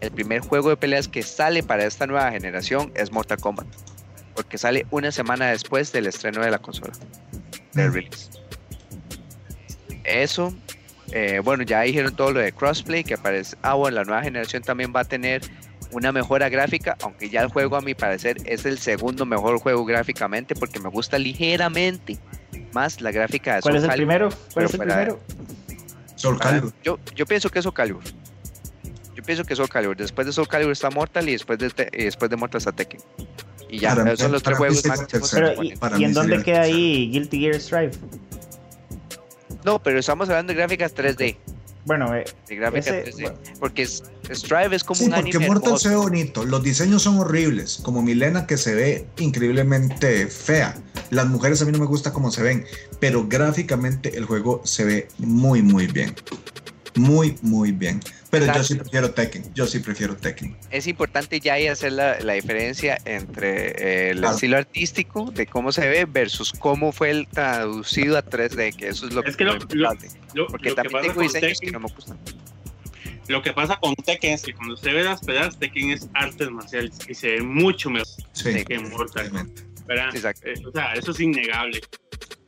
el 0.00 0.10
primer 0.10 0.40
juego 0.40 0.70
de 0.70 0.76
peleas 0.76 1.08
que 1.08 1.22
sale 1.22 1.62
para 1.62 1.84
esta 1.84 2.06
nueva 2.06 2.30
generación 2.30 2.92
es 2.94 3.12
Mortal 3.12 3.38
Kombat, 3.38 3.66
porque 4.34 4.58
sale 4.58 4.86
una 4.90 5.10
semana 5.12 5.46
después 5.46 5.92
del 5.92 6.06
estreno 6.06 6.42
de 6.42 6.50
la 6.50 6.58
consola, 6.58 6.92
del 7.72 7.92
release. 7.92 8.30
Eso, 10.04 10.54
eh, 11.12 11.40
bueno, 11.42 11.62
ya 11.64 11.80
dijeron 11.82 12.14
todo 12.14 12.32
lo 12.32 12.40
de 12.40 12.52
crossplay, 12.52 13.04
que 13.04 13.14
aparece, 13.14 13.56
ah, 13.62 13.74
bueno, 13.74 13.96
la 13.96 14.04
nueva 14.04 14.22
generación 14.22 14.62
también 14.62 14.92
va 14.94 15.00
a 15.00 15.04
tener 15.04 15.42
una 15.92 16.12
mejora 16.12 16.48
gráfica, 16.48 16.96
aunque 17.02 17.30
ya 17.30 17.42
el 17.42 17.48
juego 17.48 17.76
a 17.76 17.80
mi 17.80 17.94
parecer 17.94 18.36
es 18.44 18.64
el 18.66 18.78
segundo 18.78 19.24
mejor 19.24 19.58
juego 19.58 19.84
gráficamente 19.84 20.54
porque 20.54 20.80
me 20.80 20.88
gusta 20.88 21.18
ligeramente 21.18 22.18
más 22.72 23.00
la 23.00 23.12
gráfica 23.12 23.56
de 23.56 23.62
¿Cuál 23.62 23.76
es 23.76 23.82
Soul 23.82 23.92
el 23.92 24.06
Calibur, 24.06 24.06
primero? 24.06 24.36
¿Cuál 24.52 24.64
es 24.66 24.74
el 24.74 24.80
primero? 24.80 25.20
Soul 26.16 26.38
Calibur. 26.38 26.72
yo, 26.82 26.98
yo 27.14 27.26
pienso 27.26 27.50
que 27.50 27.60
es 27.60 27.62
Soul 27.62 27.74
Calibur. 27.74 28.02
Yo 29.16 29.22
pienso 29.22 29.44
que 29.44 29.54
es 29.54 29.56
Soul 29.56 29.68
Calibur. 29.70 29.96
Después 29.96 30.26
de 30.26 30.32
Soul 30.32 30.46
Calibur 30.46 30.72
está 30.72 30.90
Mortal 30.90 31.28
y 31.28 31.32
después 31.32 31.58
de, 31.58 31.70
Te- 31.70 31.88
y 31.92 32.04
después 32.04 32.30
de 32.30 32.36
Mortal 32.36 32.58
está 32.58 32.72
Tekken. 32.72 33.00
Y 33.70 33.78
ya, 33.80 33.94
Para 33.96 34.10
mí- 34.12 34.16
son 34.16 34.30
los 34.30 34.42
tres 34.42 34.58
juegos 34.58 34.84
máximos. 34.84 35.08
tercero. 35.10 35.48
Pero, 35.56 35.62
¿y, 35.64 35.74
y 36.00 36.04
en 36.04 36.12
dónde 36.12 36.42
queda 36.42 36.60
ahí 36.62 37.10
Guilty 37.10 37.40
Gear 37.40 37.54
Strive? 37.60 37.92
No, 39.64 39.82
pero 39.82 39.98
estamos 39.98 40.28
hablando 40.28 40.52
de 40.52 40.58
gráficas 40.58 40.94
3D. 40.94 41.36
Bueno, 41.84 42.14
eh, 42.14 42.24
De 42.48 42.56
gráficas 42.56 42.88
Ese- 42.88 43.04
3D. 43.04 43.32
Porque 43.58 43.82
es- 43.82 44.02
Strive 44.30 44.74
es 44.76 44.84
como 44.84 44.98
Sí, 44.98 45.04
un 45.04 45.10
porque 45.12 45.30
anime 45.30 45.46
Mortal 45.46 45.64
hermoso. 45.68 45.82
se 45.84 45.88
ve 45.90 45.96
bonito, 45.96 46.44
los 46.44 46.62
diseños 46.62 47.02
son 47.02 47.18
horribles, 47.18 47.78
como 47.82 48.02
Milena 48.02 48.46
que 48.46 48.56
se 48.56 48.74
ve 48.74 49.06
increíblemente 49.18 50.26
fea. 50.26 50.76
Las 51.10 51.26
mujeres 51.28 51.62
a 51.62 51.64
mí 51.64 51.72
no 51.72 51.78
me 51.78 51.86
gusta 51.86 52.12
cómo 52.12 52.30
se 52.32 52.42
ven, 52.42 52.64
pero 53.00 53.26
gráficamente 53.28 54.16
el 54.18 54.24
juego 54.24 54.60
se 54.64 54.84
ve 54.84 55.08
muy 55.18 55.62
muy 55.62 55.86
bien. 55.86 56.14
Muy 56.96 57.36
muy 57.42 57.72
bien. 57.72 58.00
Pero 58.30 58.44
yo 58.46 58.50
Exacto. 58.52 58.68
sí 58.68 58.74
prefiero 58.76 59.10
Tekken, 59.12 59.54
yo 59.54 59.66
sí 59.66 59.78
prefiero 59.78 60.16
Tekken. 60.16 60.56
es 60.70 60.86
importante 60.86 61.38
ya 61.40 61.54
ahí 61.54 61.66
hacer 61.68 61.92
la, 61.92 62.18
la 62.20 62.32
diferencia 62.34 62.98
entre 63.04 63.68
eh, 64.08 64.10
el 64.10 64.18
Claro. 64.18 64.34
estilo 64.34 64.56
artístico 64.58 65.30
de 65.30 65.46
cómo 65.46 65.72
se 65.72 65.88
ve 65.88 66.04
versus 66.06 66.52
cómo 66.52 66.92
fue 66.92 67.10
el 67.10 67.28
traducido 67.28 68.16
a 68.18 68.24
3D, 68.24 68.74
que 68.76 68.88
eso 68.88 69.06
es 69.06 69.14
lo, 69.14 69.22
Es 69.24 69.36
que 69.36 69.44
lo- 69.44 69.52
lo 69.54 69.62
importante. 69.62 70.08
Lo, 70.34 70.46
Porque 70.48 70.70
lo 70.70 70.74
que 70.76 70.82
también 70.82 70.92
pasa 70.92 71.02
tengo 71.02 71.14
con 71.14 71.22
diseños 71.26 71.60
que 71.60 71.66
Tekken- 71.68 71.72
no 71.72 71.80
me 71.80 71.86
gustan. 71.94 72.18
Lo 73.28 73.42
que 73.42 73.52
pasa 73.52 73.76
con 73.80 73.94
Tekken 73.96 74.32
es 74.34 74.42
que 74.42 74.52
cuando 74.54 74.74
usted 74.74 74.94
ve 74.94 75.02
las 75.04 75.20
peleas, 75.20 75.58
Tekken 75.58 75.90
es 75.90 76.08
artes 76.14 76.50
marciales 76.50 76.96
y 77.08 77.14
se 77.14 77.28
ve 77.32 77.42
mucho 77.42 77.90
mejor 77.90 78.06
Sí, 78.32 78.64
que 78.64 78.78
Mortal. 78.78 79.50
exacto. 80.14 80.46
Eh, 80.48 80.54
o 80.66 80.70
sea, 80.72 80.92
eso 80.94 81.10
es 81.10 81.20
innegable. 81.20 81.80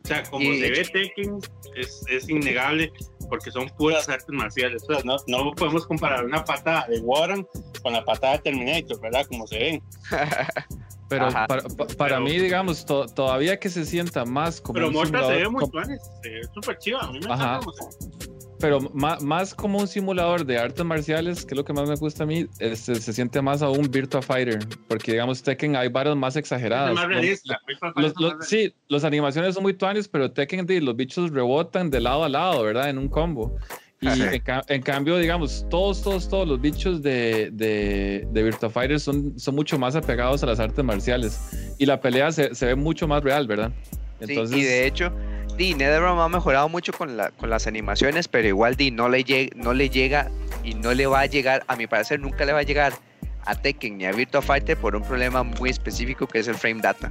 O 0.05 0.09
sea, 0.09 0.23
como 0.25 0.43
Y- 0.53 0.61
se 0.61 0.71
ve 0.71 0.85
Tekken, 0.85 1.39
es, 1.77 2.03
es 2.09 2.29
innegable 2.29 2.93
porque 3.29 3.51
son 3.51 3.69
puras 3.71 4.09
artes 4.09 4.29
marciales. 4.31 4.83
O 4.89 4.95
sea, 4.95 5.03
no, 5.05 5.17
no 5.27 5.53
podemos 5.53 5.87
comparar 5.87 6.25
una 6.25 6.45
patada 6.45 6.87
de 6.89 7.01
Warren 7.01 7.47
con 7.83 7.93
la 7.93 8.05
patada 8.05 8.35
de 8.35 8.39
Terminator, 8.41 9.01
¿verdad? 9.01 9.27
Como 9.27 9.47
se 9.47 9.59
ven. 9.59 9.83
Pero 11.09 11.27
Ajá. 11.29 11.47
para, 11.47 11.63
pa- 11.63 11.87
para 11.87 12.17
Pero- 12.17 12.21
mí, 12.21 12.39
digamos, 12.39 12.85
to- 12.85 13.07
todavía 13.07 13.59
que 13.59 13.71
se 13.71 13.87
sienta 13.87 14.27
más 14.27 14.61
como 14.61 14.75
Pero 14.75 14.91
Mortal 14.91 15.25
se 15.27 15.33
ve 15.37 15.49
muy 15.49 15.61
co- 15.63 15.71
tuanes, 15.71 16.03
se 16.23 16.29
ve 16.29 16.41
súper 16.53 16.77
chiva. 16.79 17.01
A 17.01 17.11
mí 17.13 17.19
me 17.21 17.33
Ajá. 17.33 17.61
encanta. 17.63 18.28
Pero 18.61 18.81
ma- 18.93 19.19
más 19.21 19.55
como 19.55 19.79
un 19.79 19.87
simulador 19.89 20.45
de 20.45 20.59
artes 20.59 20.85
marciales, 20.85 21.45
que 21.45 21.55
es 21.55 21.57
lo 21.57 21.65
que 21.65 21.73
más 21.73 21.89
me 21.89 21.95
gusta 21.97 22.25
a 22.25 22.27
mí, 22.27 22.47
este, 22.59 22.97
se 22.97 23.13
siente 23.13 23.41
más 23.43 23.63
a 23.63 23.69
un 23.71 23.91
Virtua 23.91 24.21
Fighter, 24.23 24.59
porque 24.89 25.13
digamos 25.13 25.43
Tekken 25.43 25.77
hay 25.77 25.89
varios 25.89 26.17
más 26.17 26.35
Es 26.35 26.41
exageradas. 26.41 26.95
más 26.95 27.05
¿no? 27.05 27.09
realista. 27.11 27.61
Los- 27.97 28.15
los- 28.19 28.47
sí, 28.47 28.73
las 28.89 29.05
animaciones 29.05 29.55
son 29.55 29.63
muy 29.63 29.75
tuanes, 29.75 30.09
pero 30.09 30.31
Tekken, 30.31 30.67
los 30.85 30.97
bichos 30.97 31.31
rebotan 31.31 31.91
de 31.91 32.01
lado 32.01 32.25
a 32.25 32.29
lado, 32.29 32.63
¿verdad? 32.63 32.89
En 32.91 32.99
un 32.99 33.09
combo. 33.09 33.57
Y 34.01 34.09
Sí. 34.11 34.23
en, 34.23 34.43
en 34.69 34.83
cambio, 34.83 35.17
digamos, 35.19 35.67
todos, 35.69 36.03
todos, 36.03 36.29
todos 36.29 36.47
los 36.47 36.61
bichos 36.61 37.03
de, 37.03 37.51
de, 37.53 38.29
de 38.31 38.43
Virtua 38.45 38.71
Fighter 38.71 39.01
son, 39.01 39.37
son 39.39 39.57
mucho 39.57 39.77
más 39.77 39.97
apegados 39.97 40.41
a 40.45 40.47
las 40.47 40.61
artes 40.61 40.85
marciales. 40.85 41.75
Y 41.79 41.87
la 41.87 42.01
pelea 42.01 42.31
se, 42.31 42.55
se 42.55 42.67
ve 42.67 42.75
mucho 42.77 43.09
más 43.09 43.25
real, 43.25 43.49
¿verdad? 43.49 43.73
Sí, 44.21 44.27
Entonces, 44.29 44.57
y 44.57 44.63
de 44.63 44.87
hecho, 44.87 45.13
Di, 45.59 45.75
NetherRealm 45.75 46.21
ha 46.21 46.29
mejorado 46.29 46.69
mucho 46.69 46.93
con, 46.93 47.17
la, 47.17 47.33
con 47.33 47.51
las 47.51 47.67
animaciones, 47.67 48.29
pero 48.29 48.47
igual 48.47 48.77
Di 48.77 48.93
no 48.93 49.09
le, 49.09 49.51
no 49.57 49.75
le 49.75 49.91
llega 49.91 50.31
y 50.63 50.75
no 50.75 50.95
le 50.95 51.09
va 51.09 51.19
a 51.19 51.27
llegar, 51.27 51.65
a 51.67 51.75
mi 51.75 51.89
parecer, 51.89 52.21
nunca 52.21 52.45
le 52.45 52.53
va 52.53 52.61
a 52.61 52.63
llegar 52.63 52.93
a 53.45 53.57
Tekken 53.57 53.99
ni 53.99 54.05
a 54.05 54.13
Virtua 54.13 54.41
Fighter 54.41 54.77
por 54.77 54.95
un 54.95 55.03
problema 55.03 55.43
muy 55.43 55.71
específico 55.71 56.29
que 56.29 56.39
es 56.39 56.47
el 56.47 56.55
frame 56.55 56.81
data. 56.81 57.11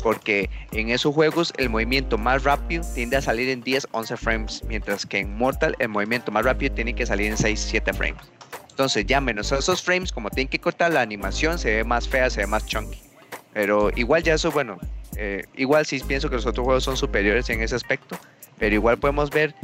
Porque 0.00 0.48
en 0.70 0.90
esos 0.90 1.12
juegos 1.12 1.52
el 1.56 1.70
movimiento 1.70 2.16
más 2.18 2.44
rápido 2.44 2.84
tiende 2.94 3.16
a 3.16 3.20
salir 3.20 3.48
en 3.48 3.62
10, 3.62 3.88
11 3.90 4.16
frames, 4.16 4.62
mientras 4.68 5.04
que 5.04 5.18
en 5.18 5.36
Mortal 5.36 5.74
el 5.80 5.88
movimiento 5.88 6.30
más 6.30 6.44
rápido 6.44 6.72
tiene 6.72 6.94
que 6.94 7.04
salir 7.04 7.26
en 7.32 7.36
6, 7.36 7.58
7 7.58 7.92
frames. 7.94 8.22
Entonces 8.70 9.06
ya 9.06 9.20
menos 9.20 9.50
esos 9.50 9.82
frames, 9.82 10.12
como 10.12 10.30
tienen 10.30 10.48
que 10.48 10.60
cortar 10.60 10.92
la 10.92 11.00
animación, 11.00 11.58
se 11.58 11.74
ve 11.74 11.82
más 11.82 12.08
fea, 12.08 12.30
se 12.30 12.42
ve 12.42 12.46
más 12.46 12.64
chunky. 12.64 13.07
Pero 13.52 13.90
igual 13.96 14.22
ya 14.22 14.34
eso, 14.34 14.50
bueno, 14.50 14.78
eh, 15.16 15.44
igual 15.54 15.86
sí 15.86 16.00
pienso 16.06 16.28
que 16.28 16.36
los 16.36 16.46
otros 16.46 16.64
juegos 16.64 16.84
son 16.84 16.96
superiores 16.96 17.48
en 17.50 17.60
ese 17.62 17.74
aspecto, 17.74 18.18
pero 18.58 18.74
igual 18.74 18.98
podemos 18.98 19.30
ver 19.30 19.54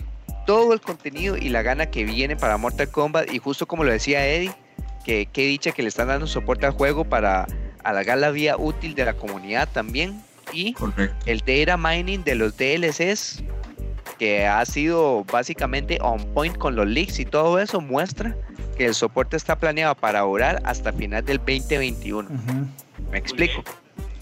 todo 0.47 0.73
el 0.73 0.81
contenido 0.81 1.36
y 1.36 1.48
la 1.48 1.62
gana 1.62 1.86
que 1.86 2.05
viene 2.05 2.36
para 2.36 2.56
Mortal 2.56 2.89
Kombat 2.90 3.32
y 3.32 3.39
justo 3.39 3.66
como 3.66 3.85
lo 3.85 3.93
decía 3.93 4.27
Eddie, 4.27 4.55
que 5.05 5.27
qué 5.32 5.47
dicha 5.47 5.73
que 5.73 5.82
le 5.82 5.89
están 5.89 6.09
dando 6.09 6.27
soporte 6.27 6.66
al 6.66 6.73
juego 6.73 7.05
para 7.05 7.47
alargar 7.82 8.19
la 8.19 8.31
vía 8.31 8.56
útil 8.56 8.94
de 8.94 9.05
la 9.05 9.15
comunidad 9.15 9.69
también 9.73 10.23
y 10.52 10.73
Correcto. 10.73 11.16
el 11.27 11.40
data 11.40 11.77
mining 11.77 12.24
de 12.24 12.35
los 12.35 12.56
DLCs 12.56 13.43
que 14.19 14.47
ha 14.47 14.65
sido 14.65 15.24
básicamente 15.24 15.98
on 16.01 16.24
point 16.32 16.56
con 16.56 16.77
los 16.77 16.86
leaks 16.86 17.19
y 17.19 17.24
todo 17.24 17.59
eso 17.59 17.81
muestra 17.81 18.36
que 18.77 18.86
el 18.86 18.94
soporte 18.94 19.36
está 19.36 19.56
planeado 19.59 19.94
para 19.94 20.24
orar 20.24 20.61
hasta 20.65 20.93
final 20.93 21.24
del 21.24 21.39
2021. 21.39 22.28
ujú. 22.31 22.66
Me 23.11 23.19
explico. 23.19 23.62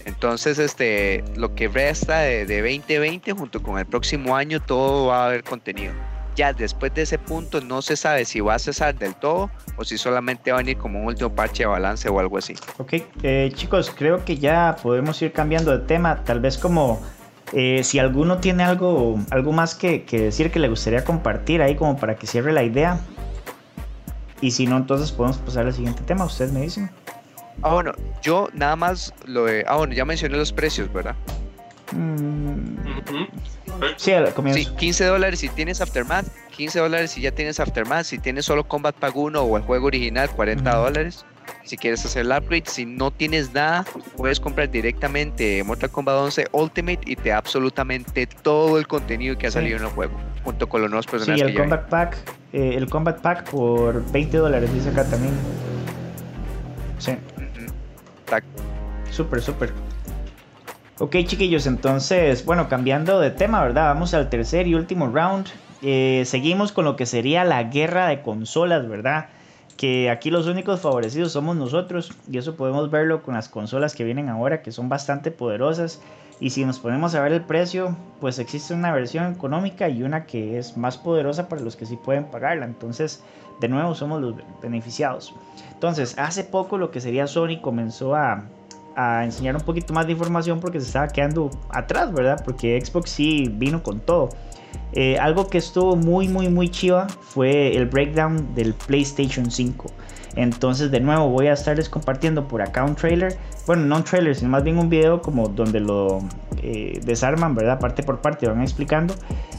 Entonces, 0.05 0.59
este, 0.59 1.23
lo 1.35 1.55
que 1.55 1.67
resta 1.67 2.19
de, 2.19 2.45
de 2.45 2.61
2020 2.61 3.31
junto 3.33 3.63
con 3.63 3.79
el 3.79 3.85
próximo 3.85 4.35
año, 4.35 4.59
todo 4.61 5.07
va 5.07 5.23
a 5.23 5.27
haber 5.27 5.43
contenido. 5.43 5.93
Ya 6.35 6.51
después 6.51 6.93
de 6.93 7.03
ese 7.03 7.19
punto 7.19 7.61
no 7.61 7.81
se 7.81 7.95
sabe 7.95 8.25
si 8.25 8.39
va 8.39 8.55
a 8.55 8.59
cesar 8.59 8.95
del 8.95 9.15
todo 9.15 9.51
o 9.77 9.83
si 9.83 9.97
solamente 9.97 10.51
va 10.51 10.57
a 10.57 10.61
venir 10.61 10.77
como 10.77 10.99
un 10.99 11.05
último 11.05 11.33
parche 11.33 11.63
de 11.63 11.67
balance 11.67 12.09
o 12.09 12.19
algo 12.19 12.37
así. 12.37 12.55
Ok, 12.79 12.93
eh, 13.21 13.51
chicos, 13.53 13.91
creo 13.95 14.25
que 14.25 14.37
ya 14.37 14.75
podemos 14.81 15.21
ir 15.21 15.31
cambiando 15.31 15.71
de 15.77 15.85
tema. 15.85 16.23
Tal 16.23 16.39
vez 16.39 16.57
como 16.57 16.99
eh, 17.51 17.83
si 17.83 17.99
alguno 17.99 18.39
tiene 18.39 18.63
algo, 18.63 19.19
algo 19.29 19.51
más 19.51 19.75
que, 19.75 20.05
que 20.05 20.19
decir 20.19 20.49
que 20.49 20.59
le 20.59 20.69
gustaría 20.69 21.03
compartir 21.03 21.61
ahí 21.61 21.75
como 21.75 21.97
para 21.97 22.15
que 22.15 22.25
cierre 22.25 22.51
la 22.51 22.63
idea. 22.63 22.99
Y 24.41 24.51
si 24.51 24.65
no, 24.65 24.75
entonces 24.77 25.11
podemos 25.11 25.37
pasar 25.37 25.67
al 25.67 25.73
siguiente 25.73 26.01
tema. 26.01 26.25
Ustedes 26.25 26.51
me 26.51 26.61
dicen. 26.61 26.89
Ah, 27.61 27.73
bueno, 27.73 27.93
yo 28.21 28.49
nada 28.53 28.75
más 28.75 29.13
lo 29.25 29.45
de. 29.45 29.63
Ah, 29.67 29.77
bueno, 29.77 29.93
ya 29.93 30.05
mencioné 30.05 30.37
los 30.37 30.51
precios, 30.51 30.91
¿verdad? 30.91 31.15
Mm, 31.91 32.75
sí, 33.97 34.11
al 34.11 34.33
comienzo. 34.33 34.59
Sí, 34.59 34.75
15 34.77 35.05
dólares 35.05 35.39
si 35.39 35.49
tienes 35.49 35.79
Aftermath, 35.81 36.25
15 36.55 36.79
dólares 36.79 37.11
si 37.11 37.21
ya 37.21 37.31
tienes 37.31 37.59
Aftermath, 37.59 38.05
si 38.05 38.17
tienes 38.17 38.45
solo 38.45 38.63
Combat 38.67 38.95
Pack 38.95 39.15
1 39.15 39.41
o 39.41 39.57
el 39.57 39.63
juego 39.63 39.87
original, 39.87 40.29
40 40.31 40.75
dólares. 40.75 41.25
Si 41.65 41.77
quieres 41.77 42.03
hacer 42.05 42.21
el 42.25 42.31
upgrade, 42.31 42.63
si 42.65 42.85
no 42.85 43.11
tienes 43.11 43.53
nada, 43.53 43.85
puedes 44.17 44.39
comprar 44.39 44.69
directamente 44.69 45.63
Mortal 45.63 45.89
Kombat 45.91 46.15
11 46.15 46.47
Ultimate 46.51 46.99
y 47.05 47.15
te 47.15 47.29
da 47.29 47.37
absolutamente 47.37 48.27
todo 48.27 48.77
el 48.77 48.87
contenido 48.87 49.37
que 49.37 49.47
ha 49.47 49.51
Sí. 49.51 49.55
salido 49.59 49.77
en 49.77 49.83
el 49.83 49.89
juego, 49.89 50.13
junto 50.43 50.67
con 50.67 50.81
los 50.81 50.89
nuevos 50.89 51.05
Sí, 51.05 51.11
personajes 51.11 51.45
el 51.45 51.53
que. 51.53 51.59
Combat 51.59 51.87
Pack, 51.89 52.17
eh, 52.53 52.73
el 52.75 52.89
Combat 52.89 53.19
Pack 53.21 53.49
por 53.49 54.03
20 54.11 54.37
dólares, 54.37 54.73
dice 54.73 54.89
acá 54.89 55.03
también. 55.05 55.33
Sí. 56.97 57.11
Súper, 59.11 59.41
súper. 59.41 59.73
Ok, 60.99 61.17
chiquillos, 61.25 61.65
entonces, 61.65 62.45
bueno, 62.45 62.69
cambiando 62.69 63.19
de 63.19 63.31
tema, 63.31 63.61
¿verdad? 63.63 63.93
Vamos 63.93 64.13
al 64.13 64.29
tercer 64.29 64.67
y 64.67 64.75
último 64.75 65.07
round. 65.07 65.47
Eh, 65.81 66.23
seguimos 66.25 66.71
con 66.71 66.85
lo 66.85 66.95
que 66.95 67.05
sería 67.05 67.43
la 67.43 67.63
guerra 67.63 68.07
de 68.07 68.21
consolas, 68.21 68.87
¿verdad? 68.87 69.27
Que 69.75 70.09
aquí 70.09 70.29
los 70.29 70.47
únicos 70.47 70.81
favorecidos 70.81 71.31
somos 71.31 71.55
nosotros 71.55 72.11
y 72.31 72.37
eso 72.37 72.55
podemos 72.55 72.89
verlo 72.89 73.23
con 73.23 73.33
las 73.33 73.49
consolas 73.49 73.95
que 73.95 74.03
vienen 74.03 74.29
ahora, 74.29 74.61
que 74.61 74.71
son 74.71 74.87
bastante 74.87 75.31
poderosas. 75.31 75.99
Y 76.39 76.49
si 76.49 76.65
nos 76.65 76.79
ponemos 76.79 77.15
a 77.15 77.21
ver 77.21 77.31
el 77.31 77.43
precio, 77.43 77.95
pues 78.19 78.39
existe 78.39 78.73
una 78.73 78.91
versión 78.91 79.31
económica 79.33 79.87
y 79.89 80.03
una 80.03 80.25
que 80.25 80.57
es 80.57 80.77
más 80.77 80.97
poderosa 80.97 81.47
para 81.47 81.61
los 81.61 81.75
que 81.75 81.85
sí 81.85 81.95
pueden 81.95 82.25
pagarla. 82.25 82.65
Entonces, 82.65 83.23
de 83.59 83.67
nuevo, 83.69 83.95
somos 83.95 84.21
los 84.21 84.35
beneficiados. 84.61 85.33
Entonces, 85.71 86.17
hace 86.17 86.43
poco 86.43 86.77
lo 86.77 86.91
que 86.91 87.01
sería 87.01 87.27
Sony 87.27 87.61
comenzó 87.61 88.15
a, 88.15 88.43
a 88.95 89.23
enseñar 89.23 89.55
un 89.55 89.61
poquito 89.61 89.93
más 89.93 90.05
de 90.05 90.13
información 90.13 90.59
porque 90.59 90.79
se 90.79 90.87
estaba 90.87 91.07
quedando 91.07 91.51
atrás, 91.69 92.11
¿verdad? 92.11 92.41
Porque 92.43 92.83
Xbox 92.83 93.09
sí 93.09 93.49
vino 93.53 93.83
con 93.83 93.99
todo. 93.99 94.29
Eh, 94.93 95.17
algo 95.17 95.47
que 95.47 95.57
estuvo 95.57 95.95
muy, 95.95 96.27
muy, 96.27 96.49
muy 96.49 96.69
chiva 96.69 97.07
fue 97.07 97.75
el 97.75 97.85
breakdown 97.87 98.53
del 98.53 98.73
PlayStation 98.73 99.49
5. 99.49 99.87
Entonces, 100.35 100.89
de 100.91 100.99
nuevo, 100.99 101.29
voy 101.29 101.47
a 101.47 101.53
estarles 101.53 101.89
compartiendo 101.89 102.47
por 102.47 102.61
acá 102.61 102.83
un 102.83 102.95
trailer. 102.95 103.37
Bueno, 103.67 103.85
no 103.85 103.97
un 103.97 104.03
trailer, 104.03 104.35
sino 104.35 104.49
más 104.49 104.63
bien 104.63 104.77
un 104.77 104.89
video 104.89 105.21
como 105.21 105.47
donde 105.47 105.79
lo 105.79 106.19
eh, 106.61 106.99
desarman, 107.05 107.53
¿verdad? 107.55 107.79
Parte 107.79 108.01
por 108.03 108.19
parte, 108.21 108.47
van 108.47 108.61
explicando. 108.61 109.13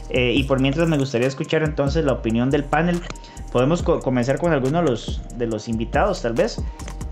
Eh, 0.09 0.33
y 0.33 0.43
por 0.43 0.59
mientras 0.59 0.87
me 0.87 0.97
gustaría 0.97 1.27
escuchar 1.27 1.63
entonces 1.63 2.03
la 2.05 2.13
opinión 2.13 2.49
del 2.49 2.63
panel. 2.65 2.99
Podemos 3.51 3.83
co- 3.83 3.99
comenzar 4.01 4.37
con 4.37 4.51
alguno 4.51 4.79
de 4.81 4.89
los, 4.89 5.21
de 5.37 5.47
los 5.47 5.67
invitados, 5.69 6.21
tal 6.21 6.33
vez. 6.33 6.61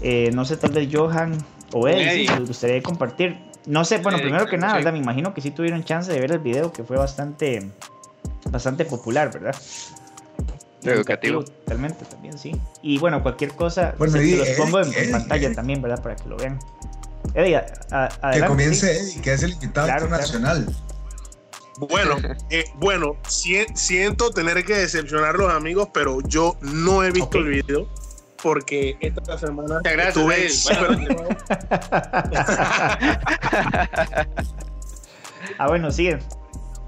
Eh, 0.01 0.29
no 0.33 0.43
sé, 0.43 0.57
tal 0.57 0.71
vez 0.71 0.89
Johan 0.91 1.37
o 1.71 1.87
Eddie, 1.87 2.27
si 2.27 2.33
les 2.39 2.47
gustaría 2.47 2.83
compartir. 2.83 3.37
No 3.65 3.85
sé, 3.85 3.99
bueno, 3.99 4.17
primero 4.25 4.45
que 4.47 4.57
nada. 4.57 4.73
¿verdad? 4.79 4.91
Me 4.91 4.99
imagino 4.99 5.33
que 5.33 5.39
sí 5.39 5.51
tuvieron 5.51 5.85
chance 5.85 6.11
de 6.11 6.19
ver 6.19 6.33
el 6.33 6.39
video, 6.39 6.73
que 6.73 6.83
fue 6.83 6.97
bastante, 6.97 7.71
bastante 8.51 8.83
popular, 8.83 9.31
¿verdad? 9.31 9.55
Educativo. 10.91 11.43
Totalmente, 11.43 12.05
también, 12.05 12.37
sí. 12.37 12.55
Y 12.81 12.97
bueno, 12.99 13.21
cualquier 13.23 13.51
cosa, 13.53 13.95
Bueno, 13.97 14.13
se, 14.13 14.37
los 14.37 14.49
pongo 14.51 14.79
en, 14.81 14.93
Eddie, 14.93 15.11
pantalla 15.11 15.47
Eddie. 15.47 15.55
también, 15.55 15.81
¿verdad? 15.81 16.01
Para 16.01 16.15
que 16.15 16.29
lo 16.29 16.37
vean. 16.37 16.59
Eddie, 17.33 17.57
a- 17.57 17.65
a- 17.91 18.07
Que 18.09 18.15
adelante, 18.21 18.47
comience 18.47 18.93
sí. 18.93 18.99
Eddie, 19.11 19.21
que 19.21 19.33
es 19.33 19.43
el 19.43 19.51
invitado 19.53 19.87
Claro, 19.87 20.07
claro. 20.07 20.23
internacional. 20.25 20.75
Bueno, 21.79 22.17
eh, 22.51 22.65
bueno, 22.75 23.15
si- 23.27 23.65
siento 23.75 24.29
tener 24.29 24.63
que 24.63 24.75
decepcionar 24.75 25.35
a 25.35 25.37
los 25.37 25.51
amigos, 25.51 25.89
pero 25.93 26.21
yo 26.21 26.55
no 26.61 27.03
he 27.03 27.11
visto 27.11 27.39
el 27.39 27.45
video 27.45 27.89
porque 28.43 28.97
esta 28.99 29.37
semana 29.37 29.77
Muchas 29.77 29.93
gracias, 29.93 30.67
estuve. 30.67 31.15
Bueno. 31.15 31.37
Ah, 35.57 35.67
bueno, 35.67 35.91
sigue. 35.91 36.19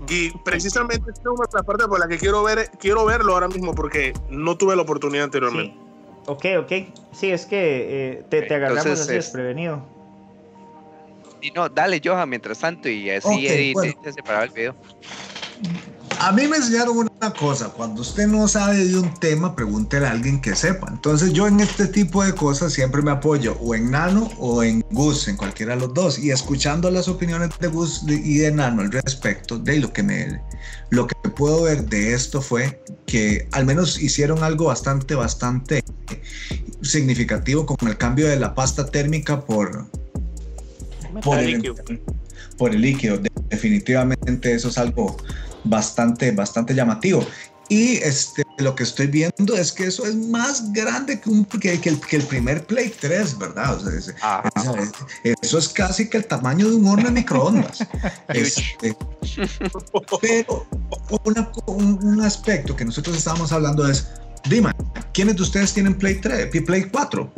Y 0.10 0.32
precisamente 0.40 1.10
esta 1.10 1.22
es 1.22 1.26
una 1.28 1.46
de 1.46 1.54
las 1.54 1.64
partes 1.64 1.88
por 1.88 2.00
la 2.00 2.08
que 2.08 2.18
quiero 2.18 2.44
ver 2.44 2.70
quiero 2.80 3.06
verlo 3.06 3.34
ahora 3.34 3.48
mismo 3.48 3.74
porque 3.74 4.14
no 4.30 4.58
tuve 4.58 4.76
la 4.76 4.82
oportunidad 4.84 5.26
anteriormente. 5.26 5.76
Ok, 6.28 6.46
ok. 6.60 6.72
Sí, 7.14 7.32
es 7.32 7.46
que 7.46 7.58
eh, 8.20 8.26
te, 8.30 8.42
te 8.44 8.56
agarramos 8.56 8.86
Entonces, 8.86 9.08
así 9.08 9.18
es- 9.18 9.26
desprevenido. 9.26 9.84
Y 11.42 11.52
no, 11.52 11.70
dale 11.70 12.02
Johan 12.04 12.28
mientras 12.30 12.58
tanto 12.60 12.90
y 12.90 13.10
así 13.10 13.28
Ok, 13.28 13.52
Eddie 13.52 13.74
bueno. 13.74 13.94
te 14.02 14.14
separaba 14.14 14.46
el 14.46 14.50
video. 14.52 14.76
A 16.20 16.32
mí 16.32 16.48
me 16.48 16.58
enseñaron 16.58 16.98
una 16.98 17.34
cosa, 17.34 17.70
cuando 17.70 18.02
usted 18.02 18.28
no 18.28 18.48
sabe 18.48 18.86
de 18.86 18.98
un 18.98 19.14
tema, 19.20 19.56
pregúntele 19.56 20.08
a 20.08 20.12
alguien 20.12 20.42
que 20.42 20.56
sepa. 20.56 20.88
Entonces 20.92 21.34
yo 21.34 21.48
en 21.48 21.60
este 21.60 21.88
tipo 21.88 22.24
de 22.24 22.34
cosas 22.34 22.74
siempre 22.74 23.02
me 23.02 23.12
apoyo 23.12 23.58
o 23.62 23.76
en 23.76 23.92
Nano 23.92 24.30
o 24.40 24.64
en 24.64 24.82
Gus, 24.92 25.28
en 25.28 25.36
cualquiera 25.38 25.76
de 25.76 25.82
los 25.82 25.94
dos. 25.94 26.18
Y 26.18 26.32
escuchando 26.32 26.90
las 26.90 27.08
opiniones 27.08 27.50
de 27.60 27.68
Gus 27.68 28.04
y 28.08 28.38
de 28.38 28.52
Nano 28.52 28.82
al 28.82 28.92
respecto 28.92 29.60
de 29.60 29.80
lo 29.80 29.92
que 29.94 30.04
me 30.04 30.42
lo 30.90 31.08
que 31.08 31.16
puedo 31.30 31.64
ver 31.64 31.86
de 31.86 32.14
esto 32.14 32.42
fue 32.42 32.84
que 33.06 33.48
al 33.52 33.66
menos 33.66 34.00
hicieron 34.02 34.44
algo 34.44 34.66
bastante, 34.66 35.16
bastante 35.16 35.84
significativo 36.82 37.66
con 37.66 37.88
el 37.88 37.98
cambio 37.98 38.28
de 38.28 38.40
la 38.40 38.54
pasta 38.56 38.86
térmica 38.86 39.42
por, 39.42 39.86
por 41.24 41.40
el, 41.40 41.52
líquido. 41.54 41.76
por 42.58 42.74
el 42.74 42.82
líquido. 42.82 43.18
De- 43.18 43.32
Definitivamente 43.50 44.54
eso 44.54 44.70
es 44.70 44.78
algo 44.78 45.18
bastante, 45.66 46.32
bastante 46.32 46.74
llamativo. 46.74 47.26
Y 47.68 47.96
este, 47.98 48.44
lo 48.60 48.76
que 48.76 48.84
estoy 48.84 49.08
viendo 49.08 49.56
es 49.58 49.72
que 49.72 49.88
eso 49.88 50.06
es 50.06 50.16
más 50.16 50.72
grande 50.72 51.20
que, 51.20 51.30
un, 51.32 51.46
que, 51.46 51.82
que 51.82 51.90
el, 51.90 52.00
que 52.00 52.18
el 52.18 52.22
primer 52.24 52.64
Play 52.68 52.94
3, 53.02 53.40
¿verdad? 53.40 53.76
O 53.76 53.80
sea, 53.80 53.98
es- 53.98 54.14
es- 55.24 55.36
eso 55.42 55.58
es 55.58 55.70
casi 55.70 56.08
que 56.08 56.18
el 56.18 56.26
tamaño 56.28 56.70
de 56.70 56.76
un 56.76 56.86
horno 56.88 57.06
de 57.06 57.12
microondas. 57.12 57.80
Este, 58.30 58.96
pero 60.22 60.66
una- 61.24 61.52
un, 61.66 62.00
un 62.04 62.22
aspecto 62.22 62.76
que 62.76 62.86
nosotros 62.86 63.18
estábamos 63.18 63.52
hablando 63.52 63.88
es, 63.90 64.08
Dima, 64.48 64.72
¿quiénes 65.12 65.36
de 65.38 65.42
ustedes 65.42 65.74
tienen 65.74 65.96
Play 65.98 66.22
3, 66.22 66.50
Play 66.66 66.84
4? 66.92 67.34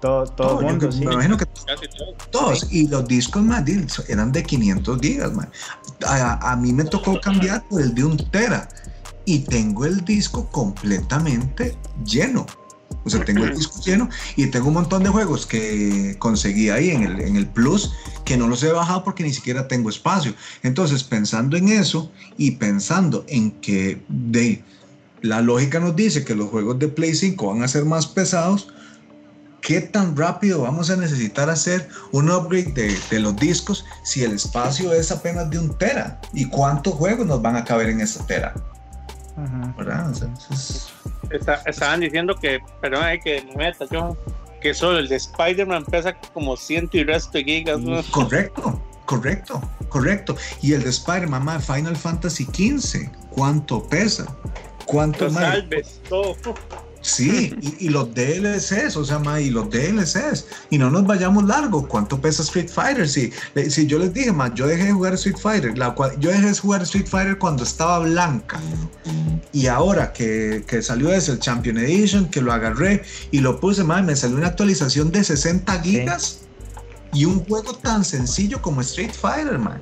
Todo, 0.00 0.24
todo 0.24 0.48
Todo, 0.58 0.62
mundo, 0.62 0.88
que- 0.88 0.92
sí. 0.92 1.04
me 1.04 1.12
imagino 1.14 1.36
que 1.36 1.44
Casi 1.46 1.88
todo. 1.96 2.14
todos. 2.30 2.66
Y 2.70 2.86
los 2.88 3.06
discos 3.08 3.42
más 3.42 3.64
eran 4.08 4.30
de 4.32 4.42
500 4.42 5.00
gigas, 5.00 5.32
man. 5.34 5.48
A, 6.06 6.52
a 6.52 6.56
mí 6.56 6.72
me 6.72 6.84
tocó 6.84 7.20
cambiar 7.20 7.66
por 7.68 7.80
el 7.82 7.94
de 7.94 8.04
un 8.04 8.16
tera. 8.30 8.68
Y 9.24 9.40
tengo 9.40 9.84
el 9.84 10.04
disco 10.04 10.48
completamente 10.50 11.76
lleno. 12.04 12.46
O 13.04 13.10
sea, 13.10 13.24
tengo 13.24 13.44
el 13.44 13.54
disco 13.54 13.80
lleno 13.84 14.08
y 14.36 14.46
tengo 14.46 14.68
un 14.68 14.74
montón 14.74 15.02
de 15.02 15.08
juegos 15.10 15.46
que 15.46 16.16
conseguí 16.18 16.70
ahí 16.70 16.90
en 16.90 17.02
el, 17.02 17.20
en 17.20 17.36
el 17.36 17.46
Plus 17.46 17.92
que 18.24 18.36
no 18.36 18.48
los 18.48 18.62
he 18.62 18.72
bajado 18.72 19.04
porque 19.04 19.22
ni 19.22 19.32
siquiera 19.32 19.68
tengo 19.68 19.88
espacio. 19.90 20.34
Entonces, 20.62 21.04
pensando 21.04 21.56
en 21.56 21.68
eso 21.68 22.10
y 22.36 22.52
pensando 22.52 23.24
en 23.28 23.50
que 23.52 24.02
de, 24.08 24.62
la 25.22 25.40
lógica 25.42 25.80
nos 25.80 25.96
dice 25.96 26.24
que 26.24 26.34
los 26.34 26.48
juegos 26.50 26.78
de 26.78 26.88
Play 26.88 27.14
5 27.14 27.48
van 27.48 27.62
a 27.62 27.68
ser 27.68 27.84
más 27.84 28.06
pesados, 28.06 28.68
¿qué 29.60 29.80
tan 29.80 30.16
rápido 30.16 30.62
vamos 30.62 30.90
a 30.90 30.96
necesitar 30.96 31.50
hacer 31.50 31.88
un 32.12 32.30
upgrade 32.30 32.72
de, 32.72 32.98
de 33.10 33.20
los 33.20 33.36
discos 33.36 33.84
si 34.04 34.24
el 34.24 34.32
espacio 34.32 34.92
es 34.92 35.10
apenas 35.10 35.50
de 35.50 35.58
un 35.58 35.76
tera? 35.78 36.20
¿Y 36.32 36.46
cuántos 36.46 36.94
juegos 36.94 37.26
nos 37.26 37.40
van 37.42 37.56
a 37.56 37.64
caber 37.64 37.88
en 37.90 38.00
esa 38.00 38.26
tera? 38.26 38.54
Ujú. 39.36 39.74
¿Verdad? 39.78 40.10
O 40.10 40.14
sea, 40.14 40.28
es- 40.50 40.88
Está- 41.30 41.62
estaban 41.66 42.00
diciendo 42.00 42.34
que, 42.40 42.58
perdón, 42.80 43.02
hay 43.04 43.20
que 43.20 43.42
me 43.42 43.56
meta 43.56 43.84
yo, 43.90 44.16
que 44.62 44.72
solo 44.72 44.98
el 44.98 45.08
de 45.08 45.16
Spider-Man 45.16 45.84
pesa 45.84 46.16
como 46.32 46.56
ciento 46.56 46.96
y 46.96 47.04
resto 47.04 47.32
de 47.38 47.44
gigas. 47.44 47.78
¿no? 47.80 48.02
Correcto, 48.10 48.82
correcto, 49.04 49.60
correcto. 49.90 50.36
Y 50.62 50.72
el 50.72 50.82
de 50.84 50.90
Spider-Man, 50.90 51.44
ma, 51.44 51.60
Final 51.60 51.96
Fantasy 51.96 52.44
XV, 52.44 53.10
¿cuánto 53.30 53.86
pesa? 53.88 54.26
¿Cuánto 54.86 55.24
Los 55.26 55.34
salves, 55.34 56.00
todo. 56.08 56.34
Sí, 57.08 57.54
y, 57.62 57.86
y 57.86 57.88
los 57.88 58.14
DLCs, 58.14 58.94
o 58.98 59.04
sea, 59.04 59.18
ma, 59.18 59.40
y 59.40 59.48
los 59.48 59.70
DLCs. 59.70 60.44
Y 60.68 60.76
no 60.76 60.90
nos 60.90 61.06
vayamos 61.06 61.44
largo. 61.44 61.88
¿Cuánto 61.88 62.20
pesa 62.20 62.42
Street 62.42 62.68
Fighter? 62.68 63.08
Si, 63.08 63.32
si 63.70 63.86
yo 63.86 63.98
les 63.98 64.12
dije, 64.12 64.30
ma, 64.30 64.52
yo 64.54 64.66
dejé 64.66 64.84
de 64.84 64.92
jugar 64.92 65.14
Street 65.14 65.38
Fighter. 65.38 65.78
La, 65.78 65.94
yo 66.18 66.30
dejé 66.30 66.46
de 66.48 66.54
jugar 66.54 66.82
Street 66.82 67.06
Fighter 67.06 67.38
cuando 67.38 67.62
estaba 67.62 68.00
blanca. 68.00 68.60
Y 69.52 69.68
ahora 69.68 70.12
que, 70.12 70.62
que 70.66 70.82
salió 70.82 71.10
ese, 71.10 71.32
el 71.32 71.38
Champion 71.38 71.78
Edition, 71.78 72.26
que 72.28 72.42
lo 72.42 72.52
agarré 72.52 73.02
y 73.30 73.40
lo 73.40 73.58
puse, 73.58 73.84
ma, 73.84 74.02
me 74.02 74.14
salió 74.14 74.36
una 74.36 74.48
actualización 74.48 75.10
de 75.10 75.24
60 75.24 75.80
gigas. 75.80 76.40
Y 77.14 77.24
un 77.24 77.42
juego 77.46 77.72
tan 77.72 78.04
sencillo 78.04 78.60
como 78.60 78.82
Street 78.82 79.12
Fighter, 79.18 79.58
man. 79.58 79.80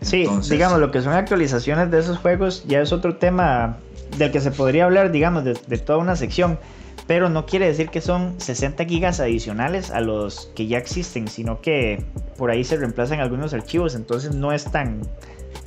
Sí, 0.00 0.26
digamos, 0.48 0.80
lo 0.80 0.90
que 0.90 1.02
son 1.02 1.12
actualizaciones 1.12 1.90
de 1.90 2.00
esos 2.00 2.16
juegos 2.16 2.64
ya 2.66 2.80
es 2.80 2.92
otro 2.92 3.16
tema 3.16 3.78
del 4.16 4.30
que 4.30 4.40
se 4.40 4.50
podría 4.50 4.84
hablar, 4.84 5.10
digamos, 5.12 5.44
de, 5.44 5.54
toda 5.54 5.98
una 5.98 6.16
sección. 6.16 6.58
Pero 7.06 7.28
no 7.28 7.44
quiere 7.44 7.66
decir 7.66 7.88
que 7.88 8.00
son 8.00 8.40
60 8.40 8.84
gigas 8.84 9.18
adicionales 9.18 9.90
a 9.90 10.00
los 10.00 10.52
que 10.54 10.66
ya 10.68 10.78
existen, 10.78 11.26
sino 11.26 11.60
que 11.60 12.04
por 12.36 12.50
ahí 12.50 12.62
se 12.62 12.76
reemplazan 12.76 13.18
algunos 13.20 13.52
archivos, 13.52 13.96
entonces 13.96 14.34
no 14.34 14.52
es 14.52 14.70
tan, 14.70 15.00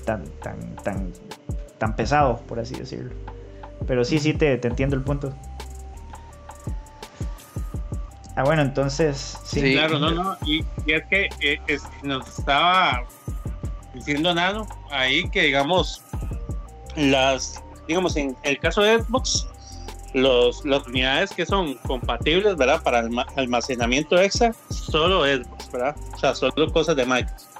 tan, 0.05 0.23
tan, 0.41 0.75
tan, 0.77 1.11
tan 1.79 1.95
pesado, 1.97 2.37
por 2.47 2.59
así 2.59 2.75
decirlo. 2.75 3.11
Pero 3.87 4.05
sí, 4.05 4.19
sí, 4.19 4.33
te, 4.33 4.57
te 4.57 4.69
entiendo 4.69 4.95
el 4.95 5.01
punto. 5.01 5.33
Ah, 8.35 8.43
bueno, 8.43 8.63
entonces. 8.63 9.37
Sí, 9.43 9.73
claro, 9.73 9.99
no, 9.99 10.11
no. 10.11 10.37
Y, 10.45 10.65
es 10.87 11.03
que 11.09 11.29
eh, 11.41 11.59
nos 12.01 12.39
estaba 12.39 13.03
diciendo 13.93 14.33
Nano 14.33 14.67
ahí 14.89 15.29
que, 15.29 15.43
digamos, 15.43 16.01
las. 16.95 17.63
Digamos, 17.87 18.15
en 18.15 18.35
el 18.43 18.59
caso 18.59 18.81
de 18.81 19.01
Xbox, 19.01 19.47
los, 20.13 20.63
las 20.65 20.85
unidades 20.87 21.31
que 21.31 21.45
son 21.45 21.75
compatibles, 21.75 22.55
¿verdad? 22.55 22.81
Para 22.83 23.07
almacenamiento 23.35 24.19
extra, 24.19 24.53
solo 24.69 25.23
Xbox, 25.23 25.71
¿verdad? 25.71 25.95
O 26.13 26.17
sea, 26.17 26.35
solo 26.35 26.71
cosas 26.71 26.95
de 26.95 27.05
Microsoft. 27.05 27.53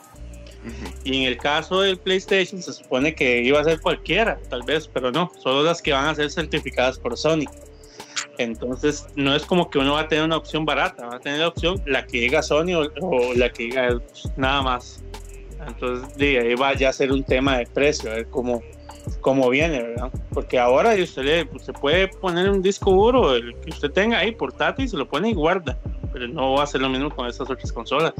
Y 1.04 1.24
en 1.24 1.28
el 1.28 1.38
caso 1.38 1.82
del 1.82 1.98
PlayStation 1.98 2.62
se 2.62 2.72
supone 2.72 3.14
que 3.14 3.42
iba 3.42 3.60
a 3.60 3.64
ser 3.64 3.82
cualquiera, 3.82 4.40
tal 4.50 4.64
vez, 4.64 4.88
pero 4.88 5.12
no, 5.12 5.30
solo 5.42 5.64
las 5.64 5.82
que 5.82 5.92
van 5.92 6.06
a 6.06 6.16
ser 6.16 6.32
certificadas 6.32 6.98
por 6.98 7.18
Sony. 7.18 7.46
Entonces, 8.38 9.06
no 9.16 9.36
es 9.36 9.44
como 9.44 9.70
que 9.70 9.80
uno 9.80 9.94
va 9.94 10.02
a 10.02 10.08
tener 10.08 10.24
una 10.24 10.38
opción 10.38 10.66
barata, 10.66 11.06
va 11.06 11.16
a 11.18 11.20
tener 11.20 11.40
la 11.40 11.50
opción 11.50 11.82
la 11.86 12.06
que 12.06 12.22
diga 12.22 12.42
Sony 12.42 12.74
o, 13.02 13.34
la 13.36 13.50
que 13.50 13.64
diga 13.64 14.00
nada 14.38 14.62
más. 14.62 15.04
Entonces, 15.68 16.16
de 16.18 16.40
ahí 16.40 16.56
va 16.56 16.74
ya 16.74 16.90
a 16.90 16.94
ser 16.94 17.12
un 17.12 17.24
tema 17.24 17.58
de 17.58 17.66
precio, 17.68 18.12
a 18.12 18.16
ver 18.16 18.28
cómo, 18.30 18.62
cómo 19.22 19.50
viene, 19.50 19.82
¿verdad? 19.82 20.12
Porque 20.34 20.60
ahora 20.60 20.94
usted, 20.96 21.24
le, 21.24 21.44
usted 21.54 21.74
puede 21.74 22.08
poner 22.08 22.50
un 22.50 22.62
disco 22.62 22.92
duro, 22.92 23.36
el 23.36 23.56
que 23.58 23.72
usted 23.72 23.92
tenga 23.92 24.20
ahí, 24.20 24.32
portátil, 24.32 24.88
se 24.88 24.98
lo 24.98 25.08
pone 25.08 25.30
y 25.30 25.34
guarda, 25.34 25.78
pero 26.12 26.28
no 26.28 26.54
va 26.54 26.64
a 26.64 26.68
ser 26.68 26.82
lo 26.82 26.90
mismo 26.90 27.10
con 27.10 27.28
estas 27.28 27.50
otras 27.50 27.72
consolas. 27.72 28.14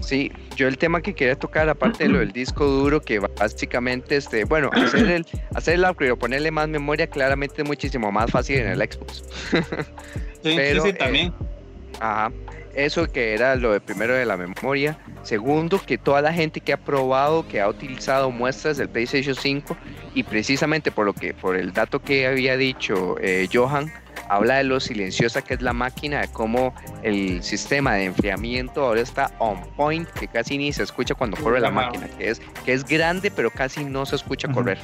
Sí, 0.00 0.30
yo 0.54 0.68
el 0.68 0.78
tema 0.78 1.00
que 1.00 1.14
quería 1.14 1.36
tocar, 1.36 1.68
aparte 1.68 2.04
de 2.04 2.10
lo 2.10 2.20
del 2.20 2.30
disco 2.30 2.64
duro, 2.64 3.00
que 3.00 3.18
básicamente, 3.18 4.16
este, 4.16 4.44
bueno, 4.44 4.70
hacer 4.72 5.10
el, 5.10 5.26
hacer 5.54 5.74
el 5.74 5.84
upgrade 5.84 6.12
o 6.12 6.16
ponerle 6.16 6.50
más 6.52 6.68
memoria 6.68 7.08
claramente 7.08 7.62
es 7.62 7.68
muchísimo 7.68 8.12
más 8.12 8.30
fácil 8.30 8.60
en 8.60 8.68
el 8.68 8.78
Xbox. 8.78 9.24
sí, 10.42 10.56
sí, 10.56 10.80
sí, 10.80 10.92
también. 10.92 11.26
Eh, 11.28 11.96
ajá. 11.98 12.32
Eso 12.76 13.10
que 13.10 13.32
era 13.32 13.56
lo 13.56 13.72
de 13.72 13.80
primero 13.80 14.14
de 14.14 14.26
la 14.26 14.36
memoria. 14.36 14.98
Segundo, 15.22 15.80
que 15.80 15.96
toda 15.96 16.20
la 16.20 16.32
gente 16.32 16.60
que 16.60 16.74
ha 16.74 16.76
probado, 16.76 17.48
que 17.48 17.60
ha 17.62 17.68
utilizado 17.68 18.30
muestras 18.30 18.76
del 18.76 18.90
PlayStation 18.90 19.34
5 19.34 19.76
y 20.14 20.22
precisamente 20.22 20.92
por 20.92 21.06
lo 21.06 21.14
que, 21.14 21.32
por 21.32 21.56
el 21.56 21.72
dato 21.72 22.00
que 22.00 22.26
había 22.26 22.58
dicho 22.58 23.16
eh, 23.18 23.48
Johan, 23.50 23.90
habla 24.28 24.56
de 24.56 24.64
lo 24.64 24.78
silenciosa 24.78 25.40
que 25.40 25.54
es 25.54 25.62
la 25.62 25.72
máquina, 25.72 26.20
de 26.20 26.28
cómo 26.28 26.74
el 27.02 27.42
sistema 27.42 27.94
de 27.94 28.04
enfriamiento 28.04 28.84
ahora 28.84 29.00
está 29.00 29.32
on 29.38 29.58
point, 29.76 30.06
que 30.10 30.28
casi 30.28 30.58
ni 30.58 30.70
se 30.70 30.82
escucha 30.82 31.14
cuando 31.14 31.38
corre 31.38 31.60
la 31.60 31.70
máquina, 31.70 32.08
que 32.18 32.28
es, 32.28 32.42
que 32.66 32.74
es 32.74 32.84
grande 32.84 33.30
pero 33.30 33.50
casi 33.50 33.86
no 33.86 34.04
se 34.04 34.16
escucha 34.16 34.48
correr. 34.48 34.78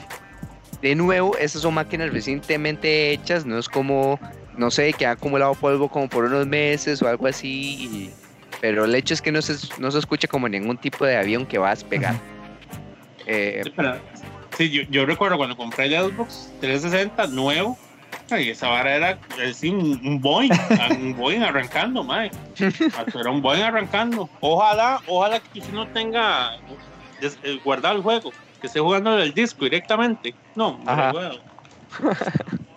De 0.81 0.95
nuevo, 0.95 1.37
estas 1.37 1.63
son 1.63 1.75
máquinas 1.75 2.11
recientemente 2.11 3.13
hechas, 3.13 3.45
no 3.47 3.59
es 3.59 3.69
como, 3.69 4.19
no 4.57 4.71
sé, 4.71 4.93
que 4.93 5.07
ha 5.07 5.13
acumulado 5.13 5.55
polvo 5.55 5.89
como 5.89 6.09
por 6.09 6.25
unos 6.25 6.47
meses 6.47 7.03
o 7.03 7.09
algo 7.09 7.27
así, 7.27 8.11
pero 8.61 8.85
el 8.85 8.95
hecho 8.95 9.15
es 9.15 9.23
que 9.23 9.33
no 9.33 9.43
se, 9.43 9.55
no 9.79 9.91
se 9.91 9.99
escucha 9.99 10.29
como 10.29 10.49
ningún 10.49 10.77
tipo 10.77 11.05
de 11.05 11.17
avión 11.17 11.47
que 11.47 11.59
va 11.59 11.69
a 11.69 11.75
despegar. 11.75 12.15
Eh, 13.27 13.63
sí, 14.57 14.71
yo, 14.71 14.83
yo, 14.91 15.07
recuerdo 15.07 15.37
cuando 15.37 15.57
compré 15.57 15.87
el 15.87 16.13
Xbox 16.13 16.53
360 16.61 17.29
nuevo, 17.29 17.79
y 18.39 18.51
esa 18.51 18.69
vara 18.69 18.97
era 18.97 19.19
sí, 19.53 19.69
un, 19.71 20.21
Boeing, 20.21 20.51
un 21.01 21.17
Boeing 21.17 21.43
arrancando, 21.43 22.03
mae. 22.03 22.31
Era 22.59 23.31
un 23.31 23.43
Boeing 23.43 23.63
arrancando. 23.63 24.29
Ojalá, 24.41 25.01
ojalá 25.07 25.41
que 25.41 25.61
usted 25.61 25.73
no 25.73 25.87
tenga 25.89 26.57
eh, 27.21 27.61
guardado 27.65 27.97
el 27.97 28.03
juego, 28.03 28.33
que 28.61 28.67
esté 28.67 28.81
jugando 28.81 29.19
el 29.19 29.35
disco 29.35 29.65
directamente. 29.65 30.35
No, 30.55 30.81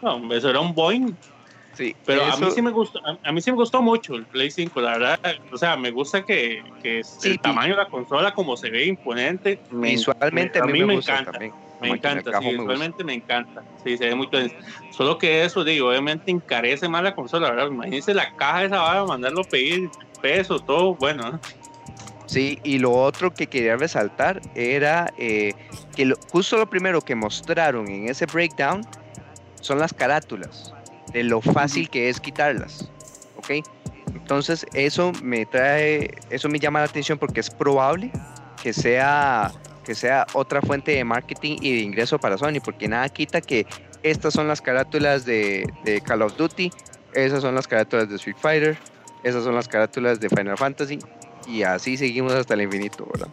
no, 0.02 0.34
eso 0.34 0.50
era 0.50 0.60
un 0.60 0.74
Boeing. 0.74 1.16
Sí, 1.76 1.96
pero 2.06 2.24
a 2.24 2.38
mí 2.38 2.48
sí 2.52 2.62
me 2.62 2.72
gustó, 2.72 3.02
a, 3.06 3.32
mí 3.32 3.42
sí 3.42 3.52
me 3.52 3.58
gustó 3.58 3.82
mucho 3.82 4.16
el 4.16 4.26
Play 4.26 4.50
5, 4.50 4.80
la 4.80 4.98
verdad, 4.98 5.20
o 5.52 5.58
sea, 5.58 5.76
me 5.76 5.92
gusta 5.92 6.24
que, 6.24 6.64
que 6.82 7.02
el 7.24 7.40
tamaño 7.40 7.72
de 7.72 7.84
la 7.84 7.88
consola 7.88 8.34
como 8.34 8.56
se 8.56 8.70
ve 8.70 8.86
imponente, 8.86 9.60
visualmente 9.72 10.60
a 10.60 10.66
mí, 10.66 10.84
me, 10.86 10.96
encanta. 10.96 11.32
También. 11.34 11.54
Me 11.82 11.90
encanta, 11.90 12.40
sí, 12.40 12.56
realmente 12.56 13.04
me 13.04 13.14
encanta. 13.14 13.62
Sí, 13.84 13.98
se 13.98 14.06
ve 14.06 14.16
muy 14.16 14.28
bien. 14.28 14.54
Solo 14.92 15.18
que 15.18 15.44
eso, 15.44 15.64
digo, 15.64 15.90
obviamente 15.90 16.32
encarece 16.32 16.88
más 16.88 17.04
la 17.04 17.14
consola, 17.14 17.52
¿verdad? 17.52 17.68
Imagínense 17.68 18.14
la 18.14 18.34
caja 18.36 18.60
de 18.62 18.66
esa 18.68 18.80
vara, 18.80 19.06
mandarlo 19.06 19.42
a 19.42 19.44
pedir, 19.44 19.90
peso, 20.22 20.60
todo, 20.60 20.96
bueno. 20.96 21.40
Sí, 22.26 22.60
y 22.64 22.80
lo 22.80 22.92
otro 22.92 23.34
que 23.34 23.48
quería 23.48 23.76
resaltar 23.76 24.42
era 24.56 25.14
eh, 25.18 25.54
que 25.96 26.14
justo 26.32 26.58
lo 26.58 26.70
primero 26.70 27.02
que 27.02 27.16
mostraron 27.16 27.88
en 27.90 28.10
ese 28.10 28.26
breakdown 28.26 28.82
son 29.62 29.80
las 29.80 29.94
carátulas, 29.94 30.74
de 31.16 31.24
lo 31.24 31.40
fácil 31.40 31.90
que 31.90 32.10
es 32.10 32.20
quitarlas, 32.20 32.90
¿ok? 33.38 33.66
Entonces 34.14 34.66
eso 34.74 35.14
me 35.24 35.46
trae, 35.46 36.12
eso 36.30 36.50
me 36.50 36.60
llama 36.60 36.80
la 36.80 36.86
atención 36.86 37.18
porque 37.18 37.40
es 37.40 37.50
probable 37.50 38.12
que 38.62 38.74
sea 38.74 39.50
que 39.86 39.96
sea 39.96 40.28
otra 40.34 40.62
fuente 40.62 40.92
de 40.92 41.06
marketing 41.06 41.58
y 41.62 41.76
de 41.78 41.82
ingreso 41.84 42.20
para 42.20 42.38
Sony, 42.38 42.60
porque 42.62 42.90
nada 42.90 43.08
quita 43.08 43.40
que 43.40 43.66
estas 44.04 44.34
son 44.34 44.48
las 44.48 44.60
carátulas 44.60 45.24
de, 45.26 45.72
Call 46.04 46.24
of 46.24 46.36
Duty, 46.36 46.70
esas 47.14 47.42
son 47.42 47.56
las 47.56 47.66
carátulas 47.66 48.10
de 48.10 48.16
Street 48.16 48.36
Fighter, 48.38 48.78
esas 49.24 49.46
son 49.46 49.56
las 49.56 49.70
carátulas 49.70 50.20
de 50.20 50.28
Final 50.28 50.58
Fantasy, 50.58 51.00
y 51.48 51.62
así 51.62 51.96
seguimos 51.96 52.34
hasta 52.34 52.56
el 52.56 52.64
infinito, 52.64 53.08
¿verdad? 53.14 53.30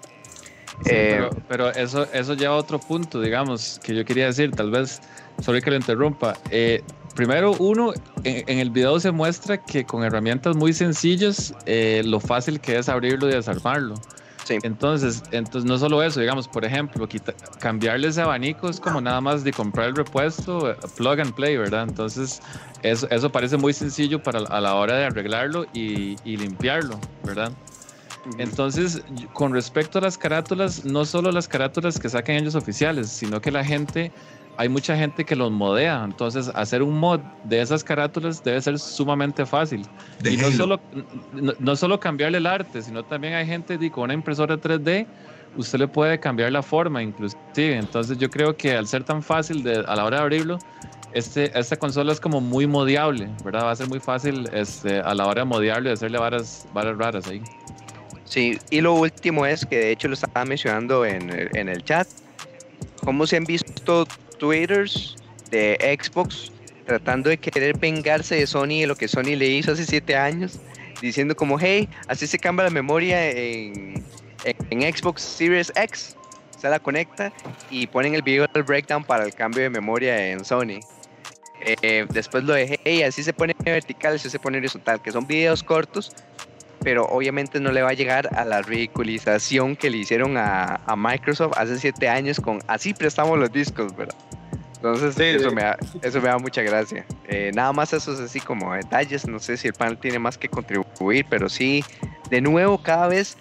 Eh, 0.85 1.29
pero, 1.49 1.71
eso, 1.71 2.07
eso 2.13 2.35
lleva 2.35 2.55
a 2.55 2.59
otro 2.59 2.79
punto, 2.79 3.21
digamos, 3.21 3.81
que 3.83 3.95
yo 3.95 4.05
quería 4.05 4.27
decir, 4.27 4.53
tal 4.53 4.71
vez, 4.71 5.01
sorry 5.41 5.63
que 5.63 5.71
lo 5.71 5.77
interrumpa. 5.77 6.37
Eh, 6.51 6.83
primero, 7.14 7.52
uno, 7.59 7.93
en, 8.24 8.59
el 8.59 8.70
video 8.70 8.98
se 9.01 9.10
muestra 9.10 9.62
que 9.62 9.84
con 9.84 10.05
herramientas 10.05 10.56
muy 10.56 10.72
sencillas, 10.72 11.55
eh, 11.66 12.02
lo 12.05 12.20
fácil 12.20 12.60
que 12.60 12.78
es 12.78 12.89
abrirlo 12.89 13.28
y 13.28 13.32
desarmarlo. 13.32 13.94
Entonces, 14.48 15.22
entonces, 15.30 15.64
no 15.64 15.78
solo 15.78 16.02
eso, 16.02 16.20
digamos, 16.20 16.48
por 16.48 16.64
ejemplo, 16.64 17.09
cambiarles 17.59 18.18
abanicos 18.18 18.80
como 18.80 19.01
nada 19.01 19.20
más 19.20 19.44
de 19.44 19.52
comprar 19.52 19.89
el 19.89 19.97
repuesto, 19.97 20.70
eh, 20.70 20.76
plug 20.97 21.20
and 21.20 21.34
play, 21.34 21.56
¿verdad? 21.56 21.84
Entonces, 21.89 22.43
eso, 22.82 23.09
eso 23.10 23.30
parece 23.30 23.56
muy 23.56 23.72
sencillo 23.72 24.22
para 24.22 24.40
a 24.40 24.60
la 24.60 24.74
hora 24.74 24.97
de 24.97 25.05
arreglarlo 25.05 25.66
y, 25.72 26.16
y 26.24 26.36
limpiarlo, 26.36 26.98
¿verdad? 27.24 27.52
Entonces, 28.39 29.02
con 29.32 29.52
respecto 29.52 29.98
a 29.98 30.02
las 30.02 30.16
carátulas, 30.16 30.84
no 30.84 31.05
solo 31.05 31.32
las 31.32 31.48
carátulas 31.48 31.98
que 31.98 32.09
saquen 32.09 32.36
ellos 32.36 32.55
oficiales, 32.55 33.09
sino 33.09 33.40
que 33.40 33.51
la 33.51 33.64
gente 33.64 34.12
hay 34.57 34.69
mucha 34.69 34.97
gente 34.97 35.24
que 35.24 35.35
los 35.35 35.51
modea, 35.51 36.03
entonces 36.05 36.51
hacer 36.55 36.83
un 36.83 36.99
mod 36.99 37.20
de 37.45 37.61
esas 37.61 37.83
carátulas 37.83 38.45
debe 38.45 38.61
ser 38.61 38.79
sumamente 38.79 39.47
fácil. 39.47 39.87
y 40.24 40.37
no 40.37 40.51
solo, 40.51 40.81
no, 41.59 41.77
solo 41.77 41.99
cambiarle 41.99 42.39
el 42.39 42.47
arte, 42.47 42.83
sino 42.83 43.03
también 43.03 43.35
hay 43.35 43.47
gente 43.47 43.79
que 43.79 43.91
con 43.91 44.05
una 44.05 44.15
impresora 44.15 44.57
3D, 44.57 45.07
usted 45.57 45.79
le 45.79 45.89
puede 45.89 46.19
cambiar 46.20 46.53
la 46.53 46.62
forma 46.62 47.03
inclusive. 47.03 47.77
Entonces 47.77 48.19
yo 48.19 48.31
creo 48.31 48.57
que 48.57 48.77
al 48.77 48.87
ser 48.87 49.05
tan 49.05 49.23
fácil 49.23 49.62
de, 49.62 49.85
a 49.87 49.97
la 49.97 50.05
hora 50.05 50.19
de 50.19 50.23
abrirlo, 50.23 50.59
este, 51.12 51.59
esta 51.59 51.77
consola 51.77 52.12
es 52.12 52.20
como 52.20 52.41
muy 52.41 52.66
modiable, 52.66 53.29
¿verdad? 53.45 53.65
Va 53.65 53.70
a 53.73 53.77
ser 53.77 53.89
muy 53.89 54.01
fácil 54.01 54.49
este, 54.53 55.01
a 55.01 55.15
la 55.15 55.27
hora 55.27 55.43
de 55.43 55.47
modiarlo 55.47 55.91
y 55.91 55.93
hacerle 55.93 56.19
varas, 56.19 56.66
varas 56.73 56.97
raras 56.97 57.27
ahí. 57.27 57.43
Sí, 58.24 58.59
y 58.70 58.81
lo 58.81 58.95
último 58.95 59.45
es 59.45 59.66
que 59.66 59.77
de 59.77 59.91
hecho 59.93 60.09
lo 60.09 60.15
estaba 60.15 60.45
mencionando 60.45 61.05
en, 61.05 61.51
en 61.55 61.69
el 61.69 61.85
chat, 61.85 62.09
cómo 63.05 63.27
se 63.27 63.37
han 63.37 63.45
visto 63.45 64.07
twitters 64.43 65.14
de 65.52 65.78
Xbox 66.02 66.51
tratando 66.85 67.31
de 67.31 67.39
querer 67.39 67.78
vengarse 67.78 68.35
de 68.35 68.44
Sony 68.44 68.81
de 68.81 68.86
lo 68.89 68.97
que 68.97 69.06
Sony 69.06 69.36
le 69.36 69.47
hizo 69.47 69.70
hace 69.70 69.86
siete 69.86 70.16
años, 70.16 70.59
diciendo 71.01 71.36
como, 71.36 71.60
hey, 71.60 71.89
así 72.09 72.27
se 72.27 72.40
cambia 72.40 72.64
la 72.64 72.70
memoria 72.70 73.31
en, 73.31 74.02
en, 74.44 74.94
Xbox 74.94 75.23
Series 75.23 75.73
X, 75.77 76.16
se 76.59 76.69
la 76.69 76.81
conecta 76.81 77.32
y 77.70 77.86
ponen 77.86 78.16
el 78.16 78.23
video 78.23 78.48
del 78.52 78.64
breakdown 78.64 79.05
para 79.05 79.24
el 79.24 79.32
cambio 79.32 79.62
de 79.62 79.70
memoria 79.70 80.32
en 80.32 80.44
Sony. 80.44 80.81
Eh, 81.60 82.05
después 82.10 82.43
lo 82.43 82.55
de, 82.55 82.81
hey, 82.82 83.05
así 83.05 83.23
se 83.23 83.32
pone 83.32 83.55
vertical, 83.64 84.16
así 84.16 84.28
se 84.28 84.40
pone 84.40 84.59
horizontal, 84.59 85.01
que 85.01 85.12
son 85.12 85.24
videos 85.24 85.62
cortos, 85.62 86.10
pero 86.82 87.05
obviamente 87.05 87.60
no 87.60 87.70
le 87.70 87.82
va 87.82 87.90
a 87.90 87.94
llegar 87.94 88.28
a 88.36 88.44
la 88.44 88.60
ridiculización 88.60 89.77
que 89.77 89.89
le 89.89 89.98
hicieron 89.98 90.36
a, 90.36 90.81
a 90.85 90.97
Microsoft 90.97 91.52
hace 91.56 91.78
siete 91.78 92.09
años 92.09 92.40
con 92.40 92.59
así 92.66 92.93
prestamos 92.93 93.39
los 93.39 93.52
discos, 93.52 93.94
¿verdad? 93.97 94.16
Entonces, 94.83 95.17
eso, 95.17 95.53
Me 95.53 95.63
da, 95.63 95.79
eso 96.03 96.21
me 96.21 96.27
da 96.27 96.39
mucha 96.39 96.61
gracia. 96.61 97.07
Eh, 97.29 97.53
nada 97.55 97.73
más 97.73 97.93
eso 97.93 98.15
es 98.15 98.19
así 98.19 98.41
como 98.41 98.75
detalles. 98.75 99.29
No 99.29 99.39
sé 99.39 99.57
si 99.57 99.69
el 99.69 99.75
panel 99.75 99.97
tiene 99.97 100.19
más 100.19 100.37
que 100.37 100.49
contribuir, 100.49 101.25
pero 101.31 101.49
sí, 101.49 101.85
de 102.31 102.41
nuevo, 102.41 102.83
cada 102.83 103.07
vez 103.07 103.37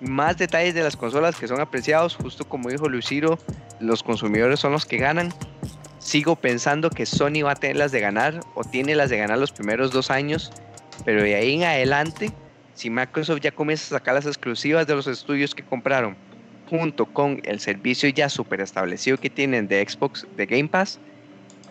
más 0.00 0.36
detalles 0.36 0.74
de 0.74 0.82
las 0.82 0.94
consolas 0.94 1.36
que 1.36 1.48
son 1.48 1.62
apreciados. 1.62 2.14
Justo 2.16 2.44
como 2.46 2.68
dijo 2.68 2.90
Luciro, 2.90 3.38
los 3.80 4.02
consumidores 4.02 4.60
son 4.60 4.72
los 4.72 4.84
que 4.84 4.98
ganan. 4.98 5.32
Sigo 5.98 6.36
pensando 6.36 6.90
que 6.90 7.06
Sony 7.06 7.42
va 7.42 7.52
a 7.52 7.56
tener 7.56 7.76
las 7.76 7.90
de 7.90 8.00
ganar 8.00 8.40
o 8.54 8.62
tiene 8.62 8.94
las 8.94 9.08
de 9.08 9.16
ganar 9.16 9.38
los 9.38 9.50
primeros 9.50 9.92
dos 9.92 10.10
años, 10.10 10.52
pero 11.06 11.22
de 11.22 11.36
ahí 11.36 11.54
en 11.54 11.62
adelante, 11.62 12.32
si 12.74 12.90
Microsoft 12.90 13.40
ya 13.40 13.52
comienza 13.52 13.94
a 13.94 13.98
sacar 13.98 14.12
las 14.12 14.26
exclusivas 14.26 14.86
de 14.86 14.94
los 14.94 15.06
estudios 15.06 15.54
que 15.54 15.62
compraron, 15.62 16.18
junto 16.72 17.04
con 17.04 17.42
el 17.44 17.60
servicio 17.60 18.08
ya 18.08 18.30
súper 18.30 18.62
establecido 18.62 19.18
que 19.18 19.28
tienen 19.28 19.68
de 19.68 19.86
Xbox, 19.86 20.26
de 20.38 20.46
Game 20.46 20.68
Pass, 20.70 20.98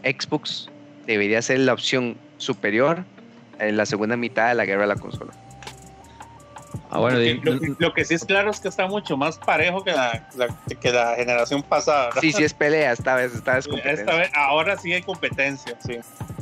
Xbox 0.03 0.69
debería 1.07 1.41
ser 1.41 1.57
la 1.61 1.73
opción 1.73 2.15
superior 2.37 3.03
en 3.57 3.77
la 3.77 3.87
segunda 3.87 4.15
mitad 4.15 4.49
de 4.49 4.53
la 4.53 4.65
guerra 4.65 4.83
de 4.83 4.89
la 4.89 4.95
consola. 4.97 5.31
Ah, 6.91 6.99
bueno, 6.99 7.17
lo, 7.79 7.93
que, 7.95 8.05
sí 8.05 8.13
es 8.13 8.25
claro 8.25 8.51
es 8.51 8.59
que 8.59 8.67
está 8.67 8.85
mucho 8.85 9.17
más 9.17 9.39
parejo 9.39 9.83
que 9.83 9.91
la, 9.91 10.29
que 10.79 10.91
la 10.91 11.15
generación 11.15 11.63
pasada. 11.63 12.11
Sí, 12.21 12.31
sí 12.31 12.43
es 12.43 12.53
pelea, 12.53 12.91
esta 12.91 13.15
vez, 13.15 13.33
esta 13.33 13.55
vez 13.55 13.67
competencia. 13.67 14.29
ahora 14.35 14.77
sí 14.77 14.93
hay 14.93 15.01
competencia, 15.01 15.75
sí. 15.83 15.97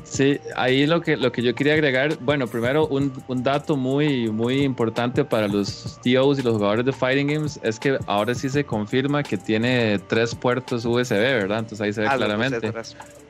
Sí, 0.10 0.40
ahí 0.56 0.88
lo 0.88 1.02
que, 1.02 1.16
lo 1.16 1.32
que 1.32 1.44
yo 1.44 1.54
quería 1.54 1.74
agregar, 1.74 2.18
bueno, 2.22 2.48
primero 2.48 2.88
un, 2.88 3.14
un 3.28 3.44
dato 3.44 3.78
muy, 3.78 4.30
muy 4.32 4.64
importante 4.64 5.24
para 5.24 5.48
los 5.48 6.00
TOs 6.04 6.40
y 6.40 6.42
los 6.42 6.56
jugadores 6.56 6.84
de 6.84 6.92
Fighting 6.92 7.28
Games 7.28 7.60
es 7.62 7.80
que 7.80 8.00
ahora 8.08 8.34
sí 8.34 8.50
se 8.50 8.64
confirma 8.64 9.22
que 9.22 9.38
tiene 9.38 10.00
tres 10.08 10.34
puertos 10.34 10.84
USB, 10.84 11.12
¿verdad? 11.12 11.60
Entonces 11.60 11.82
ahí 11.82 11.94
se 11.94 12.02
ve 12.02 12.08
ah, 12.10 12.18
claramente. 12.18 12.74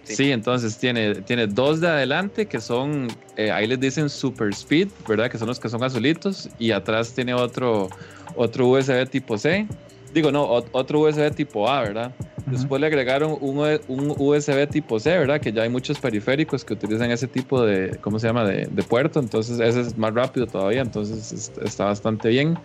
Sí. 0.03 0.31
entonces 0.31 0.77
tiene, 0.77 1.15
tiene 1.15 1.47
dos 1.47 1.81
de 1.81 1.89
adelante 1.89 2.45
que 2.47 2.61
son, 2.61 3.09
eh, 3.35 3.51
ahí 3.51 3.67
les 3.67 3.79
dicen 3.79 4.09
Super 4.09 4.49
Speed, 4.49 4.87
¿verdad? 5.07 5.29
Que 5.29 5.37
son 5.37 5.49
los 5.49 5.59
que 5.59 5.67
son 5.67 5.83
azulitos. 5.83 6.49
Y 6.59 6.71
atrás 6.71 7.13
tiene 7.13 7.33
otro, 7.33 7.89
otro 8.35 8.67
USB 8.67 9.05
tipo 9.09 9.37
C. 9.37 9.67
Digo, 10.13 10.31
no, 10.31 10.43
otro 10.71 11.01
USB 11.01 11.33
tipo 11.33 11.69
A, 11.69 11.81
¿verdad? 11.81 12.11
Después 12.47 12.81
le 12.81 12.87
agregaron 12.87 13.37
un, 13.41 13.59
un, 13.87 14.15
USB 14.17 14.67
tipo 14.67 14.99
C, 14.99 15.17
¿verdad? 15.17 15.39
Que 15.39 15.51
ya 15.51 15.63
hay 15.63 15.69
muchos 15.69 15.99
periféricos 15.99 16.65
que 16.65 16.73
utilizan 16.73 17.11
ese 17.11 17.27
tipo 17.27 17.63
de, 17.63 17.97
¿cómo 18.01 18.17
se 18.17 18.27
llama? 18.27 18.43
De, 18.43 18.65
de 18.65 18.83
puerto. 18.83 19.19
Entonces 19.19 19.59
ese 19.59 19.81
es 19.81 19.97
más 19.97 20.13
rápido 20.13 20.47
todavía, 20.47 20.81
entonces 20.81 21.51
está 21.61 21.85
bastante 21.85 22.29
bien. 22.29 22.57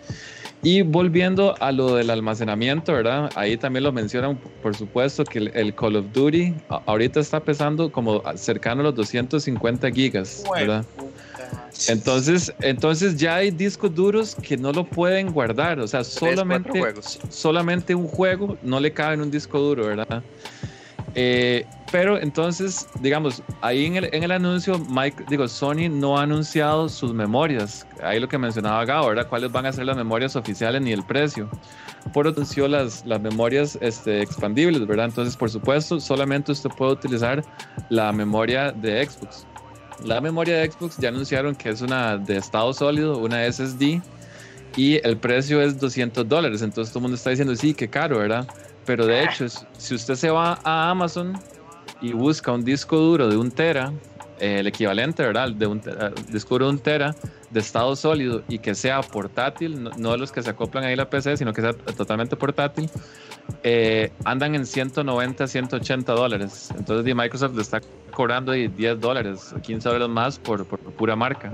Y 0.63 0.81
volviendo 0.81 1.53
a 1.59 1.71
lo 1.71 1.95
del 1.95 2.09
almacenamiento, 2.09 2.93
¿verdad? 2.93 3.29
Ahí 3.35 3.55
también 3.55 3.83
lo 3.83 3.91
mencionan, 3.91 4.39
por 4.63 4.75
supuesto, 4.75 5.23
que 5.23 5.37
el, 5.37 5.75
Call 5.75 5.95
of 5.95 6.05
Duty 6.11 6.55
ahorita 6.87 7.19
está 7.19 7.39
pesando 7.39 7.91
como 7.91 8.23
cercano 8.35 8.81
a 8.81 8.85
los 8.85 8.95
250 8.95 9.91
gigas, 9.91 10.43
¿verdad? 10.55 10.83
Entonces, 11.87 12.53
entonces 12.61 13.17
ya 13.17 13.35
hay 13.35 13.51
discos 13.51 13.93
duros 13.93 14.35
que 14.35 14.57
no 14.57 14.71
lo 14.71 14.85
pueden 14.85 15.31
guardar, 15.31 15.79
o 15.79 15.87
sea, 15.87 16.03
solamente, 16.03 16.81
solamente 17.29 17.93
un 17.93 18.07
juego 18.07 18.57
no 18.63 18.79
le 18.79 18.91
cabe 18.91 19.15
en 19.15 19.21
un 19.21 19.31
disco 19.31 19.59
duro, 19.59 19.87
¿verdad? 19.87 20.23
Eh, 21.17 21.65
pero 21.91 22.19
entonces, 22.19 22.87
digamos, 22.99 23.41
ahí 23.61 23.85
en 23.85 23.95
el, 23.95 24.09
en 24.11 24.23
el 24.23 24.31
anuncio, 24.31 24.77
Mike, 24.89 25.23
digo, 25.29 25.47
Sony 25.47 25.87
no 25.89 26.17
ha 26.17 26.23
anunciado 26.23 26.89
sus 26.89 27.13
memorias. 27.13 27.87
Ahí 28.03 28.19
lo 28.19 28.27
que 28.27 28.37
mencionaba 28.37 28.83
Gabo, 28.83 29.07
¿verdad? 29.07 29.27
¿Cuáles 29.29 29.49
van 29.49 29.65
a 29.65 29.71
ser 29.71 29.85
las 29.85 29.95
memorias 29.95 30.35
oficiales 30.35 30.81
ni 30.81 30.91
el 30.91 31.03
precio? 31.03 31.49
Por 32.13 32.27
anunció 32.27 32.67
las, 32.67 33.05
las 33.05 33.21
memorias 33.21 33.77
este, 33.81 34.21
expandibles, 34.21 34.85
¿verdad? 34.85 35.05
Entonces, 35.05 35.37
por 35.37 35.49
supuesto, 35.49 36.01
solamente 36.01 36.51
usted 36.51 36.69
puede 36.71 36.91
utilizar 36.91 37.43
la 37.89 38.11
memoria 38.11 38.73
de 38.73 39.05
Xbox. 39.05 39.47
La 40.03 40.21
memoria 40.21 40.57
de 40.57 40.71
Xbox 40.71 40.97
ya 40.97 41.09
anunciaron 41.09 41.55
que 41.55 41.69
es 41.69 41.81
una 41.81 42.17
de 42.17 42.37
estado 42.37 42.73
sólido, 42.73 43.17
una 43.17 43.49
SSD, 43.51 44.01
y 44.75 44.99
el 45.07 45.17
precio 45.17 45.61
es 45.61 45.79
200 45.79 46.27
dólares. 46.27 46.61
Entonces 46.61 46.91
todo 46.91 46.99
el 46.99 47.03
mundo 47.03 47.15
está 47.15 47.29
diciendo, 47.29 47.55
sí, 47.55 47.73
qué 47.73 47.89
caro, 47.89 48.19
¿verdad? 48.19 48.47
Pero 48.85 49.05
de 49.05 49.23
hecho, 49.23 49.45
si 49.77 49.95
usted 49.95 50.15
se 50.15 50.29
va 50.29 50.59
a 50.63 50.89
Amazon 50.89 51.39
y 52.01 52.11
busca 52.11 52.51
un 52.51 52.63
disco 52.63 52.97
duro 52.97 53.29
de 53.29 53.37
un 53.37 53.51
tera, 53.51 53.91
eh, 54.39 54.59
el 54.59 54.67
equivalente, 54.67 55.23
¿verdad? 55.23 55.51
De 55.51 55.67
un 55.67 55.81
disco 56.29 56.55
duro 56.55 56.65
de 56.65 56.71
un 56.71 56.79
tera 56.79 57.15
de 57.49 57.59
estado 57.59 57.95
sólido 57.95 58.43
y 58.47 58.59
que 58.59 58.75
sea 58.75 59.01
portátil, 59.01 59.83
no, 59.97 60.11
de 60.11 60.17
los 60.17 60.31
que 60.31 60.41
se 60.41 60.49
acoplan 60.49 60.83
ahí 60.83 60.93
a 60.93 60.97
la 60.97 61.09
PC, 61.09 61.37
sino 61.37 61.53
que 61.53 61.61
sea 61.61 61.73
totalmente 61.73 62.35
portátil, 62.35 62.89
eh, 63.63 64.11
andan 64.25 64.55
en 64.55 64.65
190, 64.65 65.47
180 65.47 66.13
dólares. 66.13 66.69
Entonces 66.77 67.15
Microsoft 67.15 67.55
le 67.55 67.61
está 67.61 67.81
cobrando 68.11 68.51
10 68.51 68.99
dólares, 68.99 69.53
15 69.61 69.87
dólares 69.87 70.09
más 70.09 70.39
por, 70.39 70.65
por 70.65 70.79
pura 70.79 71.15
marca 71.15 71.51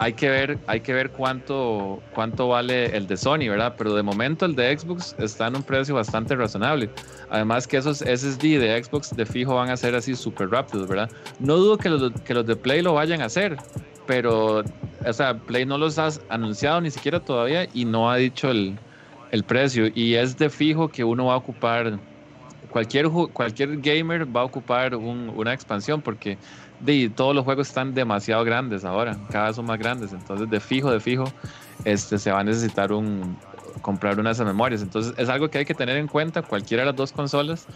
hay 0.00 0.14
que 0.14 0.30
ver, 0.30 0.58
hay 0.66 0.80
que 0.80 0.94
ver 0.94 1.10
cuánto, 1.10 2.02
cuánto 2.14 2.48
vale 2.48 2.96
el 2.96 3.06
de 3.06 3.18
Sony, 3.18 3.50
¿verdad? 3.50 3.74
Pero 3.76 3.94
de 3.94 4.02
momento 4.02 4.46
el 4.46 4.54
de 4.54 4.76
Xbox 4.76 5.14
está 5.18 5.48
en 5.48 5.56
un 5.56 5.62
precio 5.62 5.94
bastante 5.94 6.34
razonable. 6.34 6.88
Además 7.28 7.66
que 7.66 7.76
esos 7.76 7.98
SSD 7.98 8.58
de 8.58 8.82
Xbox 8.82 9.14
de 9.14 9.26
fijo 9.26 9.56
van 9.56 9.68
a 9.68 9.76
ser 9.76 9.94
así 9.94 10.16
súper 10.16 10.48
rápidos, 10.48 10.88
¿verdad? 10.88 11.10
No 11.38 11.56
dudo 11.56 11.76
que 11.76 11.90
los, 11.90 12.12
que 12.22 12.32
los 12.32 12.46
de 12.46 12.56
Play 12.56 12.80
lo 12.80 12.94
vayan 12.94 13.20
a 13.20 13.26
hacer, 13.26 13.58
pero, 14.06 14.64
o 15.06 15.12
sea, 15.12 15.36
Play 15.36 15.66
no 15.66 15.76
los 15.76 15.98
ha 15.98 16.08
anunciado 16.30 16.80
ni 16.80 16.90
siquiera 16.90 17.20
todavía 17.20 17.68
y 17.74 17.84
no 17.84 18.10
ha 18.10 18.16
dicho 18.16 18.50
el, 18.50 18.78
el 19.32 19.44
precio. 19.44 19.90
Y 19.94 20.14
es 20.14 20.38
de 20.38 20.48
fijo 20.48 20.88
que 20.88 21.04
uno 21.04 21.26
va 21.26 21.34
a 21.34 21.36
ocupar, 21.36 21.98
cualquier, 22.70 23.10
cualquier 23.34 23.76
gamer 23.82 24.34
va 24.34 24.40
a 24.40 24.44
ocupar 24.44 24.96
una 24.96 25.52
expansión 25.52 26.00
porque 26.00 26.38
de, 26.80 27.10
todos 27.10 27.34
los 27.34 27.44
juegos 27.44 27.68
están 27.68 27.94
demasiado 27.94 28.44
grandes 28.44 28.84
ahora, 28.84 29.16
cada 29.30 29.48
vez 29.48 29.56
son 29.56 29.66
más 29.66 29.78
grandes, 29.78 30.12
entonces 30.12 30.48
de 30.48 30.60
fijo, 30.60 30.90
de 30.90 31.00
fijo, 31.00 31.24
este, 31.84 32.18
se 32.18 32.30
va 32.30 32.40
a 32.40 32.44
necesitar 32.44 32.92
un, 32.92 33.36
comprar 33.80 34.18
una 34.18 34.30
de 34.30 34.34
esas 34.34 34.46
memorias. 34.46 34.82
Entonces 34.82 35.14
es 35.16 35.28
algo 35.28 35.48
que 35.48 35.58
hay 35.58 35.64
que 35.64 35.74
tener 35.74 35.96
en 35.96 36.06
cuenta 36.06 36.42
cualquiera 36.42 36.82
de 36.82 36.86
las 36.86 36.96
dos 36.96 37.12
consolas 37.12 37.66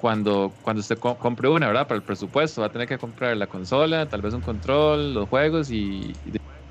cuando, 0.00 0.52
cuando 0.62 0.80
usted 0.80 0.98
compre 0.98 1.48
una, 1.48 1.66
¿verdad? 1.66 1.86
Para 1.86 1.96
el 1.96 2.02
presupuesto, 2.02 2.60
va 2.60 2.66
a 2.66 2.70
tener 2.70 2.86
que 2.86 2.98
comprar 2.98 3.36
la 3.36 3.46
consola, 3.46 4.06
tal 4.06 4.20
vez 4.20 4.34
un 4.34 4.42
control, 4.42 5.14
los 5.14 5.28
juegos 5.28 5.70
y, 5.70 6.12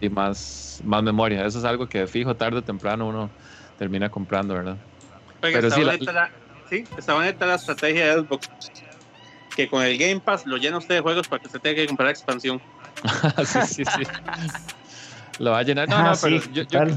y 0.02 0.10
más, 0.10 0.82
más 0.84 1.02
memoria. 1.02 1.46
Eso 1.46 1.60
es 1.60 1.66
algo 1.66 1.88
que 1.88 2.00
de 2.00 2.08
fijo, 2.08 2.36
tarde 2.36 2.60
o 2.60 2.62
temprano 2.62 3.08
uno 3.08 3.30
termina 3.78 4.10
comprando, 4.10 4.54
¿verdad? 4.54 4.78
Pero 5.42 5.70
sí, 5.72 5.84
la, 5.84 5.98
sí, 6.70 6.86
está 6.98 7.16
bonita 7.16 7.46
la 7.46 7.56
estrategia 7.56 8.16
de 8.16 8.22
Xbox 8.22 8.50
que 9.56 9.68
con 9.68 9.84
el 9.84 9.98
Game 9.98 10.20
Pass 10.20 10.46
lo 10.46 10.58
llena 10.58 10.78
usted 10.78 10.96
de 10.96 11.02
juegos 11.02 11.28
para 11.28 11.42
que 11.42 11.50
se 11.50 11.60
tenga 11.60 11.76
que 11.76 11.88
comprar 11.88 12.10
expansión. 12.10 12.62
sí, 13.46 13.60
sí, 13.66 13.84
sí. 13.86 14.04
Lo 15.40 15.52
va 15.52 15.60
a 15.60 15.64
llenar. 15.64 15.90
No, 15.90 16.04
no, 16.04 16.14
pero 16.22 16.40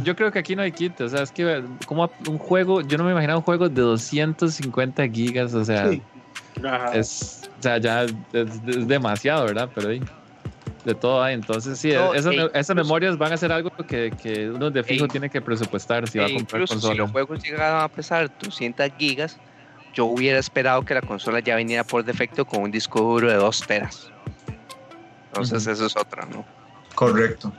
yo, 0.03 0.17
creo 0.17 0.31
que 0.31 0.39
aquí 0.39 0.55
no 0.55 0.63
hay 0.63 0.73
kit. 0.73 1.01
O 1.01 1.09
sea, 1.09 1.23
es 1.23 1.33
que 1.33 1.63
como 1.87 2.11
un 2.29 2.39
juego, 2.39 2.83
yo 2.83 2.99
no 2.99 3.05
me 3.05 3.13
imaginaba 3.13 3.39
un 3.39 3.45
juego 3.45 3.69
de 3.69 3.81
250 3.81 5.09
gigas. 5.09 5.55
O 5.55 5.65
sea, 5.65 5.91
es, 6.93 7.51
o 7.59 7.63
sea 7.63 7.79
ya 7.79 8.03
es, 8.05 8.87
demasiado, 8.87 9.47
¿verdad? 9.47 9.71
Pero 9.75 9.89
ahí, 9.89 10.03
de 10.85 10.95
todo 10.95 11.23
hay. 11.23 11.35
Entonces, 11.35 11.79
sí, 11.79 11.93
esas, 11.93 12.77
memorias 12.77 13.17
van 13.17 13.33
a 13.33 13.37
ser 13.37 13.53
algo 13.53 13.71
que, 13.71 14.13
que 14.23 14.51
uno 14.51 14.71
de 14.71 14.83
fijo 14.83 15.09
tiene 15.09 15.31
que 15.31 15.41
presupuestar 15.41 16.07
si 16.07 16.19
va 16.19 16.27
a 16.27 16.33
comprar 16.33 16.67
consola. 16.69 16.93
Si 16.93 16.99
los 16.99 17.11
juegos 17.11 17.43
llegan 17.43 17.83
a 17.83 17.89
pesar 17.89 18.31
200 18.39 18.91
gigas, 18.99 19.39
yo 19.97 20.05
hubiera 20.05 20.39
esperado 20.39 20.85
que 20.85 20.93
la 20.93 21.01
consola 21.01 21.41
ya 21.41 21.57
viniera 21.57 21.83
por 21.83 22.05
defecto 22.05 22.45
con 22.45 22.63
un 22.63 22.71
disco 22.71 23.01
duro 23.01 23.31
de 23.31 23.37
2 23.37 23.61
teras. 23.67 24.11
Entonces, 25.29 25.67
eso 25.67 25.87
es 25.87 25.97
otra, 25.97 26.27
¿no? 26.27 26.45
Correcto. 26.95 27.53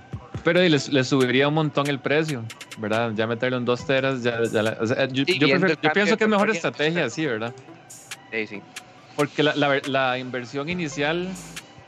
Pero 0.43 0.64
y 0.64 0.69
les, 0.69 0.85
subiría 1.07 1.47
un 1.47 1.55
montón 1.55 1.88
el 1.88 1.99
precio, 1.99 2.43
¿verdad? 2.77 3.11
Ya 3.15 3.26
meterlo 3.26 3.57
en 3.57 3.65
2 3.65 3.85
teras, 3.88 4.23
ya, 4.23 4.39
yo, 5.07 5.26
pienso 5.26 6.15
que 6.15 6.23
es 6.23 6.30
mejor 6.30 6.51
estrategia 6.51 7.09
sí, 7.09 7.26
¿verdad? 7.26 7.53
Sí, 8.31 8.45
sí. 8.45 8.61
Porque 9.15 9.41
la, 9.41 9.55
la, 9.55 10.19
inversión 10.19 10.69
inicial 10.69 11.27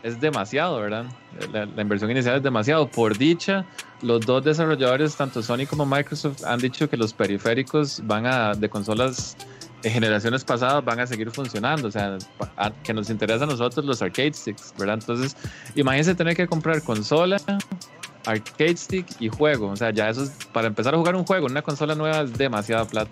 es 0.01 0.19
demasiado, 0.19 0.79
¿verdad? 0.79 1.05
La, 1.53 1.67
la, 1.67 1.81
inversión 1.83 2.09
inicial 2.09 2.37
es 2.37 2.43
demasiado. 2.43 2.87
Por 2.87 3.15
dicha, 3.19 3.65
los 4.01 4.25
dos 4.25 4.43
desarrolladores, 4.43 5.15
tanto 5.15 5.43
Sony 5.43 5.67
como 5.69 5.85
Microsoft, 5.85 6.43
han 6.43 6.59
dicho 6.59 6.89
que 6.89 6.97
los 6.97 7.13
periféricos 7.13 8.01
van 8.03 8.25
a 8.25 8.55
de 8.55 8.67
consolas 8.67 9.37
generaciones 9.83 10.43
pasadas 10.43 10.83
van 10.83 10.99
a 10.99 11.07
seguir 11.07 11.31
funcionando. 11.31 11.87
O 11.87 11.91
sea, 11.91 12.17
que 12.83 12.93
nos 12.93 13.09
interesa 13.09 13.43
a 13.43 13.47
nosotros 13.47 13.85
los 13.85 14.01
arcade 14.01 14.33
sticks, 14.33 14.73
¿verdad? 14.77 14.95
Entonces, 14.95 15.35
imagínense 15.75 16.15
tener 16.15 16.35
que 16.35 16.47
comprar 16.47 16.81
consola, 16.81 17.39
arcade 18.25 18.77
stick 18.77 19.05
y 19.19 19.29
juego. 19.29 19.69
O 19.69 19.75
sea, 19.75 19.91
ya 19.91 20.09
eso 20.09 20.23
es, 20.23 20.31
para 20.51 20.67
empezar 20.67 20.93
a 20.93 20.97
jugar 20.97 21.15
un 21.15 21.25
juego 21.25 21.47
en 21.47 21.53
una 21.53 21.61
consola 21.61 21.95
nueva 21.95 22.21
es 22.21 22.33
demasiada 22.37 22.85
plata. 22.85 23.11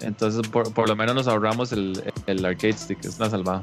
Entonces, 0.00 0.48
por, 0.48 0.88
lo 0.88 0.96
menos 0.96 1.14
nos 1.14 1.28
ahorramos 1.28 1.72
el, 1.72 2.02
el 2.26 2.44
arcade 2.44 2.72
stick, 2.72 3.04
es 3.04 3.18
una 3.18 3.30
salvada. 3.30 3.62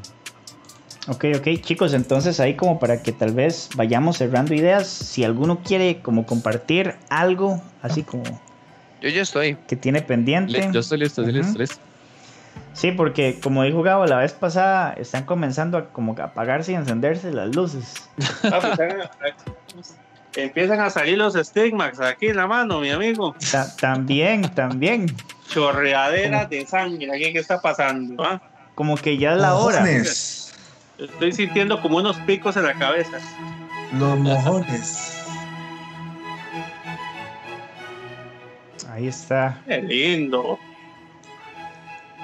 Ok, 1.08 1.26
ok, 1.38 1.48
chicos, 1.62 1.94
entonces 1.94 2.40
ahí 2.40 2.56
como 2.56 2.80
para 2.80 3.02
que 3.02 3.12
tal 3.12 3.34
vez 3.34 3.70
vayamos 3.76 4.18
cerrando 4.18 4.54
ideas, 4.54 4.88
si 4.88 5.24
alguno 5.24 5.64
quiere 5.64 6.02
como 6.02 6.26
compartir 6.26 6.96
algo, 7.10 7.62
así 7.82 8.04
como... 8.04 8.24
Yo 9.02 9.10
ya 9.10 9.22
estoy. 9.22 9.56
Que 9.68 9.76
tiene 9.76 10.02
pendiente. 10.02 10.70
Yo 10.72 10.82
estoy 10.82 11.00
listo, 11.00 11.24
listo, 11.24 11.58
listo. 11.58 11.89
Sí, 12.80 12.94
porque 12.94 13.38
como 13.44 13.64
dijo 13.64 13.82
Gabo 13.84 14.06
la 14.06 14.20
vez 14.20 14.32
pasada, 14.32 14.94
están 14.94 15.26
comenzando 15.26 15.78
a 15.78 15.90
como 15.90 16.16
a 16.18 16.24
apagarse 16.24 16.72
y 16.72 16.76
encenderse 16.76 17.30
las 17.34 17.54
luces. 17.54 18.10
Ah, 18.44 18.60
pues, 18.62 18.80
eh, 18.80 20.44
empiezan 20.44 20.80
a 20.80 20.90
salir 20.90 21.18
los 21.18 21.36
estigmas 21.36 22.00
aquí 22.00 22.28
en 22.28 22.38
la 22.38 22.48
mano, 22.48 22.80
mi 22.80 22.90
amigo. 22.90 23.36
también, 23.82 24.44
también. 24.56 25.14
Chorreadera 25.50 26.46
de 26.46 26.66
sangre, 26.66 27.12
aquí 27.14 27.34
qué 27.34 27.40
está 27.40 27.60
pasando. 27.60 28.24
¿ah? 28.24 28.42
Como 28.76 28.96
que 28.96 29.18
ya 29.18 29.34
es 29.34 29.42
la 29.42 29.56
hora. 29.56 29.86
Estoy 29.86 31.34
sintiendo 31.34 31.82
como 31.82 31.98
unos 31.98 32.16
picos 32.22 32.56
en 32.56 32.64
la 32.64 32.76
cabeza. 32.76 33.18
Los 33.92 34.18
mojones. 34.18 35.22
Ahí 38.90 39.10
está. 39.10 39.62
Qué 39.68 39.82
lindo. 39.82 40.58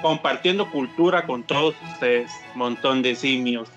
Compartiendo 0.06 0.70
cultura 0.70 1.26
con 1.26 1.42
todos 1.42 1.74
ustedes. 1.94 2.32
Montón 2.54 3.02
de 3.02 3.16
simios. 3.16 3.68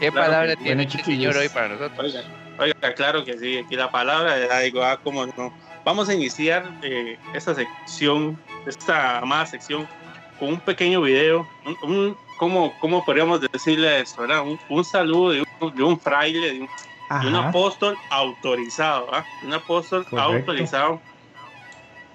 ¿Qué 0.00 0.10
palabra 0.10 0.56
tiene 0.56 0.84
el 0.84 0.90
señor 0.90 1.36
hoy 1.36 1.50
para 1.50 1.68
nosotros? 1.68 2.24
Oiga, 2.58 2.94
claro 2.94 3.22
que 3.22 3.36
sí. 3.36 3.58
Aquí 3.58 3.76
la 3.76 3.90
palabra 3.90 4.36
de 4.36 4.64
digo, 4.64 4.82
ah, 4.82 4.98
cómo 5.04 5.26
no. 5.26 5.52
Vamos 5.84 6.08
a 6.08 6.14
iniciar 6.14 6.64
eh, 6.82 7.18
esta 7.34 7.54
sección, 7.54 8.40
esta 8.66 9.18
amada 9.18 9.44
sección, 9.44 9.86
con 10.38 10.48
un 10.48 10.60
pequeño 10.60 11.02
video, 11.02 11.46
un, 11.82 12.16
¿cómo, 12.38 12.72
¿cómo, 12.80 13.04
podríamos 13.04 13.42
decirle 13.42 14.00
esto? 14.00 14.22
Un, 14.70 14.84
saludo 14.86 15.32
de 15.32 15.82
un, 15.82 16.00
fraile, 16.00 16.54
de 16.54 16.60
un, 16.62 16.68
apóstol 17.34 17.96
autorizado, 18.10 19.08
¿ah? 19.12 19.24
un 19.44 19.52
apóstol 19.52 20.06
autorizado 20.12 21.00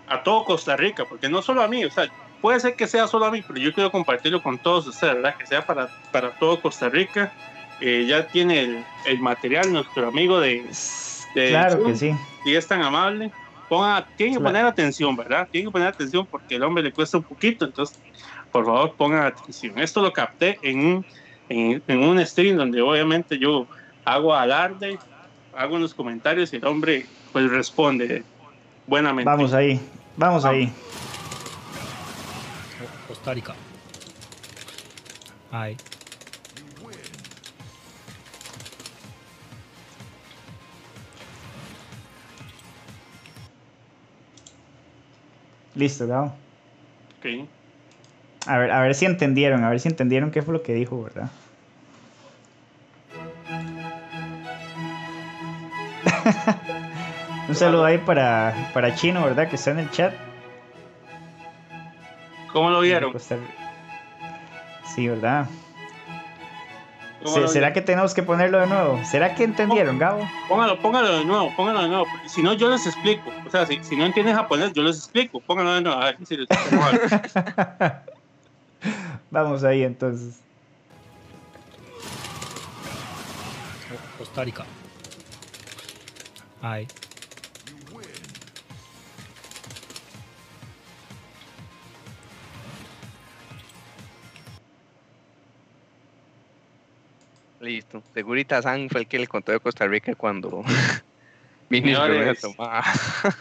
a 0.07 0.23
todo 0.23 0.45
Costa 0.45 0.76
Rica, 0.76 1.05
porque 1.05 1.30
no 1.30 1.41
solo 1.41 1.61
a 1.61 1.67
mí, 1.67 1.84
o 1.84 1.91
sea, 1.91 2.07
puede 2.41 2.59
ser 2.59 2.76
que 2.76 2.88
sea 2.88 3.07
solo 3.07 3.26
a 3.26 3.31
mí, 3.31 3.43
pero 3.45 3.59
yo 3.59 3.73
quiero 3.73 3.91
compartirlo 3.91 4.41
con 4.41 4.57
todos 4.57 4.88
ustedes, 4.88 5.15
¿verdad? 5.15 5.35
Que 5.38 5.47
sea 5.47 5.65
para, 5.65 5.89
para 6.11 6.31
todo 6.31 6.61
Costa 6.61 6.89
Rica. 6.89 7.34
Eh, 7.81 8.05
ya 8.07 8.26
tiene 8.27 8.61
el, 8.61 8.85
el, 9.05 9.19
material 9.19 9.73
nuestro 9.73 10.07
amigo 10.07 10.39
de, 10.39 10.65
claro 11.34 11.84
que 11.84 11.95
sí. 11.95 12.15
Y 12.45 12.55
es 12.55 12.67
tan 12.67 12.81
amable. 12.81 13.31
Ponga, 13.67 14.07
tiene 14.15 14.35
que 14.35 14.39
poner 14.39 14.65
atención, 14.65 15.15
¿verdad? 15.15 15.47
Tiene 15.51 15.67
que 15.67 15.72
poner 15.72 15.88
atención 15.88 16.26
porque 16.26 16.55
el 16.55 16.63
hombre 16.63 16.84
le 16.84 16.93
cuesta 16.93 17.17
un 17.17 17.23
poquito, 17.23 17.65
entonces 17.65 17.99
por 18.51 18.65
favor 18.65 18.93
pongan 18.93 19.26
atención. 19.26 19.77
Esto 19.80 20.01
lo 20.01 20.13
capté 20.13 20.59
en 20.61 20.85
un, 20.85 21.05
en, 21.49 21.99
un 21.99 22.26
stream 22.26 22.57
donde 22.57 22.81
obviamente 22.81 23.38
yo 23.38 23.67
hago 24.06 24.34
alarde, 24.34 24.98
hago 25.56 25.76
unos 25.76 25.94
comentarios 25.94 26.53
y 26.53 26.57
el 26.57 26.65
hombre 26.65 27.06
pues 27.34 27.49
responde 27.49 28.23
buenamente. 28.88 29.30
Vamos 29.30 29.53
ahí, 29.53 29.82
vamos, 30.15 30.45
ahí. 30.45 30.72
Costa 33.07 33.34
Rica. 33.34 33.56
Ay. 35.52 35.76
Listo, 45.73 46.07
Gao. 46.07 46.34
Ok. 47.19 47.48
A 48.48 48.57
ver, 48.57 48.72
a 48.72 48.82
ver 48.82 48.95
si 48.95 49.06
entendieron, 49.06 49.64
a 49.65 49.69
ver 49.69 49.80
si 49.82 49.90
entendieron 49.90 50.32
qué 50.32 50.41
fue 50.41 50.53
lo 50.53 50.64
que 50.64 50.73
dijo, 50.73 51.03
¿verdad? 51.03 51.30
Un 57.47 57.56
saludo 57.56 57.85
ahí 57.85 57.99
para, 57.99 58.72
para 58.73 58.95
Chino, 58.95 59.23
¿verdad? 59.23 59.47
Que 59.47 59.56
está 59.56 59.72
en 59.72 59.80
el 59.80 59.91
chat. 59.91 60.14
¿Cómo 62.52 62.69
lo 62.69 62.81
vieron? 62.81 63.14
Sí, 64.95 65.07
¿verdad? 65.07 65.47
¿Será 67.47 67.73
que 67.73 67.81
tenemos 67.81 68.14
que 68.14 68.23
ponerlo 68.23 68.60
de 68.60 68.68
nuevo? 68.68 69.03
¿Será 69.03 69.35
que 69.35 69.43
entendieron, 69.43 69.97
Gabo? 69.97 70.27
Póngalo, 70.47 70.80
póngalo 70.80 71.18
de 71.18 71.26
nuevo, 71.26 71.52
póngalo 71.56 71.81
de 71.81 71.89
nuevo. 71.89 72.06
Si 72.27 72.43
no, 72.43 72.53
yo 72.53 72.69
les 72.69 72.85
explico. 72.85 73.31
O 73.45 73.49
sea, 73.49 73.65
si, 73.65 73.84
si 73.84 73.95
no 73.95 74.06
entienden 74.06 74.35
japonés, 74.35 74.73
yo 74.73 74.84
les 74.84 74.97
explico. 74.97 75.39
Póngalo 75.39 75.73
de 75.73 75.81
nuevo. 75.81 75.99
A 75.99 76.06
ver 76.06 76.18
si 76.26 76.38
les 76.38 76.47
Vamos 79.31 79.64
ahí 79.64 79.84
entonces. 79.84 80.39
Costa 84.18 84.43
Rica. 84.43 84.65
Ay. 86.66 86.88
Listo. 97.60 98.02
Segurita 98.16 98.64
San 98.64 98.90
fue 98.90 99.02
el 99.02 99.08
que 99.08 99.20
le 99.20 99.28
contó 99.28 99.52
de 99.52 99.60
Costa 99.60 99.86
Rica 99.86 100.16
cuando 100.16 100.64
vino 101.70 102.02
a 102.02 102.34
tomar. 102.34 102.84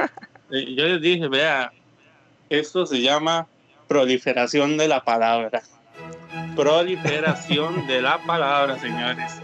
Yo 0.51 0.85
les 0.87 1.01
dije, 1.01 1.27
vea, 1.27 1.73
esto 2.51 2.85
se 2.85 3.01
llama 3.01 3.47
proliferación 3.89 4.77
de 4.77 4.87
la 4.87 5.03
palabra. 5.03 5.63
Proliferación 6.55 7.87
de 7.87 8.03
la 8.03 8.19
palabra, 8.19 8.79
señores. 8.79 9.41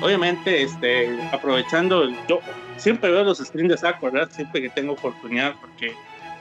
Obviamente, 0.00 0.62
este, 0.62 1.22
aprovechando, 1.32 2.08
yo 2.26 2.40
siempre 2.76 3.10
veo 3.10 3.24
los 3.24 3.38
streams 3.38 3.70
de 3.70 3.78
Saco, 3.78 4.10
¿verdad? 4.10 4.30
Siempre 4.30 4.62
que 4.62 4.70
tengo 4.70 4.92
oportunidad, 4.92 5.54
porque, 5.60 5.94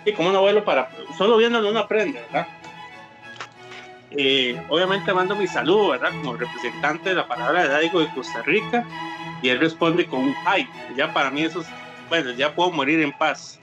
y 0.05 0.11
como 0.14 0.30
un 0.30 0.35
abuelo 0.35 0.64
para, 0.64 0.89
solo 1.18 1.38
viéndolo 1.38 1.69
uno 1.69 1.80
aprende, 1.80 2.22
¿verdad? 2.22 2.47
Eh, 4.11 4.61
obviamente 4.69 5.14
mando 5.14 5.35
mi 5.35 5.47
saludo, 5.47 5.89
¿verdad? 5.89 6.11
Como 6.11 6.35
representante 6.35 7.10
de 7.10 7.15
la 7.15 7.27
palabra 7.27 7.64
de 7.64 7.69
Daigo 7.69 7.99
de 7.99 8.14
Costa 8.14 8.41
Rica, 8.43 8.85
y 9.41 9.49
él 9.49 9.60
responde 9.60 10.05
con 10.05 10.22
un 10.22 10.35
hi. 10.45 10.68
Ya 10.95 11.14
para 11.14 11.30
mí 11.30 11.43
eso 11.43 11.61
es, 11.61 11.68
bueno, 12.10 12.31
ya 12.31 12.53
puedo 12.53 12.72
morir 12.72 13.01
en 13.01 13.11
paz. 13.11 13.60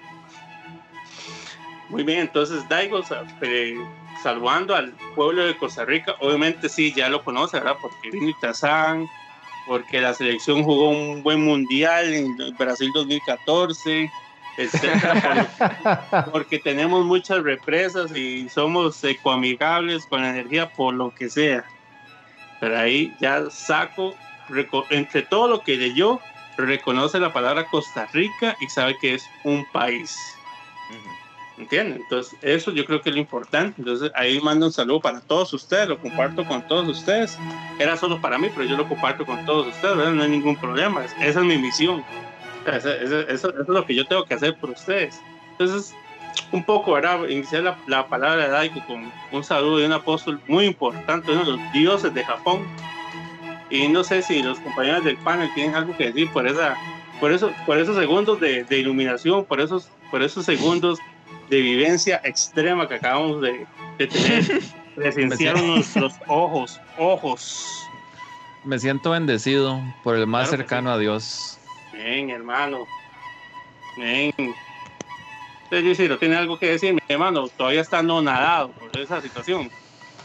Muy 1.89 2.03
bien, 2.03 2.21
entonces 2.21 2.69
Daigo, 2.69 3.03
eh, 3.43 3.75
saludando 4.23 4.75
al 4.75 4.93
pueblo 5.15 5.45
de 5.45 5.57
Costa 5.57 5.85
Rica, 5.85 6.15
obviamente 6.21 6.69
sí, 6.69 6.93
ya 6.93 7.09
lo 7.09 7.25
conoce, 7.25 7.59
¿verdad? 7.59 7.77
Porque 7.81 8.11
vino 8.11 8.29
Itazán, 8.29 9.09
porque 9.71 10.01
la 10.01 10.13
selección 10.13 10.65
jugó 10.65 10.91
un 10.91 11.23
buen 11.23 11.45
mundial 11.45 12.13
en 12.13 12.37
Brasil 12.59 12.91
2014, 12.93 14.11
porque 16.33 16.59
tenemos 16.59 17.07
muchas 17.07 17.41
represas 17.45 18.11
y 18.17 18.49
somos 18.49 19.05
ecoamigables 19.05 20.07
con 20.07 20.23
la 20.23 20.31
energía 20.31 20.69
por 20.71 20.95
lo 20.95 21.15
que 21.15 21.31
sea. 21.31 21.65
Pero 22.59 22.81
ahí 22.81 23.13
ya 23.21 23.49
saco, 23.49 24.17
entre 24.91 25.23
todo 25.23 25.47
lo 25.47 25.61
que 25.61 25.77
leyó, 25.77 26.21
reconoce 26.57 27.21
la 27.21 27.33
palabra 27.33 27.65
Costa 27.69 28.09
Rica 28.13 28.57
y 28.61 28.69
sabe 28.71 28.99
que 29.01 29.15
es 29.15 29.25
un 29.45 29.65
país. 29.73 30.13
¿Entienden? 31.61 32.01
Entonces, 32.01 32.39
eso 32.41 32.71
yo 32.71 32.87
creo 32.87 33.03
que 33.03 33.11
es 33.11 33.15
lo 33.15 33.21
importante. 33.21 33.75
Entonces, 33.79 34.11
ahí 34.15 34.41
mando 34.41 34.65
un 34.65 34.73
saludo 34.73 35.01
para 35.01 35.21
todos 35.21 35.53
ustedes, 35.53 35.89
lo 35.89 35.99
comparto 35.99 36.47
con 36.47 36.67
todos 36.67 36.89
ustedes. 36.89 37.39
Era 37.79 37.99
solo 37.99 38.19
para 38.19 38.39
mí, 38.39 38.49
pero 38.55 38.67
yo 38.67 38.79
lo 38.79 38.89
comparto 38.89 39.27
con 39.27 39.45
todos 39.45 39.67
ustedes, 39.67 39.95
No 39.95 40.23
hay 40.23 40.31
ningún 40.31 40.57
problema. 40.57 41.05
Esa 41.05 41.41
es 41.41 41.45
mi 41.45 41.59
misión. 41.59 42.03
Eso, 42.67 42.91
es 43.29 43.45
lo 43.69 43.85
que 43.85 43.95
yo 43.95 44.07
tengo 44.07 44.25
que 44.25 44.35
hacer 44.35 44.57
por 44.57 44.71
ustedes. 44.71 45.21
Entonces, 45.53 45.95
un 46.51 46.65
poco, 46.65 46.93
¿verdad? 46.93 47.29
Iniciar 47.29 47.63
la, 47.63 47.79
la 47.87 48.09
palabra 48.09 48.45
de 48.45 48.51
Daiko 48.51 48.81
con 48.87 49.13
un 49.31 49.45
saludo 49.45 49.79
de 49.79 49.87
un 49.87 49.93
apóstol 49.93 50.41
muy 50.49 50.65
importante, 50.65 51.31
uno 51.31 51.45
de 51.45 51.53
los 51.53 51.73
dioses 51.75 52.15
de 52.15 52.25
Japón. 52.25 52.67
Y 53.69 53.87
no 53.89 54.03
sé 54.03 54.23
si 54.23 54.43
los 54.43 54.59
compañeros 54.61 55.05
del 55.05 55.19
panel 55.19 55.51
tienen 55.55 55.75
algo 55.75 55.95
que 55.95 56.07
decir 56.07 56.31
por 56.31 56.47
esa, 56.47 56.75
por 57.21 57.33
eso, 57.33 57.53
por 57.67 57.77
esos 57.77 57.97
segundos 57.97 58.41
de, 58.41 58.65
de 58.65 58.79
iluminación, 58.79 59.45
por 59.45 59.61
esos, 59.61 59.91
por 60.11 60.23
esos 60.23 60.47
segundos 60.47 60.99
de 61.49 61.61
vivencia 61.61 62.21
extrema 62.25 62.89
que 62.89 62.95
acabamos 62.95 63.43
de, 63.43 63.67
de 63.99 64.07
tener. 64.07 64.63
Presenciaron 64.95 65.67
nuestros 65.67 66.15
ojos, 66.27 66.81
ojos. 66.99 67.89
Me 68.65 68.79
siento 68.79 69.11
bendecido 69.11 69.81
por 70.03 70.17
el 70.17 70.27
más 70.27 70.51
cercano 70.51 70.91
a 70.91 70.99
Dios. 70.99 71.59
Bien, 71.93 72.29
hermano. 72.29 72.87
Bien. 73.97 74.33
Entonces, 75.71 76.09
¿no 76.09 76.19
tiene 76.19 76.37
algo 76.37 76.59
que 76.59 76.73
decir, 76.73 76.93
mi 76.93 77.01
hermano? 77.09 77.49
Todavía 77.49 77.81
está 77.81 78.01
anonadado 78.01 78.73
por 78.73 78.99
esa 78.99 79.21
situación. 79.21 79.71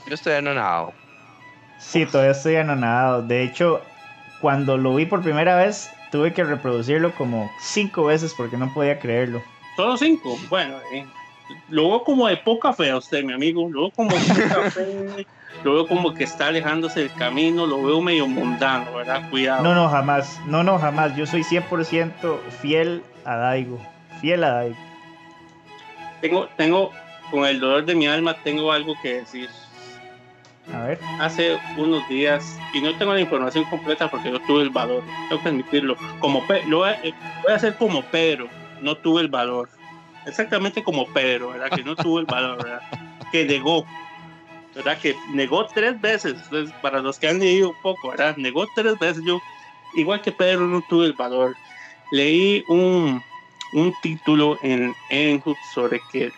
Yo 0.07 0.15
estoy 0.15 0.33
anonadado. 0.33 0.93
Sí, 1.79 2.05
todavía 2.05 2.31
estoy 2.31 2.55
anonadado. 2.55 3.21
De 3.21 3.43
hecho, 3.43 3.81
cuando 4.41 4.77
lo 4.77 4.95
vi 4.95 5.05
por 5.05 5.21
primera 5.21 5.55
vez, 5.55 5.89
tuve 6.11 6.33
que 6.33 6.43
reproducirlo 6.43 7.13
como 7.15 7.51
cinco 7.61 8.05
veces 8.05 8.33
porque 8.35 8.57
no 8.57 8.73
podía 8.73 8.99
creerlo. 8.99 9.41
¿Solo 9.75 9.97
cinco? 9.97 10.37
Bueno, 10.49 10.77
eh, 10.91 11.05
luego 11.69 12.03
como 12.03 12.27
de 12.27 12.37
poca 12.37 12.73
fe 12.73 12.89
a 12.91 12.97
usted, 12.97 13.23
mi 13.23 13.33
amigo. 13.33 13.67
Luego 13.69 13.91
como 13.91 14.11
poca 14.11 14.71
fe. 14.73 15.27
lo 15.63 15.73
veo 15.73 15.87
como 15.87 16.13
que 16.13 16.23
está 16.23 16.47
alejándose 16.47 17.01
del 17.01 17.13
camino, 17.13 17.65
lo 17.65 17.81
veo 17.83 18.01
medio 18.01 18.27
mundano, 18.27 18.93
¿verdad? 18.93 19.29
Cuidado. 19.29 19.63
No, 19.63 19.73
no, 19.75 19.89
jamás. 19.89 20.39
No, 20.45 20.63
no, 20.63 20.77
jamás. 20.79 21.15
Yo 21.15 21.25
soy 21.25 21.43
100% 21.43 22.39
fiel 22.61 23.03
a 23.25 23.35
Daigo. 23.35 23.79
fiel 24.21 24.43
a 24.43 24.49
Daigo. 24.51 24.77
Tengo, 26.21 26.47
tengo, 26.57 26.91
con 27.29 27.45
el 27.45 27.59
dolor 27.59 27.85
de 27.85 27.95
mi 27.95 28.07
alma, 28.07 28.35
tengo 28.43 28.71
algo 28.71 28.95
que 29.01 29.15
decir. 29.15 29.49
A 30.73 30.79
ver. 30.81 30.99
Hace 31.19 31.57
unos 31.77 32.07
días, 32.09 32.57
y 32.73 32.81
no 32.81 32.95
tengo 32.97 33.13
la 33.13 33.19
información 33.21 33.65
completa 33.65 34.09
porque 34.09 34.31
no 34.31 34.39
tuve 34.39 34.63
el 34.63 34.71
valor, 34.71 35.03
tengo 35.29 35.43
que 35.43 35.49
admitirlo. 35.49 35.95
Como 36.19 36.45
Pe- 36.47 36.65
lo 36.65 36.79
voy, 36.79 36.89
a, 36.89 36.93
eh, 37.03 37.13
voy 37.43 37.51
a 37.53 37.55
hacer 37.55 37.75
como 37.75 38.01
Pedro, 38.05 38.47
no 38.81 38.97
tuve 38.97 39.21
el 39.21 39.27
valor. 39.27 39.69
Exactamente 40.25 40.83
como 40.83 41.05
Pedro, 41.13 41.49
¿verdad? 41.49 41.69
Que 41.75 41.83
no 41.83 41.95
tuvo 41.95 42.19
el 42.19 42.25
valor, 42.25 42.63
¿verdad? 42.63 42.81
Que 43.31 43.45
negó, 43.45 43.85
¿verdad? 44.73 44.97
Que 44.99 45.15
negó 45.31 45.65
tres 45.67 45.99
veces. 46.01 46.35
Entonces, 46.43 46.73
para 46.81 46.99
los 46.99 47.19
que 47.19 47.27
han 47.27 47.39
leído 47.39 47.69
un 47.69 47.81
poco, 47.81 48.09
¿verdad? 48.09 48.35
Negó 48.37 48.67
tres 48.75 48.97
veces. 48.99 49.23
Yo, 49.25 49.39
igual 49.95 50.21
que 50.21 50.31
Pedro, 50.31 50.67
no 50.67 50.83
tuve 50.89 51.05
el 51.05 51.13
valor. 51.13 51.55
Leí 52.11 52.63
un, 52.67 53.21
un 53.73 53.93
título 54.01 54.57
en 54.63 54.95
Enhook 55.09 55.57
sobre 55.73 56.01
que 56.11 56.31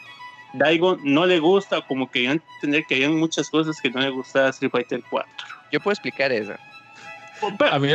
Daigo 0.53 0.97
no 1.03 1.25
le 1.25 1.39
gusta, 1.39 1.81
como 1.81 2.09
que 2.09 2.25
entender 2.25 2.85
que 2.85 2.95
hay 2.95 3.07
muchas 3.07 3.49
cosas 3.49 3.79
que 3.81 3.89
no 3.89 4.01
le 4.01 4.09
gusta 4.09 4.49
Street 4.49 4.71
Fighter 4.71 5.03
4. 5.09 5.29
Yo 5.71 5.79
puedo 5.79 5.93
explicar 5.93 6.31
eso. 6.31 6.53
A 7.71 7.79
mí, 7.79 7.89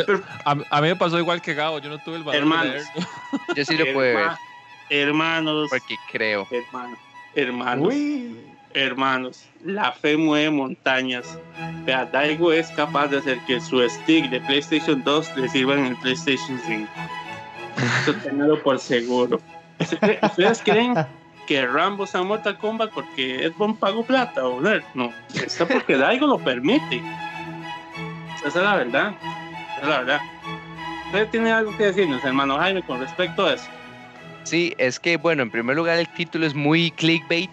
a, 0.45 0.51
a 0.71 0.81
mí 0.81 0.89
me 0.89 0.97
pasó 0.97 1.19
igual 1.19 1.41
que 1.43 1.55
Gabo, 1.55 1.79
yo 1.79 1.89
no 1.91 1.99
tuve 1.99 2.17
el 2.17 2.23
valor 2.23 2.41
Hermanos. 2.43 2.75
de. 2.95 3.07
Yo 3.57 3.65
sí 3.65 3.77
lo 3.77 3.85
puedo 3.93 3.99
ver. 3.99 4.17
Herma- 4.17 4.39
Hermanos, 4.91 5.71
Porque 5.71 5.97
creo. 6.11 6.47
hermanos, 6.51 6.99
hermanos, 7.35 7.87
Uy. 7.89 8.37
hermanos, 8.75 9.47
la 9.65 9.93
fe 9.93 10.17
mueve 10.19 10.51
montañas. 10.51 11.39
Vea, 11.85 12.05
Daigo 12.05 12.53
es 12.53 12.69
capaz 12.73 13.09
de 13.09 13.19
hacer 13.19 13.39
que 13.47 13.59
su 13.61 13.81
stick 13.89 14.29
de 14.29 14.41
PlayStation 14.43 15.03
2 15.03 15.37
le 15.37 15.49
sirva 15.49 15.75
en 15.75 15.87
el 15.87 15.97
PlayStation 15.97 16.61
5. 16.67 16.89
Eso 18.03 18.15
tenganlo 18.23 18.63
por 18.63 18.79
seguro. 18.79 19.41
¿Ustedes 20.23 20.63
creen 20.63 20.95
que 21.47 21.67
Rambo 21.67 22.05
en 22.13 22.27
Mortal 22.27 22.59
Kombat 22.59 22.91
porque 22.93 23.47
es 23.47 23.57
buen 23.57 23.75
pago 23.77 24.05
plata 24.05 24.47
o 24.47 24.61
no? 24.61 24.71
No, 24.95 25.13
está 25.35 25.67
porque 25.67 25.97
Daigo 25.97 26.27
lo 26.27 26.39
permite. 26.39 27.01
Esa 28.45 28.59
es 28.59 28.65
la 28.65 28.77
verdad. 28.77 29.15
Esa 29.77 29.83
es 29.83 29.89
la 29.89 29.99
verdad. 29.99 30.21
¿Usted 31.07 31.29
tiene 31.29 31.53
algo 31.53 31.77
que 31.77 31.85
decirnos, 31.85 32.25
hermano 32.25 32.59
Jaime, 32.59 32.83
con 32.83 33.01
respecto 33.01 33.47
a 33.47 33.55
eso? 33.55 33.67
Sí, 34.45 34.75
es 34.79 34.99
que, 34.99 35.17
bueno, 35.17 35.43
en 35.43 35.51
primer 35.51 35.77
lugar 35.77 35.99
el 35.99 36.09
título 36.15 36.47
es 36.47 36.55
muy 36.55 36.91
clickbait, 36.93 37.51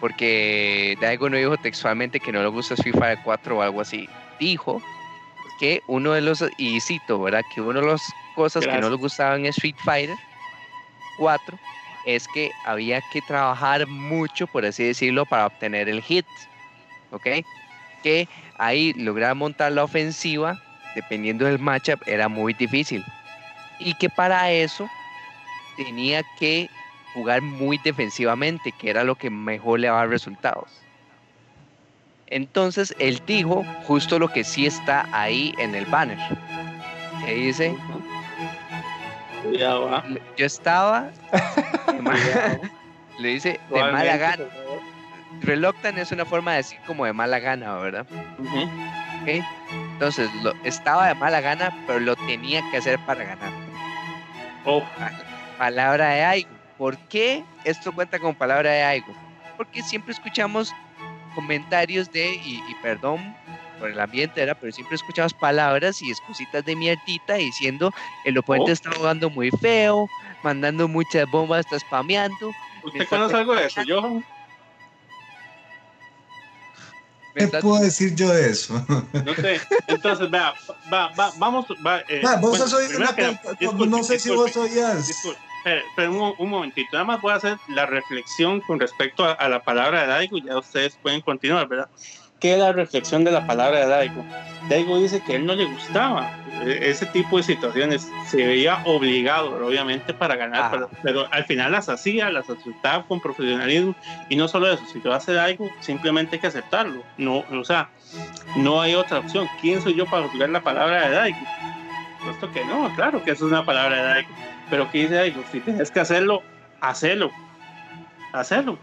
porque 0.00 0.96
Daigo 1.00 1.28
no 1.28 1.36
dijo 1.36 1.56
textualmente 1.56 2.20
que 2.20 2.30
no 2.30 2.42
le 2.42 2.48
gusta 2.48 2.74
Street 2.74 2.94
Fighter 2.96 3.18
4 3.24 3.56
o 3.56 3.62
algo 3.62 3.80
así. 3.80 4.08
Dijo 4.38 4.82
que 5.58 5.82
uno 5.86 6.12
de 6.12 6.20
los, 6.20 6.44
y 6.58 6.80
cito, 6.80 7.20
¿verdad? 7.20 7.42
Que 7.54 7.60
una 7.60 7.80
de 7.80 7.86
las 7.86 8.02
cosas 8.34 8.60
que 8.60 8.66
no 8.66 8.72
Gracias. 8.72 8.90
le 8.92 8.98
gustaban 8.98 9.40
en 9.40 9.46
Street 9.46 9.76
Fighter 9.84 10.16
4 11.18 11.58
es 12.06 12.28
que 12.28 12.50
había 12.66 13.00
que 13.12 13.22
trabajar 13.22 13.86
mucho, 13.86 14.46
por 14.46 14.66
así 14.66 14.84
decirlo, 14.84 15.24
para 15.24 15.46
obtener 15.46 15.88
el 15.88 16.02
hit, 16.02 16.26
¿ok? 17.10 17.26
Que 18.02 18.28
ahí 18.58 18.92
lograr 18.94 19.34
montar 19.34 19.72
la 19.72 19.84
ofensiva, 19.84 20.60
dependiendo 20.94 21.44
del 21.44 21.58
matchup, 21.58 22.00
era 22.06 22.28
muy 22.28 22.54
difícil. 22.54 23.04
Y 23.78 23.94
que 23.94 24.08
para 24.08 24.50
eso 24.50 24.88
tenía 25.76 26.22
que 26.38 26.68
jugar 27.14 27.42
muy 27.42 27.78
defensivamente, 27.78 28.72
que 28.72 28.90
era 28.90 29.04
lo 29.04 29.14
que 29.14 29.30
mejor 29.30 29.80
le 29.80 29.88
daba 29.88 30.06
resultados. 30.06 30.70
Entonces 32.26 32.94
él 32.98 33.20
dijo 33.26 33.64
justo 33.86 34.18
lo 34.18 34.28
que 34.28 34.44
sí 34.44 34.66
está 34.66 35.06
ahí 35.12 35.54
en 35.58 35.74
el 35.74 35.86
banner. 35.86 36.18
Que 37.24 37.34
dice, 37.34 37.76
Cuidado, 39.42 39.94
¿ah? 39.94 40.04
yo 40.36 40.46
estaba, 40.46 41.10
le 43.18 43.28
dice, 43.28 43.60
de 43.70 43.80
mala 43.80 44.16
gana. 44.16 44.44
Reluctant 45.44 45.98
es 45.98 46.12
una 46.12 46.24
forma 46.24 46.52
de 46.52 46.56
decir 46.58 46.78
como 46.86 47.04
de 47.04 47.12
mala 47.12 47.38
gana, 47.38 47.74
¿verdad? 47.76 48.06
Ujú. 48.38 48.62
¿Ok? 49.22 49.44
Entonces, 49.92 50.28
lo, 50.42 50.52
estaba 50.64 51.08
de 51.08 51.14
mala 51.14 51.40
gana, 51.40 51.72
pero 51.86 52.00
lo 52.00 52.16
tenía 52.16 52.62
que 52.70 52.78
hacer 52.78 52.98
para 53.06 53.24
ganar. 53.24 53.52
Oh, 54.64 54.82
palabra 55.58 56.08
de 56.08 56.24
Aigo. 56.24 56.50
¿Por 56.78 56.96
qué 57.08 57.44
esto 57.64 57.92
cuenta 57.92 58.18
como 58.18 58.34
palabra 58.34 58.70
de 58.70 58.82
Aigo? 58.82 59.14
Porque 59.56 59.82
siempre 59.82 60.12
escuchamos 60.12 60.72
comentarios 61.34 62.10
de, 62.12 62.34
y, 62.34 62.62
y 62.68 62.74
perdón 62.82 63.34
por 63.78 63.90
el 63.90 64.00
ambiente, 64.00 64.40
¿verdad? 64.40 64.56
pero 64.60 64.72
siempre 64.72 64.96
escuchamos 64.96 65.34
palabras 65.34 66.00
y 66.00 66.10
excusitas 66.10 66.64
de 66.64 66.76
mierdita 66.76 67.34
diciendo 67.34 67.92
el 68.24 68.38
oponente 68.38 68.70
Oh. 68.70 68.72
está 68.72 68.90
jugando 68.92 69.30
muy 69.30 69.50
feo, 69.50 70.08
mandando 70.42 70.88
muchas 70.88 71.28
bombas, 71.30 71.60
está 71.66 71.78
spameando. 71.78 72.52
¿Usted 72.82 73.08
conoce 73.08 73.36
algo 73.36 73.54
de 73.54 73.66
eso, 73.66 73.82
Johan? 73.86 74.24
¿Qué 77.34 77.48
puedo 77.48 77.80
decir 77.82 78.14
yo 78.14 78.32
de 78.32 78.50
eso? 78.50 78.84
No 79.12 79.34
sé. 79.34 79.60
Entonces, 79.88 80.30
vea, 80.30 80.54
va, 80.92 81.12
va, 81.18 81.32
vamos. 81.38 81.66
Va, 81.84 82.00
eh, 82.08 82.22
vos 82.40 82.58
bueno, 82.58 82.64
una 82.96 83.14
que 83.14 83.38
disculpe, 83.58 83.86
no 83.86 84.02
sé 84.04 84.18
si 84.18 84.30
vos 84.30 84.56
oías. 84.56 85.08
espere 85.64 86.08
un, 86.08 86.34
un 86.38 86.50
momentito, 86.50 86.90
nada 86.92 87.04
más 87.04 87.20
voy 87.20 87.32
a 87.32 87.36
hacer 87.36 87.58
la 87.68 87.86
reflexión 87.86 88.60
con 88.60 88.78
respecto 88.78 89.24
a, 89.24 89.32
a 89.32 89.48
la 89.48 89.62
palabra 89.62 90.02
de 90.02 90.06
Daigo, 90.08 90.38
ya 90.38 90.58
ustedes 90.58 90.96
pueden 91.02 91.20
continuar, 91.22 91.66
¿verdad? 91.66 91.88
¿Qué 92.44 92.52
es 92.52 92.58
la 92.58 92.72
reflexión 92.72 93.24
de 93.24 93.30
la 93.30 93.46
palabra 93.46 93.78
de 93.78 93.86
Daigo? 93.86 94.22
Daigo 94.68 95.00
dice 95.00 95.22
que 95.22 95.32
a 95.32 95.36
él 95.36 95.46
no 95.46 95.54
le 95.54 95.64
gustaba 95.64 96.30
eh, 96.66 96.78
ese 96.82 97.06
tipo 97.06 97.38
de 97.38 97.42
situaciones, 97.42 98.06
se 98.26 98.36
veía 98.36 98.82
obligado, 98.84 99.66
obviamente, 99.66 100.12
para 100.12 100.36
ganar, 100.36 100.64
Ah. 100.64 100.68
pero, 100.70 100.90
pero 101.02 101.28
al 101.32 101.46
final 101.46 101.72
las 101.72 101.88
hacía, 101.88 102.28
las 102.28 102.50
aceptaba 102.50 103.06
con 103.06 103.18
profesionalismo, 103.18 103.94
y 104.28 104.36
no 104.36 104.46
solo 104.46 104.70
eso, 104.70 104.84
si 104.92 105.00
lo 105.00 105.14
hace 105.14 105.32
Daigo, 105.32 105.70
simplemente 105.80 106.36
hay 106.36 106.40
que 106.40 106.48
aceptarlo, 106.48 107.02
no, 107.16 107.44
o 107.50 107.64
sea, 107.64 107.88
no 108.56 108.82
hay 108.82 108.94
otra 108.94 109.20
opción. 109.20 109.48
¿Quién 109.62 109.80
soy 109.80 109.94
yo 109.94 110.04
para 110.04 110.28
juzgar 110.28 110.50
la 110.50 110.60
palabra 110.62 111.08
de 111.08 111.14
Daigo? 111.14 111.38
Puesto 112.22 112.52
que 112.52 112.62
no, 112.66 112.94
claro 112.94 113.24
que 113.24 113.30
eso 113.30 113.46
es 113.46 113.52
una 113.52 113.64
palabra 113.64 113.96
de 113.96 114.02
Daigo. 114.02 114.28
Pero 114.68 114.90
¿qué 114.90 114.98
dice 114.98 115.14
Daigo? 115.14 115.42
Si 115.50 115.60
tienes 115.60 115.90
que 115.90 116.00
hacerlo, 116.00 116.42
hacelo. 116.82 117.30
Hacelo. 118.34 118.78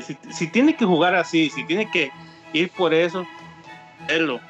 Si, 0.00 0.16
si 0.30 0.46
tiene 0.46 0.76
que 0.76 0.84
jugar 0.84 1.16
así, 1.16 1.50
si 1.50 1.64
tiene 1.64 1.90
que 1.90 2.12
ir 2.54 2.70
por 2.70 2.94
eso, 2.94 3.26
hacerlo. 4.04 4.40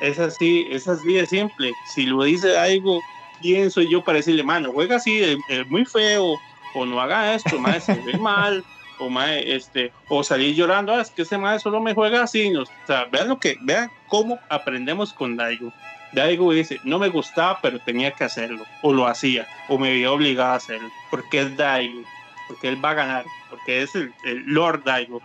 Es 0.00 0.18
así, 0.18 0.66
es 0.70 0.86
así 0.88 1.14
de 1.14 1.26
simple. 1.26 1.72
Si 1.94 2.06
lo 2.06 2.22
dice 2.24 2.48
Daigo, 2.48 3.00
¿quién 3.40 3.70
soy 3.70 3.90
yo 3.90 4.02
para 4.02 4.16
decirle, 4.16 4.42
mano, 4.42 4.72
juega 4.72 4.96
así, 4.96 5.22
es, 5.22 5.38
es 5.48 5.66
muy 5.68 5.84
feo, 5.84 6.38
o 6.74 6.86
no 6.86 7.00
haga 7.00 7.34
esto, 7.34 7.58
más 7.58 7.84
se 7.84 7.94
ve 7.94 8.12
mal, 8.18 8.64
o 8.98 9.08
este, 9.20 9.92
o 10.08 10.24
salir 10.24 10.54
llorando, 10.54 10.92
"Ah, 10.92 11.00
es 11.00 11.10
que 11.10 11.22
ese 11.22 11.38
mae 11.38 11.58
solo 11.60 11.80
me 11.80 11.94
juega 11.94 12.22
así, 12.22 12.54
o 12.56 12.64
sea, 12.86 13.04
vean 13.06 13.28
lo 13.28 13.38
que, 13.38 13.56
vean 13.60 13.90
cómo 14.08 14.38
aprendemos 14.48 15.12
con 15.12 15.36
Daigo. 15.36 15.72
Daigo 16.12 16.52
dice, 16.52 16.80
no 16.84 16.98
me 16.98 17.08
gustaba, 17.08 17.60
pero 17.60 17.78
tenía 17.80 18.10
que 18.12 18.24
hacerlo, 18.24 18.64
o 18.82 18.92
lo 18.92 19.06
hacía, 19.06 19.46
o 19.68 19.78
me 19.78 19.90
veía 19.90 20.10
obligado 20.10 20.52
a 20.52 20.56
hacerlo, 20.56 20.90
porque 21.10 21.40
es 21.42 21.56
Daigo, 21.56 22.02
porque 22.48 22.68
él 22.68 22.82
va 22.82 22.90
a 22.90 22.94
ganar, 22.94 23.24
porque 23.50 23.82
es 23.82 23.94
el, 23.94 24.12
el 24.24 24.42
Lord 24.46 24.82
Daigo. 24.84 25.20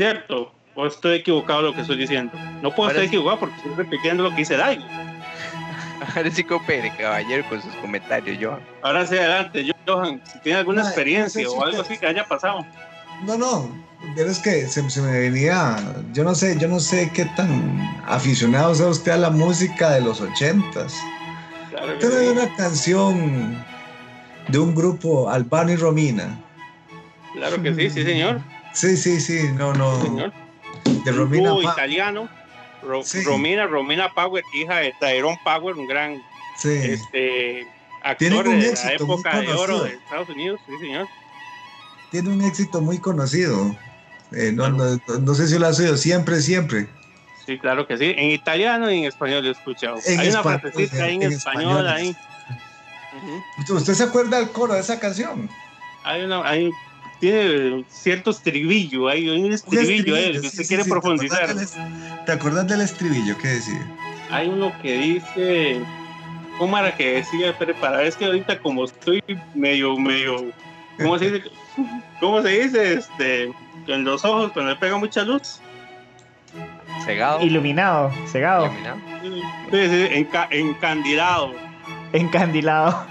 ¿Cierto? 0.00 0.50
¿O 0.76 0.86
estoy 0.86 1.18
equivocado 1.18 1.60
en 1.60 1.66
lo 1.66 1.74
que 1.74 1.82
estoy 1.82 1.98
diciendo? 1.98 2.32
No 2.62 2.74
puedo 2.74 2.88
Ahora 2.88 2.92
estar 2.92 3.02
sí. 3.02 3.08
equivocado 3.08 3.40
porque 3.40 3.56
estoy 3.56 3.74
repitiendo 3.74 4.22
lo 4.22 4.30
que 4.30 4.36
dice 4.36 4.56
Daigo. 4.56 4.82
Ahora 6.16 6.30
sí 6.30 6.42
coopere, 6.42 6.90
caballero, 6.96 7.46
con 7.50 7.60
sus 7.60 7.74
comentarios, 7.82 8.38
Johan. 8.40 8.60
Ahora 8.80 9.06
sí, 9.06 9.18
adelante, 9.18 9.70
Johan, 9.86 10.22
si 10.24 10.38
tiene 10.38 10.60
alguna 10.60 10.80
Mae, 10.80 10.90
experiencia 10.90 11.42
no 11.42 11.50
sé 11.50 11.54
si 11.54 11.60
o 11.60 11.64
algo 11.66 11.82
así 11.82 11.98
que 11.98 12.06
haya 12.06 12.24
pasado. 12.24 12.64
No, 13.26 13.36
no, 13.36 13.70
pero 14.16 14.30
es 14.30 14.38
que 14.38 14.66
se, 14.68 14.88
se 14.88 15.02
me 15.02 15.20
venía, 15.20 15.76
yo 16.14 16.24
no 16.24 16.34
sé, 16.34 16.56
yo 16.58 16.66
no 16.66 16.80
sé 16.80 17.10
qué 17.12 17.26
tan 17.36 18.02
aficionado 18.06 18.74
sea 18.74 18.86
usted 18.86 19.12
a 19.12 19.18
la 19.18 19.28
música 19.30 19.90
de 19.90 20.00
los 20.00 20.22
ochentas. 20.22 20.94
Claro 21.68 21.92
Usted 21.92 22.10
sí. 22.10 22.16
hay 22.16 22.28
una 22.28 22.56
canción 22.56 23.64
de 24.48 24.58
un 24.58 24.74
grupo, 24.74 25.28
Albano 25.28 25.72
y 25.72 25.76
Romina. 25.76 26.40
Claro 27.34 27.62
que 27.62 27.74
sí, 27.74 27.90
sí, 27.90 28.02
señor. 28.02 28.40
Sí, 28.72 28.96
sí, 28.96 29.20
sí, 29.20 29.50
no, 29.54 29.72
no, 29.74 30.00
señor. 30.02 30.32
de 31.04 31.12
Romina. 31.12 31.54
Italiano. 31.62 32.28
Ro- 32.82 33.02
Sí. 33.04 33.22
Romina, 33.24 33.66
Romina 33.66 34.08
Power, 34.14 34.42
hija 34.54 34.76
de 34.78 34.94
Tyrone 34.98 35.38
Power, 35.44 35.74
un 35.76 35.86
gran 35.86 36.22
Sí, 36.56 36.68
este, 36.70 37.66
actor 38.02 38.48
un 38.48 38.60
de 38.60 38.66
la 38.66 38.72
éxito 38.72 39.06
muy 39.06 39.14
época 39.16 39.40
de 39.40 39.48
oro 39.48 39.56
conocido. 39.56 39.84
de 39.84 39.90
Estados 39.94 40.28
Unidos. 40.30 40.60
Sí, 40.66 40.78
señor. 40.78 41.08
tiene 42.10 42.28
un 42.30 42.42
éxito 42.42 42.80
muy 42.80 42.98
conocido. 42.98 43.76
Eh, 44.32 44.52
no, 44.54 44.68
no, 44.70 44.98
no 45.20 45.34
sé 45.34 45.46
si 45.48 45.58
lo 45.58 45.66
has 45.66 45.78
oído, 45.78 45.96
siempre, 45.96 46.40
siempre. 46.40 46.88
Sí, 47.46 47.58
claro 47.58 47.86
que 47.86 47.96
sí. 47.98 48.14
En 48.16 48.30
italiano 48.30 48.90
y 48.90 48.98
en 49.00 49.04
español 49.04 49.42
lo 49.42 49.48
he 49.48 49.52
escuchado. 49.52 49.96
En 50.06 50.20
Hay 50.20 50.28
una 50.28 50.42
frasecita 50.42 51.04
ahí 51.04 51.14
en, 51.16 51.22
en 51.24 51.32
español, 51.32 51.86
español. 51.86 51.88
ahí. 51.88 52.16
¿Usted 53.68 53.94
se 53.94 54.04
acuerda 54.04 54.38
del 54.38 54.50
coro 54.50 54.74
de 54.74 54.80
esa 54.80 54.98
canción? 54.98 55.48
Hay 56.04 56.22
una, 56.22 56.48
hay, 56.48 56.70
tiene 57.20 57.84
cierto 57.88 58.30
estribillo, 58.30 59.08
hay 59.08 59.28
un 59.28 59.52
estribillo, 59.52 60.14
que 60.14 60.40
sí, 60.40 60.46
usted 60.46 60.62
sí, 60.64 60.68
quiere 60.68 60.84
sí, 60.84 60.90
¿te 60.90 60.96
acordás 60.96 61.18
profundizar. 61.18 61.48
del 61.54 61.58
est- 61.64 62.24
¿Te 62.26 62.32
acuerdas 62.32 62.66
del 62.66 62.80
estribillo? 62.80 63.36
¿Qué 63.38 63.48
decía? 63.48 63.86
Hay 64.30 64.48
uno 64.48 64.72
que 64.82 64.96
dice, 64.98 65.80
¿Cómo 66.58 66.76
era 66.76 66.94
que 66.94 67.12
decía? 67.14 67.54
Pero 67.58 67.74
para 67.76 68.02
es 68.02 68.16
que 68.16 68.26
ahorita 68.26 68.58
como 68.60 68.84
estoy 68.84 69.22
medio, 69.54 69.96
medio, 69.96 70.52
¿cómo 70.98 71.18
se 71.18 71.30
dice? 71.30 71.50
¿Cómo 72.20 72.42
se 72.42 72.48
dice? 72.48 72.92
Este, 72.94 73.44
en 73.86 74.04
los 74.04 74.24
ojos 74.24 74.52
cuando 74.52 74.72
le 74.72 74.76
pega 74.78 74.98
mucha 74.98 75.22
luz. 75.22 75.60
Cegado. 77.04 77.40
Iluminado, 77.40 78.12
cegado, 78.26 78.66
Iluminado. 78.66 78.98
Sí, 79.70 79.78
sí, 79.88 80.08
enca- 80.14 80.48
encandilado 80.50 81.54
encandilado 82.12 83.06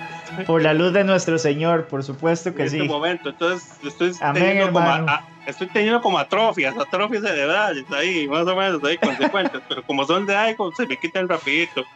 por 0.45 0.61
la 0.61 0.73
luz 0.73 0.93
de 0.93 1.03
nuestro 1.03 1.37
Señor, 1.37 1.87
por 1.87 2.03
supuesto 2.03 2.49
en 2.49 2.55
que 2.57 2.65
este 2.65 2.83
sí. 2.83 2.87
momento. 2.87 3.29
Entonces 3.29 3.77
estoy 3.83 4.11
Amén, 4.21 4.41
teniendo 4.41 4.71
como, 4.73 4.89
a- 4.89 5.25
estoy 5.45 5.69
teniendo 5.69 6.01
como 6.01 6.17
atrofias, 6.19 6.77
atrofias 6.77 7.23
cerebrales 7.23 7.85
ahí, 7.91 8.27
más 8.27 8.47
o 8.47 8.55
menos 8.55 8.83
ahí 8.83 8.97
consecuentes, 8.99 9.61
pero 9.67 9.83
como 9.83 10.05
son 10.05 10.25
de 10.25 10.35
algo, 10.35 10.73
se 10.73 10.87
me 10.87 10.97
quitan 10.97 11.27
rapidito. 11.29 11.87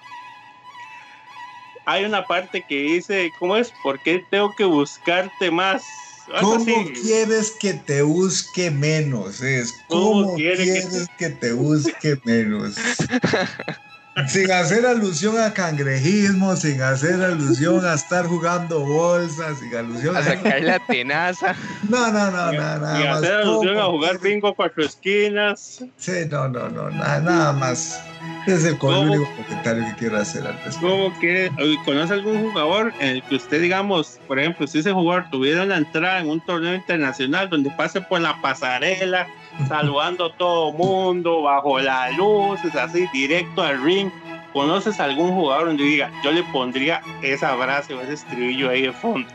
Hay 1.86 2.06
una 2.06 2.26
parte 2.26 2.64
que 2.66 2.76
dice, 2.76 3.34
¿cómo 3.38 3.58
es? 3.58 3.72
¿Por 3.74 4.02
qué 4.02 4.26
tengo 4.30 4.56
que 4.56 4.64
buscarte 4.64 5.52
más? 5.52 6.26
¿Cómo 6.40 6.56
así. 6.56 6.94
quieres 6.94 7.52
que 7.52 7.74
te 7.74 8.02
busque 8.02 8.72
menos? 8.72 9.42
Es 9.42 9.84
¿Cómo 9.88 10.22
¿Cómo 10.22 10.36
quiere 10.36 10.58
que 10.58 10.74
quieres 10.74 11.10
que 11.18 11.30
te 11.30 11.52
busque 11.54 12.22
menos? 12.24 12.78
Sin 14.28 14.52
hacer 14.52 14.86
alusión 14.86 15.40
a 15.40 15.54
cangrejismo, 15.54 16.56
sin 16.56 16.80
hacer 16.84 17.22
alusión 17.24 17.84
a 17.84 17.96
estar 17.96 18.26
jugando 18.28 18.82
bolsas, 18.82 19.58
sin 19.60 19.76
alusión 19.76 20.16
A 20.16 20.20
a... 20.20 20.24
sacar 20.24 20.62
la 20.62 20.80
tenaza. 20.86 21.56
No, 21.90 22.12
no, 22.12 22.30
no, 22.30 22.52
no, 22.52 22.80
nada 22.80 23.02
y 23.02 23.08
más. 23.08 23.18
hacer 23.18 23.34
alusión 23.34 23.78
a 23.80 23.82
¿Cómo 23.82 23.92
jugar 23.98 24.20
quieres? 24.20 24.22
bingo 24.22 24.54
cuatro 24.56 24.84
esquinas. 24.86 25.84
Sí, 25.98 26.12
no, 26.30 26.48
no, 26.48 26.70
no, 26.70 26.90
nada, 26.92 27.22
nada 27.22 27.54
más. 27.54 28.00
Es 28.46 28.64
el 28.66 28.78
único 28.82 29.28
comentario 29.36 29.84
que 29.88 29.96
quiero 29.96 30.18
hacer 30.20 30.46
al 30.46 30.54
respecto. 30.64 30.88
¿Cómo 30.88 31.14
quiere? 31.20 31.52
¿Conoce 31.84 32.14
algún 32.14 32.42
jugador 32.52 32.94
en 33.00 33.08
el 33.18 33.24
que 33.24 33.36
usted, 33.36 33.62
digamos, 33.62 34.20
por 34.28 34.38
ejemplo, 34.40 34.68
si 34.68 34.80
ese 34.80 34.92
jugador 34.92 35.26
tuviera 35.32 35.64
una 35.64 35.78
entrada 35.78 36.20
en 36.20 36.30
un 36.30 36.40
torneo 36.46 36.76
internacional 36.76 37.50
donde 37.50 37.72
pase 37.72 38.00
por 38.02 38.22
la 38.22 38.40
pasarela, 38.42 39.28
saludando 39.68 40.26
a 40.26 40.38
todo 40.38 40.72
mundo, 40.74 41.42
bajo 41.44 41.80
las 41.80 42.16
luces, 42.18 42.76
así, 42.76 43.08
directo 43.14 43.62
al 43.62 43.82
ring? 43.84 44.10
¿Conoces 44.54 45.00
algún 45.00 45.34
jugador 45.34 45.68
donde 45.68 45.84
diga, 45.84 46.12
yo 46.24 46.32
le 46.32 46.44
pondría 46.44 47.02
esa 47.22 47.56
frase 47.58 47.94
o 47.94 48.02
ese 48.02 48.14
estribillo 48.14 48.70
ahí 48.70 48.84
de 48.84 48.94
fondo? 48.94 49.28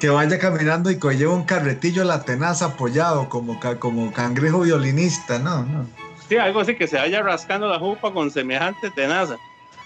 Que 0.00 0.08
vaya 0.08 0.38
caminando 0.38 0.90
y 0.90 0.98
que 0.98 1.16
lleve 1.16 1.32
un 1.32 1.44
carretillo 1.44 2.02
a 2.02 2.04
la 2.04 2.22
tenaza 2.22 2.66
apoyado 2.66 3.28
como, 3.28 3.60
como 3.78 4.12
cangrejo 4.12 4.60
violinista, 4.60 5.38
no, 5.38 5.64
no. 5.64 5.86
Sí, 6.28 6.36
algo 6.36 6.60
así 6.60 6.74
que 6.74 6.88
se 6.88 6.96
vaya 6.96 7.22
rascando 7.22 7.68
la 7.68 7.78
jupa 7.78 8.12
con 8.12 8.30
semejante 8.30 8.90
tenaza. 8.90 9.36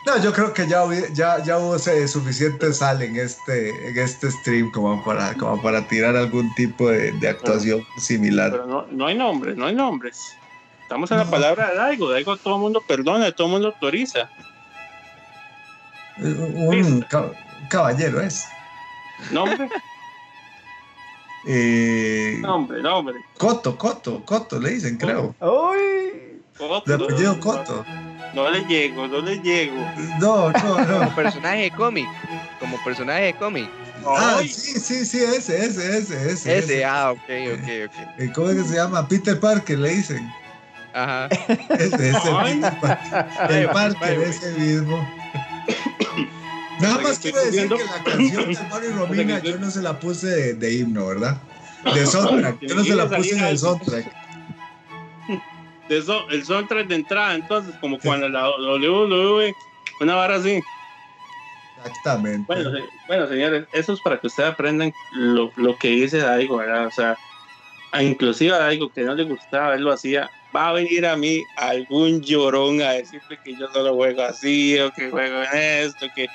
No, 0.06 0.16
yo 0.22 0.32
creo 0.32 0.54
que 0.54 0.66
ya, 0.66 0.82
ya, 1.12 1.42
ya 1.42 1.58
hubo 1.58 1.76
eh, 1.76 2.08
suficiente 2.08 2.72
sal 2.72 3.02
en 3.02 3.16
este, 3.16 3.88
en 3.88 3.98
este 3.98 4.30
stream 4.30 4.70
como 4.70 5.04
para, 5.04 5.34
como 5.34 5.60
para 5.60 5.86
tirar 5.86 6.16
algún 6.16 6.52
tipo 6.54 6.88
de, 6.88 7.12
de 7.12 7.28
actuación 7.28 7.84
similar. 7.98 8.50
Pero 8.52 8.66
no, 8.66 8.86
no 8.90 9.06
hay 9.06 9.14
nombres, 9.16 9.56
no 9.56 9.66
hay 9.66 9.74
nombres. 9.74 10.16
Estamos 10.82 11.10
en 11.10 11.18
la 11.18 11.26
palabra 11.30 11.70
de 11.70 11.76
Daigo. 11.76 12.10
Daigo 12.10 12.36
todo 12.38 12.54
el 12.56 12.60
mundo 12.62 12.82
perdona, 12.88 13.30
todo 13.30 13.46
el 13.48 13.52
mundo 13.52 13.68
autoriza. 13.68 14.28
Un 16.18 17.02
ca- 17.08 17.30
caballero 17.68 18.20
es. 18.20 18.44
Nombre, 19.32 19.68
Eh, 21.46 22.36
nombre, 22.42 22.82
nombre. 22.82 23.14
Coto, 23.38 23.76
Coto, 23.78 24.22
Coto 24.26 24.58
le 24.60 24.70
dicen, 24.72 24.98
creo. 24.98 25.34
¡Uy! 25.40 26.42
De 26.84 26.94
apellido 26.94 27.40
Coto. 27.40 27.84
No 28.34 28.48
le 28.50 28.64
llego, 28.64 29.06
no 29.08 29.20
le 29.20 29.40
llego. 29.40 29.76
No, 30.20 30.50
no, 30.50 30.60
Como 30.60 30.80
no. 30.84 31.14
personaje 31.14 31.62
de 31.62 31.70
cómic. 31.72 32.06
Como 32.60 32.82
personaje 32.84 33.22
de 33.24 33.34
cómic. 33.34 33.68
Ah, 34.06 34.36
Ay, 34.38 34.48
sí, 34.48 34.78
sí, 34.80 35.04
sí, 35.04 35.18
ese, 35.18 35.64
ese, 35.66 35.98
ese, 35.98 36.30
ese. 36.32 36.58
Ese, 36.58 36.84
ah, 36.84 37.10
ok, 37.12 37.20
ok, 37.54 37.68
ok. 37.86 38.32
¿Cómo 38.34 38.50
es 38.50 38.56
que 38.62 38.68
se 38.68 38.76
llama? 38.76 39.06
Peter 39.08 39.38
Parker, 39.38 39.78
le 39.78 39.90
dicen. 39.96 40.32
Ajá. 40.94 41.26
Ese, 41.26 42.10
ese. 42.10 42.30
Peter 42.44 42.80
Parker. 42.80 43.50
El 43.50 43.68
Parker, 43.68 44.20
ese 44.22 44.52
mismo. 44.52 45.06
Nada 46.80 46.98
más 46.98 47.18
quiero 47.18 47.38
decir 47.44 47.52
viendo- 47.68 47.76
que 47.76 47.84
la 47.84 48.02
canción 48.04 48.52
de 48.54 48.58
Mario 48.70 48.92
Romina 48.96 49.38
yo 49.40 49.58
no 49.58 49.70
se 49.70 49.82
la 49.82 49.98
puse 50.00 50.26
de, 50.28 50.54
de 50.54 50.74
himno, 50.74 51.06
¿verdad? 51.06 51.36
De 51.94 52.06
soundtrack. 52.06 52.60
Yo 52.60 52.74
no 52.74 52.84
se 52.84 52.94
la 52.94 53.08
puse 53.08 53.36
en 53.36 53.44
el 53.44 53.58
soundtrack. 53.58 54.19
De 55.90 55.98
eso, 55.98 56.28
el 56.30 56.44
soundtrack 56.44 56.86
de 56.86 56.94
entrada, 56.94 57.34
entonces, 57.34 57.74
como 57.80 57.98
cuando 57.98 58.28
la 58.28 58.48
WWE, 58.48 59.52
una 60.00 60.14
vara 60.14 60.36
así. 60.36 60.60
Exactamente. 61.76 62.44
Bueno, 62.46 62.70
se- 62.70 62.84
bueno, 63.08 63.26
señores, 63.26 63.66
eso 63.72 63.92
es 63.94 64.00
para 64.00 64.18
que 64.18 64.28
ustedes 64.28 64.50
aprendan 64.50 64.92
lo, 65.12 65.50
lo 65.56 65.76
que 65.76 65.88
dice 65.88 66.18
Daigo, 66.18 66.58
¿verdad? 66.58 66.86
O 66.86 66.90
sea, 66.90 67.16
inclusive 68.00 68.54
a 68.54 68.58
Daigo 68.58 68.90
que 68.92 69.02
no 69.02 69.14
le 69.14 69.24
gustaba, 69.24 69.74
él 69.74 69.82
lo 69.82 69.92
hacía. 69.92 70.30
Va 70.54 70.68
a 70.68 70.72
venir 70.72 71.06
a 71.06 71.16
mí 71.16 71.42
algún 71.56 72.20
llorón 72.22 72.80
a 72.82 72.92
decirle 72.92 73.38
que 73.44 73.56
yo 73.56 73.68
solo 73.72 73.94
juego 73.94 74.22
así 74.22 74.78
o 74.78 74.90
que 74.92 75.10
juego 75.10 75.42
en 75.42 75.58
esto, 75.86 76.06
que 76.14 76.26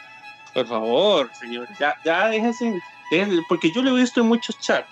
por 0.54 0.68
favor, 0.68 1.30
señores, 1.40 1.70
ya, 1.80 1.94
ya 2.06 2.28
déjense, 2.30 2.74
déjense, 3.12 3.42
porque 3.50 3.72
yo 3.72 3.82
lo 3.84 3.96
he 3.98 4.02
visto 4.02 4.22
en 4.22 4.28
muchos 4.28 4.58
chats. 4.60 4.88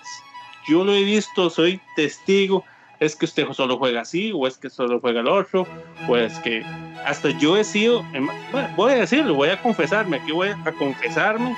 Yo 0.68 0.84
lo 0.84 0.94
he 0.94 1.04
visto, 1.04 1.50
soy 1.50 1.80
testigo. 1.96 2.64
Es 3.00 3.16
que 3.16 3.24
usted 3.24 3.46
solo 3.52 3.76
juega 3.76 4.02
así, 4.02 4.30
o 4.34 4.46
es 4.46 4.56
que 4.56 4.70
solo 4.70 5.00
juega 5.00 5.20
el 5.20 5.28
otro, 5.28 5.66
o 6.08 6.16
es 6.16 6.38
que 6.38 6.64
hasta 7.04 7.30
yo 7.30 7.56
he 7.56 7.64
sido, 7.64 8.04
em, 8.12 8.28
voy 8.76 8.92
a 8.92 8.96
decirlo, 8.96 9.34
voy 9.34 9.48
a 9.50 9.60
confesarme, 9.60 10.18
aquí 10.18 10.32
voy 10.32 10.48
a 10.48 10.72
confesarme, 10.72 11.56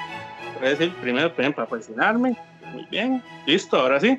voy 0.58 0.66
a 0.66 0.70
decir 0.70 0.92
primero, 1.00 1.30
por 1.32 1.40
ejemplo, 1.42 1.62
a 1.64 1.66
presionarme, 1.68 2.36
muy 2.72 2.86
bien, 2.90 3.22
listo, 3.46 3.78
ahora 3.78 4.00
sí, 4.00 4.18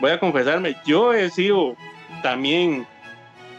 voy 0.00 0.12
a 0.12 0.20
confesarme, 0.20 0.76
yo 0.86 1.12
he 1.12 1.28
sido 1.30 1.76
también 2.22 2.86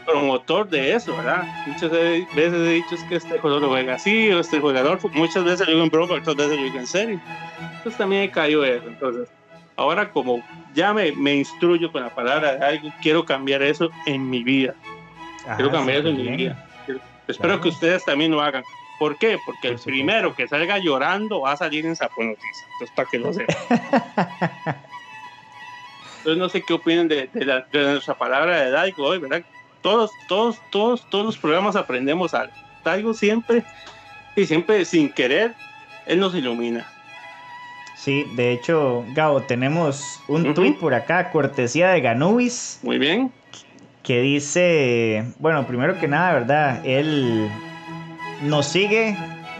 promotor 0.06 0.66
de 0.68 0.94
eso, 0.94 1.14
¿verdad? 1.14 1.42
Muchas 1.66 1.90
ve- 1.90 2.26
veces 2.34 2.54
he 2.54 2.70
dicho 2.72 2.94
es 2.94 3.02
que 3.04 3.16
este 3.16 3.38
jugador 3.38 3.68
juega 3.68 3.94
así, 3.96 4.30
o 4.30 4.40
este 4.40 4.58
jugador, 4.58 4.98
muchas 5.12 5.44
veces 5.44 5.66
lo 5.66 5.72
digo 5.74 5.84
en 5.84 5.90
broma, 5.90 6.14
otras 6.14 6.34
veces 6.34 6.56
lo 6.56 6.64
digo 6.64 6.78
en 6.78 6.86
serio, 6.86 7.20
entonces 7.76 7.98
también 7.98 8.22
he 8.22 8.30
caído 8.30 8.64
eso, 8.64 8.86
entonces, 8.88 9.28
ahora 9.78 10.10
como 10.10 10.42
ya 10.74 10.92
me, 10.92 11.12
me 11.12 11.34
instruyo 11.36 11.90
con 11.90 12.02
la 12.02 12.14
palabra 12.14 12.56
de 12.56 12.64
algo, 12.66 12.88
quiero 13.00 13.24
cambiar 13.24 13.62
eso 13.62 13.88
en 14.06 14.28
mi 14.28 14.42
vida, 14.44 14.74
quiero 15.56 15.70
Ah, 15.70 15.72
cambiar 15.72 15.98
eso 16.00 16.08
en 16.08 16.16
mi 16.16 16.36
vida. 16.36 16.64
Espero 17.26 17.48
Claro. 17.54 17.60
que 17.62 17.68
ustedes 17.68 18.04
también 18.04 18.30
lo 18.30 18.40
hagan. 18.42 18.62
¿Por 18.98 19.16
qué? 19.18 19.38
Porque 19.46 19.68
el 19.68 19.78
primero 19.78 20.34
que 20.34 20.48
salga 20.48 20.78
llorando 20.78 21.40
va 21.42 21.52
a 21.52 21.56
salir 21.56 21.86
en 21.86 21.94
Sapo 21.94 22.22
Noticias. 22.22 22.66
Entonces, 22.72 22.94
para 22.96 23.08
que 23.08 23.18
lo 23.18 23.32
sepan. 23.32 23.56
Entonces, 26.18 26.38
no 26.38 26.48
sé 26.48 26.62
qué 26.62 26.72
opinan 26.74 27.06
de, 27.08 27.28
de 27.32 27.44
la- 27.44 27.66
de 27.72 27.92
nuestra 27.92 28.14
palabra 28.14 28.60
de 28.60 28.70
Daigo 28.70 29.04
hoy, 29.04 29.18
¿verdad? 29.18 29.42
Todos, 29.82 30.10
todos, 30.28 30.58
todos, 30.70 31.08
todos 31.10 31.24
los 31.26 31.38
programas 31.38 31.76
aprendemos 31.76 32.34
algo. 32.34 32.52
Daigo 32.84 33.14
siempre, 33.14 33.62
y 34.34 34.44
siempre 34.46 34.84
sin 34.84 35.12
querer, 35.12 35.54
él 36.06 36.18
nos 36.18 36.34
ilumina. 36.34 36.86
Sí, 37.98 38.24
de 38.36 38.52
hecho, 38.52 39.04
Gabo, 39.12 39.42
tenemos 39.42 40.20
un 40.28 40.42
Ujú. 40.42 40.54
tweet 40.54 40.72
por 40.74 40.94
acá, 40.94 41.30
cortesía 41.30 41.88
de 41.90 42.00
Ganubis, 42.00 42.78
Muy 42.82 42.96
bien. 42.98 43.32
que 44.04 44.20
dice, 44.22 45.24
bueno, 45.40 45.66
primero 45.66 45.98
que 45.98 46.06
nada, 46.06 46.32
¿verdad? 46.32 46.80
Él 46.86 47.50
nos 48.44 48.66
sigue, 48.66 49.16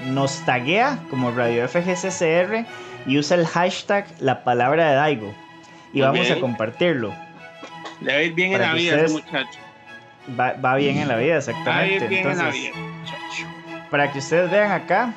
nos 0.06 0.44
taguea 0.47 0.98
como 1.10 1.32
Radio 1.32 1.66
FGCCR 1.69 2.65
y 3.06 3.19
usa 3.19 3.36
el 3.36 3.47
hashtag 3.47 4.06
la 4.20 4.44
palabra 4.44 4.89
de 4.90 4.94
Daigo. 4.94 5.35
Y 5.93 6.01
vamos 6.02 6.31
a 6.31 6.39
compartirlo. 6.39 7.12
Le 8.01 8.12
va 8.12 8.19
a 8.19 8.23
ir 8.23 8.35
bien 8.35 8.52
en 8.52 8.60
la 8.60 8.74
vida 8.74 9.01
ese 9.02 9.12
muchacho. 9.15 9.59
Va, 10.39 10.52
va 10.52 10.77
bien 10.77 10.98
en 10.98 11.09
la 11.09 11.16
vida, 11.16 11.32
Va 11.32 11.36
a 11.36 11.39
exactamente. 11.39 12.05
ir 12.05 12.09
bien 12.10 12.28
en 12.28 12.39
la 12.39 12.51
vida, 12.51 12.70
muchacho. 12.77 13.47
para 13.90 14.12
que 14.12 14.19
ustedes 14.20 14.51
vean 14.51 14.70
acá, 14.70 15.12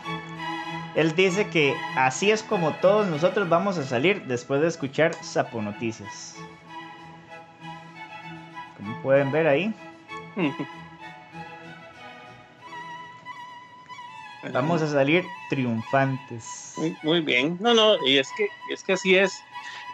él 0.95 1.15
dice 1.15 1.47
que 1.47 1.75
así 1.95 2.31
es 2.31 2.43
como 2.43 2.73
todos 2.75 3.07
nosotros 3.07 3.47
vamos 3.47 3.77
a 3.77 3.83
salir 3.83 4.23
después 4.25 4.61
de 4.61 4.67
escuchar 4.67 5.13
Sapo 5.23 5.61
Noticias. 5.61 6.35
Como 8.75 9.01
pueden 9.01 9.31
ver 9.31 9.47
ahí, 9.47 9.73
vamos 14.51 14.81
a 14.81 14.87
salir 14.87 15.23
triunfantes. 15.49 16.73
Muy, 16.77 16.97
muy 17.03 17.21
bien. 17.21 17.57
No, 17.61 17.73
no, 17.73 17.95
y 18.05 18.17
es 18.17 18.29
que, 18.35 18.47
es 18.69 18.83
que 18.83 18.93
así 18.93 19.15
es. 19.15 19.41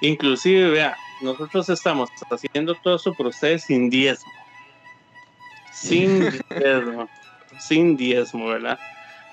Inclusive, 0.02 0.72
vea, 0.72 0.98
nosotros 1.22 1.70
estamos 1.70 2.10
haciendo 2.32 2.74
todo 2.76 2.96
eso 2.96 3.14
por 3.14 3.28
ustedes 3.28 3.64
sin 3.64 3.90
diezmo. 3.90 4.32
Sin 5.74 6.20
diezmo. 6.50 7.08
sin 7.60 7.98
diezmo, 7.98 8.48
¿verdad? 8.48 8.80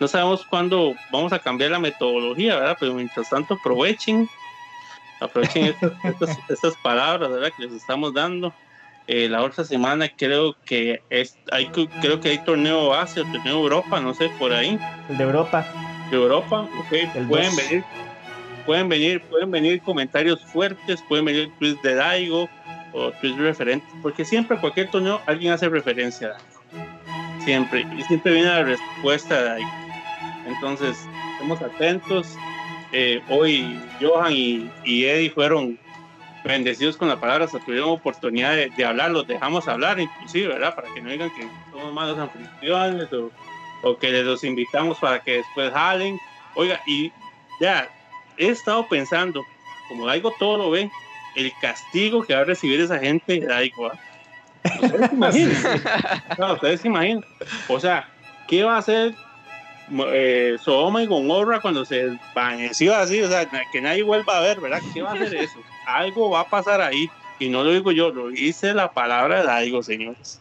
No 0.00 0.08
sabemos 0.08 0.44
cuándo 0.44 0.94
vamos 1.12 1.32
a 1.32 1.38
cambiar 1.38 1.70
la 1.70 1.78
metodología, 1.78 2.56
¿verdad? 2.56 2.76
Pero 2.80 2.94
mientras 2.94 3.30
tanto 3.30 3.54
aprovechen, 3.54 4.28
aprovechen 5.20 5.74
estas, 6.48 6.76
palabras, 6.76 7.30
¿verdad? 7.30 7.52
Que 7.56 7.64
les 7.64 7.72
estamos 7.74 8.12
dando. 8.12 8.52
Eh, 9.06 9.28
la 9.28 9.42
otra 9.42 9.64
semana 9.64 10.08
creo 10.08 10.56
que 10.64 11.02
es, 11.10 11.36
hay, 11.52 11.66
creo 11.66 12.20
que 12.20 12.30
hay 12.30 12.38
torneo 12.38 12.94
Asia, 12.94 13.22
torneo 13.22 13.60
Europa, 13.60 14.00
no 14.00 14.14
sé, 14.14 14.30
por 14.38 14.52
ahí. 14.52 14.78
El 15.10 15.18
de 15.18 15.24
Europa. 15.24 15.66
de 16.10 16.16
Europa, 16.16 16.60
ok, 16.62 17.28
pueden 17.28 17.54
venir, 17.54 17.84
pueden 18.64 18.88
venir, 18.88 19.22
pueden 19.22 19.50
venir 19.50 19.82
comentarios 19.82 20.40
fuertes, 20.46 21.02
pueden 21.06 21.26
venir 21.26 21.52
tweets 21.58 21.82
de 21.82 21.94
Daigo 21.94 22.48
o 22.94 23.10
tweets 23.12 23.38
referentes, 23.38 23.88
porque 24.00 24.24
siempre 24.24 24.56
cualquier 24.56 24.90
torneo 24.90 25.20
alguien 25.26 25.52
hace 25.52 25.68
referencia 25.68 26.28
a 26.28 26.30
Daigo. 26.30 26.94
Siempre, 27.44 27.86
y 27.98 28.02
siempre 28.04 28.32
viene 28.32 28.48
la 28.48 28.62
respuesta 28.62 29.36
de 29.36 29.44
Daigo. 29.44 29.83
Entonces, 30.46 30.96
estemos 31.32 31.60
atentos. 31.62 32.36
Eh, 32.92 33.22
hoy 33.28 33.80
Johan 34.00 34.32
y, 34.32 34.70
y 34.84 35.04
Eddie 35.04 35.30
fueron 35.30 35.78
bendecidos 36.44 36.96
con 36.96 37.08
la 37.08 37.18
palabra, 37.18 37.46
hasta 37.46 37.58
tuvieron 37.58 37.88
oportunidad 37.88 38.54
de, 38.54 38.84
hablar, 38.84 39.10
los 39.10 39.26
dejamos 39.26 39.66
hablar, 39.66 39.98
inclusive, 39.98 40.48
¿verdad? 40.48 40.74
Para 40.74 40.92
que 40.92 41.00
no 41.00 41.10
digan 41.10 41.30
que 41.34 41.48
somos 41.72 41.92
malos 41.92 42.18
anfitriones 42.18 43.12
o, 43.12 43.30
o 43.82 43.96
que 43.96 44.10
los 44.22 44.44
invitamos 44.44 44.98
para 44.98 45.20
que 45.20 45.38
después 45.38 45.72
jalen. 45.72 46.20
Oiga, 46.54 46.80
y 46.86 47.10
ya, 47.60 47.88
he 48.36 48.48
estado 48.48 48.86
pensando, 48.88 49.42
como 49.88 50.06
Daigo 50.06 50.32
todo 50.38 50.58
lo 50.58 50.70
ve, 50.70 50.90
el 51.34 51.52
castigo 51.60 52.22
que 52.22 52.34
va 52.34 52.42
a 52.42 52.44
recibir 52.44 52.80
esa 52.80 52.98
gente 52.98 53.40
de 53.40 53.46
Daigo. 53.46 53.86
¿ah? 53.86 53.98
¿Ustedes 54.82 55.08
se 55.08 55.14
imaginan? 55.14 55.82
no, 56.38 56.52
ustedes 56.54 56.80
se 56.82 56.88
imaginan. 56.88 57.24
O 57.68 57.80
sea, 57.80 58.08
¿qué 58.46 58.64
va 58.64 58.76
a 58.76 58.78
hacer 58.78 59.14
eh, 60.12 60.56
Sodoma 60.60 61.02
y 61.02 61.06
Gomorra 61.06 61.60
cuando 61.60 61.84
se 61.84 62.10
desvaneció 62.10 62.94
así? 62.94 63.20
O 63.20 63.28
sea, 63.28 63.48
que 63.72 63.80
nadie 63.80 64.02
vuelva 64.02 64.38
a 64.38 64.40
ver, 64.40 64.60
¿verdad? 64.60 64.80
¿Qué 64.92 65.02
va 65.02 65.10
a 65.10 65.14
hacer 65.14 65.34
eso? 65.34 65.58
algo 65.86 66.30
va 66.30 66.40
a 66.40 66.48
pasar 66.48 66.80
ahí. 66.80 67.10
Y 67.38 67.48
no 67.48 67.64
lo 67.64 67.70
digo 67.70 67.92
yo, 67.92 68.10
lo 68.10 68.28
dice 68.28 68.74
la 68.74 68.92
palabra 68.92 69.40
de 69.40 69.44
Daigo, 69.44 69.82
señores. 69.82 70.40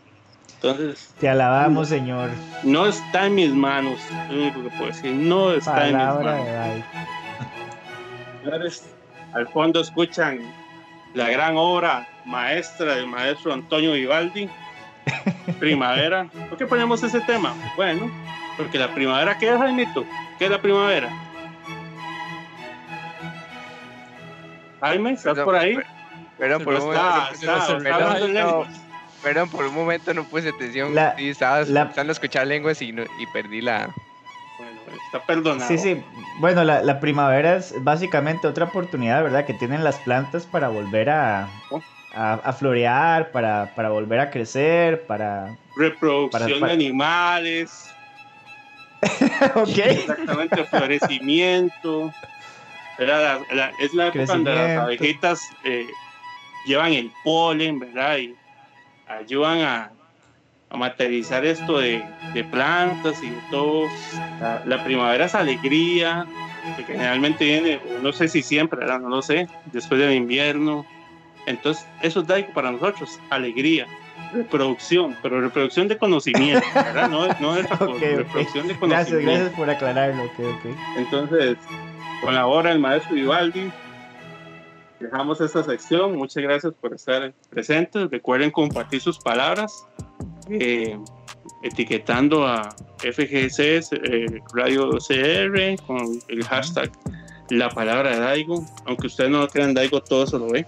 Entonces. 0.56 1.14
Te 1.20 1.28
alabamos, 1.28 1.90
Señor. 1.90 2.30
No 2.64 2.86
está 2.86 3.26
en 3.26 3.36
mis 3.36 3.50
manos. 3.50 4.00
Lo 4.30 4.36
único 4.36 4.64
que 4.64 4.70
puedo 4.70 4.86
decir. 4.88 5.12
No 5.12 5.52
está 5.52 5.90
en 5.90 5.98
mis 5.98 6.06
manos. 6.06 6.86
Señores, 8.44 8.90
al 9.34 9.48
fondo 9.50 9.82
escuchan 9.82 10.40
la 11.16 11.30
gran 11.30 11.58
obra 11.58 12.08
maestra 12.26 12.96
del 12.96 13.08
maestro 13.08 13.54
Antonio 13.54 13.94
Vivaldi. 13.94 14.50
primavera. 15.60 16.30
¿Por 16.50 16.58
qué 16.58 16.66
ponemos 16.66 17.04
ese 17.04 17.20
tema? 17.22 17.54
Bueno, 17.76 18.10
porque 18.58 18.78
la 18.78 18.94
primavera, 18.94 19.38
¿qué 19.38 19.52
es, 19.52 19.58
Jaimito? 19.58 20.06
¿Qué 20.38 20.46
es 20.46 20.52
la 20.52 20.62
primavera? 20.62 21.10
Jaime, 24.84 25.12
¿estás 25.14 25.40
por 25.40 25.56
ahí? 25.56 25.78
Perdón, 26.38 26.64
por 26.66 26.74
un 26.74 26.82
momento. 26.82 28.68
Perdón, 29.24 29.50
por 29.50 29.66
un 29.66 29.74
momento 29.74 30.14
no 30.14 30.26
puse 30.26 30.50
atención. 30.50 30.94
y 31.18 31.30
estaba 31.30 31.62
empezando 31.62 32.12
a 32.12 32.14
escuchar 32.14 32.48
lenguas 32.48 32.82
y, 32.82 32.90
y 32.90 33.26
perdí 33.32 33.62
la. 33.62 33.90
Bueno, 34.58 34.82
está 35.06 35.26
perdonado. 35.26 35.68
Sí, 35.70 35.78
sí. 35.78 36.04
Bueno, 36.40 36.66
la, 36.66 36.84
la, 36.84 37.00
primavera 37.00 37.56
es 37.56 37.74
básicamente 37.82 38.46
otra 38.46 38.66
oportunidad, 38.66 39.24
¿verdad? 39.24 39.46
Que 39.46 39.54
tienen 39.54 39.86
las 39.86 39.98
plantas 40.00 40.46
para 40.46 40.68
volver 40.68 41.10
a, 41.10 41.48
oh. 41.72 41.82
a, 42.14 42.52
florear, 42.52 43.32
para, 43.32 43.74
para, 43.76 43.90
volver 43.90 44.20
a 44.20 44.30
crecer, 44.30 45.06
para. 45.08 45.56
Reproducción 45.78 46.60
de 46.60 46.72
animales. 46.72 47.93
ok. 49.56 49.78
Exactamente, 49.78 50.66
florecimiento 50.66 52.14
es 52.98 53.94
la 53.94 54.08
época 54.08 54.26
donde 54.26 54.56
las 54.56 54.78
abejitas 54.78 55.50
eh, 55.64 55.88
llevan 56.66 56.94
el 56.94 57.12
polen, 57.24 57.80
¿verdad? 57.80 58.18
Y 58.18 58.36
ayudan 59.08 59.62
a, 59.62 59.92
a 60.70 60.78
materializar 60.78 61.46
esto 61.46 61.80
de, 61.80 62.04
de, 62.34 62.44
plantas 62.44 63.22
y 63.24 63.32
todo. 63.50 63.88
La, 64.66 64.84
primavera 64.84 65.26
es 65.26 65.36
alegría, 65.36 66.26
que 66.78 66.84
generalmente 66.84 67.46
viene, 67.46 67.80
no 68.02 68.12
sé 68.14 68.28
si 68.28 68.42
siempre, 68.42 68.80
¿verdad? 68.80 69.00
No 69.00 69.10
lo 69.10 69.22
sé, 69.22 69.48
después 69.72 70.00
del 70.00 70.14
invierno. 70.14 70.86
Entonces, 71.46 71.86
eso 72.02 72.26
es 72.28 72.46
para 72.54 72.72
nosotros, 72.72 73.20
alegría, 73.30 73.86
reproducción, 74.34 75.16
pero 75.22 75.42
reproducción 75.42 75.88
de 75.88 75.98
conocimiento, 75.98 76.66
¿verdad? 76.74 77.10
No, 77.10 77.28
no 77.40 77.56
es 77.56 77.70
reproducción 77.80 78.68
de 78.68 78.78
conocimiento. 78.78 78.88
Gracias, 78.88 79.22
gracias 79.22 79.50
por 79.52 79.70
aclararlo, 79.70 80.24
ok, 80.24 80.40
ok. 80.40 80.76
Entonces, 80.98 81.58
con 82.24 82.36
la 82.36 82.48
hora 82.48 82.70
del 82.70 82.80
maestro 82.80 83.16
Vivaldi. 83.16 83.72
Dejamos 85.00 85.42
esta 85.42 85.64
sección. 85.64 86.16
Muchas 86.16 86.42
gracias 86.42 86.74
por 86.80 86.94
estar 86.94 87.34
presentes. 87.50 88.10
Recuerden 88.10 88.52
compartir 88.52 89.02
sus 89.02 89.20
palabras, 89.20 89.86
eh, 90.50 90.98
etiquetando 91.62 92.48
a 92.48 92.70
FGC 93.00 93.60
eh, 93.92 94.42
Radio 94.54 94.92
CR 94.92 95.86
con 95.86 96.20
el 96.30 96.44
hashtag 96.46 96.90
la 97.50 97.70
palabra 97.70 98.12
de 98.12 98.20
Daigo. 98.20 98.66
Aunque 98.86 99.08
ustedes 99.08 99.30
no 99.30 99.40
lo 99.40 99.48
crean, 99.50 99.74
Daigo 99.74 100.02
todo 100.02 100.24
eso 100.24 100.40
lo 100.40 100.50
ve. 100.50 100.66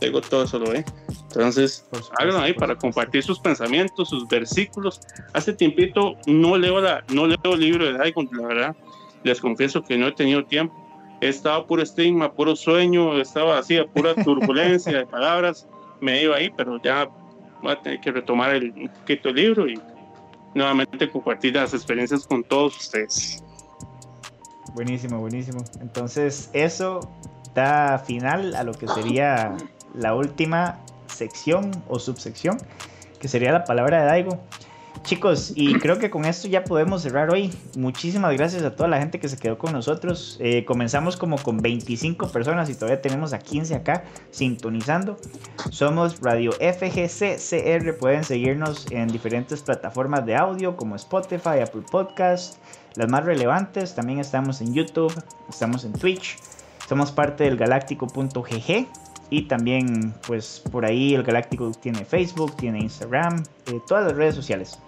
Daigo 0.00 0.20
todo 0.20 0.44
eso 0.44 0.58
lo 0.58 0.70
ve. 0.70 0.84
Entonces, 1.28 1.86
háganlo 2.18 2.40
ahí 2.40 2.52
para 2.54 2.76
compartir 2.76 3.22
sus 3.22 3.38
pensamientos, 3.38 4.08
sus 4.08 4.26
versículos. 4.28 5.00
Hace 5.32 5.52
tiempito 5.52 6.16
no 6.26 6.56
leo, 6.56 6.80
la, 6.80 7.04
no 7.12 7.26
leo 7.26 7.38
el 7.44 7.60
libro 7.60 7.84
de 7.84 7.92
Daigo, 7.92 8.22
la 8.32 8.46
verdad 8.46 8.76
les 9.22 9.40
confieso 9.40 9.82
que 9.82 9.98
no 9.98 10.08
he 10.08 10.12
tenido 10.12 10.44
tiempo. 10.44 10.74
He 11.20 11.28
estado 11.28 11.66
puro 11.66 11.82
estigma, 11.82 12.32
puro 12.32 12.56
sueño, 12.56 13.20
estaba 13.20 13.58
así, 13.58 13.76
a 13.76 13.86
pura 13.86 14.14
turbulencia 14.24 14.96
de 14.96 15.06
palabras. 15.06 15.66
Me 16.00 16.22
iba 16.22 16.36
ahí, 16.36 16.50
pero 16.50 16.80
ya 16.82 17.08
voy 17.62 17.72
a 17.72 17.80
tener 17.80 18.00
que 18.00 18.10
retomar 18.10 18.54
el, 18.54 18.72
un 18.72 18.88
poquito 18.88 19.28
el 19.28 19.34
libro 19.34 19.68
y 19.68 19.78
nuevamente 20.54 21.10
compartir 21.10 21.54
las 21.54 21.74
experiencias 21.74 22.26
con 22.26 22.42
todos 22.42 22.76
ustedes. 22.76 23.44
Buenísimo, 24.74 25.18
buenísimo. 25.18 25.62
Entonces, 25.80 26.50
eso 26.54 27.00
da 27.54 27.98
final 27.98 28.54
a 28.54 28.62
lo 28.62 28.72
que 28.72 28.88
sería 28.88 29.56
la 29.94 30.14
última 30.14 30.78
sección 31.06 31.70
o 31.88 31.98
subsección, 31.98 32.58
que 33.18 33.28
sería 33.28 33.52
la 33.52 33.64
palabra 33.64 34.00
de 34.00 34.06
Daigo. 34.06 34.40
Chicos, 35.02 35.52
y 35.54 35.74
creo 35.80 35.98
que 35.98 36.10
con 36.10 36.24
esto 36.24 36.48
ya 36.48 36.64
podemos 36.64 37.02
cerrar 37.02 37.32
hoy. 37.32 37.52
Muchísimas 37.76 38.32
gracias 38.36 38.62
a 38.62 38.74
toda 38.74 38.88
la 38.88 38.98
gente 38.98 39.18
que 39.18 39.28
se 39.28 39.38
quedó 39.38 39.58
con 39.58 39.72
nosotros. 39.72 40.36
Eh, 40.40 40.64
comenzamos 40.64 41.16
como 41.16 41.38
con 41.38 41.58
25 41.58 42.28
personas 42.28 42.68
y 42.70 42.74
todavía 42.74 43.00
tenemos 43.00 43.32
a 43.32 43.38
15 43.38 43.74
acá 43.74 44.04
sintonizando. 44.30 45.16
Somos 45.70 46.20
Radio 46.20 46.52
FGCCR. 46.52 47.96
Pueden 47.98 48.24
seguirnos 48.24 48.86
en 48.90 49.08
diferentes 49.08 49.62
plataformas 49.62 50.26
de 50.26 50.36
audio 50.36 50.76
como 50.76 50.96
Spotify, 50.96 51.60
Apple 51.62 51.82
Podcast, 51.90 52.58
las 52.94 53.08
más 53.08 53.24
relevantes. 53.24 53.94
También 53.94 54.18
estamos 54.18 54.60
en 54.60 54.74
YouTube, 54.74 55.12
estamos 55.48 55.84
en 55.84 55.92
Twitch. 55.92 56.36
Somos 56.88 57.12
parte 57.12 57.44
del 57.44 57.56
galáctico.gg 57.56 59.09
y 59.30 59.42
también, 59.42 60.12
pues 60.26 60.62
por 60.70 60.84
ahí 60.84 61.14
el 61.14 61.22
Galáctico 61.22 61.70
tiene 61.80 62.04
Facebook, 62.04 62.56
tiene 62.56 62.80
Instagram, 62.80 63.42
eh, 63.66 63.80
todas 63.86 64.04
las 64.04 64.16
redes 64.16 64.34
sociales. 64.34 64.78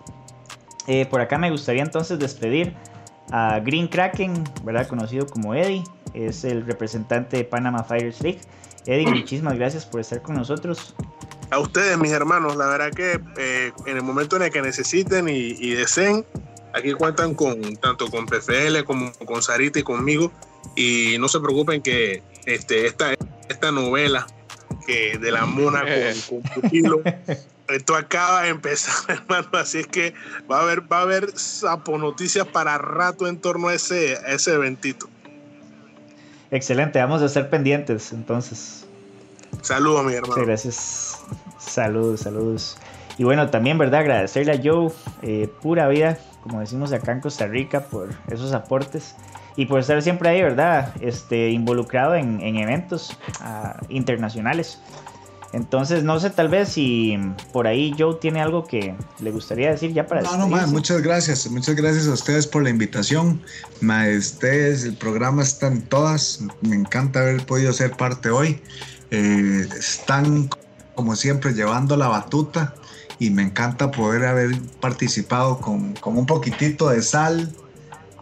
Eh, 0.88 1.06
por 1.06 1.20
acá 1.20 1.38
me 1.38 1.50
gustaría 1.50 1.82
entonces 1.82 2.18
despedir 2.18 2.74
a 3.30 3.60
Green 3.60 3.86
Kraken, 3.86 4.44
¿verdad? 4.64 4.88
Conocido 4.88 5.26
como 5.26 5.54
Eddie, 5.54 5.84
es 6.12 6.44
el 6.44 6.66
representante 6.66 7.36
de 7.36 7.44
Panama 7.44 7.84
Fires 7.84 8.20
League. 8.20 8.40
Eddie, 8.86 9.06
muchísimas 9.14 9.56
gracias 9.56 9.86
por 9.86 10.00
estar 10.00 10.20
con 10.22 10.34
nosotros. 10.34 10.94
A 11.50 11.60
ustedes, 11.60 11.96
mis 11.98 12.10
hermanos, 12.10 12.56
la 12.56 12.66
verdad 12.66 12.90
que 12.90 13.20
eh, 13.36 13.72
en 13.86 13.96
el 13.96 14.02
momento 14.02 14.36
en 14.36 14.42
el 14.42 14.50
que 14.50 14.60
necesiten 14.60 15.28
y, 15.28 15.54
y, 15.58 15.74
deseen, 15.74 16.24
aquí 16.72 16.92
cuentan 16.94 17.34
con 17.34 17.76
tanto 17.76 18.10
con 18.10 18.26
PFL 18.26 18.82
como 18.84 19.12
con 19.24 19.42
Sarita 19.42 19.78
y 19.78 19.82
conmigo. 19.82 20.32
Y 20.74 21.16
no 21.20 21.28
se 21.28 21.38
preocupen 21.40 21.82
que 21.82 22.22
este, 22.46 22.86
esta, 22.86 23.14
esta 23.52 23.70
novela 23.70 24.26
que 24.86 25.18
de 25.18 25.30
la 25.30 25.46
mona 25.46 25.82
con, 26.28 26.40
con 26.42 26.62
Pupilo, 26.62 27.02
esto 27.68 27.94
acaba 27.94 28.42
de 28.42 28.48
empezar, 28.50 28.94
hermano, 29.08 29.48
así 29.52 29.80
es 29.80 29.86
que 29.86 30.14
va 30.50 30.58
a 30.58 30.62
haber, 30.62 30.92
va 30.92 30.98
a 30.98 31.02
haber 31.02 31.36
sapo 31.38 31.98
noticias 31.98 32.46
para 32.46 32.78
rato 32.78 33.26
en 33.26 33.38
torno 33.38 33.68
a 33.68 33.74
ese, 33.74 34.18
ese 34.26 34.54
eventito. 34.54 35.08
Excelente, 36.50 36.98
vamos 36.98 37.22
a 37.22 37.26
estar 37.26 37.48
pendientes 37.48 38.12
entonces. 38.12 38.84
Saludos, 39.62 40.04
mi 40.04 40.14
hermano. 40.14 40.44
gracias. 40.44 41.18
Saludos, 41.58 42.20
saludos. 42.20 42.76
Y 43.16 43.24
bueno, 43.24 43.50
también, 43.50 43.78
¿verdad? 43.78 44.00
Agradecerle 44.00 44.52
a 44.52 44.60
Joe, 44.62 44.90
eh, 45.22 45.48
pura 45.60 45.88
vida, 45.88 46.18
como 46.42 46.60
decimos 46.60 46.92
acá 46.92 47.12
en 47.12 47.20
Costa 47.20 47.46
Rica, 47.46 47.84
por 47.84 48.08
esos 48.30 48.52
aportes 48.52 49.14
y 49.56 49.66
por 49.66 49.80
estar 49.80 50.00
siempre 50.02 50.28
ahí, 50.30 50.42
¿verdad? 50.42 50.94
Este, 51.00 51.50
involucrado 51.50 52.14
en, 52.14 52.40
eventos 52.56 53.16
ah, 53.40 53.80
internacionales. 53.88 54.78
Entonces, 55.52 56.02
no 56.02 56.18
sé, 56.18 56.30
tal 56.30 56.48
vez 56.48 56.70
si 56.70 57.18
por 57.52 57.66
ahí 57.66 57.94
Joe 57.98 58.14
tiene 58.14 58.40
algo 58.40 58.66
que 58.66 58.94
le 59.20 59.30
gustaría 59.30 59.70
decir 59.70 59.92
ya 59.92 60.06
para 60.06 60.22
No, 60.22 60.38
no, 60.38 60.66
muchas 60.68 61.02
gracias. 61.02 61.46
Muchas 61.50 61.76
gracias 61.76 62.08
a 62.08 62.12
ustedes 62.12 62.46
por 62.46 62.62
la 62.62 62.70
invitación. 62.70 63.42
Ma, 63.82 64.06
el 64.08 64.96
programa 64.98 65.42
están 65.42 65.82
todas. 65.82 66.42
Me 66.62 66.74
encanta 66.74 67.20
haber 67.20 67.44
podido 67.44 67.70
ser 67.74 67.92
parte 67.92 68.30
hoy. 68.30 68.62
Eh, 69.10 69.68
están, 69.78 70.48
como 70.94 71.16
siempre, 71.16 71.52
llevando 71.52 71.98
la 71.98 72.08
batuta 72.08 72.74
y 73.18 73.28
me 73.28 73.42
encanta 73.42 73.90
poder 73.90 74.24
haber 74.24 74.58
participado 74.80 75.58
con, 75.58 75.92
con 75.96 76.16
un 76.16 76.24
poquitito 76.24 76.88
de 76.88 77.02
sal 77.02 77.52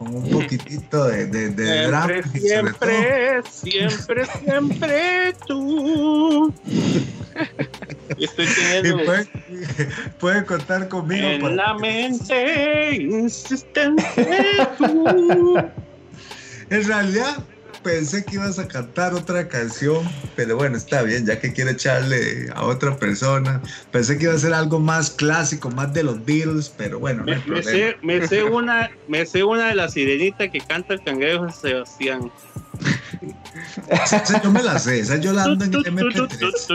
con 0.01 0.15
un 0.15 0.31
poquitito 0.31 1.05
de, 1.09 1.27
de, 1.27 1.51
de 1.51 1.87
drama. 1.89 2.07
Siempre, 2.33 3.43
siempre, 3.45 4.25
siempre, 4.25 4.25
siempre 4.25 5.35
tú. 5.47 6.55
Estoy 8.19 8.47
teniendo 8.83 9.05
pueden, 9.05 9.29
pueden 10.19 10.45
contar 10.47 10.89
conmigo. 10.89 11.29
en 11.29 11.43
para- 11.43 11.55
la 11.55 11.75
mente 11.75 12.97
insistente 12.97 14.03
tú. 14.79 15.59
En 16.71 16.87
realidad 16.87 17.45
pensé 17.83 18.25
que 18.25 18.37
ibas 18.37 18.59
a 18.59 18.69
cantar 18.69 19.15
otra 19.15 19.49
canción, 19.49 20.09
pero 20.37 20.57
bueno, 20.57 20.77
está 20.77 21.03
bien, 21.03 21.27
ya 21.27 21.41
que 21.41 21.53
quiere 21.53 21.73
echarle 21.73 22.49
a 22.55 22.65
otra 22.65 22.97
persona. 22.97 23.61
Pensé 23.91 24.19
que 24.19 24.25
iba 24.25 24.35
a 24.35 24.39
ser 24.39 24.55
algo 24.55 24.79
más 24.79 25.11
clásico, 25.11 25.71
más 25.71 25.93
de 25.93 26.03
los 26.03 26.25
Beatles, 26.25 26.73
pero 26.77 26.99
bueno, 26.99 27.25
no 27.25 27.33
hay 27.33 27.43
Me, 27.47 27.57
me 27.57 27.63
sé, 27.63 27.97
me, 28.03 28.27
sé 28.27 28.45
una, 28.45 28.91
me 29.09 29.25
sé 29.27 29.45
una 29.45 29.69
de 29.69 29.75
la 29.75 29.89
sirenita 29.89 30.51
que 30.51 30.61
canta 30.61 30.95
el 30.95 31.03
cangrejo 31.03 31.51
Sebastián. 31.51 32.31
Esa 33.89 34.43
yo 34.43 34.51
me 34.51 34.63
la 34.63 34.79
sé, 34.79 35.01
esa 35.01 35.17
yo 35.17 35.33
la 35.33 35.45
ando 35.45 35.65
en 35.65 35.75
el 35.75 35.85
MP3. 35.85 36.73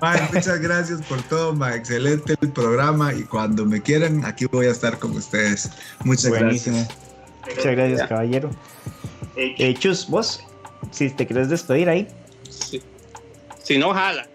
Mae, 0.00 0.28
muchas 0.32 0.60
gracias 0.60 1.00
por 1.02 1.22
todo, 1.22 1.54
ma. 1.54 1.74
excelente 1.74 2.34
el 2.40 2.52
programa 2.52 3.14
y 3.14 3.22
cuando 3.22 3.64
me 3.64 3.80
quieran 3.80 4.24
aquí 4.24 4.46
voy 4.46 4.66
a 4.66 4.70
estar 4.72 4.98
con 4.98 5.12
ustedes. 5.12 5.70
Muchas 6.04 6.28
Buenísimo. 6.28 6.76
gracias. 6.76 6.98
Muchas 7.56 7.76
gracias, 7.76 8.08
caballero. 8.08 8.50
Eh, 9.36 9.74
Chus, 9.78 10.08
vos, 10.08 10.42
si 10.90 11.10
te 11.10 11.26
querés 11.26 11.48
despedir 11.48 11.88
ahí. 11.88 12.08
Si 13.62 13.78
no, 13.78 13.92
jala. 13.94 14.26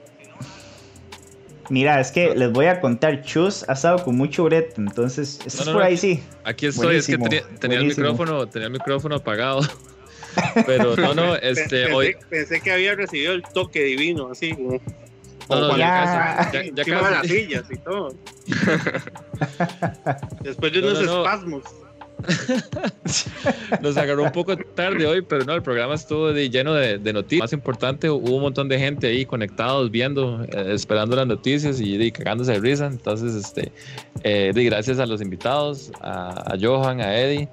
Mira, 1.70 2.00
es 2.02 2.12
que 2.12 2.36
les 2.36 2.52
voy 2.52 2.66
a 2.66 2.82
contar, 2.82 3.22
Chus 3.24 3.64
ha 3.70 3.74
estado 3.74 4.04
con 4.04 4.18
mucho 4.18 4.44
brete, 4.44 4.74
entonces, 4.78 5.40
estás 5.46 5.66
No, 5.66 5.66
no, 5.66 5.72
por 5.74 5.82
no, 5.82 5.88
ahí 5.88 5.94
aquí- 5.94 6.16
sí. 6.16 6.24
Aquí 6.44 6.66
estoy, 6.68 6.96
es 6.98 7.08
que 7.08 7.18
tenía, 7.18 7.44
tenía 7.60 7.78
el 7.80 7.86
micrófono, 7.86 8.48
tenía 8.48 8.68
el 8.68 8.74
micrófono 8.74 9.16
apagado. 9.16 9.62
Pero 10.66 10.96
no, 10.96 11.14
no, 11.14 11.36
este, 11.36 11.62
pensé, 11.84 11.94
hoy, 11.94 12.16
pensé 12.30 12.62
que 12.62 12.72
había 12.72 12.96
recibido 12.96 13.34
el 13.34 13.44
toque 13.44 13.84
divino, 13.84 14.30
así. 14.32 14.54
No, 14.54 14.80
no, 15.50 15.78
ya 15.78 16.36
cuando- 16.36 16.52
casi, 16.52 16.72
ya- 16.74 16.84
ya 16.84 16.84
casi. 16.86 17.14
las 17.14 17.28
sillas 17.28 17.64
y 17.70 17.78
todo. 17.78 18.16
Después 20.42 20.74
de 20.74 20.82
No, 20.82 20.88
unos 20.88 21.02
no, 21.04 21.06
no. 21.14 21.26
espasmos. 21.26 21.64
Nos 23.82 23.98
agarró 23.98 24.24
un 24.24 24.32
poco 24.32 24.56
tarde 24.58 25.06
hoy, 25.06 25.22
pero 25.22 25.46
no, 25.46 25.54
el 25.54 25.62
programa 25.62 25.96
estuvo 25.96 26.32
de- 26.34 26.50
lleno 26.50 26.74
de, 26.74 26.98
de 26.98 27.14
noticias. 27.14 27.42
Más 27.46 27.54
importante, 27.54 28.10
hubo 28.10 28.36
un 28.36 28.42
montón 28.42 28.68
de 28.70 28.78
gente 28.80 29.08
ahí 29.08 29.26
conectados, 29.26 29.90
viendo, 29.92 30.44
eh, 30.44 30.74
esperando 30.74 31.16
las 31.16 31.28
noticias 31.28 31.80
y, 31.80 31.96
y 32.02 32.12
cagándose 32.12 32.54
de 32.54 32.60
risa. 32.60 32.88
Entonces, 32.88 33.34
este, 33.36 33.72
eh, 34.24 34.52
di 34.54 34.66
gracias 34.66 35.00
a 35.00 35.06
los 35.06 35.22
invitados, 35.22 35.92
a, 36.02 36.54
a 36.54 36.58
Johan, 36.60 37.02
a 37.02 37.16
Eddie, 37.18 37.50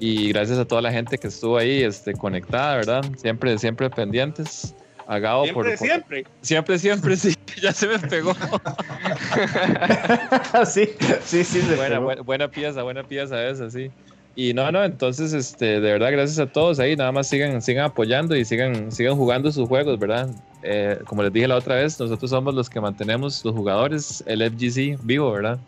y 0.00 0.28
gracias 0.32 0.58
a 0.58 0.64
toda 0.64 0.82
la 0.82 0.92
gente 0.92 1.16
que 1.18 1.28
estuvo 1.28 1.56
ahí 1.56 1.82
este, 1.82 2.12
conectada, 2.14 2.76
¿verdad? 2.76 3.04
Siempre, 3.16 3.56
siempre 3.58 3.88
pendientes. 3.90 4.74
A 5.12 5.18
Gabo 5.18 5.42
por, 5.52 5.66
Siempre, 5.66 5.76
por- 5.76 5.86
siempre. 5.88 6.24
Siempre, 6.42 6.78
siempre, 6.78 7.16
sí. 7.16 7.34
Ya 7.62 7.72
se 7.72 7.86
me 7.86 7.98
pegó. 7.98 8.34
sí, 10.66 10.88
sí, 11.24 11.44
sí. 11.44 11.60
se 11.60 11.76
buena, 11.76 11.98
buena, 11.98 12.22
buena 12.22 12.48
pieza, 12.48 12.82
buena 12.82 13.04
pieza 13.04 13.46
esa, 13.46 13.70
sí. 13.70 13.90
Y 14.34 14.54
no, 14.54 14.72
no, 14.72 14.82
entonces, 14.82 15.34
este, 15.34 15.80
de 15.80 15.92
verdad, 15.92 16.10
gracias 16.12 16.38
a 16.38 16.46
todos 16.46 16.80
ahí. 16.80 16.96
Nada 16.96 17.12
más 17.12 17.28
sigan, 17.28 17.60
sigan 17.60 17.84
apoyando 17.84 18.34
y 18.34 18.46
sigan, 18.46 18.90
sigan 18.90 19.16
jugando 19.16 19.52
sus 19.52 19.68
juegos, 19.68 19.98
¿verdad? 19.98 20.30
Eh, 20.62 20.98
como 21.04 21.22
les 21.22 21.32
dije 21.32 21.46
la 21.46 21.56
otra 21.56 21.74
vez, 21.74 22.00
nosotros 22.00 22.30
somos 22.30 22.54
los 22.54 22.70
que 22.70 22.80
mantenemos 22.80 23.44
los 23.44 23.54
jugadores, 23.54 24.24
el 24.26 24.40
FGC 24.40 24.96
vivo, 25.02 25.30
¿verdad? 25.30 25.58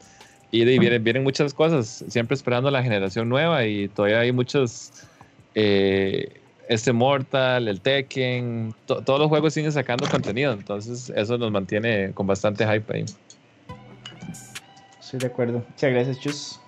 Y 0.50 0.64
de- 0.64 0.78
vienen, 0.78 1.04
vienen 1.04 1.22
muchas 1.22 1.52
cosas, 1.52 2.02
siempre 2.08 2.34
esperando 2.34 2.70
la 2.70 2.82
generación 2.82 3.28
nueva 3.28 3.66
y 3.66 3.88
todavía 3.88 4.20
hay 4.20 4.32
muchos. 4.32 4.90
eh, 5.54 6.40
este 6.68 6.92
Mortal, 6.92 7.68
el 7.68 7.80
Tekken, 7.80 8.74
to- 8.86 9.02
todos 9.02 9.20
los 9.20 9.28
juegos 9.28 9.52
siguen 9.54 9.72
sacando 9.72 10.08
contenido, 10.08 10.52
entonces 10.52 11.12
eso 11.14 11.38
nos 11.38 11.50
mantiene 11.50 12.12
con 12.12 12.26
bastante 12.26 12.66
hype 12.66 12.96
ahí. 12.96 13.04
Estoy 15.00 15.20
de 15.20 15.26
acuerdo. 15.26 15.64
Muchas 15.68 15.90
gracias, 15.92 16.20
Chus. 16.20 16.60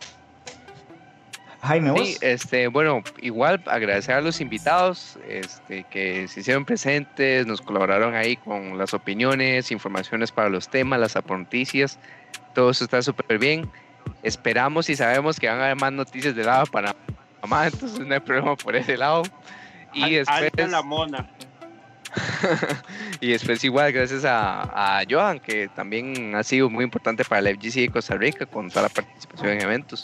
Jaime, 1.63 1.91
vos. 1.91 2.07
Sí, 2.07 2.17
este, 2.21 2.69
bueno, 2.69 3.03
igual 3.21 3.61
agradecer 3.67 4.15
a 4.15 4.21
los 4.21 4.41
invitados 4.41 5.19
este, 5.29 5.85
que 5.91 6.29
se 6.29 6.41
hicieron 6.41 6.65
presentes, 6.65 7.45
nos 7.45 7.61
colaboraron 7.61 8.15
ahí 8.15 8.37
con 8.37 8.79
las 8.79 8.95
opiniones, 8.95 9.73
informaciones 9.73 10.31
para 10.31 10.49
los 10.49 10.69
temas, 10.69 11.01
las 11.01 11.17
noticias, 11.29 11.99
todo 12.55 12.71
eso 12.71 12.85
está 12.85 13.03
súper 13.03 13.39
bien. 13.39 13.69
Esperamos 14.23 14.89
y 14.91 14.95
sabemos 14.95 15.41
que 15.41 15.49
van 15.49 15.59
a 15.59 15.65
haber 15.65 15.77
más 15.77 15.93
noticias 15.93 16.37
de 16.37 16.45
lado 16.45 16.67
para 16.67 16.95
Panamá, 17.41 17.67
entonces 17.67 17.99
no 17.99 18.15
hay 18.15 18.21
problema 18.21 18.55
por 18.55 18.77
ese 18.77 18.97
lado. 18.97 19.25
Y 19.97 20.03
Al- 20.05 20.11
después, 20.11 20.43
alta 20.43 20.67
la 20.69 20.83
mona. 20.83 21.27
y 23.21 23.31
después 23.33 23.63
igual 23.65 23.93
gracias 23.93 24.25
a, 24.25 25.01
a 25.01 25.03
Johan, 25.09 25.39
que 25.41 25.69
también 25.69 26.35
ha 26.35 26.43
sido 26.43 26.71
muy 26.71 26.85
importante 26.85 27.25
para 27.25 27.43
la 27.43 27.51
FGC 27.51 27.75
de 27.81 27.89
Costa 27.91 28.15
Rica 28.17 28.47
con 28.47 28.69
toda 28.71 28.83
la 28.83 28.89
participación 28.89 29.51
en 29.53 29.61
eventos. 29.63 30.03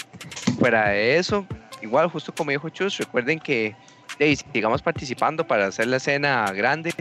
Fuera 0.59 0.89
de 0.89 1.17
eso, 1.19 1.47
igual 1.81 2.09
justo 2.09 2.35
como 2.35 2.51
dijo 2.51 2.69
Chus, 2.69 2.99
recuerden 2.99 3.39
que 3.39 3.75
hey, 4.19 4.37
sigamos 4.53 4.83
participando 4.83 5.47
para 5.47 5.67
hacer 5.67 5.87
la 5.87 5.97
escena 5.97 6.51
grande, 6.53 6.93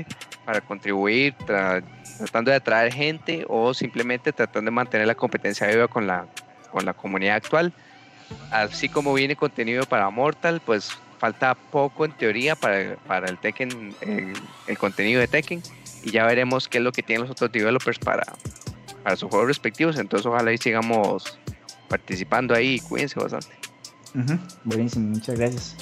para 0.46 0.62
contribuir, 0.62 1.36
tra- 1.40 1.84
tratando 2.18 2.52
de 2.52 2.58
atraer 2.58 2.94
gente 2.94 3.46
o 3.50 3.74
simplemente 3.74 4.32
tratando 4.32 4.70
de 4.70 4.76
mantener 4.76 5.08
la 5.08 5.16
competencia 5.16 5.68
viva 5.68 5.88
con 5.88 6.08
la, 6.08 6.26
con 6.72 6.86
la 6.86 6.94
comunidad 6.94 7.36
actual. 7.36 7.74
Así 8.50 8.88
como 8.88 9.14
viene 9.14 9.36
contenido 9.36 9.86
para 9.86 10.10
Mortal, 10.10 10.62
pues 10.66 10.98
falta 11.22 11.54
poco 11.54 12.04
en 12.04 12.14
teoría 12.14 12.56
para, 12.56 12.96
para 13.06 13.30
el 13.30 13.38
Tekken, 13.38 13.94
el, 14.02 14.34
el 14.66 14.78
contenido 14.80 15.20
de 15.20 15.28
Tekken, 15.28 15.62
y 16.04 16.10
ya 16.10 16.26
veremos 16.26 16.68
qué 16.68 16.80
es 16.80 16.84
lo 16.84 16.92
que 16.92 17.04
tienen 17.04 17.22
los 17.22 17.30
otros 17.30 17.52
developers 17.52 18.00
para, 18.00 18.24
para 19.04 19.16
sus 19.16 19.30
juegos 19.30 19.48
respectivos. 19.48 20.00
Entonces, 20.00 20.26
ojalá 20.26 20.52
y 20.52 20.58
sigamos 20.58 21.38
participando 21.88 22.56
ahí. 22.56 22.80
Cuídense 22.80 23.20
bastante. 23.20 23.50
Buenísimo, 24.64 25.10
muchas 25.10 25.38
gracias. 25.38 25.78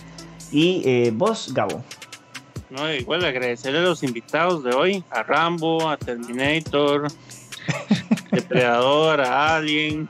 Y 0.52 0.82
eh, 0.86 1.12
vos, 1.14 1.54
Gabo. 1.54 1.86
No, 2.70 2.94
igual 2.94 3.24
agradecerle 3.24 3.80
a 3.80 3.84
los 3.84 4.04
invitados 4.04 4.62
de 4.66 4.76
hoy, 4.76 5.04
a 5.10 5.24
Rambo, 5.24 5.90
a 5.90 5.96
Terminator, 5.96 7.08
Depredador, 8.32 9.22
a 9.22 9.56
Alien, 9.56 10.10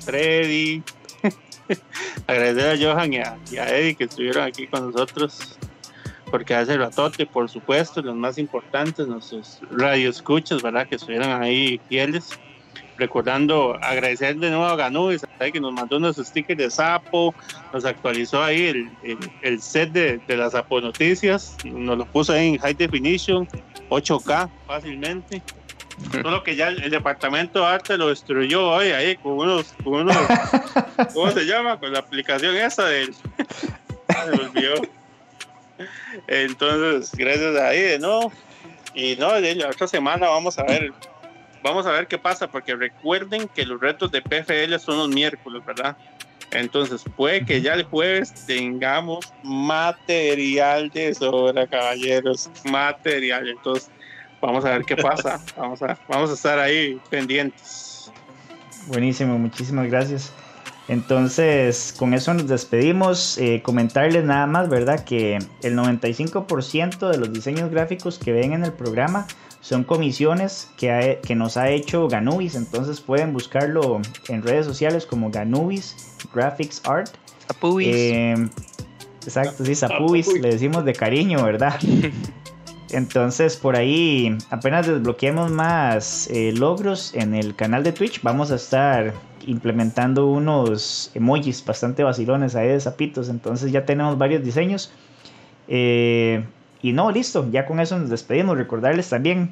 Freddy. 0.00 0.82
agradecer 2.26 2.70
a 2.70 2.94
Johan 2.94 3.12
y 3.12 3.18
a, 3.18 3.38
y 3.50 3.56
a 3.56 3.68
Eddie 3.76 3.94
que 3.94 4.04
estuvieron 4.04 4.44
aquí 4.44 4.66
con 4.66 4.90
nosotros. 4.90 5.58
Porque 6.30 6.54
hace 6.54 6.76
ratote, 6.76 7.26
por 7.26 7.48
supuesto, 7.48 8.02
los 8.02 8.16
más 8.16 8.38
importantes, 8.38 9.06
nuestros 9.06 9.60
radioescuchas, 9.70 10.62
¿verdad? 10.62 10.88
Que 10.88 10.96
estuvieron 10.96 11.30
ahí 11.42 11.80
fieles. 11.88 12.30
Recordando, 12.96 13.74
agradecer 13.82 14.36
de 14.36 14.50
nuevo 14.50 14.64
a 14.64 14.76
Ganubis, 14.76 15.26
que 15.52 15.60
nos 15.60 15.72
mandó 15.72 15.96
unos 15.96 16.16
stickers 16.16 16.58
de 16.58 16.70
sapo, 16.70 17.34
nos 17.72 17.84
actualizó 17.84 18.42
ahí 18.42 18.66
el, 18.66 18.90
el, 19.02 19.18
el 19.42 19.60
set 19.60 19.90
de, 19.90 20.18
de 20.18 20.36
las 20.36 20.52
Sapo 20.52 20.80
Noticias, 20.80 21.56
nos 21.64 21.98
lo 21.98 22.06
puso 22.06 22.32
ahí 22.32 22.50
en 22.50 22.58
High 22.58 22.74
Definition, 22.74 23.48
8K 23.90 24.48
fácilmente. 24.68 25.42
Solo 26.10 26.42
que 26.42 26.56
ya 26.56 26.68
el, 26.68 26.82
el 26.82 26.90
departamento 26.90 27.60
de 27.60 27.66
arte 27.66 27.96
lo 27.96 28.08
destruyó 28.08 28.70
hoy 28.70 28.88
ahí 28.88 29.16
con 29.16 29.32
unos, 29.32 29.74
con 29.84 29.94
unos 29.94 30.16
¿cómo 31.14 31.30
se 31.30 31.44
llama? 31.44 31.78
Con 31.78 31.92
la 31.92 32.00
aplicación 32.00 32.56
esa 32.56 32.86
del. 32.86 33.14
Se 34.08 34.30
olvidó. 34.30 34.82
Entonces, 36.26 37.12
gracias 37.16 37.56
ahí 37.56 37.80
de 37.80 37.98
nuevo. 37.98 38.32
Y 38.94 39.16
no, 39.16 39.32
de 39.32 39.54
la 39.56 39.68
otra 39.68 39.88
semana 39.88 40.28
vamos 40.28 40.58
a 40.58 40.64
ver. 40.64 40.92
Vamos 41.62 41.86
a 41.86 41.92
ver 41.92 42.06
qué 42.06 42.18
pasa, 42.18 42.50
porque 42.50 42.76
recuerden 42.76 43.48
que 43.48 43.64
los 43.64 43.80
retos 43.80 44.12
de 44.12 44.20
PFL 44.20 44.78
son 44.78 44.98
los 44.98 45.08
miércoles, 45.08 45.64
¿verdad? 45.64 45.96
Entonces, 46.50 47.02
puede 47.16 47.44
que 47.44 47.62
ya 47.62 47.74
el 47.74 47.84
jueves 47.84 48.32
tengamos 48.46 49.32
material 49.42 50.90
de 50.90 51.14
sobra, 51.14 51.66
caballeros. 51.66 52.50
Material. 52.64 53.48
Entonces, 53.48 53.90
vamos 54.46 54.64
a 54.64 54.70
ver 54.70 54.84
qué 54.84 54.96
pasa. 54.96 55.40
Vamos 55.56 55.82
a, 55.82 55.98
vamos 56.08 56.30
a 56.30 56.34
estar 56.34 56.58
ahí 56.58 57.00
pendientes. 57.10 58.10
Buenísimo, 58.88 59.38
muchísimas 59.38 59.86
gracias. 59.88 60.32
Entonces, 60.88 61.94
con 61.98 62.12
eso 62.12 62.34
nos 62.34 62.46
despedimos. 62.46 63.38
Eh, 63.38 63.62
comentarles 63.62 64.24
nada 64.24 64.46
más, 64.46 64.68
¿verdad? 64.68 65.02
Que 65.04 65.38
el 65.62 65.76
95% 65.76 67.08
de 67.10 67.18
los 67.18 67.32
diseños 67.32 67.70
gráficos 67.70 68.18
que 68.18 68.32
ven 68.32 68.52
en 68.52 68.64
el 68.64 68.72
programa 68.72 69.26
son 69.60 69.82
comisiones 69.84 70.70
que, 70.76 70.90
ha- 70.92 71.20
que 71.22 71.34
nos 71.34 71.56
ha 71.56 71.70
hecho 71.70 72.06
Ganubis. 72.08 72.54
Entonces 72.54 73.00
pueden 73.00 73.32
buscarlo 73.32 74.02
en 74.28 74.42
redes 74.42 74.66
sociales 74.66 75.06
como 75.06 75.30
Ganubis 75.30 75.96
Graphics 76.34 76.82
Art. 76.86 77.10
Eh, 77.80 78.34
exacto, 79.24 79.64
sí, 79.64 79.74
Zapubis, 79.74 80.28
le 80.38 80.50
decimos 80.50 80.84
de 80.84 80.92
cariño, 80.92 81.42
¿verdad? 81.42 81.78
Entonces, 82.90 83.56
por 83.56 83.76
ahí, 83.76 84.36
apenas 84.50 84.86
desbloqueemos 84.86 85.50
más 85.50 86.28
eh, 86.30 86.52
logros 86.52 87.14
en 87.14 87.34
el 87.34 87.54
canal 87.54 87.82
de 87.82 87.92
Twitch, 87.92 88.22
vamos 88.22 88.50
a 88.50 88.56
estar 88.56 89.14
implementando 89.46 90.26
unos 90.26 91.10
emojis 91.14 91.64
bastante 91.64 92.02
vacilones 92.02 92.54
ahí 92.54 92.68
de 92.68 92.80
zapitos. 92.80 93.28
Entonces 93.28 93.72
ya 93.72 93.84
tenemos 93.84 94.18
varios 94.18 94.42
diseños. 94.42 94.92
Eh, 95.68 96.44
y 96.82 96.92
no, 96.92 97.10
listo, 97.10 97.48
ya 97.50 97.66
con 97.66 97.80
eso 97.80 97.98
nos 97.98 98.10
despedimos. 98.10 98.56
Recordarles 98.56 99.08
también 99.08 99.50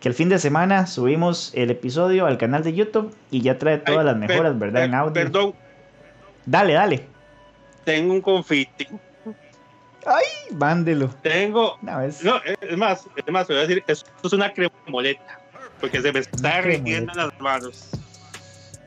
que 0.00 0.08
el 0.08 0.14
fin 0.14 0.28
de 0.28 0.38
semana 0.38 0.86
subimos 0.86 1.52
el 1.54 1.70
episodio 1.70 2.26
al 2.26 2.38
canal 2.38 2.62
de 2.62 2.74
YouTube 2.74 3.14
y 3.30 3.42
ya 3.42 3.58
trae 3.58 3.78
todas 3.78 4.04
las 4.04 4.16
mejoras, 4.16 4.58
¿verdad? 4.58 4.84
En 4.84 4.94
audio. 4.94 5.12
Perdón. 5.12 5.54
Dale, 6.46 6.74
dale. 6.74 7.06
Tengo 7.84 8.14
un 8.14 8.20
confiti. 8.20 8.86
Ay, 10.06 10.54
mándelo. 10.54 11.08
Tengo. 11.22 11.78
No, 11.82 12.00
es, 12.02 12.22
más, 12.76 13.06
es 13.16 13.32
más, 13.32 13.48
voy 13.48 13.56
a 13.56 13.60
decir, 13.60 13.84
esto 13.86 14.10
es 14.22 14.32
una 14.32 14.52
cremoleta. 14.52 15.40
Porque 15.80 16.00
se 16.00 16.12
me 16.12 16.20
está 16.20 16.56
derritiendo 16.56 17.12
las 17.14 17.38
manos. 17.40 17.90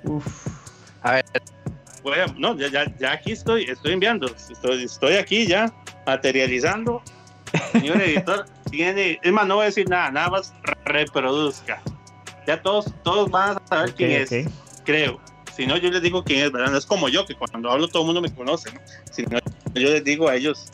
Uf. 0.03 0.47
A 1.03 1.13
ver. 1.13 1.25
Bueno, 2.03 2.33
no, 2.37 2.57
ya, 2.57 2.67
ya, 2.69 2.85
ya 2.97 3.13
aquí 3.13 3.31
estoy, 3.33 3.63
estoy 3.65 3.93
enviando. 3.93 4.27
Estoy, 4.27 4.83
estoy 4.83 5.15
aquí 5.15 5.45
ya, 5.45 5.71
materializando. 6.05 7.01
Señor 7.71 8.01
editor, 8.01 8.45
tiene. 8.69 9.19
Es 9.21 9.31
más, 9.31 9.47
no 9.47 9.55
voy 9.55 9.63
a 9.63 9.65
decir 9.67 9.87
nada, 9.89 10.11
nada 10.11 10.29
más 10.29 10.53
reproduzca. 10.85 11.81
Ya 12.47 12.61
todos, 12.61 12.91
todos 13.03 13.29
van 13.29 13.57
a 13.57 13.67
saber 13.67 13.93
quién 13.93 14.11
es, 14.11 14.33
creo. 14.83 15.19
Si 15.55 15.67
no, 15.67 15.77
yo 15.77 15.91
les 15.91 16.01
digo 16.01 16.23
quién 16.23 16.45
es, 16.45 16.51
¿verdad? 16.51 16.71
No 16.71 16.77
es 16.77 16.85
como 16.85 17.07
yo, 17.09 17.25
que 17.25 17.35
cuando 17.35 17.69
hablo 17.69 17.87
todo 17.87 18.03
el 18.03 18.07
mundo 18.07 18.21
me 18.21 18.33
conoce, 18.33 18.71
¿no? 18.73 18.79
Si 19.11 19.23
no, 19.23 19.37
yo 19.73 19.89
les 19.89 20.03
digo 20.03 20.27
a 20.27 20.35
ellos 20.35 20.71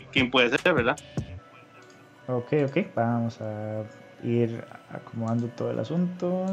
quién 0.00 0.30
puede 0.30 0.50
ser, 0.50 0.74
¿verdad? 0.74 0.96
Ok, 2.26 2.52
ok, 2.66 2.94
vamos 2.94 3.40
a 3.40 3.82
ir 4.22 4.64
acomodando 4.90 5.48
todo 5.48 5.70
el 5.70 5.78
asunto. 5.78 6.46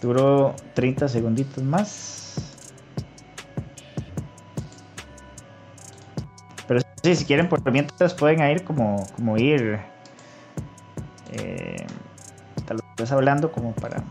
Duró 0.00 0.54
30 0.74 1.08
segunditos 1.08 1.62
más. 1.62 2.56
Pero 6.66 6.80
sí, 7.02 7.14
si 7.16 7.24
quieren, 7.24 7.48
por 7.48 7.70
mientras 7.70 8.14
pueden 8.14 8.40
ir 8.50 8.64
como, 8.64 9.06
como 9.14 9.36
ir. 9.36 9.80
Eh, 11.32 11.86
tal 12.66 12.78
vez 12.96 13.12
hablando 13.12 13.52
como 13.52 13.74
para. 13.74 14.02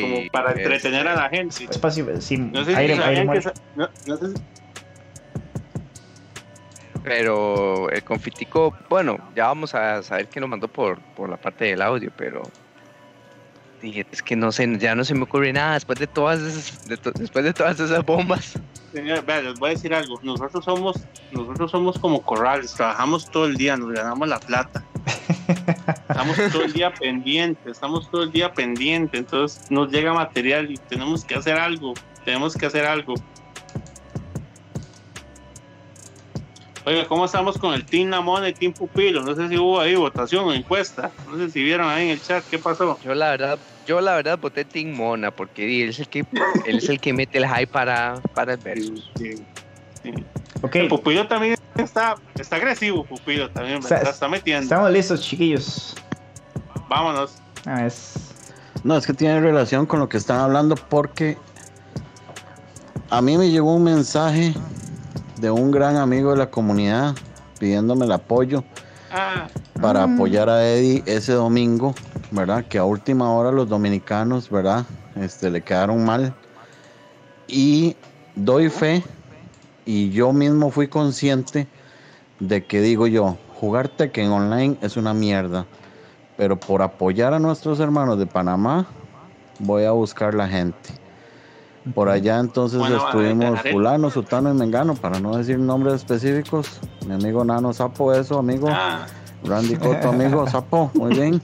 como 0.00 0.28
para 0.32 0.52
entretener 0.52 1.08
a 1.08 1.14
la 1.14 1.28
gente. 1.28 1.64
Espacio, 1.64 2.20
sin 2.20 2.52
no 2.52 2.64
sé 2.64 2.76
aire, 2.76 2.96
si 2.96 3.02
aire 3.02 3.40
que, 3.40 3.52
no, 3.74 3.88
no 4.06 4.16
sé 4.16 4.28
si, 4.28 4.34
pero 7.02 7.90
el 7.90 8.02
confitico, 8.04 8.76
bueno, 8.88 9.18
ya 9.34 9.46
vamos 9.46 9.74
a 9.74 10.02
saber 10.02 10.28
quién 10.28 10.42
lo 10.42 10.48
mandó 10.48 10.68
por, 10.68 11.00
por 11.16 11.28
la 11.28 11.36
parte 11.36 11.66
del 11.66 11.82
audio, 11.82 12.10
pero 12.16 12.42
dije, 13.80 14.06
es 14.10 14.22
que 14.22 14.36
no 14.36 14.52
sé, 14.52 14.68
ya 14.78 14.94
no 14.94 15.04
se 15.04 15.14
me 15.14 15.22
ocurre 15.22 15.52
nada 15.52 15.74
después 15.74 15.98
de 15.98 16.06
todas 16.06 16.40
esas, 16.40 16.86
de 16.86 16.96
to, 16.96 17.10
después 17.12 17.44
de 17.44 17.52
todas 17.52 17.80
esas 17.80 18.04
bombas. 18.04 18.58
Señor, 18.92 19.24
vea, 19.24 19.40
les 19.40 19.58
voy 19.58 19.70
a 19.70 19.72
decir 19.72 19.94
algo, 19.94 20.18
nosotros 20.22 20.64
somos, 20.64 20.96
nosotros 21.32 21.70
somos 21.70 21.98
como 21.98 22.22
corrales, 22.22 22.74
trabajamos 22.74 23.30
todo 23.30 23.46
el 23.46 23.56
día, 23.56 23.76
nos 23.76 23.92
ganamos 23.92 24.28
la 24.28 24.40
plata. 24.40 24.84
Estamos 26.08 26.36
todo 26.52 26.62
el 26.62 26.72
día 26.72 26.92
pendientes, 27.00 27.72
estamos 27.72 28.10
todo 28.10 28.24
el 28.24 28.32
día 28.32 28.52
pendientes, 28.52 29.20
entonces 29.20 29.70
nos 29.70 29.90
llega 29.90 30.12
material 30.12 30.70
y 30.70 30.76
tenemos 30.76 31.24
que 31.24 31.36
hacer 31.36 31.56
algo, 31.56 31.94
tenemos 32.24 32.56
que 32.56 32.66
hacer 32.66 32.84
algo. 32.84 33.14
Oiga, 36.90 37.06
¿cómo 37.06 37.24
estamos 37.24 37.56
con 37.56 37.72
el 37.72 37.84
Team 37.84 38.08
Namona 38.08 38.48
y 38.48 38.52
Team 38.52 38.72
Pupilo? 38.72 39.22
No 39.22 39.36
sé 39.36 39.48
si 39.48 39.56
hubo 39.56 39.78
ahí 39.78 39.94
votación 39.94 40.46
o 40.46 40.52
encuesta. 40.52 41.12
No 41.30 41.36
sé 41.36 41.48
si 41.48 41.62
vieron 41.62 41.88
ahí 41.88 42.06
en 42.06 42.10
el 42.10 42.20
chat 42.20 42.42
qué 42.50 42.58
pasó. 42.58 42.98
Yo 43.04 43.14
la 43.14 43.30
verdad, 43.30 43.60
yo 43.86 44.00
la 44.00 44.16
verdad 44.16 44.40
voté 44.40 44.64
Team 44.64 44.96
Mona 44.96 45.30
porque 45.30 45.84
él 45.84 45.90
es 45.90 46.00
el 46.00 46.08
que, 46.08 46.26
él 46.66 46.78
es 46.78 46.88
el 46.88 46.98
que 46.98 47.12
mete 47.12 47.38
el 47.38 47.46
hype 47.46 47.68
para, 47.68 48.20
para 48.34 48.54
el 48.54 48.58
versus. 48.58 49.08
Sí, 49.14 49.36
sí. 50.02 50.12
Okay. 50.62 50.88
Pupilo 50.88 51.28
también 51.28 51.56
está, 51.76 52.16
está 52.34 52.56
agresivo, 52.56 53.04
Pupilo 53.04 53.48
también, 53.50 53.78
está, 53.78 53.98
está 54.00 54.26
metiendo. 54.26 54.64
Estamos 54.64 54.90
listos, 54.90 55.20
chiquillos. 55.20 55.94
Vámonos. 56.88 57.36
Ah, 57.66 57.86
es... 57.86 58.14
No, 58.82 58.96
es 58.96 59.06
que 59.06 59.14
tiene 59.14 59.40
relación 59.40 59.86
con 59.86 60.00
lo 60.00 60.08
que 60.08 60.16
están 60.16 60.40
hablando 60.40 60.74
porque 60.74 61.38
a 63.10 63.22
mí 63.22 63.38
me 63.38 63.48
llegó 63.48 63.76
un 63.76 63.84
mensaje 63.84 64.54
de 65.40 65.50
un 65.50 65.70
gran 65.70 65.96
amigo 65.96 66.30
de 66.32 66.36
la 66.36 66.50
comunidad 66.50 67.14
pidiéndome 67.58 68.04
el 68.04 68.12
apoyo 68.12 68.62
ah. 69.12 69.48
para 69.80 70.04
apoyar 70.04 70.48
a 70.48 70.68
Eddie 70.68 71.02
ese 71.06 71.32
domingo, 71.32 71.94
¿verdad? 72.30 72.64
Que 72.66 72.78
a 72.78 72.84
última 72.84 73.32
hora 73.32 73.50
los 73.50 73.68
dominicanos, 73.68 74.50
¿verdad? 74.50 74.84
Este, 75.16 75.50
le 75.50 75.62
quedaron 75.62 76.04
mal. 76.04 76.34
Y 77.48 77.96
doy 78.36 78.68
fe 78.68 79.02
y 79.84 80.10
yo 80.10 80.32
mismo 80.32 80.70
fui 80.70 80.88
consciente 80.88 81.66
de 82.38 82.64
que 82.64 82.80
digo 82.80 83.06
yo, 83.06 83.36
jugar 83.58 83.88
Tekken 83.88 84.30
online 84.30 84.76
es 84.82 84.96
una 84.96 85.14
mierda, 85.14 85.66
pero 86.36 86.58
por 86.58 86.82
apoyar 86.82 87.34
a 87.34 87.38
nuestros 87.38 87.80
hermanos 87.80 88.18
de 88.18 88.26
Panamá 88.26 88.86
voy 89.58 89.84
a 89.84 89.90
buscar 89.90 90.34
la 90.34 90.48
gente. 90.48 90.99
Por 91.94 92.10
allá 92.10 92.38
entonces 92.38 92.78
bueno, 92.78 92.96
estuvimos 92.96 93.60
fulano, 93.70 94.10
sutano 94.10 94.50
y 94.50 94.54
mengano, 94.54 94.94
para 94.94 95.18
no 95.18 95.36
decir 95.36 95.58
nombres 95.58 95.94
específicos. 95.94 96.80
Mi 97.06 97.14
amigo 97.14 97.44
Nano 97.44 97.72
Sapo, 97.72 98.12
eso, 98.12 98.38
amigo. 98.38 98.68
Ah. 98.70 99.06
Randy 99.44 99.76
Coto, 99.76 100.10
amigo 100.10 100.46
Sapo, 100.46 100.90
muy 100.94 101.14
bien. 101.14 101.42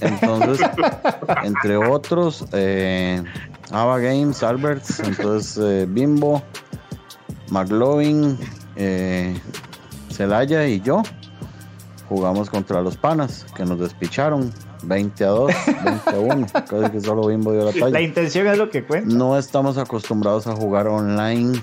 Entonces, 0.00 0.60
entre 1.44 1.76
otros, 1.76 2.44
eh, 2.52 3.22
Ava 3.70 3.98
Games, 3.98 4.42
Alberts, 4.42 5.00
entonces 5.00 5.56
eh, 5.62 5.86
Bimbo, 5.88 6.42
McLovin, 7.50 8.36
eh, 8.76 9.38
Celaya 10.10 10.66
y 10.66 10.80
yo 10.80 11.02
jugamos 12.08 12.50
contra 12.50 12.82
los 12.82 12.96
panas 12.96 13.46
que 13.54 13.64
nos 13.64 13.78
despicharon 13.78 14.52
20 14.82 15.24
a 15.24 15.28
2, 15.28 15.52
20 15.84 16.10
a 16.10 16.18
1. 16.18 16.46
Casi 16.68 16.90
que 16.90 17.00
solo 17.00 17.26
Bimbo 17.26 17.52
dio 17.52 17.64
la 17.64 17.72
talla. 17.72 17.90
La 17.90 18.00
intención 18.00 18.46
es 18.46 18.58
lo 18.58 18.70
que 18.70 18.84
cuenta. 18.84 19.14
No 19.14 19.38
estamos 19.38 19.78
acostumbrados 19.78 20.46
a 20.46 20.54
jugar 20.54 20.86
online 20.88 21.60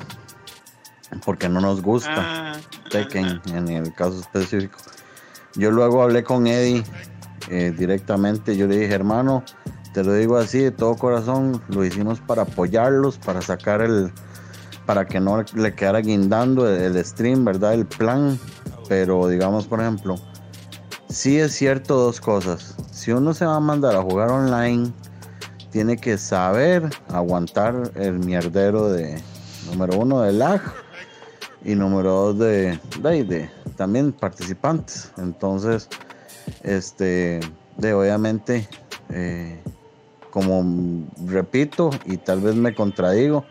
porque 1.25 1.47
no 1.49 1.61
nos 1.61 1.81
gusta 1.81 2.13
Ah, 2.17 2.53
Tekken 2.89 3.41
en 3.53 3.67
el 3.69 3.93
caso 3.93 4.19
específico. 4.19 4.77
Yo 5.55 5.71
luego 5.71 6.03
hablé 6.03 6.23
con 6.23 6.47
Eddie 6.47 6.83
eh, 7.49 7.73
directamente. 7.75 8.55
Yo 8.57 8.67
le 8.67 8.77
dije, 8.77 8.93
hermano, 8.93 9.43
te 9.93 10.03
lo 10.03 10.13
digo 10.13 10.37
así 10.37 10.59
de 10.59 10.71
todo 10.71 10.95
corazón. 10.95 11.61
Lo 11.69 11.83
hicimos 11.83 12.19
para 12.19 12.43
apoyarlos, 12.43 13.17
para 13.17 13.41
sacar 13.41 13.81
el. 13.81 14.11
para 14.85 15.05
que 15.05 15.19
no 15.19 15.43
le 15.55 15.73
quedara 15.73 15.99
guindando 15.99 16.67
el, 16.69 16.95
el 16.95 17.05
stream, 17.05 17.45
¿verdad? 17.45 17.73
El 17.73 17.85
plan. 17.85 18.39
Pero 18.87 19.27
digamos, 19.27 19.65
por 19.65 19.81
ejemplo, 19.81 20.15
sí 21.09 21.39
es 21.39 21.53
cierto 21.53 21.97
dos 21.97 22.21
cosas. 22.21 22.75
Si 23.07 23.13
uno 23.13 23.33
se 23.33 23.45
va 23.45 23.55
a 23.55 23.59
mandar 23.61 23.95
a 23.95 24.01
jugar 24.01 24.29
online, 24.29 24.91
tiene 25.71 25.95
que 25.95 26.17
saber 26.17 26.89
aguantar 27.07 27.89
el 27.95 28.19
mierdero 28.19 28.89
de 28.89 29.23
número 29.65 29.99
uno 29.99 30.23
de 30.23 30.33
lag 30.33 30.59
y 31.63 31.73
número 31.73 32.11
dos 32.11 32.39
de, 32.39 32.77
de, 33.01 33.23
de 33.23 33.49
también 33.77 34.11
participantes. 34.11 35.13
Entonces, 35.15 35.87
este, 36.63 37.39
de 37.77 37.93
obviamente, 37.93 38.67
eh, 39.07 39.57
como 40.29 41.07
repito 41.27 41.91
y 42.03 42.17
tal 42.17 42.41
vez 42.41 42.55
me 42.55 42.75
contradigo, 42.75 43.45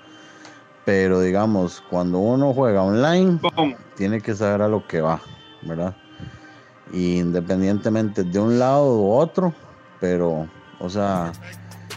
pero 0.85 1.23
digamos, 1.23 1.83
cuando 1.89 2.19
uno 2.19 2.53
juega 2.53 2.83
online, 2.83 3.41
tiene 3.97 4.21
que 4.21 4.35
saber 4.35 4.61
a 4.61 4.69
lo 4.69 4.87
que 4.87 5.01
va, 5.01 5.19
¿verdad? 5.63 5.97
Independientemente 6.93 8.25
de 8.25 8.39
un 8.39 8.59
lado 8.59 9.01
u 9.01 9.13
otro, 9.13 9.53
pero, 10.01 10.49
o 10.79 10.89
sea, 10.89 11.33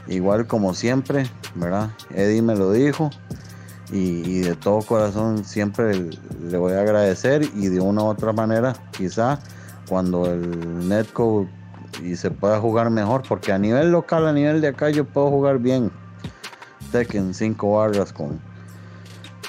igual 0.07 0.47
como 0.47 0.73
siempre, 0.73 1.25
¿verdad? 1.55 1.89
Eddie 2.11 2.41
me 2.41 2.55
lo 2.55 2.71
dijo 2.71 3.09
y, 3.91 4.41
de 4.41 4.55
todo 4.55 4.81
corazón 4.81 5.43
siempre 5.43 6.09
le 6.41 6.57
voy 6.57 6.73
a 6.73 6.81
agradecer 6.81 7.43
y 7.55 7.67
de 7.67 7.79
una 7.79 8.03
u 8.03 8.07
otra 8.07 8.33
manera, 8.33 8.73
quizá 8.91 9.39
cuando 9.87 10.25
el 10.25 10.87
netcode 10.87 11.47
y 12.03 12.15
se 12.15 12.29
pueda 12.29 12.59
jugar 12.59 12.89
mejor, 12.89 13.23
porque 13.27 13.51
a 13.51 13.57
nivel 13.57 13.91
local, 13.91 14.27
a 14.27 14.33
nivel 14.33 14.61
de 14.61 14.69
acá, 14.69 14.89
yo 14.89 15.05
puedo 15.05 15.29
jugar 15.29 15.59
bien. 15.59 15.91
Tekken 16.91 17.33
5 17.33 17.77
barras 17.77 18.13
con, 18.13 18.39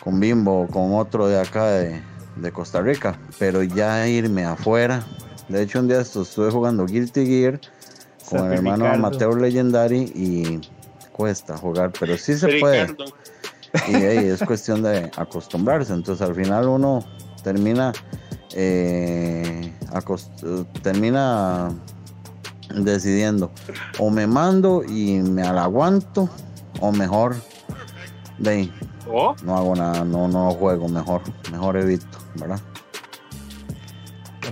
con 0.02 0.18
Bimbo, 0.18 0.66
con 0.68 0.94
otro 0.94 1.28
de 1.28 1.38
acá 1.38 1.66
de, 1.66 2.02
de 2.36 2.52
Costa 2.52 2.80
Rica, 2.80 3.18
pero 3.38 3.62
ya 3.62 4.06
irme 4.08 4.44
afuera 4.44 5.04
de 5.50 5.62
hecho, 5.62 5.80
un 5.80 5.88
día 5.88 6.00
estuve 6.00 6.50
jugando 6.50 6.86
Guilty 6.86 7.26
Gear 7.26 7.60
con 8.28 8.46
el 8.46 8.58
hermano 8.58 8.96
Mateo 8.98 9.34
Legendary 9.34 10.12
y 10.14 10.60
cuesta 11.12 11.56
jugar, 11.56 11.92
pero 11.98 12.16
sí 12.16 12.34
se 12.34 12.60
puede. 12.60 12.96
Y 13.88 13.94
hey, 13.94 14.28
es 14.32 14.42
cuestión 14.42 14.82
de 14.82 15.10
acostumbrarse. 15.16 15.92
Entonces, 15.92 16.26
al 16.26 16.34
final 16.34 16.68
uno 16.68 17.04
termina 17.42 17.92
eh, 18.54 19.72
termina 20.82 21.70
decidiendo. 22.74 23.50
O 23.98 24.10
me 24.10 24.26
mando 24.26 24.82
y 24.84 25.20
me 25.20 25.42
la 25.42 25.64
aguanto, 25.64 26.28
o 26.80 26.92
mejor, 26.92 27.36
de 28.38 28.50
ahí, 28.50 28.74
¿Oh? 29.10 29.34
no 29.42 29.56
hago 29.56 29.76
nada, 29.76 30.04
no, 30.04 30.28
no 30.28 30.50
juego, 30.52 30.88
mejor, 30.88 31.22
mejor 31.50 31.76
evito, 31.76 32.18
¿verdad? 32.36 32.60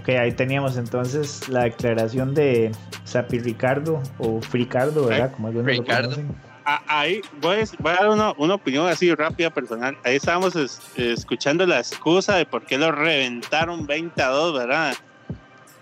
Ok, 0.09 0.15
ahí 0.15 0.33
teníamos 0.33 0.79
entonces 0.79 1.47
la 1.51 1.65
declaración 1.65 2.33
de 2.33 2.73
Sapi 3.05 3.41
Ricardo 3.41 4.03
o 4.19 4.41
Fricardo, 4.41 5.05
¿verdad? 5.05 5.31
Como 5.33 5.49
algunos 5.49 5.67
lo 5.77 5.83
Ricardo. 5.83 6.03
conocen. 6.09 6.35
Ah, 6.65 6.81
Ahí 6.87 7.21
voy, 7.43 7.57
a- 7.61 7.65
voy 7.79 7.93
a 7.93 7.97
dar 7.97 8.09
una, 8.09 8.33
una 8.39 8.55
opinión 8.55 8.87
así 8.89 9.15
rápida, 9.15 9.51
personal. 9.51 9.99
Ahí 10.05 10.17
estábamos 10.17 10.57
es- 10.57 10.81
escuchando 10.97 11.67
la 11.67 11.79
excusa 11.81 12.37
de 12.37 12.47
por 12.47 12.65
qué 12.65 12.79
lo 12.79 12.91
reventaron 12.91 13.87
20 13.87 14.23
a 14.23 14.29
2, 14.29 14.59
¿verdad? 14.59 14.95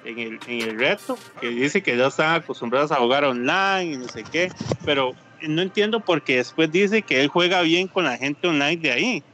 En 0.04 0.18
el, 0.18 0.40
en 0.48 0.62
el 0.70 0.76
reto, 0.78 1.16
que 1.40 1.48
dice 1.50 1.80
que 1.80 1.96
ya 1.96 2.08
están 2.08 2.34
acostumbrados 2.34 2.90
a 2.90 2.96
jugar 2.96 3.22
online 3.24 3.92
y 3.92 3.96
no 3.96 4.08
sé 4.08 4.24
qué, 4.24 4.50
pero 4.84 5.12
no 5.42 5.62
entiendo 5.62 6.00
por 6.00 6.22
qué 6.22 6.38
después 6.38 6.72
dice 6.72 7.02
que 7.02 7.20
él 7.20 7.28
juega 7.28 7.60
bien 7.62 7.86
con 7.86 8.02
la 8.04 8.16
gente 8.16 8.48
online 8.48 8.76
de 8.78 8.90
ahí. 8.90 9.24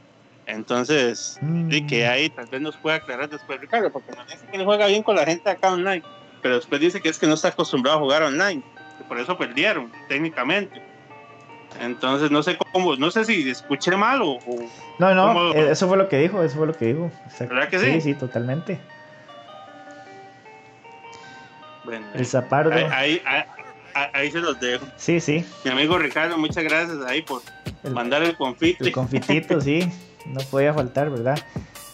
Entonces, 0.45 1.37
Mm. 1.41 1.87
que 1.87 2.05
ahí 2.07 2.29
tal 2.29 2.47
vez 2.47 2.59
nos 2.61 2.75
pueda 2.77 2.97
aclarar 2.97 3.29
después 3.29 3.59
Ricardo, 3.61 3.91
porque 3.91 4.11
nos 4.11 4.27
dice 4.27 4.45
que 4.51 4.57
él 4.57 4.65
juega 4.65 4.87
bien 4.87 5.01
con 5.03 5.15
la 5.15 5.25
gente 5.25 5.49
acá 5.49 5.71
online, 5.71 6.03
pero 6.41 6.55
después 6.55 6.81
dice 6.81 7.01
que 7.01 7.09
es 7.09 7.17
que 7.17 7.27
no 7.27 7.35
está 7.35 7.47
acostumbrado 7.49 7.97
a 7.97 8.01
jugar 8.01 8.23
online, 8.23 8.61
que 8.97 9.03
por 9.05 9.19
eso 9.19 9.37
perdieron 9.37 9.91
técnicamente. 10.09 10.81
Entonces 11.79 12.29
no 12.29 12.43
sé 12.43 12.57
cómo, 12.71 12.95
no 12.97 13.09
sé 13.09 13.25
si 13.25 13.49
escuché 13.49 13.95
mal 13.95 14.21
o, 14.21 14.33
o- 14.33 14.69
No, 14.99 15.15
no, 15.15 15.27
¿Cómo? 15.27 15.53
eh, 15.53 15.71
eso 15.71 15.87
fue 15.87 15.97
lo 15.97 16.07
que 16.09 16.17
dijo, 16.19 16.43
eso 16.43 16.57
fue 16.57 16.67
lo 16.67 16.73
que 16.73 16.85
dijo. 16.87 17.09
Exacto. 17.25 17.53
¿Verdad 17.55 17.69
que 17.69 17.79
sí? 17.79 17.91
sí? 17.93 18.01
Sí, 18.01 18.13
totalmente. 18.13 18.79
bueno, 21.83 22.05
El 22.13 22.25
zapardo. 22.25 22.71
ahí, 22.73 22.85
ahí, 23.25 23.45
ahí- 23.93 24.09
ahí 24.13 24.31
se 24.31 24.39
los 24.39 24.59
dejo. 24.59 24.85
Sí, 24.95 25.19
sí. 25.19 25.45
Mi 25.65 25.71
amigo 25.71 25.97
Ricardo, 25.97 26.37
muchas 26.37 26.63
gracias 26.63 26.97
ahí 27.05 27.21
por 27.21 27.41
El- 27.83 27.93
mandar 27.93 28.23
el 28.23 28.35
confite. 28.37 28.83
El 28.85 28.91
confitito, 28.91 29.59
sí. 29.61 29.89
No 30.25 30.41
podía 30.51 30.73
faltar, 30.73 31.09
¿verdad? 31.09 31.39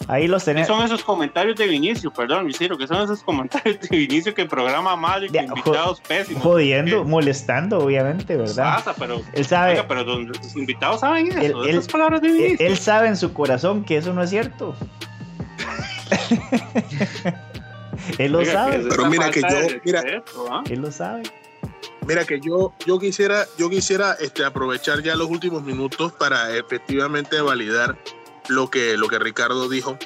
Ahí 0.07 0.27
los 0.27 0.43
¿Qué 0.43 0.51
tenemos. 0.51 0.67
son 0.67 0.83
esos 0.83 1.03
comentarios 1.03 1.55
de 1.57 1.67
Vinicio? 1.67 2.11
Perdón, 2.11 2.45
Lucero, 2.45 2.77
que 2.77 2.87
son 2.87 3.03
esos 3.03 3.21
comentarios 3.21 3.79
de 3.81 3.95
Vinicio 3.97 4.33
que 4.33 4.45
programa 4.45 4.95
mal 4.95 5.25
y 5.25 5.29
que 5.29 5.39
invitados 5.39 6.01
pésimos? 6.01 6.41
Jodiendo, 6.41 7.03
¿Qué 7.03 7.09
molestando, 7.09 7.79
obviamente, 7.79 8.35
¿verdad? 8.37 8.75
pasa? 8.77 8.95
Pero, 8.97 9.21
Él 9.33 9.45
sabe, 9.45 9.71
oiga, 9.73 9.87
pero 9.87 10.03
los 10.03 10.55
invitados 10.55 11.01
saben 11.01 11.27
eso, 11.27 11.37
Él- 11.39 11.53
él- 11.63 11.69
esas 11.69 11.87
palabras 11.87 12.21
de 12.21 12.31
Vinicio. 12.31 12.65
él 12.67 12.77
sabe 12.77 13.07
en 13.09 13.17
su 13.17 13.33
corazón 13.33 13.83
que 13.83 13.97
eso 13.97 14.13
no 14.13 14.23
es 14.23 14.29
cierto. 14.31 14.75
él 18.17 18.31
lo 18.31 18.39
Oiga, 18.39 18.51
sabe. 18.53 18.85
Pero 18.89 19.05
mira 19.05 19.31
que 19.31 19.41
yo- 19.41 19.47
mira- 19.83 20.01
respeto, 20.01 20.47
¿ah? 20.51 20.63
Él 20.69 20.79
lo 20.81 20.91
sabe. 20.91 21.23
Mira 22.07 22.25
que 22.25 22.39
yo, 22.39 22.73
yo 22.87 22.97
quisiera, 22.97 23.45
yo 23.57 23.69
quisiera 23.69 24.15
este, 24.19 24.43
aprovechar 24.43 25.03
ya 25.03 25.15
los 25.15 25.29
últimos 25.29 25.61
minutos 25.63 26.11
para 26.13 26.55
efectivamente 26.55 27.39
validar 27.41 27.97
lo 28.49 28.69
que, 28.69 28.97
lo 28.97 29.07
que 29.07 29.19
Ricardo 29.19 29.69
dijo 29.69 29.97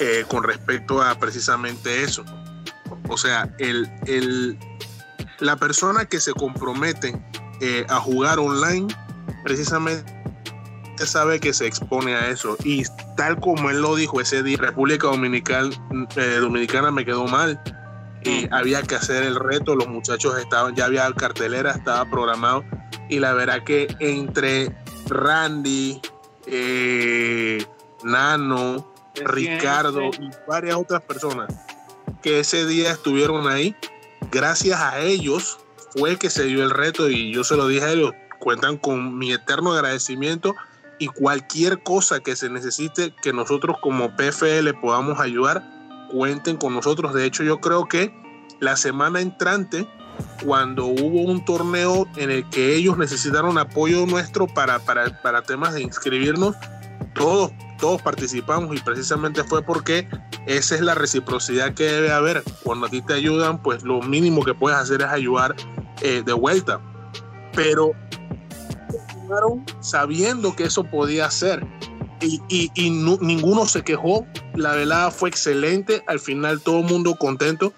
eh, 0.00 0.24
con 0.28 0.42
respecto 0.42 1.02
a 1.02 1.14
precisamente 1.18 2.02
eso. 2.02 2.24
O 3.08 3.16
sea, 3.16 3.54
el, 3.58 3.88
el, 4.06 4.58
la 5.38 5.56
persona 5.56 6.06
que 6.06 6.20
se 6.20 6.32
compromete 6.32 7.20
eh, 7.60 7.86
a 7.88 8.00
jugar 8.00 8.38
online 8.38 8.88
precisamente 9.42 10.04
sabe 11.04 11.40
que 11.40 11.52
se 11.52 11.66
expone 11.66 12.14
a 12.14 12.28
eso. 12.28 12.56
Y 12.64 12.82
tal 13.16 13.40
como 13.40 13.70
él 13.70 13.82
lo 13.82 13.94
dijo 13.94 14.20
ese 14.20 14.42
día 14.42 14.56
República 14.58 15.08
Dominical, 15.08 15.74
eh, 16.16 16.38
Dominicana 16.40 16.90
me 16.90 17.04
quedó 17.04 17.26
mal. 17.26 17.60
Y 18.22 18.48
había 18.52 18.82
que 18.82 18.94
hacer 18.94 19.22
el 19.22 19.36
reto, 19.36 19.74
los 19.74 19.86
muchachos 19.86 20.38
estaban, 20.38 20.74
ya 20.74 20.86
había 20.86 21.12
cartelera, 21.12 21.72
estaba 21.72 22.08
programado. 22.10 22.64
Y 23.10 23.18
la 23.18 23.34
verdad 23.34 23.62
que 23.64 23.94
entre 24.00 24.74
Randy, 25.08 26.00
eh, 26.46 27.64
Nano, 28.02 28.92
Ricardo 29.14 30.02
y 30.02 30.30
varias 30.48 30.76
otras 30.76 31.02
personas 31.02 31.54
que 32.22 32.40
ese 32.40 32.66
día 32.66 32.90
estuvieron 32.90 33.48
ahí, 33.48 33.76
gracias 34.32 34.80
a 34.80 35.00
ellos 35.00 35.58
fue 35.90 36.16
que 36.16 36.30
se 36.30 36.44
dio 36.44 36.64
el 36.64 36.70
reto 36.70 37.08
y 37.10 37.32
yo 37.32 37.44
se 37.44 37.56
lo 37.56 37.68
dije 37.68 37.84
a 37.84 37.92
ellos, 37.92 38.12
cuentan 38.40 38.78
con 38.78 39.18
mi 39.18 39.32
eterno 39.32 39.74
agradecimiento 39.74 40.54
y 40.98 41.08
cualquier 41.08 41.82
cosa 41.82 42.20
que 42.20 42.34
se 42.34 42.48
necesite 42.48 43.14
que 43.22 43.32
nosotros 43.32 43.76
como 43.82 44.16
PFL 44.16 44.70
podamos 44.80 45.20
ayudar, 45.20 45.62
cuenten 46.10 46.56
con 46.56 46.74
nosotros. 46.74 47.12
De 47.14 47.26
hecho, 47.26 47.42
yo 47.42 47.60
creo 47.60 47.86
que 47.86 48.14
la 48.60 48.76
semana 48.76 49.20
entrante, 49.20 49.86
cuando 50.44 50.86
hubo 50.86 51.22
un 51.22 51.44
torneo 51.44 52.06
en 52.16 52.30
el 52.30 52.48
que 52.50 52.74
ellos 52.76 52.98
necesitaron 52.98 53.56
apoyo 53.58 54.04
nuestro 54.06 54.46
para, 54.46 54.78
para, 54.78 55.20
para 55.22 55.42
temas 55.42 55.74
de 55.74 55.82
inscribirnos, 55.82 56.54
todos, 57.14 57.52
todos 57.78 58.02
participamos 58.02 58.74
y 58.76 58.80
precisamente 58.80 59.44
fue 59.44 59.62
porque 59.62 60.08
esa 60.46 60.74
es 60.74 60.80
la 60.82 60.94
reciprocidad 60.94 61.72
que 61.74 61.84
debe 61.84 62.12
haber. 62.12 62.42
Cuando 62.62 62.86
a 62.86 62.90
ti 62.90 63.00
te 63.02 63.14
ayudan, 63.14 63.62
pues 63.62 63.82
lo 63.84 64.02
mínimo 64.02 64.44
que 64.44 64.52
puedes 64.54 64.78
hacer 64.78 65.00
es 65.02 65.08
ayudar 65.08 65.54
eh, 66.02 66.22
de 66.24 66.32
vuelta. 66.32 66.80
Pero 67.54 67.92
sabiendo 69.80 70.54
que 70.56 70.64
eso 70.64 70.84
podía 70.84 71.30
ser. 71.30 71.66
Y, 72.20 72.40
y- 72.48 72.70
y 72.74 72.90
nu- 72.90 73.18
ninguno 73.20 73.66
se 73.66 73.82
quejó. 73.82 74.26
La 74.54 74.72
velada 74.72 75.10
fue 75.10 75.28
excelente. 75.28 76.02
Al 76.06 76.20
final 76.20 76.60
todo 76.60 76.80
el 76.80 76.84
mundo 76.86 77.16
contento. 77.16 77.72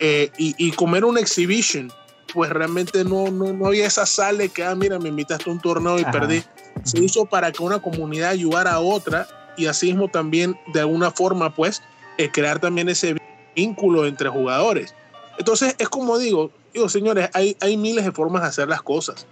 Eh, 0.00 0.30
y, 0.38 0.54
y 0.58 0.72
comer 0.72 1.04
una 1.04 1.20
exhibition, 1.20 1.92
pues 2.32 2.50
realmente 2.50 3.04
no, 3.04 3.30
no, 3.30 3.52
no 3.52 3.66
había 3.66 3.86
esa 3.86 4.06
sale 4.06 4.48
que, 4.48 4.64
ah, 4.64 4.74
mira, 4.74 4.98
me 4.98 5.08
invitaste 5.08 5.48
a 5.48 5.52
un 5.52 5.60
torneo 5.60 5.98
y 5.98 6.02
Ajá. 6.02 6.10
perdí. 6.10 6.42
Se 6.82 6.98
hizo 7.02 7.24
para 7.26 7.52
que 7.52 7.62
una 7.62 7.80
comunidad 7.80 8.30
ayudara 8.30 8.72
a 8.72 8.80
otra 8.80 9.26
y 9.56 9.66
así 9.66 9.86
mismo 9.86 10.08
también 10.08 10.58
de 10.72 10.80
alguna 10.80 11.10
forma, 11.10 11.54
pues, 11.54 11.80
eh, 12.18 12.30
crear 12.30 12.58
también 12.58 12.88
ese 12.88 13.16
vínculo 13.54 14.06
entre 14.06 14.28
jugadores. 14.28 14.94
Entonces, 15.38 15.76
es 15.78 15.88
como 15.88 16.18
digo, 16.18 16.50
digo, 16.72 16.88
señores, 16.88 17.30
hay, 17.32 17.56
hay 17.60 17.76
miles 17.76 18.04
de 18.04 18.12
formas 18.12 18.42
de 18.42 18.48
hacer 18.48 18.68
las 18.68 18.82
cosas. 18.82 19.26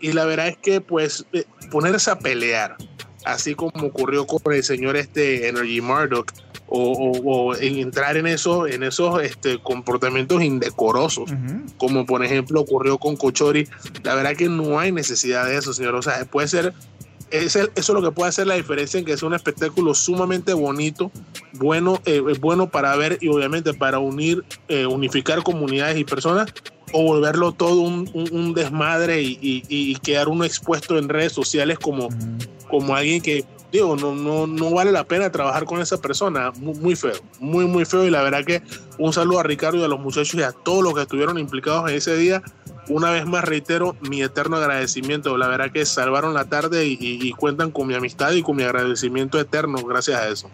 Y 0.00 0.12
la 0.12 0.24
verdad 0.24 0.48
es 0.48 0.56
que, 0.58 0.80
pues, 0.80 1.24
eh, 1.32 1.44
ponerse 1.70 2.10
a 2.10 2.18
pelear, 2.18 2.76
así 3.24 3.54
como 3.54 3.86
ocurrió 3.86 4.26
con 4.26 4.52
el 4.52 4.62
señor 4.62 4.96
este 4.96 5.48
Energy 5.48 5.80
Murdoch, 5.80 6.30
o, 6.74 6.92
o- 6.92 7.48
o 7.50 7.56
en 7.56 7.78
entrar 7.78 8.16
en 8.16 8.26
esos, 8.26 8.70
en 8.70 8.82
esos 8.82 9.22
este, 9.22 9.58
comportamientos 9.62 10.42
indecorosos, 10.42 11.30
como 11.76 12.06
por 12.06 12.24
ejemplo 12.24 12.60
ocurrió 12.62 12.96
con 12.98 13.16
Cochori, 13.16 13.68
la 14.04 14.14
verdad 14.14 14.34
que 14.36 14.48
no 14.48 14.78
hay 14.78 14.90
necesidad 14.92 15.44
de 15.46 15.56
eso, 15.58 15.74
señor. 15.74 15.94
O 15.96 16.02
sea, 16.02 16.24
puede 16.24 16.48
ser, 16.48 16.72
eso 17.30 17.68
es 17.74 17.88
lo 17.90 18.02
que 18.02 18.10
puede 18.10 18.30
hacer 18.30 18.46
la 18.46 18.54
diferencia 18.54 18.98
en 18.98 19.04
que 19.04 19.12
es 19.12 19.22
un 19.22 19.34
espectáculo 19.34 19.94
sumamente 19.94 20.52
bonito, 20.54 21.10
bueno, 21.54 22.00
eh, 22.06 22.20
bueno 22.40 22.70
para 22.70 22.96
ver 22.96 23.18
y 23.20 23.28
obviamente 23.28 23.74
para 23.74 23.98
unir, 23.98 24.42
eh, 24.68 24.86
unificar 24.86 25.42
comunidades 25.42 25.98
y 25.98 26.04
personas, 26.04 26.52
o 26.94 27.02
volverlo 27.04 27.52
todo 27.52 27.80
un, 27.80 28.10
un- 28.14 28.28
un 28.32 28.54
desmadre 28.54 29.22
y, 29.22 29.38
y- 29.40 29.62
y 29.68 29.94
quedar 29.96 30.28
uno 30.28 30.44
expuesto 30.44 30.98
en 30.98 31.08
redes 31.08 31.32
sociales 31.32 31.78
como, 31.78 32.08
como 32.70 32.94
alguien 32.94 33.20
que, 33.22 33.44
digo, 33.72 33.96
no, 33.96 34.14
no, 34.14 34.46
no 34.46 34.70
vale 34.70 34.92
la 34.92 35.04
pena 35.04 35.32
trabajar 35.32 35.64
con 35.64 35.80
esa 35.80 36.00
persona. 36.00 36.52
Muy, 36.52 36.74
muy 36.78 36.94
feo, 36.96 37.14
muy, 37.40 37.64
muy 37.64 37.84
feo. 37.84 38.04
Y 38.06 38.10
la 38.10 38.22
verdad 38.22 38.44
que 38.44 38.62
un 38.98 39.12
saludo 39.12 39.40
a 39.40 39.42
Ricardo 39.42 39.78
y 39.78 39.82
a 39.84 39.88
los 39.88 39.98
muchachos 39.98 40.34
y 40.34 40.42
a 40.42 40.52
todos 40.52 40.84
los 40.84 40.94
que 40.94 41.00
estuvieron 41.02 41.38
implicados 41.38 41.90
en 41.90 41.96
ese 41.96 42.16
día. 42.16 42.42
Una 42.88 43.10
vez 43.10 43.24
más 43.26 43.44
reitero 43.44 43.96
mi 44.02 44.22
eterno 44.22 44.56
agradecimiento. 44.58 45.36
La 45.38 45.48
verdad 45.48 45.70
que 45.72 45.86
salvaron 45.86 46.34
la 46.34 46.44
tarde 46.44 46.86
y, 46.86 46.92
y- 47.00 47.26
y 47.28 47.32
cuentan 47.32 47.70
con 47.70 47.86
mi 47.86 47.94
amistad 47.94 48.32
y 48.32 48.42
con 48.42 48.56
mi 48.56 48.62
agradecimiento 48.62 49.40
eterno 49.40 49.78
gracias 49.82 50.20
a 50.20 50.28
eso. 50.28 50.50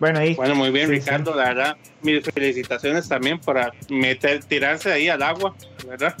Bueno, 0.00 0.18
ahí. 0.18 0.34
Bueno, 0.34 0.54
muy 0.56 0.70
bien, 0.70 0.88
Sí, 0.88 0.92
Ricardo, 0.96 1.34
la 1.34 1.44
verdad, 1.44 1.76
mis 2.02 2.24
felicitaciones 2.24 3.08
también 3.08 3.40
para 3.40 3.72
meter, 3.88 4.42
tirarse 4.44 4.92
ahí 4.92 5.08
al 5.08 5.22
agua, 5.22 5.54
¿verdad? 5.88 6.14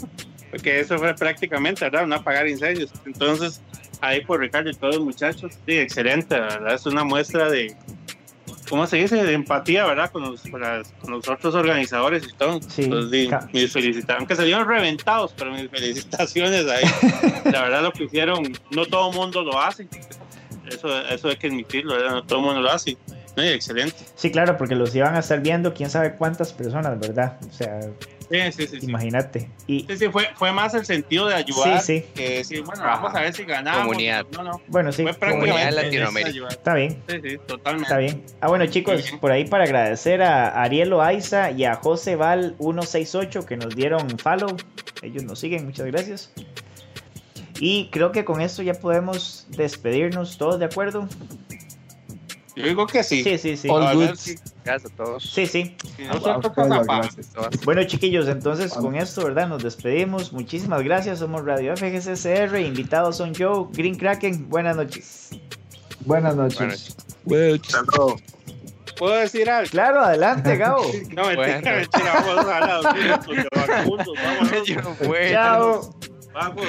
Porque 0.50 0.78
eso 0.80 0.96
fue 0.98 1.12
prácticamente, 1.14 1.84
¿verdad? 1.84 2.06
No 2.06 2.14
apagar 2.14 2.46
incendios. 2.48 2.92
Entonces, 3.04 3.60
ahí 4.08 4.24
por 4.24 4.40
Ricardo 4.40 4.70
y 4.70 4.74
todos 4.74 4.96
los 4.96 5.04
muchachos, 5.04 5.52
sí, 5.66 5.78
excelente, 5.78 6.38
¿verdad? 6.38 6.74
Es 6.74 6.86
una 6.86 7.04
muestra 7.04 7.48
de, 7.50 7.74
¿cómo 8.68 8.86
se 8.86 8.96
dice? 8.98 9.22
De 9.24 9.32
empatía, 9.32 9.84
¿verdad? 9.86 10.10
Con 10.10 10.22
los, 10.22 10.42
con 10.42 10.60
las- 10.60 10.92
con 11.00 11.10
los 11.12 11.28
otros 11.28 11.54
organizadores 11.54 12.24
y 12.28 12.32
todo. 12.36 12.60
Sí, 12.68 12.84
Entonces, 12.84 13.10
sí, 13.22 13.28
ca- 13.28 13.48
mis 13.52 13.72
felicitaciones, 13.72 14.18
aunque 14.18 14.36
salieron 14.36 14.66
reventados, 14.68 15.34
pero 15.36 15.52
mis 15.52 15.68
felicitaciones 15.70 16.66
ahí. 16.68 16.84
la 17.52 17.62
verdad, 17.62 17.82
lo 17.82 17.92
que 17.92 18.04
hicieron, 18.04 18.42
no 18.70 18.86
todo 18.86 19.10
el 19.10 19.16
mundo 19.16 19.42
lo 19.42 19.60
hace. 19.60 19.88
Eso, 20.68 20.88
eso 21.08 21.28
hay 21.28 21.36
que 21.36 21.48
admitirlo, 21.48 21.94
¿verdad? 21.96 22.10
No 22.12 22.24
todo 22.24 22.38
el 22.38 22.44
mundo 22.46 22.60
lo 22.62 22.70
hace. 22.70 22.96
Y 23.36 23.40
excelente. 23.48 23.96
Sí, 24.14 24.30
claro, 24.30 24.56
porque 24.56 24.74
los 24.76 24.94
iban 24.94 25.14
a 25.16 25.18
estar 25.18 25.40
viendo 25.40 25.74
quién 25.74 25.90
sabe 25.90 26.14
cuántas 26.14 26.52
personas, 26.52 26.98
¿verdad? 27.00 27.36
O 27.48 27.52
sea, 27.52 27.80
Sí, 28.30 28.38
sí, 28.52 28.66
sí. 28.66 28.80
sí. 28.80 28.86
Imagínate. 28.86 29.50
Y 29.66 29.80
Sí, 29.88 29.96
sí, 29.96 30.08
fue, 30.08 30.28
fue 30.34 30.52
más 30.52 30.74
el 30.74 30.84
sentido 30.84 31.28
de 31.28 31.34
ayudar 31.34 31.80
Sí, 31.80 32.00
sí. 32.00 32.06
que 32.14 32.38
decir, 32.38 32.62
bueno, 32.62 32.82
vamos 32.82 33.14
a 33.14 33.20
ver 33.20 33.34
si 33.34 33.44
ganamos. 33.44 33.82
Comunidad. 33.82 34.26
No, 34.32 34.42
no. 34.44 34.60
bueno, 34.68 34.92
sí, 34.92 35.02
Fue 35.02 35.30
Comunidad 35.30 35.72
Latinoamérica. 35.72 36.48
está 36.48 36.74
bien. 36.74 37.02
Sí, 37.08 37.16
sí, 37.22 37.38
totalmente. 37.46 37.84
Está 37.84 37.98
bien. 37.98 38.22
Ah, 38.40 38.48
bueno, 38.48 38.66
chicos, 38.66 39.12
por 39.20 39.30
ahí 39.32 39.44
para 39.46 39.64
agradecer 39.64 40.22
a 40.22 40.62
Ariel 40.62 40.90
Loaiza 40.90 41.50
y 41.50 41.64
a 41.64 41.74
José 41.76 42.16
Val 42.16 42.56
168 42.58 43.46
que 43.46 43.56
nos 43.56 43.74
dieron 43.76 44.08
follow. 44.18 44.56
Ellos 45.02 45.24
nos 45.24 45.38
siguen, 45.38 45.66
muchas 45.66 45.86
gracias. 45.86 46.32
Y 47.60 47.88
creo 47.90 48.10
que 48.10 48.24
con 48.24 48.40
esto 48.40 48.62
ya 48.62 48.74
podemos 48.74 49.46
despedirnos 49.50 50.38
todos, 50.38 50.58
¿de 50.58 50.64
acuerdo? 50.64 51.08
Yo 52.56 52.66
digo 52.66 52.86
que 52.86 53.02
sí. 53.02 53.22
Sí, 53.24 53.36
sí, 53.38 53.56
sí. 53.56 53.68
All 53.68 53.82
si- 54.16 54.36
Gracias 54.64 54.92
a 54.92 54.96
todos. 54.96 55.24
Sí, 55.24 55.46
sí. 55.46 55.76
A 56.08 56.14
gracias. 56.86 57.64
Bueno, 57.64 57.82
chiquillos, 57.84 58.28
entonces 58.28 58.72
con 58.72 58.94
esto, 58.94 59.24
¿verdad? 59.24 59.48
Nos 59.48 59.62
despedimos. 59.62 60.32
Muchísimas 60.32 60.82
gracias. 60.82 61.18
Somos 61.18 61.44
Radio 61.44 61.74
FGCCR. 61.76 62.60
Invitados 62.60 63.16
son 63.16 63.34
Joe, 63.34 63.66
Green 63.72 63.96
Kraken. 63.96 64.48
Buenas 64.48 64.76
noches. 64.76 65.30
Buenas 66.06 66.36
noches. 66.36 66.58
Buenas 66.58 66.96
Well, 67.24 67.60
¿Puedo 68.98 69.14
decir 69.16 69.50
algo? 69.50 69.70
Claro, 69.70 70.00
adelante, 70.00 70.56
Gabo. 70.56 70.84
No, 71.14 71.26
mentira, 71.26 71.34
Bueno. 71.34 71.70
mentira. 71.80 72.12
Vamos 72.14 72.28
a 72.28 72.40
hablar 72.40 72.62
puedo. 74.94 75.30
Chao. 75.32 75.94
Vamos. 76.32 76.64